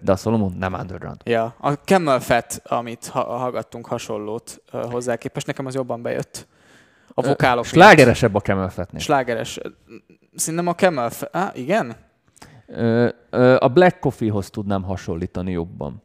de 0.01 0.13
a 0.13 0.17
Solomon 0.17 0.53
nem 0.59 0.73
underground. 0.73 1.21
Ja, 1.25 1.55
a 1.61 1.73
Camel 1.73 2.21
Fat, 2.21 2.63
amit 2.65 3.07
ha- 3.07 3.37
hallgattunk 3.37 3.87
hasonlót 3.87 4.63
hozzá 4.73 5.17
képest, 5.17 5.47
nekem 5.47 5.67
az 5.67 5.75
jobban 5.75 6.03
bejött. 6.03 6.47
A 7.15 7.23
vokálok. 7.23 7.65
Slágeresebb 7.65 8.35
a 8.35 8.41
Camel 8.41 8.69
Fatnél. 8.69 9.01
Slágeres. 9.01 9.61
Szerintem 10.37 10.67
a 10.69 10.75
Camel 10.75 11.11
Fat, 11.11 11.35
ah, 11.35 11.59
igen? 11.59 11.97
A 13.59 13.69
Black 13.69 13.99
Coffee-hoz 14.01 14.51
tudnám 14.51 14.83
hasonlítani 14.83 15.51
jobban. 15.53 16.03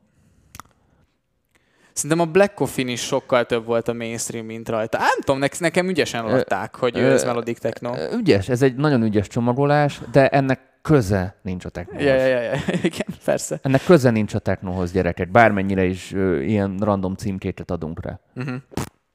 Szerintem 1.93 2.28
a 2.28 2.32
Black 2.32 2.53
Coffee 2.53 2.86
is 2.91 3.01
sokkal 3.01 3.45
több 3.45 3.66
volt 3.66 3.88
a 3.88 3.93
mainstream, 3.93 4.45
mint 4.45 4.70
rajta. 4.70 4.97
Nem 4.97 5.20
tudom, 5.24 5.49
nekem 5.60 5.89
ügyesen 5.89 6.26
adták, 6.26 6.76
hogy 6.76 6.97
ez 6.97 7.24
melodic 7.24 7.60
techno. 7.60 7.93
Ügyes, 8.18 8.49
ez 8.49 8.62
egy 8.62 8.76
nagyon 8.76 9.03
ügyes 9.03 9.28
csomagolás, 9.28 9.99
de 10.12 10.28
ennek 10.28 10.60
köze 10.86 11.36
nincs 11.41 11.65
a 11.65 11.69
technóhoz. 11.69 12.05
Ja, 12.05 12.15
ja, 12.15 12.25
ja, 12.25 12.41
ja, 12.41 12.59
igen, 12.89 13.07
persze. 13.25 13.59
Ennek 13.61 13.83
köze 13.83 14.09
nincs 14.09 14.33
a 14.33 14.39
technóhoz, 14.39 14.91
gyerekek, 14.91 15.31
bármennyire 15.31 15.83
is 15.83 16.13
ö, 16.13 16.41
ilyen 16.41 16.77
random 16.77 17.15
címkéket 17.15 17.71
adunk 17.71 18.03
rá. 18.03 18.19
Uh-huh. 18.36 18.55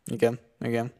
Igen, 0.04 0.38
igen. 0.60 0.92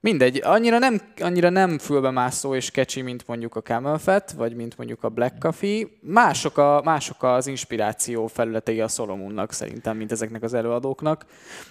Mindegy, 0.00 0.40
annyira 0.44 0.78
nem, 0.78 1.00
annyira 1.20 1.48
nem 1.48 1.78
fülbemászó 1.78 2.54
és 2.54 2.70
kecsi, 2.70 3.00
mint 3.00 3.26
mondjuk 3.26 3.56
a 3.56 3.62
Camel 3.62 3.98
Fat, 3.98 4.32
vagy 4.32 4.54
mint 4.54 4.76
mondjuk 4.76 5.04
a 5.04 5.08
Black 5.08 5.38
Coffee. 5.38 5.86
Mások, 6.00 6.58
a, 6.58 6.80
mások 6.84 7.22
az 7.22 7.46
inspiráció 7.46 8.26
felületei 8.26 8.80
a 8.80 8.88
Solomonnak 8.88 9.52
szerintem, 9.52 9.96
mint 9.96 10.12
ezeknek 10.12 10.42
az 10.42 10.54
előadóknak. 10.54 11.24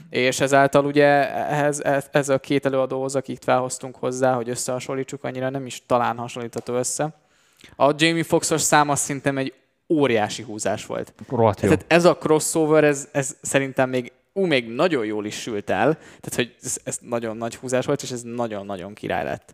És 0.10 0.40
ezáltal 0.40 0.86
ugye 0.86 1.36
ehhez, 1.36 1.84
ez, 1.84 2.08
ez 2.12 2.30
a 2.30 2.40
két 2.40 2.66
előadóhoz, 2.66 3.16
akit 3.16 3.44
felhoztunk 3.44 3.96
hozzá, 3.96 4.34
hogy 4.34 4.50
összehasonlítsuk, 4.50 5.24
annyira 5.24 5.50
nem 5.50 5.66
is 5.66 5.86
talán 5.86 6.18
hasonlítható 6.18 6.74
össze. 6.74 7.27
A 7.76 7.94
Jamie 7.98 8.24
Foxos 8.24 8.62
szám 8.62 8.90
az 8.90 9.00
szerintem 9.00 9.38
egy 9.38 9.54
óriási 9.90 10.44
húzás 10.44 10.86
volt. 10.86 11.14
Rohadt 11.30 11.62
jó. 11.62 11.68
Tehát 11.68 11.86
ez 11.88 12.06
a 12.06 12.18
crossover, 12.18 12.84
ez, 12.84 13.10
ez 13.12 13.36
szerintem 13.42 13.90
még 13.90 14.12
ú, 14.34 14.46
még 14.46 14.70
nagyon 14.70 15.06
jól 15.06 15.26
is 15.26 15.36
sült 15.36 15.70
el, 15.70 15.94
tehát 15.94 16.36
hogy 16.36 16.56
ez, 16.62 16.78
ez 16.84 16.98
nagyon 17.02 17.38
nagy 17.38 17.56
húzás 17.56 17.86
volt, 17.86 18.02
és 18.02 18.12
ez 18.12 18.22
nagyon-nagyon 18.22 18.94
király 18.94 19.24
lett. 19.24 19.52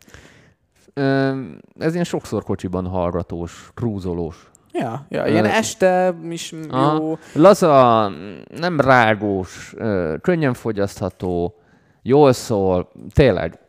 Ez 1.80 1.94
ilyen 1.94 2.04
sokszor 2.04 2.44
kocsiban 2.44 2.88
hallgatós, 2.88 3.70
krúzolós. 3.74 4.52
Ja, 4.72 5.06
ja 5.10 5.28
ilyen 5.28 5.46
Ö, 5.46 5.48
este 5.48 6.16
is 6.30 6.54
Aha. 6.70 6.96
jó. 6.96 7.18
Laza, 7.34 8.12
nem 8.48 8.80
rágós, 8.80 9.74
könnyen 10.22 10.54
fogyasztható, 10.54 11.56
jól 12.02 12.34
szól, 12.34 12.92
tényleg, 13.14 13.60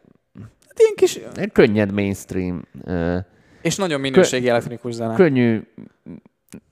Hát 0.68 0.78
ilyen 0.78 0.95
kis, 0.95 1.20
könnyed 1.53 1.93
mainstream, 1.93 2.62
és 3.64 3.76
nagyon 3.76 4.00
minőségi 4.00 4.48
elektronikus 4.48 4.92
zene. 4.92 5.14
könnyű, 5.14 5.62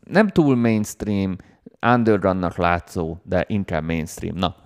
nem 0.05 0.29
túl 0.29 0.57
mainstream, 0.57 1.37
undergroundnak 1.87 2.57
látszó, 2.57 3.17
de 3.23 3.45
inkább 3.49 3.85
mainstream. 3.85 4.37
Na, 4.37 4.57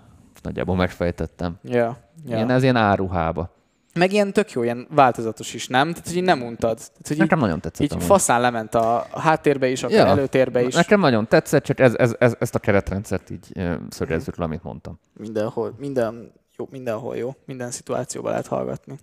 nagyjából 0.42 0.76
megfejtettem. 0.76 1.58
Ja, 1.62 1.74
Ja. 1.74 1.98
ja. 2.26 2.36
Ilyen, 2.36 2.50
ez 2.50 2.62
ilyen 2.62 2.76
áruhába. 2.76 3.54
Meg 3.94 4.12
ilyen 4.12 4.32
tök 4.32 4.50
jó, 4.50 4.62
ilyen 4.62 4.86
változatos 4.90 5.54
is, 5.54 5.66
nem? 5.68 5.90
Tehát, 5.90 6.06
hogy 6.08 6.16
így 6.16 6.22
nem 6.22 6.42
untad. 6.42 6.76
Tehát, 6.76 6.98
hogy 7.02 7.10
így, 7.16 7.18
Nekem 7.22 7.38
nagyon 7.38 7.60
tetszett. 7.60 7.84
így 7.84 7.92
amúgy. 7.92 8.04
faszán 8.06 8.40
lement 8.40 8.74
a 8.74 9.06
háttérbe 9.14 9.68
is, 9.68 9.82
akár 9.82 9.96
Ja. 9.98 10.06
előtérbe 10.06 10.62
is. 10.62 10.74
Nekem 10.74 11.00
nagyon 11.00 11.26
tetszett, 11.28 11.64
csak 11.64 11.80
ez, 11.80 11.94
ez, 11.94 12.14
ez, 12.18 12.34
ezt 12.38 12.54
a 12.54 12.58
keretrendszert 12.58 13.30
így 13.30 13.52
szögezzük 13.88 14.36
le, 14.36 14.44
amit 14.44 14.62
mondtam. 14.62 14.98
Mindenhol, 15.18 15.74
minden, 15.78 16.32
jó, 16.56 16.68
mindenhol 16.70 17.16
jó. 17.16 17.34
Minden 17.44 17.70
szituációban 17.70 18.30
lehet 18.30 18.46
hallgatni. 18.46 18.96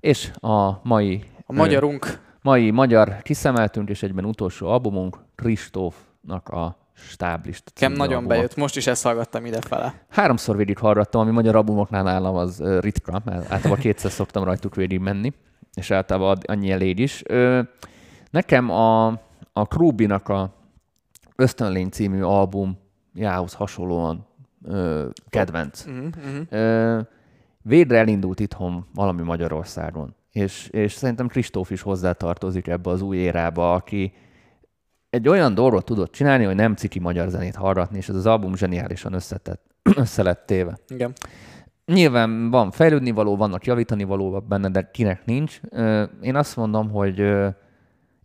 És 0.00 0.30
a 0.40 0.80
mai, 0.82 1.24
A 1.46 1.52
ö, 1.52 1.56
magyarunk, 1.56 2.20
mai 2.44 2.70
magyar 2.70 3.22
kiszemeltünk, 3.22 3.88
és 3.88 4.02
egyben 4.02 4.24
utolsó 4.24 4.66
albumunk, 4.66 5.18
Kristófnak 5.34 6.48
a 6.48 6.76
stáblist. 6.92 7.72
című 7.74 7.96
nagyon 7.96 8.14
albuma. 8.14 8.34
bejött. 8.34 8.56
Most 8.56 8.76
is 8.76 8.86
ezt 8.86 9.02
hallgattam 9.02 9.44
idefele. 9.44 10.04
Háromszor 10.08 10.56
végig 10.56 10.78
hallgattam, 10.78 11.20
ami 11.20 11.30
magyar 11.30 11.56
albumoknál 11.56 12.02
nálam 12.02 12.34
az 12.34 12.62
ritka, 12.80 13.22
mert 13.24 13.52
általában 13.52 13.78
kétszer 13.78 14.10
szoktam 14.20 14.44
rajtuk 14.44 14.74
végig 14.74 14.98
menni, 14.98 15.32
és 15.74 15.90
általában 15.90 16.38
annyi 16.42 16.70
elég 16.70 16.98
is. 16.98 17.22
Nekem 18.30 18.70
a, 18.70 19.06
a 19.52 19.66
Krubinak 19.68 20.28
a 20.28 20.54
Ösztönlény 21.36 21.88
című 21.88 22.22
albumjához 22.22 23.52
hasonlóan 23.52 24.26
ö, 24.64 25.06
kedvenc. 25.28 25.84
Uh-huh, 25.86 26.06
uh-huh. 26.16 26.46
Ö, 26.50 27.00
végre 27.62 27.98
elindult 27.98 28.40
itthon 28.40 28.86
valami 28.94 29.22
Magyarországon, 29.22 30.14
és, 30.34 30.68
és 30.70 30.92
szerintem 30.92 31.26
Kristóf 31.26 31.70
is 31.70 31.80
hozzátartozik 31.80 32.66
ebbe 32.66 32.90
az 32.90 33.02
új 33.02 33.16
érába, 33.16 33.74
aki 33.74 34.12
egy 35.10 35.28
olyan 35.28 35.54
dolgot 35.54 35.84
tudott 35.84 36.12
csinálni, 36.12 36.44
hogy 36.44 36.54
nem 36.54 36.74
ciki 36.74 36.98
magyar 36.98 37.28
zenét 37.28 37.54
hallgatni, 37.54 37.96
és 37.96 38.08
ez 38.08 38.14
az 38.14 38.26
album 38.26 38.56
zseniálisan 38.56 39.12
összetett, 39.12 39.74
össze 39.96 40.22
lett 40.22 40.46
téve. 40.46 40.78
Igen. 40.88 41.12
Nyilván 41.86 42.50
van 42.50 42.70
fejlődni 42.70 43.10
való, 43.10 43.36
vannak 43.36 43.66
javítani 43.66 44.04
való 44.04 44.40
benne, 44.40 44.68
de 44.68 44.90
kinek 44.90 45.24
nincs. 45.24 45.60
Én 46.20 46.34
azt 46.34 46.56
mondom, 46.56 46.90
hogy 46.90 47.24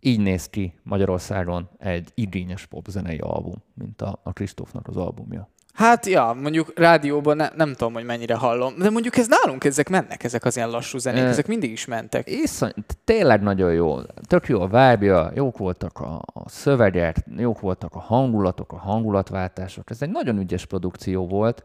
így 0.00 0.20
néz 0.20 0.46
ki 0.46 0.74
Magyarországon 0.82 1.68
egy 1.78 2.10
igényes 2.14 2.66
popzenei 2.66 3.18
album, 3.18 3.62
mint 3.74 4.02
a, 4.02 4.20
a 4.22 4.32
Kristófnak 4.32 4.88
az 4.88 4.96
albumja. 4.96 5.48
Hát 5.74 6.06
ja, 6.06 6.36
mondjuk 6.42 6.72
rádióban 6.78 7.36
ne, 7.36 7.48
nem 7.56 7.72
tudom, 7.72 7.92
hogy 7.92 8.04
mennyire 8.04 8.34
hallom, 8.34 8.74
de 8.78 8.90
mondjuk 8.90 9.16
ez 9.16 9.26
nálunk 9.28 9.64
ezek 9.64 9.88
mennek, 9.88 10.24
ezek 10.24 10.44
az 10.44 10.56
ilyen 10.56 10.70
lassú 10.70 10.98
zenék, 10.98 11.22
Ö, 11.22 11.26
ezek 11.26 11.46
mindig 11.46 11.70
is 11.70 11.84
mentek. 11.84 12.30
Iszony, 12.30 12.72
tényleg 13.04 13.42
nagyon 13.42 13.72
jó. 13.72 13.98
Tök 14.26 14.48
jó 14.48 14.60
a 14.60 14.66
vibe 14.66 15.30
jók 15.34 15.58
voltak 15.58 16.00
a, 16.00 16.22
a 16.32 16.48
szövegek, 16.48 17.16
jók 17.36 17.60
voltak 17.60 17.94
a 17.94 18.00
hangulatok, 18.00 18.72
a 18.72 18.76
hangulatváltások. 18.76 19.90
Ez 19.90 20.02
egy 20.02 20.10
nagyon 20.10 20.38
ügyes 20.38 20.66
produkció 20.66 21.26
volt, 21.26 21.64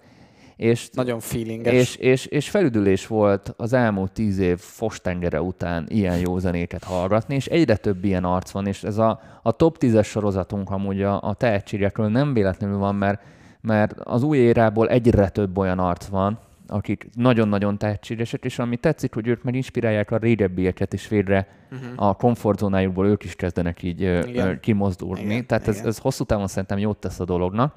és, 0.55 0.89
Nagyon 0.91 1.19
feelinges. 1.19 1.73
és, 1.73 1.95
és, 1.95 2.25
és 2.25 2.49
felüdülés 2.49 3.07
volt 3.07 3.53
az 3.57 3.73
elmúlt 3.73 4.11
tíz 4.11 4.37
év 4.37 4.59
fostengere 4.59 5.41
után 5.41 5.85
ilyen 5.89 6.17
jó 6.17 6.37
zenéket 6.37 6.83
hallgatni, 6.83 7.35
és 7.35 7.45
egyre 7.45 7.75
több 7.75 8.03
ilyen 8.03 8.23
arc 8.23 8.51
van, 8.51 8.67
és 8.67 8.83
ez 8.83 8.97
a, 8.97 9.21
a 9.41 9.51
top 9.51 9.77
10-es 9.79 10.05
sorozatunk 10.05 10.69
amúgy 10.71 11.01
a, 11.01 11.21
a 11.21 11.33
tehetségekről 11.33 12.07
nem 12.07 12.33
véletlenül 12.33 12.77
van, 12.77 12.95
mert, 12.95 13.21
mert 13.65 13.93
az 13.99 14.23
új 14.23 14.37
érából 14.37 14.89
egyre 14.89 15.29
több 15.29 15.57
olyan 15.57 15.79
arc 15.79 16.05
van, 16.05 16.39
akik 16.67 17.09
nagyon-nagyon 17.13 17.77
tehetségesek, 17.77 18.45
és 18.45 18.59
ami 18.59 18.77
tetszik, 18.77 19.13
hogy 19.13 19.27
ők 19.27 19.43
meg 19.43 19.55
inspirálják 19.55 20.11
a 20.11 20.17
régebbieket, 20.17 20.93
és 20.93 21.07
végre 21.07 21.47
uh-huh. 21.71 22.07
a 22.07 22.13
komfortzónájukból 22.13 23.07
ők 23.07 23.23
is 23.23 23.35
kezdenek 23.35 23.83
így 23.83 24.01
Igen. 24.01 24.47
ö, 24.47 24.59
kimozdulni. 24.59 25.21
Igen, 25.21 25.45
Tehát 25.45 25.67
ez, 25.67 25.75
igen. 25.75 25.87
ez 25.87 25.97
hosszú 25.97 26.23
távon 26.23 26.47
szerintem 26.47 26.77
jót 26.77 26.97
tesz 26.97 27.19
a 27.19 27.25
dolognak. 27.25 27.73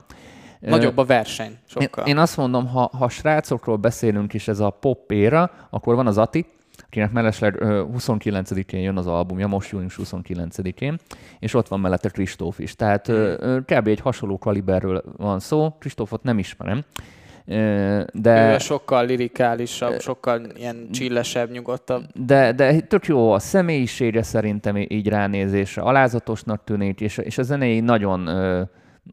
Nagyobb 0.60 0.96
a 0.98 1.04
verseny, 1.04 1.50
én, 1.50 1.58
sokkal. 1.66 2.06
én 2.06 2.18
azt 2.18 2.36
mondom, 2.36 2.66
ha, 2.66 2.90
ha 2.98 3.08
srácokról 3.08 3.76
beszélünk 3.76 4.34
is, 4.34 4.48
ez 4.48 4.60
a 4.60 4.70
pop 4.70 5.12
éra, 5.12 5.50
akkor 5.70 5.94
van 5.94 6.06
az 6.06 6.18
Ati, 6.18 6.46
akinek 6.88 7.12
mellesleg 7.12 7.60
ö, 7.60 7.84
29-én 7.98 8.80
jön 8.80 8.96
az 8.96 9.06
albumja, 9.06 9.46
most 9.46 9.70
június 9.70 9.98
29-én, 10.02 10.96
és 11.38 11.54
ott 11.54 11.68
van 11.68 11.80
mellette 11.80 12.08
Kristóf 12.08 12.58
is. 12.58 12.74
Tehát 12.76 13.06
Hmm. 13.06 13.64
kb. 13.64 13.86
egy 13.88 14.00
hasonló 14.00 14.38
kaliberről 14.38 15.02
van 15.16 15.40
szó. 15.40 15.70
Kristófot 15.78 16.22
nem 16.22 16.38
ismerem, 16.38 16.82
Ő 17.46 18.06
de, 18.12 18.54
a 18.54 18.58
sokkal 18.58 19.06
lirikálisabb, 19.06 20.00
sokkal 20.00 20.42
ilyen 20.56 20.88
csillesebb, 20.90 21.50
nyugodtabb. 21.50 22.02
de, 22.14 22.52
de 22.52 22.80
tök 22.80 23.06
jó 23.06 23.32
a 23.32 23.38
személyisége 23.38 24.22
szerintem 24.22 24.76
így 24.76 25.08
ránézésre, 25.08 25.82
alázatosnak 25.82 26.64
tűnik, 26.64 27.00
és, 27.00 27.18
és 27.18 27.38
a 27.38 27.42
zenéi 27.42 27.80
nagyon, 27.80 28.20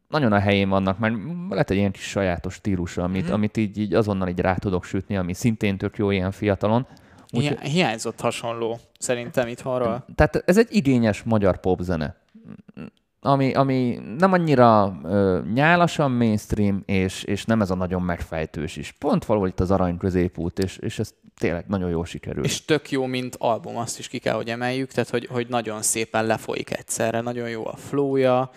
nagyon 0.09 0.31
a 0.31 0.39
helyén 0.39 0.69
vannak, 0.69 0.99
mert 0.99 1.15
lehet 1.49 1.71
egy 1.71 1.77
ilyen 1.77 1.91
kis 1.91 2.03
sajátos 2.09 2.53
stílusa, 2.53 3.03
amit, 3.03 3.23
Mhm. 3.25 3.33
amit 3.33 3.57
így, 3.57 3.77
így 3.77 3.93
azonnal 3.93 4.27
így 4.27 4.39
rá 4.39 4.53
tudok 4.55 4.83
sütni, 4.83 5.17
ami 5.17 5.33
szintén 5.33 5.77
tök 5.77 5.97
jó 5.97 6.11
ilyen 6.11 6.31
fiatalon. 6.31 6.87
Úgy, 7.35 7.47
Hi- 7.47 7.67
hiányzott 7.69 8.19
hasonló, 8.21 8.79
szerintem 8.99 9.47
itthonról. 9.47 10.05
tehát 10.15 10.43
ez 10.45 10.57
egy 10.57 10.67
igényes 10.69 11.23
magyar 11.23 11.57
popzene, 11.59 12.15
ami, 13.19 13.53
ami 13.53 13.99
nem 14.17 14.33
annyira 14.33 14.97
ö, 15.03 15.39
nyálasan 15.53 16.11
mainstream, 16.11 16.83
és, 16.85 17.23
és 17.23 17.45
nem 17.45 17.61
ez 17.61 17.69
a 17.69 17.75
nagyon 17.75 18.01
megfejtős 18.01 18.75
is. 18.75 18.91
Pont 18.91 19.25
valahogy 19.25 19.49
itt 19.49 19.59
az 19.59 19.71
arany 19.71 19.97
középút, 19.97 20.59
és, 20.59 20.77
és 20.77 20.99
ez 20.99 21.13
tényleg 21.37 21.65
nagyon 21.67 21.89
jól 21.89 22.05
sikerült. 22.05 22.45
És 22.45 22.65
tök 22.65 22.91
jó, 22.91 23.05
mint 23.05 23.35
album, 23.39 23.77
azt 23.77 23.99
is 23.99 24.07
ki 24.07 24.17
kell, 24.17 24.35
hogy 24.35 24.49
emeljük, 24.49 24.91
tehát 24.91 25.09
hogy, 25.09 25.27
hogy 25.31 25.47
nagyon 25.49 25.81
szépen 25.81 26.25
lefolyik 26.25 26.77
egyszerre, 26.77 27.21
nagyon 27.21 27.49
jó 27.49 27.67
a 27.67 27.75
flowja, 27.75 28.49
ö, 28.49 28.55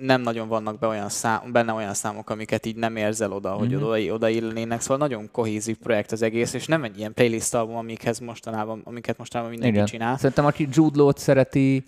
nem 0.00 0.20
nagyon 0.22 0.48
vannak 0.48 0.78
be 0.78 0.86
olyan 0.86 1.08
szám, 1.08 1.52
benne 1.52 1.72
olyan 1.72 1.94
számok, 1.94 2.30
amiket 2.30 2.66
így 2.66 2.76
nem 2.76 2.96
érzel 2.96 3.32
oda, 3.32 3.50
hogy 3.50 3.70
Mhm. 3.70 3.82
oda, 3.84 4.12
oda 4.14 4.28
illenének, 4.28 4.80
szóval 4.80 4.96
nagyon 4.96 5.28
kohézív 5.32 5.76
projekt 5.76 6.12
az 6.12 6.22
egész, 6.22 6.52
és 6.52 6.66
nem 6.66 6.84
egy 6.84 6.98
ilyen 6.98 7.14
playlist 7.14 7.54
album, 7.54 7.76
amikhez 7.76 8.18
mostanában, 8.18 8.80
amiket 8.84 9.18
mostanában 9.18 9.52
mindenki 9.52 9.76
Igen. 9.76 9.86
csinál. 9.88 10.16
Szerintem 10.16 10.44
aki 10.46 10.68
Jude 10.72 10.98
Law-t 11.02 11.18
szereti, 11.18 11.84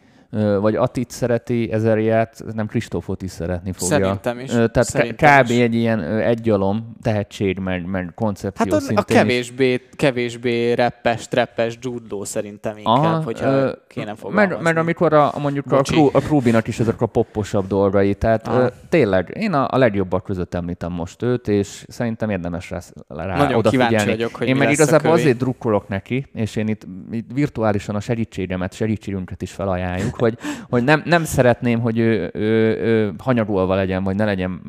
vagy 0.61 0.77
Atit 0.77 1.11
szereti, 1.11 1.73
ezeriát, 1.73 2.45
nem 2.55 2.67
Kristófot 2.67 3.23
is 3.23 3.31
szeretni 3.31 3.73
fogja. 3.73 3.97
Szerintem 3.97 4.39
is. 4.39 4.51
Tehát 4.51 4.85
Szerintem 4.85 5.43
kb. 5.43 5.51
is. 5.51 5.59
egy 5.59 5.75
ilyen 5.75 6.03
egyalom, 6.05 6.97
tehetség, 7.03 7.59
meg, 7.59 7.87
meg 7.87 8.13
koncepció 8.15 8.73
Hát 8.73 8.83
a, 8.83 8.93
a 8.95 9.03
kevésbé, 9.03 9.81
kevésbé 9.97 10.73
reppes, 10.73 11.29
treppes 11.29 11.79
judló 11.81 12.25
szerintem 12.25 12.77
inkább, 12.77 12.97
Aha, 12.97 13.23
hogyha 13.23 13.51
ö, 13.51 13.73
kéne 13.89 14.15
fogalmazni. 14.15 14.55
meg, 14.55 14.63
meg 14.63 14.77
amikor 14.77 15.13
a, 15.13 15.35
a 15.35 15.39
mondjuk 15.39 15.73
a, 15.73 15.77
Bocsi. 15.77 15.93
Kru, 15.93 16.09
a 16.13 16.19
Krubinak 16.21 16.67
is 16.69 16.81
ezek 16.81 17.01
a 17.01 17.07
popposabb 17.07 17.67
dolgai, 17.67 18.15
tehát 18.15 18.49
ö, 18.49 18.67
tényleg 18.89 19.37
én 19.41 19.53
a, 19.53 19.69
a 19.71 19.79
legjobbak 19.79 20.25
között 20.25 20.55
említem 20.55 20.93
most 20.93 21.23
őt, 21.23 21.49
és 21.49 21.85
szerintem 21.89 22.31
érdemes 22.31 22.71
rá, 22.71 22.81
rá 23.09 23.37
Nagyon 23.37 23.55
odafigyelni. 23.59 23.89
kíváncsi 23.95 24.11
vagyok, 24.11 24.35
hogy 24.35 24.49
én 24.49 24.57
meg 24.57 24.69
a 24.69 24.71
igazából 24.71 25.13
azért 25.13 25.37
drukkolok 25.37 25.89
neki, 25.89 26.27
és 26.35 26.57
én 26.57 26.69
itt, 26.69 26.87
itt 27.11 27.31
virtuálisan 27.35 27.95
a 27.95 28.01
segítségemet, 28.01 28.73
segítségünket 28.75 29.43
is 29.43 29.51
felajánljuk, 29.51 30.17
hogy, 30.25 30.39
hogy 30.71 30.85
nem, 30.85 31.03
nem 31.05 31.25
szeretném, 31.25 31.81
hogy 31.81 31.99
ő, 31.99 32.31
ő, 32.35 32.81
ő 32.81 33.15
hanyagolva 33.19 33.75
legyen, 33.75 34.05
vagy 34.05 34.17
ne 34.17 34.25
legyen 34.25 34.61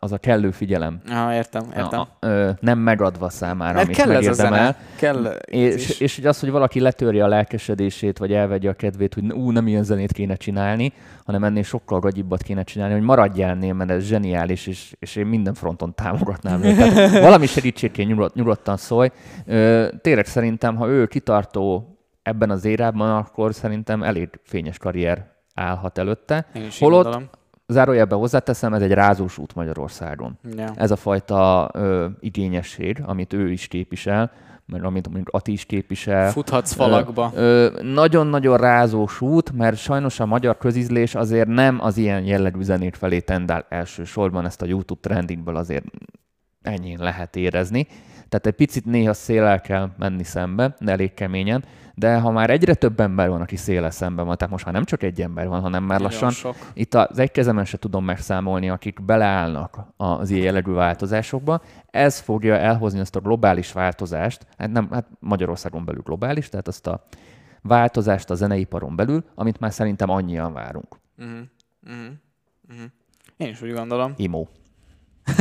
az 0.00 0.12
a 0.12 0.18
kellő 0.18 0.50
figyelem. 0.50 1.00
Ah, 1.08 1.34
értem, 1.34 1.62
értem. 1.76 2.00
A, 2.00 2.08
ö, 2.20 2.50
nem 2.60 2.78
megadva 2.78 3.28
számára, 3.28 3.72
Mert 3.72 3.84
amit 3.84 3.96
kell 3.96 4.10
ez 4.10 4.16
a 4.16 4.28
megérdemel. 4.28 4.76
Kell 4.96 5.24
És, 5.46 6.00
és 6.00 6.16
hogy 6.16 6.26
az, 6.26 6.40
hogy 6.40 6.50
valaki 6.50 6.80
letörje 6.80 7.24
a 7.24 7.28
lelkesedését, 7.28 8.18
vagy 8.18 8.32
elvegye 8.32 8.68
a 8.68 8.72
kedvét, 8.72 9.14
hogy 9.14 9.32
ú, 9.32 9.50
nem 9.50 9.66
ilyen 9.66 9.84
zenét 9.84 10.12
kéne 10.12 10.34
csinálni, 10.34 10.92
hanem 11.24 11.44
ennél 11.44 11.62
sokkal 11.62 12.00
gagyibbat 12.00 12.42
kéne 12.42 12.62
csinálni, 12.62 12.94
hogy 12.94 13.02
maradjál 13.02 13.50
ennél, 13.50 13.72
mert 13.72 13.90
ez 13.90 14.04
zseniális, 14.04 14.66
és, 14.66 14.94
és 14.98 15.16
én 15.16 15.26
minden 15.26 15.54
fronton 15.54 15.94
támogatnám 15.94 16.62
őt. 16.62 16.76
Tehát 16.76 17.20
valami 17.20 17.46
segítségként 17.46 18.08
nyugodt, 18.08 18.34
nyugodtan 18.34 18.76
szólj. 18.76 19.08
Ö, 19.46 19.88
tényleg 20.00 20.26
szerintem, 20.26 20.76
ha 20.76 20.88
ő 20.88 21.06
kitartó 21.06 21.93
ebben 22.24 22.50
az 22.50 22.64
érában, 22.64 23.16
akkor 23.16 23.54
szerintem 23.54 24.02
elég 24.02 24.28
fényes 24.42 24.78
karrier 24.78 25.32
állhat 25.54 25.98
előtte. 25.98 26.46
Én 26.54 26.64
is 26.64 26.78
Holott 26.78 27.02
gondolom. 27.02 27.28
zárójelben 27.66 28.18
hozzáteszem, 28.18 28.74
ez 28.74 28.82
egy 28.82 28.92
rázós 28.92 29.38
út 29.38 29.54
Magyarországon. 29.54 30.38
Ja. 30.56 30.72
Ez 30.76 30.90
a 30.90 30.96
fajta 30.96 31.70
ö, 31.72 32.06
igényesség, 32.20 33.02
amit 33.06 33.32
ő 33.32 33.50
is 33.50 33.66
képvisel, 33.68 34.30
mert 34.66 34.84
amit 34.84 35.06
mondjuk 35.06 35.28
Ati 35.32 35.52
is 35.52 35.64
képvisel. 35.64 36.30
Futhatsz 36.30 36.72
falakba. 36.72 37.32
Ö, 37.34 37.40
ö, 37.74 37.82
nagyon-nagyon 37.82 38.56
rázós 38.56 39.20
út, 39.20 39.52
mert 39.52 39.76
sajnos 39.76 40.20
a 40.20 40.26
magyar 40.26 40.58
közízlés 40.58 41.14
azért 41.14 41.48
nem 41.48 41.78
az 41.80 41.96
ilyen 41.96 42.24
jellegű 42.24 42.62
zenét 42.62 42.96
felé 42.96 43.20
tendál 43.20 43.66
elsősorban, 43.68 44.44
ezt 44.44 44.62
a 44.62 44.66
YouTube 44.66 45.00
trendingből 45.00 45.56
azért 45.56 45.84
ennyien 46.62 47.00
lehet 47.02 47.36
érezni. 47.36 47.86
Tehát 48.34 48.58
egy 48.58 48.66
picit 48.66 48.84
néha 48.84 49.12
széllel 49.12 49.60
kell 49.60 49.90
menni 49.98 50.24
szembe, 50.24 50.76
de 50.80 50.92
elég 50.92 51.14
keményen, 51.14 51.64
de 51.94 52.18
ha 52.18 52.30
már 52.30 52.50
egyre 52.50 52.74
több 52.74 53.00
ember 53.00 53.28
van, 53.28 53.40
aki 53.40 53.56
széle 53.56 53.90
szemben 53.90 54.26
van, 54.26 54.36
tehát 54.36 54.52
most 54.52 54.64
már 54.64 54.74
nem 54.74 54.84
csak 54.84 55.02
egy 55.02 55.22
ember 55.22 55.48
van, 55.48 55.60
hanem 55.60 55.84
már 55.84 56.00
lassan 56.00 56.30
sok. 56.30 56.56
itt 56.72 56.94
az 56.94 57.18
egy 57.18 57.30
kezemen 57.30 57.64
se 57.64 57.78
tudom 57.78 58.04
megszámolni, 58.04 58.68
akik 58.68 59.04
beleállnak 59.04 59.78
az 59.96 60.30
ilyen 60.30 60.44
jellegű 60.44 60.72
változásokba. 60.72 61.62
Ez 61.90 62.18
fogja 62.18 62.56
elhozni 62.56 63.00
azt 63.00 63.16
a 63.16 63.20
globális 63.20 63.72
változást, 63.72 64.46
hát 64.58 64.70
nem, 64.70 64.88
hát 64.90 65.06
Magyarországon 65.18 65.84
belül 65.84 66.02
globális, 66.02 66.48
tehát 66.48 66.68
azt 66.68 66.86
a 66.86 67.04
változást 67.62 68.30
a 68.30 68.34
zeneiparon 68.34 68.96
belül, 68.96 69.24
amit 69.34 69.60
már 69.60 69.72
szerintem 69.72 70.10
annyian 70.10 70.52
várunk. 70.52 70.98
Uh-huh. 71.18 71.38
Uh-huh. 71.86 72.12
Uh-huh. 72.70 72.86
Én 73.36 73.48
is 73.48 73.62
úgy 73.62 73.72
gondolom. 73.72 74.12
Imo. 74.16 74.46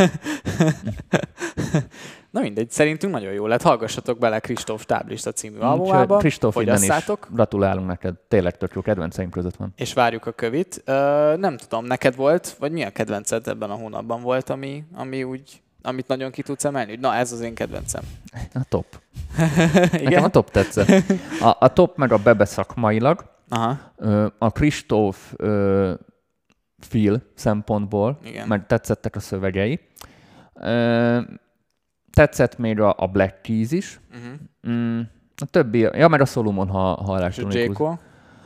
Na 2.33 2.41
mindegy, 2.41 2.69
szerintünk 2.69 3.13
nagyon 3.13 3.33
jó 3.33 3.47
lett. 3.47 3.61
Hallgassatok 3.61 4.17
bele 4.17 4.39
Kristóf 4.39 4.85
Táblista 4.85 5.31
című 5.31 5.57
albumába. 5.57 6.17
Kristóf, 6.17 6.55
innen 6.55 6.83
is 6.83 6.89
gratulálunk 7.31 7.87
neked, 7.87 8.15
tényleg 8.27 8.57
tök 8.57 8.73
jó 8.73 8.81
kedvenceim 8.81 9.29
között 9.29 9.55
van. 9.55 9.73
és 9.75 9.93
várjuk 9.93 10.25
a 10.25 10.31
kövit. 10.31 10.81
Ö, 10.85 11.33
nem 11.37 11.57
tudom, 11.57 11.85
neked 11.85 12.15
volt, 12.15 12.55
vagy 12.59 12.71
mi 12.71 12.83
a 12.83 12.89
kedvenced 12.89 13.47
ebben 13.47 13.69
a 13.69 13.73
hónapban 13.73 14.21
volt, 14.21 14.49
ami, 14.49 14.83
ami 14.93 15.23
úgy, 15.23 15.61
amit 15.81 16.07
nagyon 16.07 16.31
ki 16.31 16.41
tudsz 16.41 16.65
emelni? 16.65 16.95
Na, 16.95 17.15
ez 17.15 17.31
az 17.31 17.41
én 17.41 17.53
kedvencem. 17.53 18.03
A 18.53 18.63
top. 18.69 18.85
Nekem 19.91 20.23
a 20.23 20.29
top 20.29 20.51
tetszett. 20.51 21.03
A, 21.41 21.55
a 21.59 21.73
top 21.73 21.97
meg 21.97 22.11
a 22.11 22.17
bebe 22.17 22.45
szakmailag, 22.45 23.25
Aha, 23.49 23.77
a 24.37 24.51
Kristóf 24.51 25.33
feel 26.79 27.21
szempontból, 27.35 28.19
Igen. 28.23 28.47
mert 28.47 28.67
tetszettek 28.67 29.15
a 29.15 29.19
szövegei. 29.19 29.79
Tetszett 32.13 32.57
még 32.57 32.79
a, 32.79 32.95
a 32.97 33.07
Black 33.07 33.41
Keys 33.41 33.71
is. 33.71 33.99
uh-huh. 34.11 34.75
Mm, 34.75 34.99
a 35.41 35.45
többi, 35.45 35.79
ja, 35.79 36.07
meg 36.07 36.21
a 36.21 36.25
Solomon 36.25 36.67
ha, 36.67 36.93
és 36.93 37.03
hallás. 37.03 37.37
a? 37.79 37.99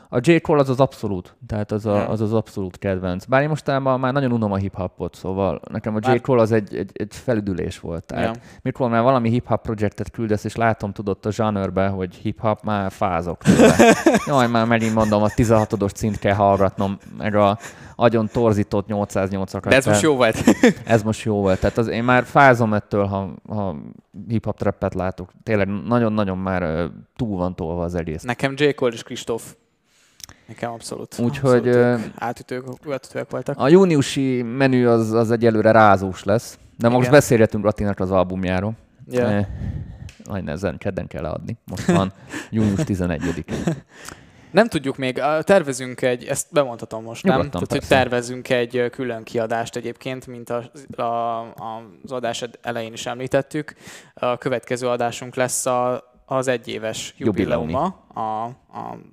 A 0.09 0.19
J. 0.21 0.35
Cole 0.37 0.59
az 0.59 0.69
az 0.69 0.79
abszolút, 0.79 1.35
tehát 1.47 1.71
az, 1.71 1.85
a, 1.85 2.09
az 2.09 2.21
az 2.21 2.33
abszolút 2.33 2.77
kedvenc. 2.77 3.25
Bár 3.25 3.41
én 3.41 3.49
mostában 3.49 3.99
már 3.99 4.13
nagyon 4.13 4.31
unom 4.31 4.51
a 4.51 4.55
hip-hopot, 4.55 5.15
szóval 5.15 5.61
nekem 5.71 5.95
a 5.95 5.99
J. 6.01 6.07
Már- 6.07 6.21
Cole 6.21 6.41
az 6.41 6.51
egy, 6.51 6.75
egy, 6.75 6.91
egy 6.93 7.15
felüdülés 7.15 7.79
volt. 7.79 8.05
Tehát 8.05 8.35
Ja. 8.35 8.41
mikor 8.61 8.89
már 8.89 9.03
valami 9.03 9.29
hip-hop 9.29 9.61
projektet 9.61 10.11
küldesz, 10.11 10.43
és 10.43 10.55
látom, 10.55 10.91
tudod, 10.91 11.17
a 11.21 11.31
zsanőrbe, 11.31 11.87
hogy 11.87 12.15
hip-hop, 12.15 12.63
már 12.63 12.91
fázok. 12.91 13.41
Jaj, 14.27 14.47
már 14.47 14.65
megint 14.65 14.93
mondom, 14.93 15.23
a 15.23 15.27
16-os 15.27 15.93
cint 15.93 16.19
kell 16.19 16.35
hallgatnom, 16.35 16.97
meg 17.17 17.35
a 17.35 17.57
agyon 17.95 18.27
torzított 18.31 18.85
808-akat. 18.89 19.65
De 19.69 19.75
ez 19.75 19.85
most 19.85 20.01
jó 20.01 20.15
volt. 20.15 20.43
Ez 20.85 21.03
most 21.03 21.23
jó 21.23 21.35
volt. 21.41 21.59
Tehát 21.59 21.77
az, 21.77 21.87
én 21.87 22.03
már 22.03 22.23
fázom 22.23 22.73
ettől, 22.73 23.05
ha, 23.05 23.33
ha 23.47 23.75
hip-hop 24.27 24.57
trappet 24.57 24.93
látok. 24.93 25.31
Tényleg 25.43 25.67
nagyon-nagyon 25.87 26.37
már 26.37 26.89
túl 27.15 27.37
van 27.37 27.55
tolva 27.55 27.83
az 27.83 27.95
egész. 27.95 28.23
Nekem 28.23 28.53
J. 28.57 28.69
Cole 28.69 28.93
és 28.93 29.03
Kristóf. 29.03 29.55
Nekem 30.47 30.71
abszolút. 30.71 31.19
Úgyhogy, 31.19 31.67
abszolút 31.67 32.11
átütők, 32.17 32.65
átütőek 32.91 33.29
voltak. 33.29 33.57
A 33.59 33.67
júniusi 33.67 34.41
menü 34.41 34.85
az, 34.85 35.11
az 35.11 35.31
egyelőre 35.31 35.71
rázós 35.71 36.23
lesz, 36.23 36.57
de 36.77 36.87
most 36.87 36.99
Igen. 36.99 37.11
beszélgetünk 37.11 37.63
Latinak 37.63 37.99
az 37.99 38.11
albumjáról. 38.11 38.73
Ja. 39.09 39.27
Eh, 39.29 39.45
Majd 40.29 40.47
ezen 40.47 40.77
kedden 40.77 41.07
kell 41.07 41.21
leadni. 41.21 41.57
Most 41.65 41.85
van 41.85 42.13
június 42.49 42.83
11 42.83 43.45
Nem 44.51 44.67
tudjuk 44.67 44.97
még, 44.97 45.19
a- 45.19 45.41
tervezünk 45.43 46.01
egy, 46.01 46.23
ezt 46.23 46.47
bemondhatom 46.51 47.03
most, 47.03 47.23
nem? 47.23 47.35
Nyugodtan, 47.35 47.51
Tehát, 47.61 47.69
hogy 47.71 47.79
persze. 47.79 47.95
tervezünk 48.03 48.49
egy 48.49 48.89
külön 48.91 49.23
kiadást 49.23 49.75
egyébként, 49.75 50.27
mint 50.27 50.49
a, 50.49 50.71
a, 51.03 51.13
az 52.03 52.11
adás 52.11 52.43
elején 52.61 52.93
is 52.93 53.05
említettük. 53.05 53.73
A 54.13 54.37
következő 54.37 54.87
adásunk 54.87 55.35
lesz 55.35 55.65
a, 55.65 56.03
az 56.25 56.47
egyéves 56.47 57.13
Jubileumi. 57.17 57.71
jubileuma 57.71 57.95
a, 58.06 58.06
a, 58.17 58.45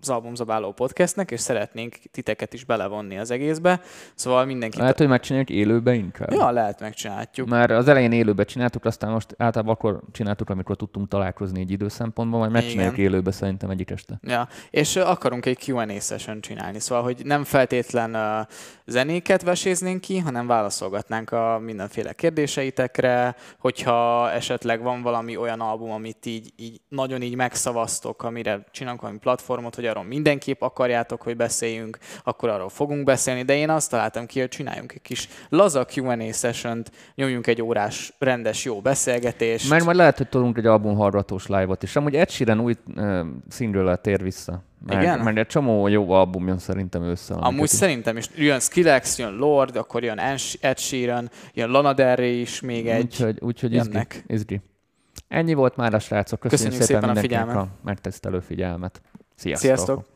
az 0.00 0.08
Albumzabáló 0.08 0.72
podcastnek, 0.72 1.30
és 1.30 1.40
szeretnénk 1.40 1.94
titeket 2.10 2.52
is 2.52 2.64
belevonni 2.64 3.18
az 3.18 3.30
egészbe. 3.30 3.80
Szóval 4.14 4.44
mindenki... 4.44 4.78
Lehet, 4.78 4.98
hogy 4.98 5.08
megcsináljuk 5.08 5.50
élőbe 5.50 5.94
inkább. 5.94 6.32
Ja, 6.32 6.50
lehet, 6.50 6.80
megcsinálhatjuk. 6.80 7.48
Már 7.48 7.70
az 7.70 7.88
elején 7.88 8.12
élőbe 8.12 8.44
csináltuk, 8.44 8.84
aztán 8.84 9.10
most 9.10 9.34
általában 9.38 9.74
akkor 9.74 10.00
csináltuk, 10.12 10.50
amikor 10.50 10.76
tudtunk 10.76 11.08
találkozni 11.08 11.60
egy 11.60 11.70
időszempontból, 11.70 12.38
majd 12.38 12.52
megcsináljuk 12.52 12.98
Igen. 12.98 13.10
élőbe 13.10 13.30
szerintem 13.30 13.70
egyik 13.70 13.90
este. 13.90 14.18
Ja, 14.22 14.48
és 14.70 14.96
akarunk 14.96 15.46
egy 15.46 15.68
Q&A 15.68 16.00
session 16.00 16.40
csinálni, 16.40 16.80
szóval, 16.80 17.04
hogy 17.04 17.20
nem 17.24 17.44
feltétlen 17.44 18.14
uh, 18.14 18.46
zenéket 18.86 19.42
veséznénk 19.42 20.00
ki, 20.00 20.18
hanem 20.18 20.46
válaszolgatnánk 20.46 21.32
a 21.32 21.58
mindenféle 21.58 22.12
kérdéseitekre, 22.12 23.36
hogyha 23.58 24.30
esetleg 24.30 24.82
van 24.82 25.02
valami 25.02 25.36
olyan 25.36 25.60
album, 25.60 25.90
amit 25.90 26.26
így, 26.26 26.52
így 26.56 26.80
nagyon 26.88 27.22
így 27.22 27.36
megszavaztok, 27.36 28.22
amire 28.22 28.64
csinálunk 28.70 28.93
valami 29.00 29.18
platformot, 29.18 29.74
hogy 29.74 29.86
arról 29.86 30.04
mindenképp 30.04 30.60
akarjátok, 30.60 31.22
hogy 31.22 31.36
beszéljünk, 31.36 31.98
akkor 32.24 32.48
arról 32.48 32.68
fogunk 32.68 33.04
beszélni, 33.04 33.42
de 33.42 33.56
én 33.56 33.70
azt 33.70 33.90
találtam 33.90 34.26
ki, 34.26 34.40
hogy 34.40 34.48
csináljunk 34.48 34.92
egy 34.92 35.02
kis 35.02 35.28
laza 35.48 35.86
Q&A 35.94 36.32
session 36.32 36.82
nyomjunk 37.14 37.46
egy 37.46 37.62
órás 37.62 38.12
rendes 38.18 38.64
jó 38.64 38.80
beszélgetést. 38.80 39.68
Mert 39.70 39.84
majd 39.84 39.96
lehet, 39.96 40.16
hogy 40.16 40.28
tudunk 40.28 40.58
egy 40.58 40.66
albumhallgatós 40.66 41.46
live-ot 41.46 41.82
is. 41.82 41.96
Amúgy 41.96 42.14
Ed 42.14 42.30
Sheeran 42.30 42.60
új 42.60 42.74
uh, 42.96 43.20
színről 43.48 43.96
tér 43.96 44.22
vissza. 44.22 44.62
Mert, 44.86 45.02
Igen? 45.02 45.18
mert 45.18 45.36
egy 45.36 45.46
csomó 45.46 45.88
jó 45.88 46.10
album 46.10 46.46
jön 46.46 46.58
szerintem 46.58 47.02
össze. 47.02 47.34
Amúgy 47.34 47.46
amiket- 47.46 47.68
szerintem 47.70 48.16
is 48.16 48.28
jön 48.36 48.60
Skrillex, 48.60 49.18
jön 49.18 49.36
Lord, 49.36 49.76
akkor 49.76 50.04
jön 50.04 50.18
Ed 50.60 50.78
Sheeran, 50.78 51.30
jön 51.54 51.70
Lana 51.70 51.92
Del 51.92 52.16
Rey 52.16 52.40
is 52.40 52.60
még 52.60 52.88
egy. 52.88 53.02
Úgyhogy, 53.02 53.38
úgyhogy 53.40 53.74
izgi, 53.74 53.98
izgi. 54.26 54.60
Ennyi 55.28 55.54
volt 55.54 55.76
már 55.76 55.94
a 55.94 55.98
srácok. 55.98 56.40
Köszönjük, 56.40 56.78
Köszönjük 56.78 57.02
szépen 57.02 57.02
a 57.02 57.12
mindenkinek 57.12 57.46
figyelmet. 57.46 57.72
a 57.72 57.84
megtisztelő 57.84 58.40
figyelmet. 58.40 59.00
Sziasztok! 59.34 59.66
Sziasztok! 59.68 60.06